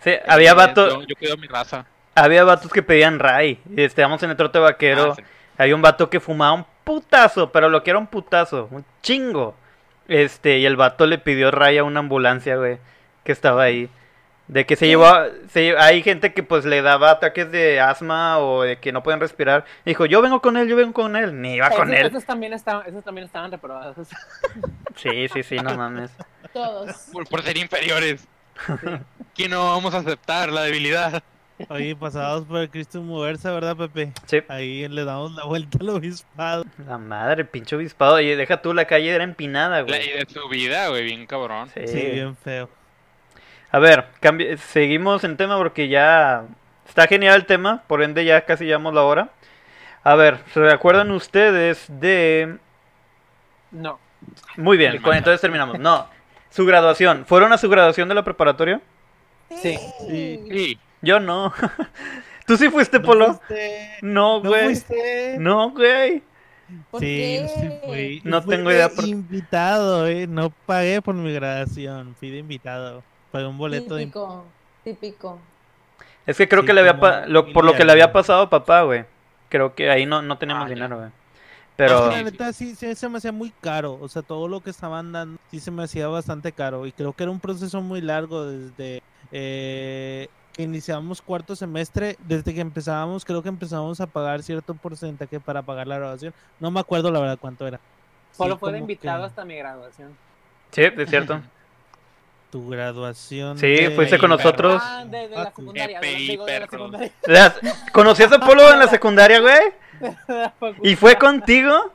Sí, 0.04 0.12
había 0.28 0.54
vatos, 0.54 0.94
Yo, 0.94 1.02
yo 1.02 1.16
cuido 1.18 1.38
mi 1.38 1.48
raza. 1.48 1.86
había 2.14 2.44
vatos 2.44 2.72
que 2.72 2.82
pedían 2.82 3.20
ray. 3.20 3.60
Y 3.76 3.82
estábamos 3.84 4.22
en 4.24 4.30
el 4.30 4.38
trote 4.38 4.60
vaquero. 4.60 5.12
Ah, 5.12 5.16
sí. 5.16 5.24
Había 5.58 5.76
un 5.76 5.82
vato 5.82 6.10
que 6.10 6.20
fumaba 6.20 6.54
un 6.54 6.66
putazo, 6.84 7.52
pero 7.52 7.70
lo 7.70 7.84
que 7.84 7.90
era 7.90 8.00
un 8.00 8.08
putazo, 8.08 8.68
un 8.72 8.86
chingo. 9.02 9.56
Este, 10.08 10.58
y 10.60 10.66
el 10.66 10.76
vato 10.76 11.06
le 11.08 11.18
pidió 11.18 11.52
ray 11.52 11.78
a 11.78 11.84
una 11.84 12.00
ambulancia, 12.02 12.56
güey, 12.58 12.78
que 13.24 13.32
estaba 13.32 13.64
ahí. 13.64 13.90
De 14.48 14.68
que 14.68 14.76
se 14.76 14.86
¿Qué? 14.86 14.90
llevó, 14.90 15.08
a- 15.08 15.28
se 15.50 15.76
hay 15.76 16.04
gente 16.04 16.32
que 16.34 16.44
pues 16.44 16.66
le 16.66 16.84
daba 16.84 17.10
ataques 17.10 17.52
de 17.52 17.80
asma 17.80 18.38
o 18.38 18.62
de 18.62 18.78
que 18.78 18.92
no 18.92 19.02
pueden 19.02 19.20
respirar. 19.20 19.66
Dijo, 19.86 20.06
yo 20.06 20.22
vengo 20.22 20.40
con 20.40 20.56
él, 20.56 20.68
yo 20.68 20.76
vengo 20.76 20.94
con 20.94 21.16
él. 21.16 21.42
Ni 21.42 21.56
iba 21.56 21.72
con 21.72 21.90
esos, 21.92 22.00
él. 22.00 22.06
esos 22.12 22.26
también 22.26 22.54
estaban, 22.54 22.86
esos 22.88 23.04
también 23.04 23.26
estaban 23.26 23.52
reprobados. 23.52 23.96
Sí, 24.96 25.28
sí, 25.34 25.44
sí, 25.44 25.58
no 25.58 25.76
mames. 25.76 26.10
Todos. 26.54 27.10
Por, 27.12 27.28
por 27.28 27.42
ser 27.44 27.58
inferiores. 27.58 28.26
¿Quién 29.36 29.52
no 29.52 29.66
vamos 29.72 29.94
a 29.94 29.98
aceptar 29.98 30.50
la 30.54 30.62
debilidad? 30.64 31.22
Oye, 31.70 31.96
pasados 31.96 32.44
por 32.46 32.58
el 32.60 32.70
Cristo 32.70 33.02
Moverse, 33.02 33.50
¿verdad, 33.50 33.78
Pepe? 33.78 34.12
Sí. 34.26 34.40
Ahí 34.50 34.88
le 34.90 35.06
damos 35.06 35.34
la 35.36 35.46
vuelta 35.46 35.78
al 35.80 35.90
obispado. 35.90 36.66
La 36.86 36.98
madre, 36.98 37.46
pinche 37.46 37.76
obispado. 37.78 38.16
Oye, 38.16 38.36
deja 38.36 38.62
tú, 38.62 38.74
la 38.74 38.86
calle 38.86 39.10
era 39.10 39.24
empinada, 39.24 39.78
La, 39.78 39.82
güey. 39.84 40.10
y 40.10 40.12
de 40.12 40.26
su 40.28 40.48
vida, 40.50 40.90
güey, 40.90 41.06
bien 41.06 41.26
cabrón. 41.26 41.70
Sí. 41.74 41.88
Sí, 41.88 42.06
bien 42.12 42.36
feo. 42.36 42.70
A 43.72 43.80
ver, 43.80 44.06
cambi- 44.22 44.58
seguimos 44.58 45.24
en 45.24 45.38
tema 45.38 45.58
porque 45.58 45.88
ya 45.88 46.44
está 46.88 47.08
genial 47.08 47.36
el 47.36 47.46
tema, 47.46 47.84
por 47.88 48.04
ende 48.04 48.26
ya 48.26 48.42
casi 48.46 48.66
llevamos 48.66 48.94
la 48.94 49.04
hora. 49.04 49.30
A 50.04 50.16
ver, 50.16 50.40
¿se 50.54 50.68
acuerdan 50.70 51.10
ustedes 51.12 51.86
de... 51.88 52.58
No. 53.72 54.00
Muy 54.58 54.78
bien, 54.78 55.02
con- 55.02 55.16
entonces 55.16 55.40
terminamos. 55.42 55.80
No, 55.80 56.08
su 56.50 56.66
graduación. 56.66 57.26
¿Fueron 57.26 57.54
a 57.54 57.58
su 57.58 57.70
graduación 57.70 58.10
de 58.10 58.16
la 58.16 58.24
preparatoria? 58.24 58.82
Sí. 59.50 59.78
Sí. 60.10 60.40
Sí. 60.50 60.80
Yo 61.06 61.20
no. 61.20 61.54
¿Tú 62.46 62.58
sí 62.58 62.70
fuiste, 62.70 63.00
¿No 63.00 63.06
Polo? 63.06 63.26
fuiste? 63.36 63.90
No, 64.02 64.42
¿No 64.44 64.50
güey. 64.50 64.66
fuiste? 64.66 65.38
No, 65.40 65.72
güey. 65.72 66.22
¿Por 66.92 67.00
Sí, 67.00 67.06
qué? 67.06 67.48
sí 67.60 67.70
fui. 67.86 68.22
No 68.24 68.42
Fui 68.42 68.56
tengo 68.56 68.70
de 68.70 68.76
idea 68.76 68.90
por- 68.90 69.06
invitado, 69.06 70.08
eh. 70.08 70.26
No 70.28 70.50
pagué 70.66 71.02
por 71.02 71.14
mi 71.16 71.32
graduación. 71.34 72.16
Fui 72.20 72.30
de 72.32 72.40
invitado. 72.40 73.04
Pagué 73.32 73.46
un 73.48 73.58
boleto 73.58 73.96
de 73.96 74.04
Típico, 74.06 74.46
típico. 74.84 75.40
Es 76.26 76.38
que 76.38 76.48
creo 76.48 76.62
Sí, 76.62 76.68
que 76.68 76.74
le 76.74 76.80
había 76.82 77.00
pa- 77.00 77.28
lo- 77.28 77.54
por 77.54 77.64
lo 77.66 77.74
que 77.74 77.86
le 77.86 77.92
había 77.92 78.08
¿no? 78.08 78.14
pasado 78.14 78.42
a 78.42 78.50
papá, 78.50 78.82
güey. 78.82 79.06
Creo 79.50 79.76
que 79.76 79.90
ahí 79.92 80.06
no, 80.08 80.22
no 80.24 80.38
teníamos 80.40 80.66
Ah, 80.66 80.70
dinero, 80.70 80.98
güey. 80.98 81.10
Pero 81.76 82.10
la 82.10 82.24
neta 82.24 82.52
sí, 82.54 82.74
sí 82.74 82.96
se 82.96 83.10
me 83.10 83.18
hacía 83.18 83.34
muy 83.34 83.52
caro, 83.62 84.00
o 84.02 84.08
sea, 84.08 84.22
todo 84.22 84.48
lo 84.48 84.62
que 84.62 84.70
estaban 84.70 85.12
dando 85.12 85.38
sí 85.52 85.60
se 85.60 85.72
me 85.72 85.84
hacía 85.84 86.08
bastante 86.08 86.54
caro 86.54 86.86
y 86.88 86.94
creo 86.94 87.12
que 87.12 87.24
era 87.24 87.32
un 87.34 87.40
proceso 87.42 87.82
muy 87.82 88.00
largo 88.00 88.46
desde 88.46 89.04
eh, 89.34 90.30
iniciamos 90.58 91.22
cuarto 91.22 91.56
semestre, 91.56 92.16
desde 92.28 92.54
que 92.54 92.62
empezábamos, 92.62 93.26
creo 93.26 93.42
que 93.44 93.50
empezábamos 93.50 94.00
a 94.02 94.08
pagar 94.08 94.42
cierto 94.44 94.74
porcentaje 94.74 95.40
para 95.40 95.62
pagar 95.62 95.88
la 95.88 95.98
graduación, 95.98 96.34
no 96.60 96.72
me 96.72 96.80
acuerdo 96.80 97.12
la 97.12 97.20
verdad 97.20 97.38
cuánto 97.40 97.68
era. 97.68 97.80
Solo 98.32 98.56
Sí, 98.56 98.60
fue 98.60 98.72
de 98.74 98.80
invitado 98.80 99.20
que 99.22 99.26
hasta 99.28 99.46
mi 99.46 99.56
graduación. 99.56 100.16
Sí, 100.72 100.82
es 100.82 101.10
cierto. 101.10 101.42
Tu 102.52 102.70
graduación. 102.70 103.58
Sí, 103.58 103.68
de- 103.68 103.92
fuiste 103.92 104.18
con 104.18 104.30
nosotros. 104.30 104.82
Ah, 104.86 105.04
de, 105.06 105.28
de 105.28 105.36
Ah, 105.36 105.44
la 105.44 105.52
tú. 105.52 105.62
secundaria. 105.62 105.98
EPI, 105.98 106.38
de 106.38 106.60
la 106.60 106.68
secundaria. 106.68 107.12
Las- 107.26 107.60
¿Conocías 107.92 108.32
a 108.32 108.40
Polo 108.40 108.72
en 108.72 108.80
la 108.80 108.88
secundaria, 108.88 109.42
güey? 109.42 109.60
De 110.00 110.16
la 110.38 110.50
facultad. 110.52 110.84
¿Y 110.84 110.96
fue 110.96 111.16
contigo? 111.18 111.92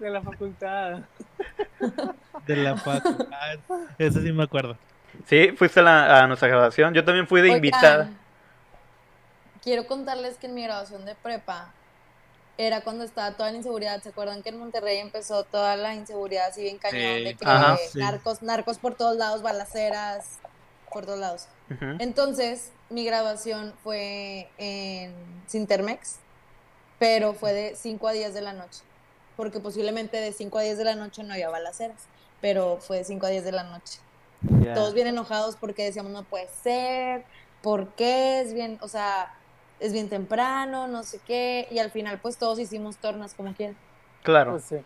De 0.00 0.10
la 0.10 0.20
facultad. 0.22 1.00
de 2.46 2.56
la 2.56 2.76
facultad. 2.76 3.58
Eso 3.98 4.20
sí 4.20 4.32
me 4.32 4.42
acuerdo. 4.44 4.76
Sí, 5.26 5.52
fuiste 5.56 5.80
a, 5.80 5.82
la- 5.82 6.18
a 6.22 6.26
nuestra 6.26 6.48
graduación. 6.48 6.94
Yo 6.94 7.04
también 7.04 7.26
fui 7.26 7.40
de 7.40 7.46
Oigan, 7.48 7.56
invitada. 7.58 8.10
Quiero 9.62 9.86
contarles 9.86 10.36
que 10.36 10.46
en 10.46 10.54
mi 10.54 10.62
graduación 10.62 11.04
de 11.04 11.14
prepa 11.14 11.72
era 12.56 12.80
cuando 12.80 13.04
estaba 13.04 13.32
toda 13.36 13.50
la 13.50 13.56
inseguridad. 13.58 14.02
¿Se 14.02 14.08
acuerdan 14.10 14.42
que 14.42 14.48
en 14.50 14.58
Monterrey 14.58 14.98
empezó 14.98 15.44
toda 15.44 15.76
la 15.76 15.94
inseguridad 15.94 16.46
así 16.48 16.62
bien 16.62 16.78
cañón? 16.78 17.00
Sí. 17.18 17.24
De 17.24 17.34
que 17.34 17.44
Ajá. 17.46 17.76
Sí. 17.92 17.98
narcos, 17.98 18.42
narcos 18.42 18.78
por 18.78 18.94
todos 18.94 19.16
lados, 19.16 19.42
balaceras 19.42 20.38
por 20.92 21.04
todos 21.04 21.18
lados. 21.18 21.48
Entonces, 21.98 22.72
mi 22.88 23.04
graduación 23.04 23.74
fue 23.84 24.48
en 24.56 25.12
Sintermex, 25.46 26.16
pero 26.98 27.34
fue 27.34 27.52
de 27.52 27.76
5 27.76 28.08
a 28.08 28.12
10 28.12 28.32
de 28.32 28.40
la 28.40 28.54
noche, 28.54 28.80
porque 29.36 29.60
posiblemente 29.60 30.16
de 30.16 30.32
5 30.32 30.56
a 30.58 30.62
10 30.62 30.78
de 30.78 30.84
la 30.84 30.94
noche 30.94 31.22
no 31.24 31.34
había 31.34 31.50
balaceras, 31.50 32.06
pero 32.40 32.78
fue 32.80 32.96
de 32.98 33.04
5 33.04 33.26
a 33.26 33.28
10 33.28 33.44
de 33.44 33.52
la 33.52 33.64
noche. 33.64 33.98
Ya. 34.62 34.74
Todos 34.74 34.94
bien 34.94 35.06
enojados 35.08 35.56
porque 35.56 35.84
decíamos, 35.84 36.12
no 36.12 36.22
puede 36.22 36.48
ser, 36.62 37.24
¿por 37.62 37.88
qué? 37.94 38.40
Es 38.40 38.54
bien, 38.54 38.78
o 38.80 38.88
sea, 38.88 39.34
es 39.80 39.92
bien 39.92 40.08
temprano, 40.08 40.86
no 40.86 41.02
sé 41.02 41.20
qué, 41.26 41.66
y 41.70 41.78
al 41.78 41.90
final 41.90 42.18
pues 42.20 42.36
todos 42.36 42.58
hicimos 42.58 42.96
tornas 42.98 43.34
como 43.34 43.52
quieran. 43.54 43.76
Claro. 44.22 44.52
Pues 44.52 44.64
sí. 44.64 44.76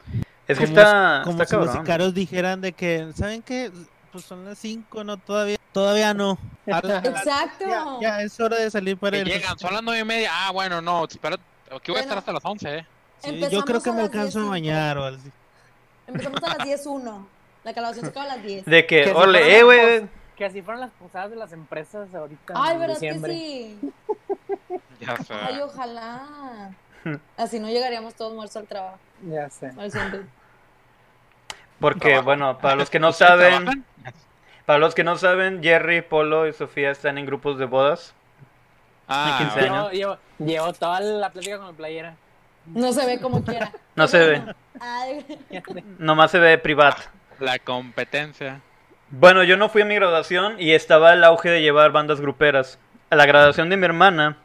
Es 0.49 0.59
que 0.59 0.65
Como, 0.67 0.79
está, 0.79 1.21
como 1.25 1.43
está 1.43 1.47
si 1.47 1.57
los 1.57 1.67
cabrón. 1.67 1.85
sicaros 1.87 2.15
dijeran 2.15 2.61
de 2.61 2.73
que, 2.73 3.13
¿saben 3.15 3.43
qué? 3.43 3.71
Pues 4.11 4.25
son 4.25 4.45
las 4.45 4.59
5, 4.59 5.05
no, 5.05 5.17
todavía, 5.17 5.57
todavía 5.73 6.13
no. 6.15 6.37
Exacto. 6.67 7.65
ya, 7.69 7.87
ya 8.01 8.23
es 8.23 8.39
hora 8.41 8.57
de 8.59 8.71
salir 8.71 8.97
para 8.99 9.13
Que 9.17 9.23
el... 9.23 9.29
llegan, 9.29 9.59
son 9.59 9.73
las 9.73 9.83
nueve 9.83 10.01
y 10.01 10.05
media. 10.05 10.31
Ah, 10.33 10.51
bueno, 10.51 10.81
no, 10.83 11.05
espera. 11.05 11.37
Aquí 11.75 11.91
voy 11.91 11.99
a 11.99 12.03
estar 12.03 12.17
Bueno. 12.17 12.19
hasta 12.19 12.33
las 12.33 12.45
once, 12.45 12.79
eh. 12.79 12.87
Sí, 13.21 13.41
yo 13.51 13.65
creo 13.65 13.81
que 13.81 13.93
me 13.93 14.03
alcanzo 14.03 14.41
a 14.41 14.43
10:05. 14.43 14.49
bañar 14.51 14.99
o 14.99 15.05
así. 15.05 15.31
Empezamos 16.09 16.43
a 16.43 16.49
las 16.59 16.67
10.01. 16.67 17.25
La 17.65 17.73
graduación 17.73 18.05
se 18.07 18.11
acaba 18.11 18.27
a 18.33 18.37
las 18.37 18.43
10. 18.45 18.65
De 18.65 18.87
que, 18.87 19.05
Que 19.05 19.13
ole, 19.13 19.59
eh, 19.59 19.63
güey. 19.63 20.09
Que 20.37 20.45
así 20.47 20.63
fueron 20.63 20.81
las 20.81 20.91
posadas 20.93 21.31
de 21.31 21.37
las 21.37 21.53
empresas 21.53 22.13
ahorita 22.15 22.55
Ay, 22.57 22.75
en 22.75 22.81
¿verdad 22.81 22.95
diciembre. 22.95 23.33
que 23.33 23.77
sí? 23.81 23.93
Ya 25.01 25.17
sé. 25.17 25.35
Ay, 25.35 25.61
ojalá. 25.61 26.71
Así 27.37 27.59
no 27.59 27.69
llegaríamos 27.69 28.15
todos 28.15 28.33
muertos 28.35 28.57
al 28.57 28.67
trabajo. 28.67 28.99
Ya 29.29 29.51
sé. 29.51 29.73
Al 29.79 29.91
siempre. 29.91 30.23
Porque, 31.81 32.21
bueno, 32.21 32.59
para 32.59 32.77
los 32.77 32.89
que 32.91 33.01
no 33.01 33.09
¿Ustedes 33.11 33.29
saben, 33.29 33.51
trabajan? 33.65 33.85
para 34.65 34.79
los 34.79 34.95
que 34.95 35.03
no 35.05 35.17
saben, 35.17 35.63
Jerry, 35.63 36.03
Polo 36.03 36.47
y 36.47 36.53
Sofía 36.53 36.91
están 36.93 37.19
en 37.19 37.27
grupos 37.27 37.59
de 37.59 37.65
bodas. 37.67 38.15
Ah, 39.09 39.37
quince 39.39 39.59
bueno. 39.61 39.75
años. 39.75 39.93
Llevo, 39.93 40.19
llevo, 40.39 40.49
llevo 40.51 40.73
toda 40.73 41.01
la 41.01 41.31
plática 41.31 41.59
con 41.59 41.67
mi 41.69 41.73
playera. 41.75 42.15
No 42.67 42.93
se 42.93 43.05
ve 43.05 43.21
como 43.21 43.43
quiera. 43.45 43.73
No 43.97 44.07
se 44.07 44.19
ve. 44.19 44.55
Ay, 44.81 45.27
Nomás 45.99 46.31
se 46.31 46.39
ve 46.39 46.57
privado. 46.59 46.97
La 47.43 47.59
competencia. 47.59 48.61
Bueno, 49.11 49.43
yo 49.43 49.57
no 49.57 49.69
fui 49.69 49.83
a 49.83 49.85
mi 49.85 49.95
graduación 49.95 50.57
y 50.59 50.73
estaba 50.73 51.13
el 51.13 51.25
auge 51.25 51.51
de 51.51 51.61
llevar 51.61 51.93
bandas 51.93 52.21
gruperas. 52.21 52.79
A 53.11 53.17
la 53.17 53.27
graduación 53.27 53.69
de 53.69 53.77
mi 53.77 53.85
hermana 53.85 54.37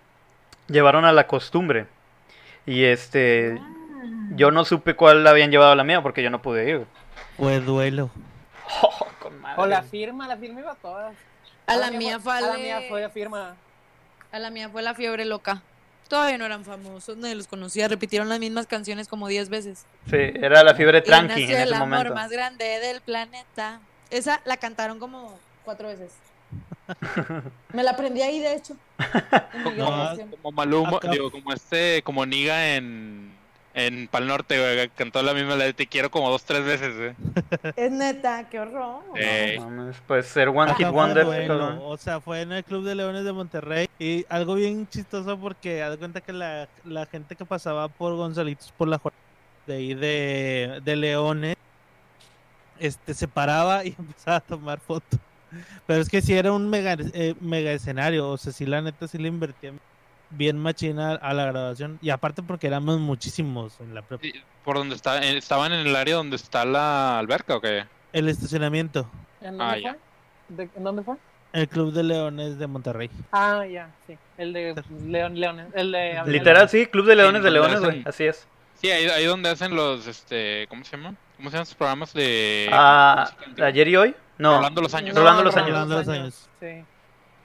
llevaron 0.68 1.06
a 1.06 1.14
la 1.14 1.28
costumbre. 1.28 1.86
Y 2.66 2.84
este, 2.84 3.62
yo 4.36 4.52
no 4.52 4.66
supe 4.66 4.96
cuál 4.96 5.26
habían 5.26 5.52
llevado 5.52 5.72
a 5.72 5.76
la 5.76 5.86
mía 5.86 6.02
porque 6.02 6.24
yo 6.24 6.30
no 6.30 6.42
pude 6.42 6.70
ir. 6.70 6.86
Fue 7.38 7.60
duelo. 7.60 8.10
Oh, 8.82 9.08
con 9.22 9.40
madre. 9.40 9.62
O 9.62 9.66
la 9.66 9.82
firma, 9.82 10.28
la 10.28 10.36
firma 10.36 10.60
iba 10.60 10.74
a 10.74 10.76
todas. 10.76 11.16
A 11.68 11.78
la 11.78 11.90
mía 11.90 12.20
fue 12.20 12.38
A 12.38 12.42
la 12.42 12.58
mía 12.58 12.82
fue 12.90 13.02
la 13.02 13.10
firma. 13.10 13.56
A 14.30 14.40
la 14.40 14.50
mía 14.50 14.68
fue 14.68 14.82
la 14.82 14.94
fiebre 14.94 15.24
loca. 15.24 15.62
Todavía 16.08 16.38
no 16.38 16.46
eran 16.46 16.64
famosos, 16.64 17.18
nadie 17.18 17.36
los 17.36 17.48
conocía. 17.48 17.88
Repitieron 17.88 18.30
las 18.30 18.40
mismas 18.40 18.68
canciones 18.68 19.08
como 19.08 19.28
10 19.28 19.50
veces. 19.50 19.86
Sí, 20.10 20.18
era 20.18 20.64
la 20.64 20.74
fiebre 20.76 21.02
tranqui 21.02 21.44
en 21.44 21.52
el 21.52 21.68
ese 21.68 21.76
amor 21.76 21.90
momento. 21.90 22.16
más 22.16 22.32
grande 22.32 22.66
del 22.80 23.02
planeta. 23.02 23.80
Esa 24.10 24.42
la 24.46 24.58
cantaron 24.58 25.00
como 25.00 25.38
cuatro 25.66 25.90
veces. 25.90 26.14
Me 27.74 27.84
la 27.84 27.92
aprendí 27.92 28.22
ahí, 28.22 28.40
de 28.40 28.56
hecho. 28.56 28.76
Graduación. 29.76 30.30
Como 30.42 30.52
Maluma, 30.56 31.00
digo, 31.12 31.30
como 31.30 31.52
este, 31.52 32.02
como 32.04 32.26
Niga 32.26 32.76
en, 32.76 33.34
en 33.78 34.08
Pal 34.08 34.26
Norte, 34.26 34.60
güey, 34.60 34.90
cantó 34.90 35.22
la 35.22 35.36
misma 35.36 35.56
la 35.56 35.66
de 35.66 35.74
Te 35.74 35.86
quiero 35.86 36.10
como 36.10 36.32
dos, 36.32 36.44
tres 36.44 36.66
veces, 36.66 36.98
güey. 36.98 37.14
Es 37.76 37.92
neta, 37.92 38.50
qué 38.50 38.60
horror. 38.60 39.04
Eh, 39.16 39.58
No 39.60 39.70
mames, 39.70 39.98
Pues 40.08 40.26
ser 40.26 40.50
One 40.50 40.74
Hit 40.74 40.88
Wonder. 40.90 41.26
cabrón. 41.48 41.80
O 41.84 41.96
sea, 41.98 42.20
fue 42.20 42.42
en 42.42 42.52
el 42.52 42.64
Club 42.64 42.84
de 42.84 42.96
Leones 42.96 43.24
de 43.24 43.32
Monterrey. 43.34 43.88
Y 44.00 44.26
algo 44.30 44.56
bien 44.56 44.88
chistoso 44.90 45.38
porque 45.40 45.84
haz 45.84 45.92
de 45.92 45.98
cuenta 45.98 46.22
que 46.22 46.34
la, 46.34 46.68
la 46.86 47.06
gente 47.06 47.36
que 47.36 47.46
pasaba 47.46 47.88
por 47.88 48.16
Gonzalitos 48.16 48.74
por 48.76 48.88
la 48.88 49.00
de 49.68 49.76
ahí 49.76 49.94
de, 49.94 50.82
de 50.84 50.96
Leones 50.96 51.56
este 52.80 53.14
se 53.14 53.28
paraba 53.28 53.86
y 53.86 53.90
empezaba 54.00 54.38
a 54.38 54.42
tomar 54.42 54.80
fotos. 54.80 55.20
Pero 55.86 56.02
es 56.02 56.10
que 56.10 56.22
sí 56.22 56.34
era 56.34 56.52
un 56.52 56.70
mega, 56.70 56.98
eh, 57.00 57.36
mega 57.40 57.72
escenario. 57.72 58.30
O 58.30 58.38
sea, 58.38 58.52
sí, 58.52 58.66
la 58.66 58.82
neta 58.82 59.08
sí 59.08 59.18
le 59.18 59.28
invertía 59.28 59.72
bien 60.30 60.58
machina 60.58 61.14
a 61.16 61.34
la 61.34 61.46
graduación. 61.46 62.00
Y 62.02 62.10
aparte 62.10 62.44
porque 62.44 62.68
éramos 62.68 63.00
muchísimos 63.00 63.80
en 63.80 63.94
la 63.96 64.02
prepa. 64.02 64.24
¿Por 64.64 64.76
donde 64.78 64.96
está? 64.96 65.22
eh, 65.24 65.38
¿Estaban 65.38 65.72
en 65.74 65.88
el 65.88 65.96
área 65.96 66.16
donde 66.16 66.36
está 66.36 66.66
la 66.66 67.18
alberca 67.20 67.56
o 67.56 67.62
qué? 67.62 67.86
El 68.14 68.28
estacionamiento. 68.30 69.10
¿En 69.42 69.62
Ah, 69.62 69.66
dónde 69.74 69.82
ya. 69.82 69.92
fue? 69.92 70.56
¿De- 70.66 70.70
¿En 70.76 70.84
dónde 70.84 71.04
fue? 71.04 71.16
El 71.54 71.68
Club 71.70 71.94
de 71.94 72.04
Leones 72.04 72.60
de 72.60 72.68
Monterrey. 72.68 73.10
Ah, 73.32 73.66
ya, 73.66 73.90
sí. 74.06 74.18
El 74.38 74.52
de 74.54 74.76
León, 75.06 75.40
Leones. 75.40 75.68
El 75.74 75.92
de 75.92 76.22
Literal, 76.28 76.68
sí, 76.70 76.86
Club 76.88 77.06
de 77.06 77.16
Leones 77.16 77.42
de 77.42 77.50
donde 77.50 77.60
Leones, 77.60 77.78
hacen- 77.80 78.02
güey. 78.02 78.04
Así 78.06 78.26
es. 78.26 78.48
Sí, 78.76 78.92
ahí, 78.92 79.08
ahí 79.08 79.26
donde 79.26 79.50
hacen 79.50 79.76
los, 79.76 80.06
este, 80.08 80.68
¿cómo 80.68 80.84
se 80.84 80.98
llama? 80.98 81.16
¿Cómo 81.38 81.50
se 81.50 81.54
llaman 81.56 81.64
esos 81.64 81.76
programas 81.76 82.14
de 82.14 82.70
Ah? 82.72 83.32
¿Ayer 83.64 83.88
y 83.88 83.96
hoy? 83.96 84.16
No. 84.38 84.58
Rolando 84.58 84.82
los 84.82 84.94
años. 84.94 85.16
Rolando 85.16 85.44
los 85.44 85.56
años. 85.56 85.70
Rolando 85.72 85.96
los 85.98 86.08
años. 86.10 86.50
Sí. 86.60 86.84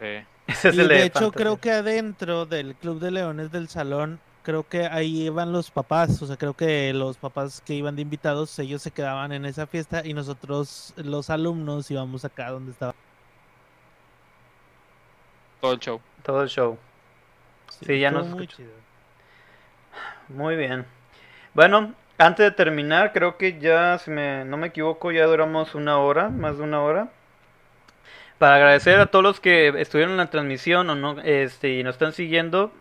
Sí. 0.00 0.06
Ese 0.46 0.70
es 0.70 0.78
Y 0.78 0.80
el 0.80 0.88
de 0.88 0.96
de 0.96 1.04
hecho 1.04 1.32
Fantasy. 1.32 1.32
creo 1.32 1.58
que 1.60 1.70
adentro 1.72 2.46
del 2.46 2.76
Club 2.76 3.00
de 3.00 3.10
Leones 3.10 3.50
del 3.52 3.68
Salón, 3.68 4.20
creo 4.42 4.68
que 4.68 4.86
ahí 4.86 5.24
iban 5.26 5.52
los 5.52 5.70
papás, 5.70 6.20
o 6.22 6.26
sea, 6.26 6.36
creo 6.36 6.54
que 6.54 6.92
los 6.94 7.18
papás 7.18 7.60
que 7.62 7.74
iban 7.74 7.96
de 7.96 8.02
invitados, 8.02 8.58
ellos 8.58 8.82
se 8.82 8.92
quedaban 8.92 9.32
en 9.32 9.44
esa 9.46 9.66
fiesta 9.66 10.02
y 10.06 10.14
nosotros, 10.14 10.94
los 10.96 11.30
alumnos, 11.30 11.90
íbamos 11.90 12.24
acá 12.24 12.50
donde 12.50 12.72
estaba. 12.72 12.94
Todo 15.60 15.72
el 15.72 15.78
show. 15.80 16.00
Todo 16.22 16.42
el 16.42 16.48
show. 16.48 16.78
Sí, 17.80 17.98
ya 18.00 18.10
nos 18.10 18.26
muy 18.28 18.28
escucho. 18.28 18.56
chido. 18.56 18.82
Muy 20.28 20.56
bien. 20.56 20.86
Bueno, 21.54 21.94
antes 22.18 22.44
de 22.44 22.50
terminar, 22.52 23.12
creo 23.12 23.36
que 23.36 23.58
ya, 23.60 23.98
si 23.98 24.10
me, 24.10 24.44
no 24.44 24.56
me 24.56 24.68
equivoco, 24.68 25.12
ya 25.12 25.26
duramos 25.26 25.74
una 25.74 25.98
hora, 25.98 26.28
más 26.30 26.58
de 26.58 26.64
una 26.64 26.82
hora. 26.82 27.12
Para 28.42 28.56
agradecer 28.56 28.98
a 28.98 29.06
todos 29.06 29.22
los 29.22 29.38
que 29.38 29.68
estuvieron 29.68 30.14
en 30.14 30.16
la 30.16 30.26
transmisión 30.26 30.90
o 30.90 30.96
no, 30.96 31.20
este, 31.20 31.78
y 31.78 31.84
nos 31.84 31.94
están 31.94 32.12
siguiendo, 32.12 32.72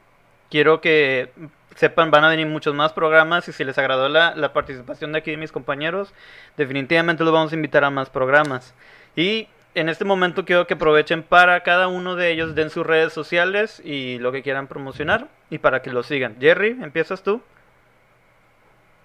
quiero 0.49 0.82
que 0.82 1.32
sepan, 1.76 2.09
van 2.09 2.24
a 2.24 2.30
venir 2.30 2.47
muchos 2.47 2.74
más 2.74 2.93
programas 2.93 3.47
y 3.47 3.53
si 3.53 3.64
les 3.64 3.78
agradó 3.78 4.09
la, 4.09 4.34
la 4.34 4.53
participación 4.53 5.12
de 5.12 5.20
aquí 5.20 5.30
de 5.30 5.38
mis 5.38 5.51
compañeros, 5.51 6.16
definitivamente 6.57 7.24
los 7.24 7.32
vamos 7.32 7.51
a 7.51 7.55
invitar 7.55 7.84
a 7.84 7.91
más 7.91 8.09
programas. 8.09 8.74
Y 9.16 9.49
en 9.76 9.88
este 9.88 10.03
momento 10.03 10.45
quiero 10.45 10.66
que 10.66 10.74
aprovechen 10.74 11.22
para 11.22 11.62
cada 11.62 11.89
uno 11.89 12.16
de 12.16 12.32
ellos 12.32 12.55
den 12.55 12.72
sus 12.72 12.88
redes 12.88 13.14
sociales 13.14 13.84
y 13.86 14.18
lo 14.18 14.32
que 14.32 14.41
quieran 14.41 14.66
promocionar 14.66 15.28
y 15.51 15.59
para 15.59 15.84
que 15.84 15.91
lo 15.91 16.01
sigan. 16.01 16.38
Jerry, 16.39 16.76
¿empiezas 16.82 17.22
tú? 17.22 17.39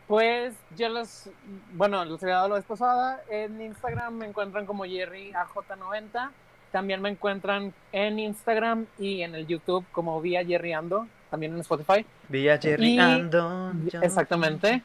Pues 0.07 0.55
yo 0.75 0.89
los, 0.89 1.29
bueno, 1.75 2.03
los 2.07 2.23
he 2.23 2.29
dado 2.29 2.49
la 2.49 2.55
vez 2.55 2.65
pasada. 2.65 3.23
En 3.29 3.61
Instagram 3.61 4.15
me 4.15 4.27
encuentran 4.27 4.65
como 4.65 4.85
Jerry 4.85 5.33
AJ90. 5.33 6.31
También 6.77 7.01
me 7.01 7.09
encuentran 7.09 7.73
en 7.91 8.19
Instagram 8.19 8.85
y 8.99 9.23
en 9.23 9.35
el 9.35 9.47
YouTube 9.47 9.87
como 9.93 10.21
Vía 10.21 10.45
Jerry 10.45 10.75
Ando, 10.75 11.07
también 11.31 11.55
en 11.55 11.61
Spotify. 11.61 12.05
Villa 12.29 12.59
Jerry 12.59 12.97
Y- 12.97 12.99
Ando. 12.99 13.73
yo- 13.91 14.03
Exactamente. 14.03 14.83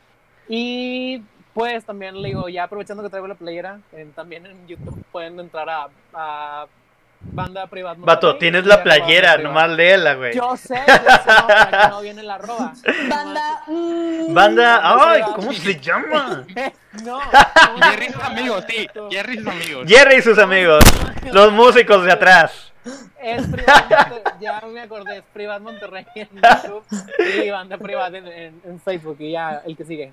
Y 0.48 1.22
pues 1.54 1.84
también 1.84 2.22
le 2.22 2.30
digo, 2.30 2.48
ya 2.48 2.64
aprovechando 2.64 3.04
que 3.04 3.10
traigo 3.10 3.28
la 3.28 3.36
playera, 3.36 3.80
en- 3.92 4.14
también 4.14 4.46
en 4.46 4.66
YouTube 4.70 5.04
pueden 5.12 5.38
entrar 5.38 5.70
a, 5.70 5.88
a 6.14 6.66
Banda 7.20 7.68
Privada. 7.68 7.98
Vato, 8.00 8.38
tienes 8.38 8.66
la 8.66 8.82
playera, 8.84 9.38
nomás 9.38 9.70
léela, 9.72 10.14
güey. 10.16 10.34
Yo 10.34 10.56
sé, 10.56 10.76
yo 10.88 10.94
sé, 10.94 11.90
no, 11.90 12.00
viene 12.02 12.24
la 12.24 12.36
arroba. 12.36 12.74
Banda. 13.10 13.64
mm, 13.68 14.34
Banda, 14.34 14.80
Banda 14.80 15.12
ay. 15.12 15.22
¿cómo 15.36 15.52
se 15.52 15.78
llama? 15.78 16.46
No, 17.06 17.20
Jerry 17.90 18.08
y 18.08 18.12
sus 18.12 18.22
amigos, 18.24 18.66
sí. 18.68 18.86
Jerry 19.10 19.34
y 19.36 19.38
sus 19.38 19.48
amigos. 19.48 19.88
Jerry 19.88 20.16
y 20.18 20.22
sus 20.22 20.38
amigos, 20.38 20.84
los 21.32 21.52
músicos 21.52 22.04
de 22.06 22.12
atrás. 22.12 22.72
Es 23.22 23.46
Privat 23.48 24.40
ya 24.40 24.60
me 24.62 24.82
acordé, 24.82 25.18
es 25.18 25.24
Privat 25.34 25.62
Monterrey 25.62 26.06
en 26.16 26.30
YouTube 26.42 26.84
y 27.44 27.50
Banda 27.52 27.78
Privada 27.78 28.18
en, 28.18 28.28
en- 28.28 28.62
en 28.66 28.80
Facebook 28.82 29.18
y 29.20 29.32
ya 29.34 29.62
el 29.66 29.78
que 29.78 29.86
sigue. 29.86 30.12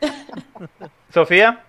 Sofía, 1.12 1.62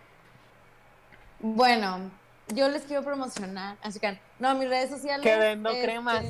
Bueno, 1.39 2.11
yo 2.49 2.67
les 2.69 2.83
quiero 2.83 3.03
promocionar. 3.03 3.75
Así 3.81 3.99
que, 3.99 4.19
no, 4.39 4.55
mis 4.55 4.67
redes 4.69 4.89
sociales. 4.89 5.23
Que 5.23 5.37
vendo 5.37 5.69
este, 5.69 5.83
cremas. 5.83 6.25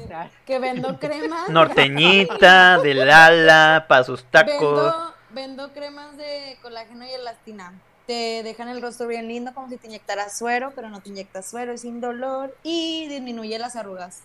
Que 0.45 0.59
vendo 0.59 0.99
cremas. 0.99 1.49
norteñita, 1.49 2.77
del 2.83 3.09
ala, 3.09 3.85
para 3.87 4.03
sus 4.03 4.23
tacos. 4.25 4.53
Vendo, 4.59 5.13
vendo 5.31 5.73
cremas 5.73 6.15
de 6.17 6.57
colágeno 6.61 7.05
y 7.05 7.11
elastina. 7.11 7.73
Te 8.07 8.43
dejan 8.43 8.67
el 8.67 8.81
rostro 8.81 9.07
bien 9.07 9.27
lindo, 9.27 9.53
como 9.53 9.69
si 9.69 9.77
te 9.77 9.87
inyectaras 9.87 10.37
suero, 10.37 10.73
pero 10.75 10.89
no 10.89 11.01
te 11.01 11.09
inyectas 11.09 11.49
suero, 11.49 11.71
es 11.71 11.81
sin 11.81 12.01
dolor 12.01 12.55
y 12.63 13.07
disminuye 13.07 13.57
las 13.59 13.75
arrugas. 13.75 14.21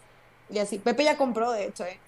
Y 0.50 0.58
así. 0.58 0.78
Pepe 0.78 1.04
ya 1.04 1.16
compró, 1.16 1.52
de 1.52 1.66
hecho, 1.66 1.84
¿eh? 1.84 1.98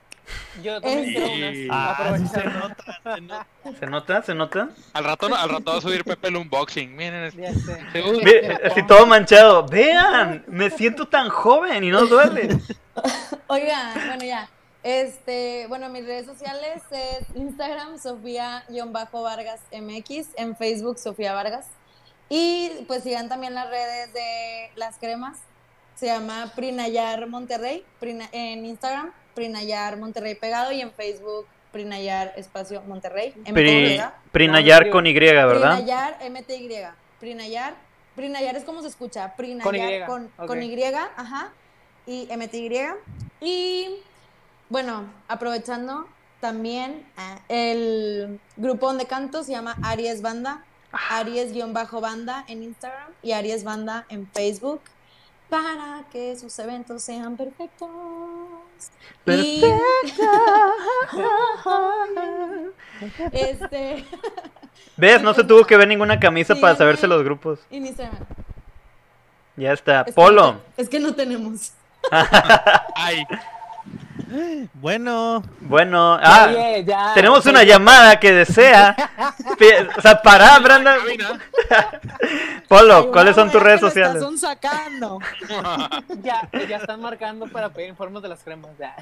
Yo 0.63 0.81
también 0.81 1.23
unas. 1.23 1.57
Ah, 1.71 1.97
sí 1.97 2.03
aprovechar. 2.03 2.43
se 2.43 2.59
nota, 2.59 3.01
se 3.03 3.21
nota. 3.21 3.47
¿Se 3.79 3.87
nota? 3.87 4.23
¿Se 4.23 4.35
nota? 4.35 4.69
Al 4.93 5.05
rato, 5.05 5.35
al 5.35 5.49
rato 5.49 5.71
va 5.73 5.79
a 5.79 5.81
subir 5.81 6.05
Pepe 6.05 6.29
el 6.29 6.37
unboxing. 6.37 6.95
Miren, 6.95 7.25
este. 7.25 7.43
Ya 7.43 7.55
sé. 7.55 7.81
Seguro. 7.93 8.19
Ve, 8.25 8.59
así 8.65 8.87
todo 8.87 9.07
manchado. 9.07 9.67
Vean, 9.67 10.45
me 10.49 10.71
siento 10.71 11.07
tan 11.09 11.29
joven 11.29 11.85
y 11.85 11.91
no 11.91 12.07
duele. 12.07 12.59
Oigan, 13.47 13.95
bueno, 14.07 14.25
ya. 14.25 14.49
Este, 14.83 15.67
bueno, 15.69 15.89
mis 15.91 16.07
redes 16.07 16.27
sociales 16.27 16.83
es 16.91 17.27
Instagram, 17.37 17.99
Sofía-Vargas 17.99 19.61
MX, 19.73 20.29
en 20.37 20.57
Facebook, 20.57 20.99
Sofía 20.99 21.35
Vargas. 21.35 21.67
Y 22.29 22.71
pues 22.87 23.03
sigan 23.03 23.29
también 23.29 23.55
las 23.55 23.69
redes 23.69 24.13
de 24.15 24.71
las 24.77 24.97
cremas. 24.99 25.39
Se 25.97 26.07
llama 26.07 26.53
Prinayar 26.55 27.27
Monterrey, 27.27 27.85
Prina- 28.01 28.29
en 28.33 28.65
Instagram, 28.65 29.13
Prinayar 29.35 29.99
Monterrey 29.99 30.35
pegado 30.35 30.73
y 30.73 30.81
en 30.81 30.93
Facebook, 30.93 31.47
Prinayar 31.73 32.33
Espacio 32.37 32.81
Monterrey. 32.83 33.33
Pri-. 33.53 34.01
Prinayar 34.33 34.91
con 34.91 35.07
Y, 35.07 35.13
¿verdad? 35.13 35.77
Prinayar 35.77 36.19
MTY. 36.31 36.71
Prinayar. 37.19 37.75
Prinayar 38.17 38.57
es 38.57 38.65
como 38.65 38.81
se 38.83 38.89
escucha. 38.89 39.35
Prinayar 39.37 40.07
Con 40.07 40.25
Y, 40.25 40.29
con, 40.37 40.47
con 40.47 40.59
ok. 40.59 40.65
Y, 40.65 40.85
ajá. 40.85 41.53
Y 42.07 42.29
MTY. 42.35 42.87
Y 43.41 43.89
bueno, 44.71 45.05
aprovechando 45.29 46.07
también 46.41 47.07
ah, 47.19 47.39
el 47.49 48.41
grupo 48.57 48.87
donde 48.87 49.05
canto 49.07 49.43
se 49.45 49.53
llama 49.53 49.77
Aries 49.83 50.23
Banda. 50.23 50.65
Aries-banda 51.11 52.45
en 52.49 52.65
Instagram 52.65 53.13
y 53.23 53.31
Aries 53.31 53.63
Banda 53.63 54.07
en 54.09 54.27
Facebook 54.27 54.81
para 55.49 56.03
que 56.11 56.37
sus 56.37 56.59
eventos 56.59 57.03
sean 57.03 57.37
perfectos. 57.37 57.89
Y- 59.27 59.63
este 63.33 64.05
¿Ves? 64.97 65.23
No 65.23 65.33
se 65.35 65.45
tuvo 65.45 65.65
que 65.65 65.77
ver 65.77 65.87
ninguna 65.89 66.19
camisa 66.19 66.55
para 66.57 66.75
saberse 66.77 67.07
los 67.07 67.23
grupos. 67.23 67.61
en 67.71 67.87
Instagram. 67.87 68.25
Ya 69.57 69.73
está. 69.73 70.03
Es 70.03 70.15
Polo. 70.15 70.61
es 70.77 70.89
que 70.89 70.99
no 70.99 71.15
tenemos. 71.15 71.73
Ay, 72.95 73.27
Bueno, 74.75 75.43
Bueno, 75.61 76.19
ah, 76.23 76.47
Oye, 76.51 76.85
ya. 76.85 77.13
tenemos 77.15 77.45
una 77.47 77.65
llamada 77.65 78.19
que 78.21 78.33
desea. 78.33 78.95
O 79.97 80.01
sea, 80.01 80.23
pará, 80.23 80.59
Brandon. 80.61 80.97
Polo, 82.69 83.11
¿cuáles 83.13 83.35
son 83.35 83.51
tus 83.51 83.63
redes 83.63 83.81
sociales? 83.81 84.23
Estás 84.23 84.41
sacando. 84.41 85.19
Ya, 86.23 86.49
ya 86.69 86.77
están 86.79 87.01
marcando 87.01 87.47
para 87.49 87.69
pedir 87.71 87.89
informes 87.91 88.23
de 88.23 88.29
las 88.29 88.43
cremas. 88.43 88.71
ya. 88.79 88.95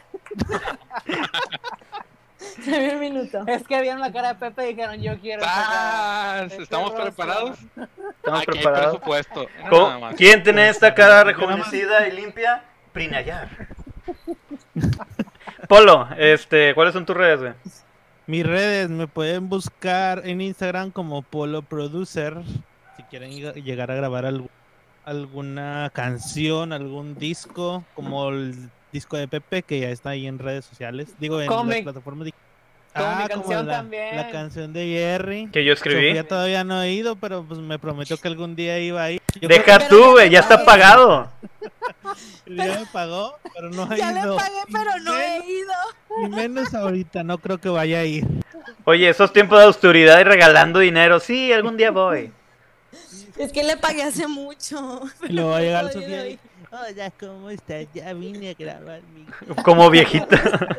Se 2.64 2.78
vio 2.78 2.92
un 2.94 3.00
minuto. 3.00 3.44
Es 3.46 3.66
que 3.66 3.80
vieron 3.82 4.00
la 4.00 4.12
cara 4.12 4.28
de 4.28 4.34
Pepe 4.36 4.64
y 4.70 4.74
dijeron, 4.74 5.00
yo 5.00 5.18
quiero. 5.20 5.42
Ah, 5.46 6.42
Este 6.46 6.62
¿Estamos 6.62 6.90
rostro. 6.90 7.04
preparados? 7.04 7.58
Estamos 7.58 8.40
Aquí 8.42 8.50
hay 8.50 8.62
preparados. 8.62 8.86
presupuesto. 8.98 9.46
¿Cómo- 9.68 9.88
Nada 9.88 9.98
más. 9.98 10.14
¿Quién 10.16 10.42
tiene 10.42 10.68
esta 10.68 10.94
cara 10.94 11.24
rejuvenecida 11.24 12.06
y 12.08 12.12
limpia? 12.12 12.62
Prinayar. 12.92 13.48
Polo, 15.68 16.08
este, 16.16 16.74
¿cuáles 16.74 16.94
son 16.94 17.06
tus 17.06 17.16
redes, 17.16 17.40
güey? 17.40 17.52
mis 18.26 18.44
redes 18.46 18.90
me 18.90 19.06
pueden 19.06 19.48
buscar 19.48 20.20
en 20.26 20.42
Instagram 20.42 20.90
como 20.90 21.22
Polo 21.22 21.62
Producer. 21.62 22.34
Si 22.96 23.02
quieren 23.04 23.30
lleg- 23.30 23.62
llegar 23.62 23.90
a 23.90 23.94
grabar 23.94 24.24
algu- 24.26 24.50
alguna 25.06 25.90
canción, 25.94 26.74
algún 26.74 27.14
disco, 27.18 27.84
como 27.94 28.28
el 28.28 28.68
disco 28.92 29.16
de 29.16 29.28
Pepe, 29.28 29.62
que 29.62 29.80
ya 29.80 29.88
está 29.88 30.10
ahí 30.10 30.26
en 30.26 30.38
redes 30.38 30.66
sociales. 30.66 31.14
Digo, 31.18 31.40
en 31.40 31.46
las 31.46 31.82
plataformas 31.84 32.26
como 32.98 33.16
mi 33.16 33.22
Ah, 33.22 33.28
canción 33.28 33.66
la, 33.66 33.72
también. 33.72 34.16
la 34.16 34.30
canción 34.30 34.72
de 34.72 34.86
Jerry. 34.86 35.48
Que 35.52 35.64
yo 35.64 35.72
escribí. 35.72 36.08
Sofía 36.08 36.26
todavía 36.28 36.64
no 36.64 36.82
he 36.82 36.92
ido, 36.92 37.16
pero 37.16 37.44
pues 37.44 37.60
me 37.60 37.78
prometió 37.78 38.16
que 38.18 38.28
algún 38.28 38.54
día 38.56 38.78
iba 38.78 39.02
a 39.02 39.10
ir. 39.12 39.22
Yo 39.40 39.48
Deja 39.48 39.88
tú, 39.88 39.98
ya 40.00 40.10
güey, 40.10 40.30
ya 40.30 40.40
está 40.40 40.64
pagado. 40.64 41.30
ya 42.46 42.78
me 42.80 42.86
pagó, 42.92 43.38
pero 43.54 43.70
no 43.70 43.84
ha 43.84 43.96
Ya 43.96 44.12
le 44.12 44.20
ido. 44.20 44.36
pagué, 44.36 44.60
pero 44.72 44.90
no 45.02 45.16
he 45.18 45.36
ido. 45.38 45.72
Y 46.24 46.28
menos 46.28 46.74
ahorita, 46.74 47.22
no 47.22 47.38
creo 47.38 47.58
que 47.58 47.68
vaya 47.68 48.00
a 48.00 48.04
ir. 48.04 48.26
Oye, 48.84 49.08
esos 49.08 49.32
tiempos 49.32 49.58
de 49.58 49.64
austeridad 49.66 50.20
y 50.20 50.24
regalando 50.24 50.78
dinero. 50.80 51.20
Sí, 51.20 51.52
algún 51.52 51.76
día 51.76 51.90
voy. 51.90 52.32
Es 53.36 53.52
que 53.52 53.62
le 53.62 53.76
pagué 53.76 54.02
hace 54.02 54.26
mucho. 54.26 55.02
Luego 55.28 55.50
va 55.50 55.58
a 55.58 55.60
llegar 55.60 55.84
he 55.90 55.92
Sofía. 55.92 56.38
Hola, 56.70 57.10
¿cómo 57.18 57.48
estás? 57.50 57.86
Ya 57.94 58.12
vine 58.12 58.50
a 58.50 58.54
grabar 58.54 59.00
mi... 59.14 59.24
Como 59.62 59.88
viejita. 59.90 60.38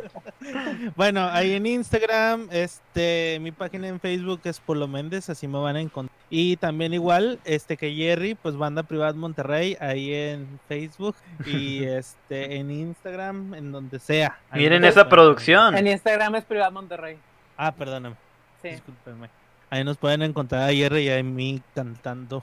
Bueno, 0.95 1.27
ahí 1.31 1.53
en 1.53 1.65
Instagram, 1.65 2.47
este, 2.51 3.37
mi 3.41 3.51
página 3.51 3.87
en 3.87 3.99
Facebook 3.99 4.41
es 4.45 4.59
Polo 4.59 4.87
Méndez, 4.87 5.29
así 5.29 5.47
me 5.47 5.57
van 5.59 5.75
a 5.75 5.81
encontrar. 5.81 6.17
Y 6.29 6.57
también 6.57 6.93
igual, 6.93 7.39
este 7.45 7.75
que 7.77 7.91
Jerry, 7.93 8.35
pues 8.35 8.55
Banda 8.55 8.83
Privada 8.83 9.13
Monterrey, 9.13 9.75
ahí 9.79 10.13
en 10.13 10.59
Facebook 10.67 11.15
y 11.45 11.83
este 11.83 12.57
en 12.57 12.71
Instagram, 12.71 13.53
en 13.53 13.71
donde 13.71 13.99
sea. 13.99 14.37
Ahí 14.49 14.61
Miren 14.63 14.83
esa 14.85 15.01
pueden- 15.03 15.09
producción. 15.09 15.77
En 15.77 15.87
Instagram 15.87 16.35
es 16.35 16.43
Privado 16.45 16.71
Monterrey. 16.71 17.17
Ah, 17.57 17.73
perdóname, 17.73 18.15
Sí. 18.61 18.69
discúlpenme. 18.69 19.29
Ahí 19.71 19.83
nos 19.83 19.97
pueden 19.97 20.21
encontrar 20.23 20.69
a 20.69 20.73
Jerry 20.73 21.01
y 21.07 21.09
a 21.11 21.21
mí 21.23 21.61
cantando. 21.75 22.41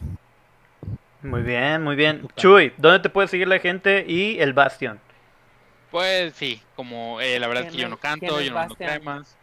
Muy 1.22 1.42
bien, 1.42 1.82
muy 1.82 1.96
bien. 1.96 2.28
Chuy, 2.36 2.72
¿dónde 2.76 3.00
te 3.00 3.08
puede 3.08 3.26
seguir 3.26 3.48
la 3.48 3.58
gente 3.58 4.04
y 4.06 4.38
el 4.38 4.52
Bastion? 4.52 5.00
Pues 5.96 6.34
sí, 6.36 6.60
como 6.74 7.22
eh, 7.22 7.40
la 7.40 7.48
verdad 7.48 7.64
es 7.64 7.70
que 7.70 7.76
¿Quién 7.76 7.88
yo 7.88 7.88
no 7.88 7.96
canto, 7.96 8.42
yo 8.42 8.50
no 8.50 8.56
Bastian? 8.56 9.00
cremas. 9.00 9.34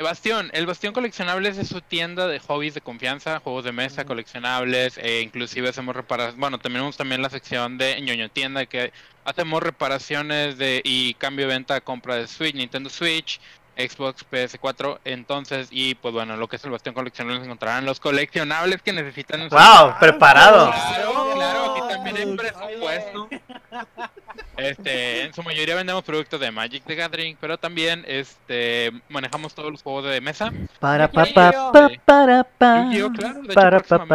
Bastión, 0.00 0.50
el 0.52 0.66
Bastión 0.66 0.92
Coleccionables 0.92 1.58
es 1.58 1.68
su 1.68 1.80
tienda 1.80 2.26
de 2.26 2.40
hobbies 2.40 2.74
de 2.74 2.80
confianza, 2.80 3.38
juegos 3.38 3.62
de 3.64 3.70
mesa, 3.70 4.04
coleccionables, 4.04 4.98
e 4.98 5.20
inclusive 5.20 5.68
hacemos 5.68 5.94
reparaciones, 5.94 6.40
bueno, 6.40 6.58
tenemos 6.58 6.96
también 6.96 7.22
la 7.22 7.30
sección 7.30 7.78
de 7.78 8.00
ñoño 8.00 8.28
tienda 8.30 8.66
que 8.66 8.92
hacemos 9.24 9.62
reparaciones 9.62 10.58
de 10.58 10.80
y 10.84 11.14
cambio 11.14 11.46
de 11.46 11.54
venta, 11.54 11.80
compra 11.80 12.16
de 12.16 12.26
Switch, 12.26 12.56
Nintendo 12.56 12.90
Switch, 12.90 13.40
Xbox, 13.76 14.26
PS4, 14.28 14.98
entonces, 15.04 15.68
y 15.70 15.94
pues 15.94 16.12
bueno, 16.12 16.36
lo 16.36 16.48
que 16.48 16.56
es 16.56 16.64
el 16.64 16.72
Bastión 16.72 16.96
Coleccionables 16.96 17.44
encontrarán 17.44 17.86
los 17.86 18.00
coleccionables 18.00 18.82
que 18.82 18.92
necesitan 18.92 19.42
en 19.42 19.50
su 19.50 19.54
¡Wow! 19.54 20.00
Preparado. 20.00 20.68
Claro, 20.72 21.32
claro, 21.32 21.74
aquí 21.76 21.94
también 21.94 22.16
hay 22.16 22.36
presupuesto. 22.36 23.28
Este, 24.56 25.22
en 25.24 25.32
su 25.32 25.42
mayoría 25.42 25.74
vendemos 25.74 26.04
productos 26.04 26.38
de 26.40 26.50
Magic 26.50 26.84
the 26.84 26.94
Gathering, 26.94 27.36
pero 27.40 27.58
también 27.58 28.04
este 28.06 28.92
manejamos 29.08 29.54
todos 29.54 29.70
los 29.70 29.82
juegos 29.82 30.04
de 30.04 30.20
mesa. 30.20 30.52
Para 30.78 31.10
pa 31.10 31.24
pa 31.24 31.72
pa 31.72 31.90
para 32.04 32.44
pa. 32.44 32.90
Claro, 32.90 33.42
de 33.42 33.48
hecho, 33.48 33.54
Para 33.54 33.80
pa 33.80 34.06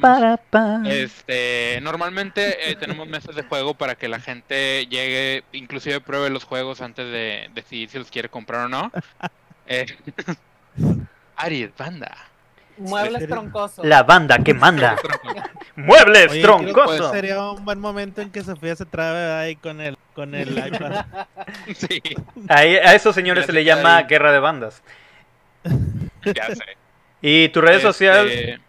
para 0.00 0.36
pa. 0.36 0.82
Este, 0.84 1.78
normalmente 1.82 2.70
eh, 2.70 2.76
tenemos 2.76 3.06
mesas 3.06 3.36
de 3.36 3.42
juego 3.44 3.74
para 3.74 3.94
que 3.94 4.08
la 4.08 4.18
gente 4.20 4.86
llegue, 4.86 5.44
inclusive 5.52 6.00
pruebe 6.00 6.30
los 6.30 6.44
juegos 6.44 6.80
antes 6.80 7.06
de 7.10 7.48
decidir 7.54 7.88
si 7.88 7.98
los 7.98 8.10
quiere 8.10 8.28
comprar 8.28 8.66
o 8.66 8.68
no. 8.68 8.90
Eh, 9.66 9.86
Aries, 11.36 11.70
banda. 11.76 12.16
Muebles 12.80 13.26
troncosos. 13.28 13.84
La 13.86 14.02
banda 14.02 14.38
que 14.38 14.54
manda. 14.54 14.96
Muebles 15.76 16.32
Oye, 16.32 16.42
troncosos. 16.42 17.10
sería 17.12 17.42
un 17.50 17.64
buen 17.64 17.78
momento 17.80 18.20
en 18.20 18.30
que 18.30 18.42
Sofía 18.42 18.74
se 18.76 18.84
trabe 18.86 19.32
ahí 19.32 19.56
con 19.56 19.80
el, 19.80 19.96
con 20.14 20.34
el 20.34 20.50
iPad. 20.58 21.04
Sí, 21.74 22.02
Ahí- 22.48 22.76
a 22.76 22.94
esos 22.94 23.14
señores 23.14 23.46
se 23.46 23.52
le 23.52 23.64
llama 23.64 23.98
ahí. 23.98 24.04
guerra 24.08 24.32
de 24.32 24.38
bandas. 24.40 24.82
ya 26.24 26.46
sé. 26.54 26.64
¿Y 27.20 27.48
tu 27.48 27.60
redes 27.60 27.76
Este, 27.78 27.88
sociales? 27.88 28.60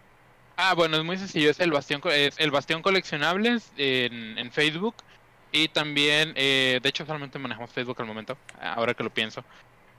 Ah, 0.56 0.74
bueno, 0.74 0.96
es 0.98 1.04
muy 1.04 1.16
sencillo. 1.16 1.50
Es 1.50 1.60
el 1.60 1.70
Bastión, 1.70 2.00
es 2.12 2.34
el 2.38 2.50
Bastión 2.50 2.82
Coleccionables 2.82 3.72
en, 3.76 4.36
en 4.38 4.50
Facebook. 4.52 4.94
Y 5.52 5.68
también, 5.68 6.32
eh, 6.36 6.78
de 6.82 6.88
hecho, 6.88 7.04
solamente 7.06 7.38
manejamos 7.38 7.70
Facebook 7.72 7.96
al 8.00 8.06
momento, 8.06 8.36
ahora 8.60 8.94
que 8.94 9.02
lo 9.02 9.10
pienso. 9.10 9.42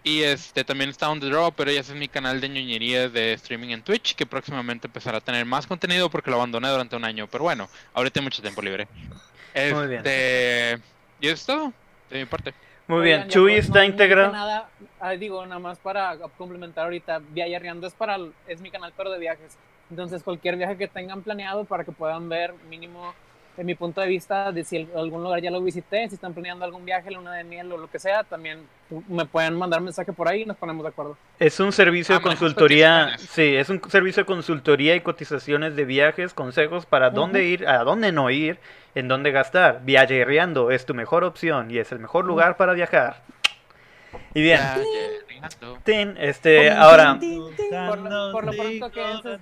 Y 0.04 0.24
este 0.24 0.64
también 0.64 0.90
está 0.90 1.10
On 1.12 1.20
The 1.20 1.28
Draw, 1.28 1.52
pero 1.52 1.72
ya 1.72 1.82
es 1.82 1.92
mi 1.94 2.08
canal 2.08 2.42
de 2.42 2.50
ñoñerías 2.50 3.14
de 3.14 3.34
streaming 3.34 3.70
en 3.70 3.84
Twitch, 3.84 4.16
que 4.16 4.26
próximamente 4.26 4.88
empezará 4.88 5.20
a 5.20 5.22
tener 5.22 5.46
más 5.46 5.68
contenido 5.68 6.10
porque 6.10 6.32
lo 6.32 6.38
abandoné 6.38 6.70
durante 6.70 6.96
un 6.96 7.06
año. 7.06 7.28
Pero 7.28 7.44
bueno, 7.44 7.70
ahorita 7.94 8.20
hay 8.20 8.24
mucho 8.24 8.42
tiempo 8.42 8.62
libre. 8.64 8.88
Muy 9.74 9.88
bien. 9.88 10.00
Este, 10.00 10.80
Y 11.20 11.28
eso 11.28 11.34
es 11.36 11.46
todo, 11.46 11.74
de 12.10 12.20
mi 12.20 12.26
parte. 12.26 12.54
Muy 12.88 13.02
Oigan, 13.02 13.20
bien. 13.22 13.30
Chuy 13.30 13.52
pues, 13.54 13.66
está 13.66 13.76
no- 13.80 13.86
no 13.86 13.92
integrado. 13.92 14.32
Nada, 14.32 14.70
ah, 15.00 15.12
digo, 15.12 15.46
nada 15.46 15.60
más 15.60 15.78
para 15.78 16.18
complementar 16.36 16.86
ahorita, 16.86 17.20
Viajarreando 17.30 17.86
es 17.86 17.94
para 17.94 18.18
es 18.48 18.60
mi 18.60 18.72
canal 18.72 18.92
pero 18.98 19.12
de 19.12 19.20
viajes. 19.20 19.56
Entonces 19.92 20.24
cualquier 20.24 20.56
viaje 20.58 20.78
que 20.78 20.88
tengan 20.88 21.22
planeado 21.22 21.64
para 21.66 21.84
que 21.84 21.92
puedan 21.92 22.28
ver 22.28 22.54
mínimo 22.70 23.14
de 23.62 23.66
mi 23.66 23.76
punto 23.76 24.02
de 24.02 24.08
vista 24.08 24.52
de 24.52 24.64
si 24.64 24.90
algún 24.96 25.22
lugar 25.22 25.40
ya 25.40 25.52
lo 25.52 25.62
visité, 25.62 26.10
si 26.10 26.16
están 26.16 26.34
planeando 26.34 26.66
algún 26.66 26.84
viaje, 26.84 27.12
luna 27.12 27.34
de 27.36 27.44
miel 27.44 27.72
o 27.72 27.78
lo 27.78 27.88
que 27.92 28.00
sea, 28.00 28.24
también 28.24 28.62
me 29.08 29.24
pueden 29.28 29.56
mandar 29.56 29.82
mensaje 29.82 30.12
por 30.14 30.28
ahí 30.28 30.42
y 30.42 30.46
nos 30.46 30.58
ponemos 30.58 30.82
de 30.82 30.90
acuerdo. 30.90 31.16
Es 31.38 31.60
un 31.60 31.72
servicio 31.72 32.16
Ah, 32.16 32.18
de 32.18 32.24
consultoría, 32.24 33.16
sí, 33.20 33.56
es 33.56 33.70
un 33.70 33.80
servicio 33.88 34.24
de 34.24 34.26
consultoría 34.26 34.96
y 34.96 35.02
cotizaciones 35.02 35.76
de 35.76 35.86
viajes, 35.86 36.34
consejos 36.34 36.88
para 36.88 37.12
dónde 37.12 37.46
ir, 37.46 37.68
a 37.68 37.84
dónde 37.84 38.12
no 38.12 38.32
ir, 38.32 38.58
en 38.96 39.08
dónde 39.08 39.30
gastar. 39.30 39.82
Viajereando 39.84 40.72
es 40.72 40.88
tu 40.88 40.96
mejor 40.96 41.24
opción 41.24 41.70
y 41.70 41.78
es 41.78 41.92
el 41.92 42.00
mejor 42.00 42.26
lugar 42.26 42.58
para 42.58 42.74
viajar. 42.74 43.22
Y 44.34 44.42
bien, 44.42 44.60
tin, 45.84 46.18
este, 46.18 46.72
ahora, 46.72 47.20
Por 47.88 48.00
lo- 48.00 48.32
por 48.32 48.44
lo 48.44 48.54
pronto 48.54 48.90
que 48.92 49.02
es- 49.14 49.40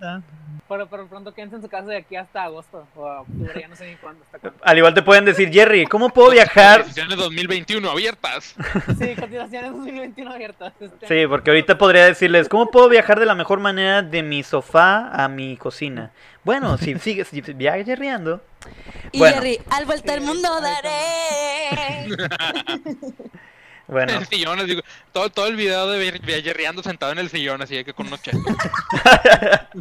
Pero 0.70 0.88
por 0.88 1.08
pronto 1.08 1.34
quédense 1.34 1.56
en 1.56 1.64
su 1.64 1.68
casa 1.68 1.88
de 1.88 1.98
aquí 1.98 2.16
hasta 2.16 2.44
agosto 2.44 2.88
o 2.96 3.02
octubre, 3.02 3.60
ya 3.60 3.68
no 3.68 3.76
sé 3.76 3.90
ni 3.90 3.96
cuándo. 3.96 4.24
Hasta 4.26 4.38
cuándo. 4.38 4.60
al 4.64 4.78
igual 4.78 4.94
te 4.94 5.02
pueden 5.02 5.26
decir, 5.26 5.52
Jerry, 5.52 5.88
¿cómo 5.88 6.10
puedo 6.12 6.30
viajar? 6.30 6.82
Cotizaciones 6.82 7.18
2021 7.18 7.90
abiertas. 7.90 8.56
Sí, 9.00 9.16
cotizaciones 9.16 9.72
2021 9.72 10.32
abiertas. 10.32 10.74
Este, 10.80 11.08
Sí, 11.08 11.28
porque 11.28 11.50
ahorita 11.50 11.80
podría 11.80 12.06
decirles, 12.06 12.48
¿cómo 12.48 12.70
puedo 12.70 12.88
viajar 12.88 13.20
de 13.20 13.26
la 13.26 13.34
mejor 13.34 13.60
manera 13.60 14.04
de 14.04 14.22
mi 14.22 14.44
sofá 14.44 15.10
a 15.12 15.28
mi 15.28 15.58
cocina? 15.58 16.12
Bueno, 16.44 16.78
si 16.78 16.98
sigues 17.00 17.30
si 17.30 17.42
viajereando. 17.42 18.42
Y 19.12 19.18
Bueno. 19.18 19.38
Jerry, 19.38 19.60
al 19.72 19.86
vuelta 19.86 20.14
al 20.14 20.22
mundo 20.22 20.50
daré. 20.62 22.08
Bueno, 23.90 24.14
En 24.14 24.20
el 24.20 24.28
sillón, 24.28 24.60
así, 24.60 24.80
todo, 25.12 25.32
todo 25.32 25.48
el 25.48 25.56
video 25.56 25.90
de 25.90 26.12
Viajerreando 26.12 26.84
sentado 26.84 27.12
en 27.12 27.18
el 27.18 27.30
sillón, 27.30 27.62
así 27.62 27.84
que 27.84 27.94
con 27.94 28.06
unos 28.06 28.22
chetos. 28.22 28.44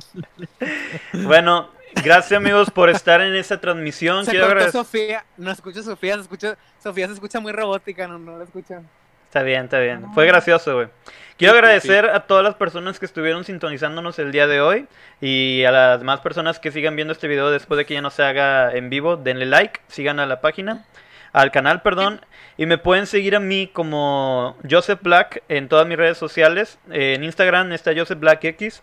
bueno, 1.12 1.70
gracias 2.02 2.38
amigos 2.38 2.70
por 2.70 2.88
estar 2.88 3.20
en 3.20 3.36
esta 3.36 3.60
transmisión. 3.60 4.24
Se 4.24 4.40
cortó 4.40 4.72
Sofía, 4.72 5.26
no 5.36 5.50
escucha 5.50 5.82
Sofía, 5.82 6.14
se 6.14 6.22
escucha, 6.22 6.56
Sofía 6.82 7.06
se 7.06 7.12
escucha 7.12 7.38
muy 7.38 7.52
robótica, 7.52 8.08
no, 8.08 8.18
no 8.18 8.38
la 8.38 8.44
escucha. 8.44 8.80
Está 9.26 9.42
bien, 9.42 9.64
está 9.64 9.78
bien. 9.78 10.06
Fue 10.14 10.24
gracioso, 10.24 10.74
güey. 10.74 10.88
Quiero 11.36 11.52
Sí, 11.52 11.58
sí, 11.58 11.60
agradecer 11.64 12.06
a 12.06 12.26
todas 12.26 12.42
las 12.42 12.54
personas 12.54 12.98
que 12.98 13.04
estuvieron 13.04 13.44
sintonizándonos 13.44 14.18
el 14.18 14.32
día 14.32 14.46
de 14.46 14.62
hoy 14.62 14.86
y 15.20 15.64
a 15.64 15.70
las 15.70 15.98
demás 15.98 16.20
personas 16.20 16.58
que 16.58 16.72
sigan 16.72 16.96
viendo 16.96 17.12
este 17.12 17.28
video 17.28 17.50
después 17.50 17.76
de 17.76 17.84
que 17.84 17.92
ya 17.92 18.00
no 18.00 18.08
se 18.08 18.22
haga 18.22 18.72
en 18.72 18.88
vivo. 18.88 19.18
Denle 19.18 19.44
like, 19.44 19.80
sigan 19.88 20.18
a 20.18 20.24
la 20.24 20.40
página, 20.40 20.86
al 21.32 21.50
canal, 21.50 21.82
perdón. 21.82 22.20
Y 22.56 22.66
me 22.66 22.78
pueden 22.78 23.06
seguir 23.06 23.36
a 23.36 23.40
mí 23.40 23.68
como 23.72 24.56
Joseph 24.68 25.00
Black 25.02 25.42
en 25.48 25.68
todas 25.68 25.86
mis 25.86 25.96
redes 25.96 26.18
sociales. 26.18 26.78
Eh, 26.90 27.14
En 27.14 27.24
Instagram 27.24 27.72
está 27.72 27.92
Joseph 27.96 28.18
Black 28.18 28.44
X, 28.44 28.82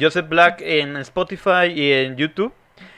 Joseph 0.00 0.28
Black 0.28 0.60
en 0.60 0.96
Spotify 0.98 1.66
y 1.74 1.92
en 1.92 2.16
YouTube. 2.16 2.52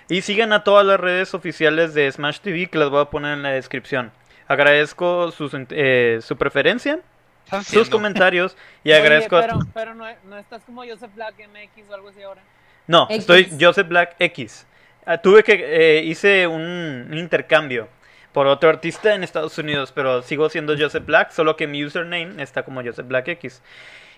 Y 0.09 0.23
sigan 0.23 0.53
a 0.53 0.65
todas 0.65 0.85
las 0.85 0.99
redes 1.01 1.35
oficiales 1.35 1.95
de 1.95 2.11
Smash 2.11 2.41
TV 2.41 2.67
que 2.67 2.79
las 2.79 2.91
voy 2.91 3.01
a 3.01 3.05
poner 3.07 3.33
en 3.35 3.43
la 3.43 3.51
descripción. 3.51 4.11
Agradezco 4.49 5.31
sus, 5.31 5.53
eh, 5.71 6.19
su 6.21 6.37
preferencia 6.37 6.97
¿Qué 6.97 7.57
estás 7.57 7.67
sus 7.69 7.89
comentarios 7.89 8.57
y 8.85 8.91
Oye, 8.91 8.99
agradezco 9.01 9.37
a- 9.37 9.41
pero, 9.43 9.59
pero 9.73 9.95
no, 9.95 10.05
no 10.25 10.37
estás 10.37 10.63
como 10.65 10.83
Joseph 10.85 11.11
Black 11.15 11.35
MX 11.39 11.89
o 11.89 11.95
algo 11.95 12.09
así 12.09 12.23
ahora. 12.23 12.43
no 12.89 13.05
X. 13.09 13.19
estoy 13.19 13.49
Joseph 13.61 13.87
Black 13.89 14.17
X 14.19 14.67
Ah, 15.07 15.17
tuve 15.19 15.43
que 15.45 15.55
eh, 15.99 16.03
hice 16.03 16.47
un 16.49 17.09
intercambio 17.15 17.89
por 18.33 18.47
otro 18.47 18.69
artista 18.69 19.15
en 19.15 19.25
Estados 19.25 19.57
Unidos 19.59 19.93
pero 19.95 20.23
sigo 20.23 20.49
siendo 20.49 20.77
Joseph 20.79 21.05
Black 21.05 21.31
solo 21.31 21.57
que 21.57 21.67
mi 21.67 21.85
username 21.85 22.43
está 22.43 22.63
como 22.63 22.83
Joseph 22.83 23.07
Black 23.07 23.29
X 23.29 23.63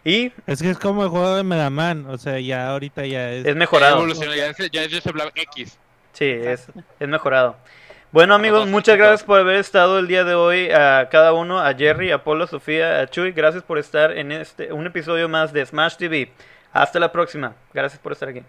y 0.04 0.32
Es 0.46 0.60
que 0.62 0.70
es 0.70 0.78
como 0.78 1.04
el 1.04 1.10
juego 1.10 1.36
de 1.36 1.44
Mega 1.44 1.70
Man, 1.70 2.06
o 2.08 2.18
sea, 2.18 2.40
ya 2.40 2.70
ahorita 2.70 3.06
ya 3.06 3.30
es... 3.30 3.46
es 3.46 3.54
mejorado 3.54 4.04
ya 4.06 4.48
es, 4.48 4.70
ya 4.70 4.82
es 4.82 4.92
Joseph 4.92 5.12
Black 5.12 5.32
X. 5.34 5.78
sí 6.12 6.26
es, 6.26 6.66
es 6.98 7.08
mejorado 7.08 7.56
bueno 8.10 8.34
amigos 8.34 8.66
muchas 8.66 8.96
gracias 8.96 9.22
por 9.22 9.40
haber 9.40 9.56
estado 9.56 9.98
el 9.98 10.08
día 10.08 10.24
de 10.24 10.34
hoy 10.34 10.70
a 10.70 11.08
cada 11.10 11.32
uno 11.32 11.60
a 11.60 11.72
Jerry 11.74 12.10
a 12.10 12.22
Polo 12.24 12.44
a 12.44 12.46
Sofía 12.48 13.00
a 13.00 13.06
Chuy 13.06 13.32
gracias 13.32 13.62
por 13.62 13.78
estar 13.78 14.16
en 14.16 14.32
este 14.32 14.72
un 14.72 14.86
episodio 14.86 15.28
más 15.28 15.52
de 15.52 15.64
Smash 15.64 15.96
TV 15.96 16.32
hasta 16.72 16.98
la 16.98 17.12
próxima 17.12 17.54
gracias 17.72 18.00
por 18.00 18.12
estar 18.12 18.28
aquí 18.28 18.42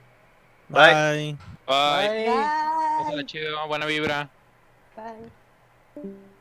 bye. 0.70 0.94
Bye. 0.94 1.38
Bye. 1.66 2.26
Pásala 2.98 3.26
chido, 3.26 3.68
buena 3.68 3.86
vibra. 3.86 4.30
Bye. 4.96 5.43
thank 5.96 6.06
you 6.06 6.33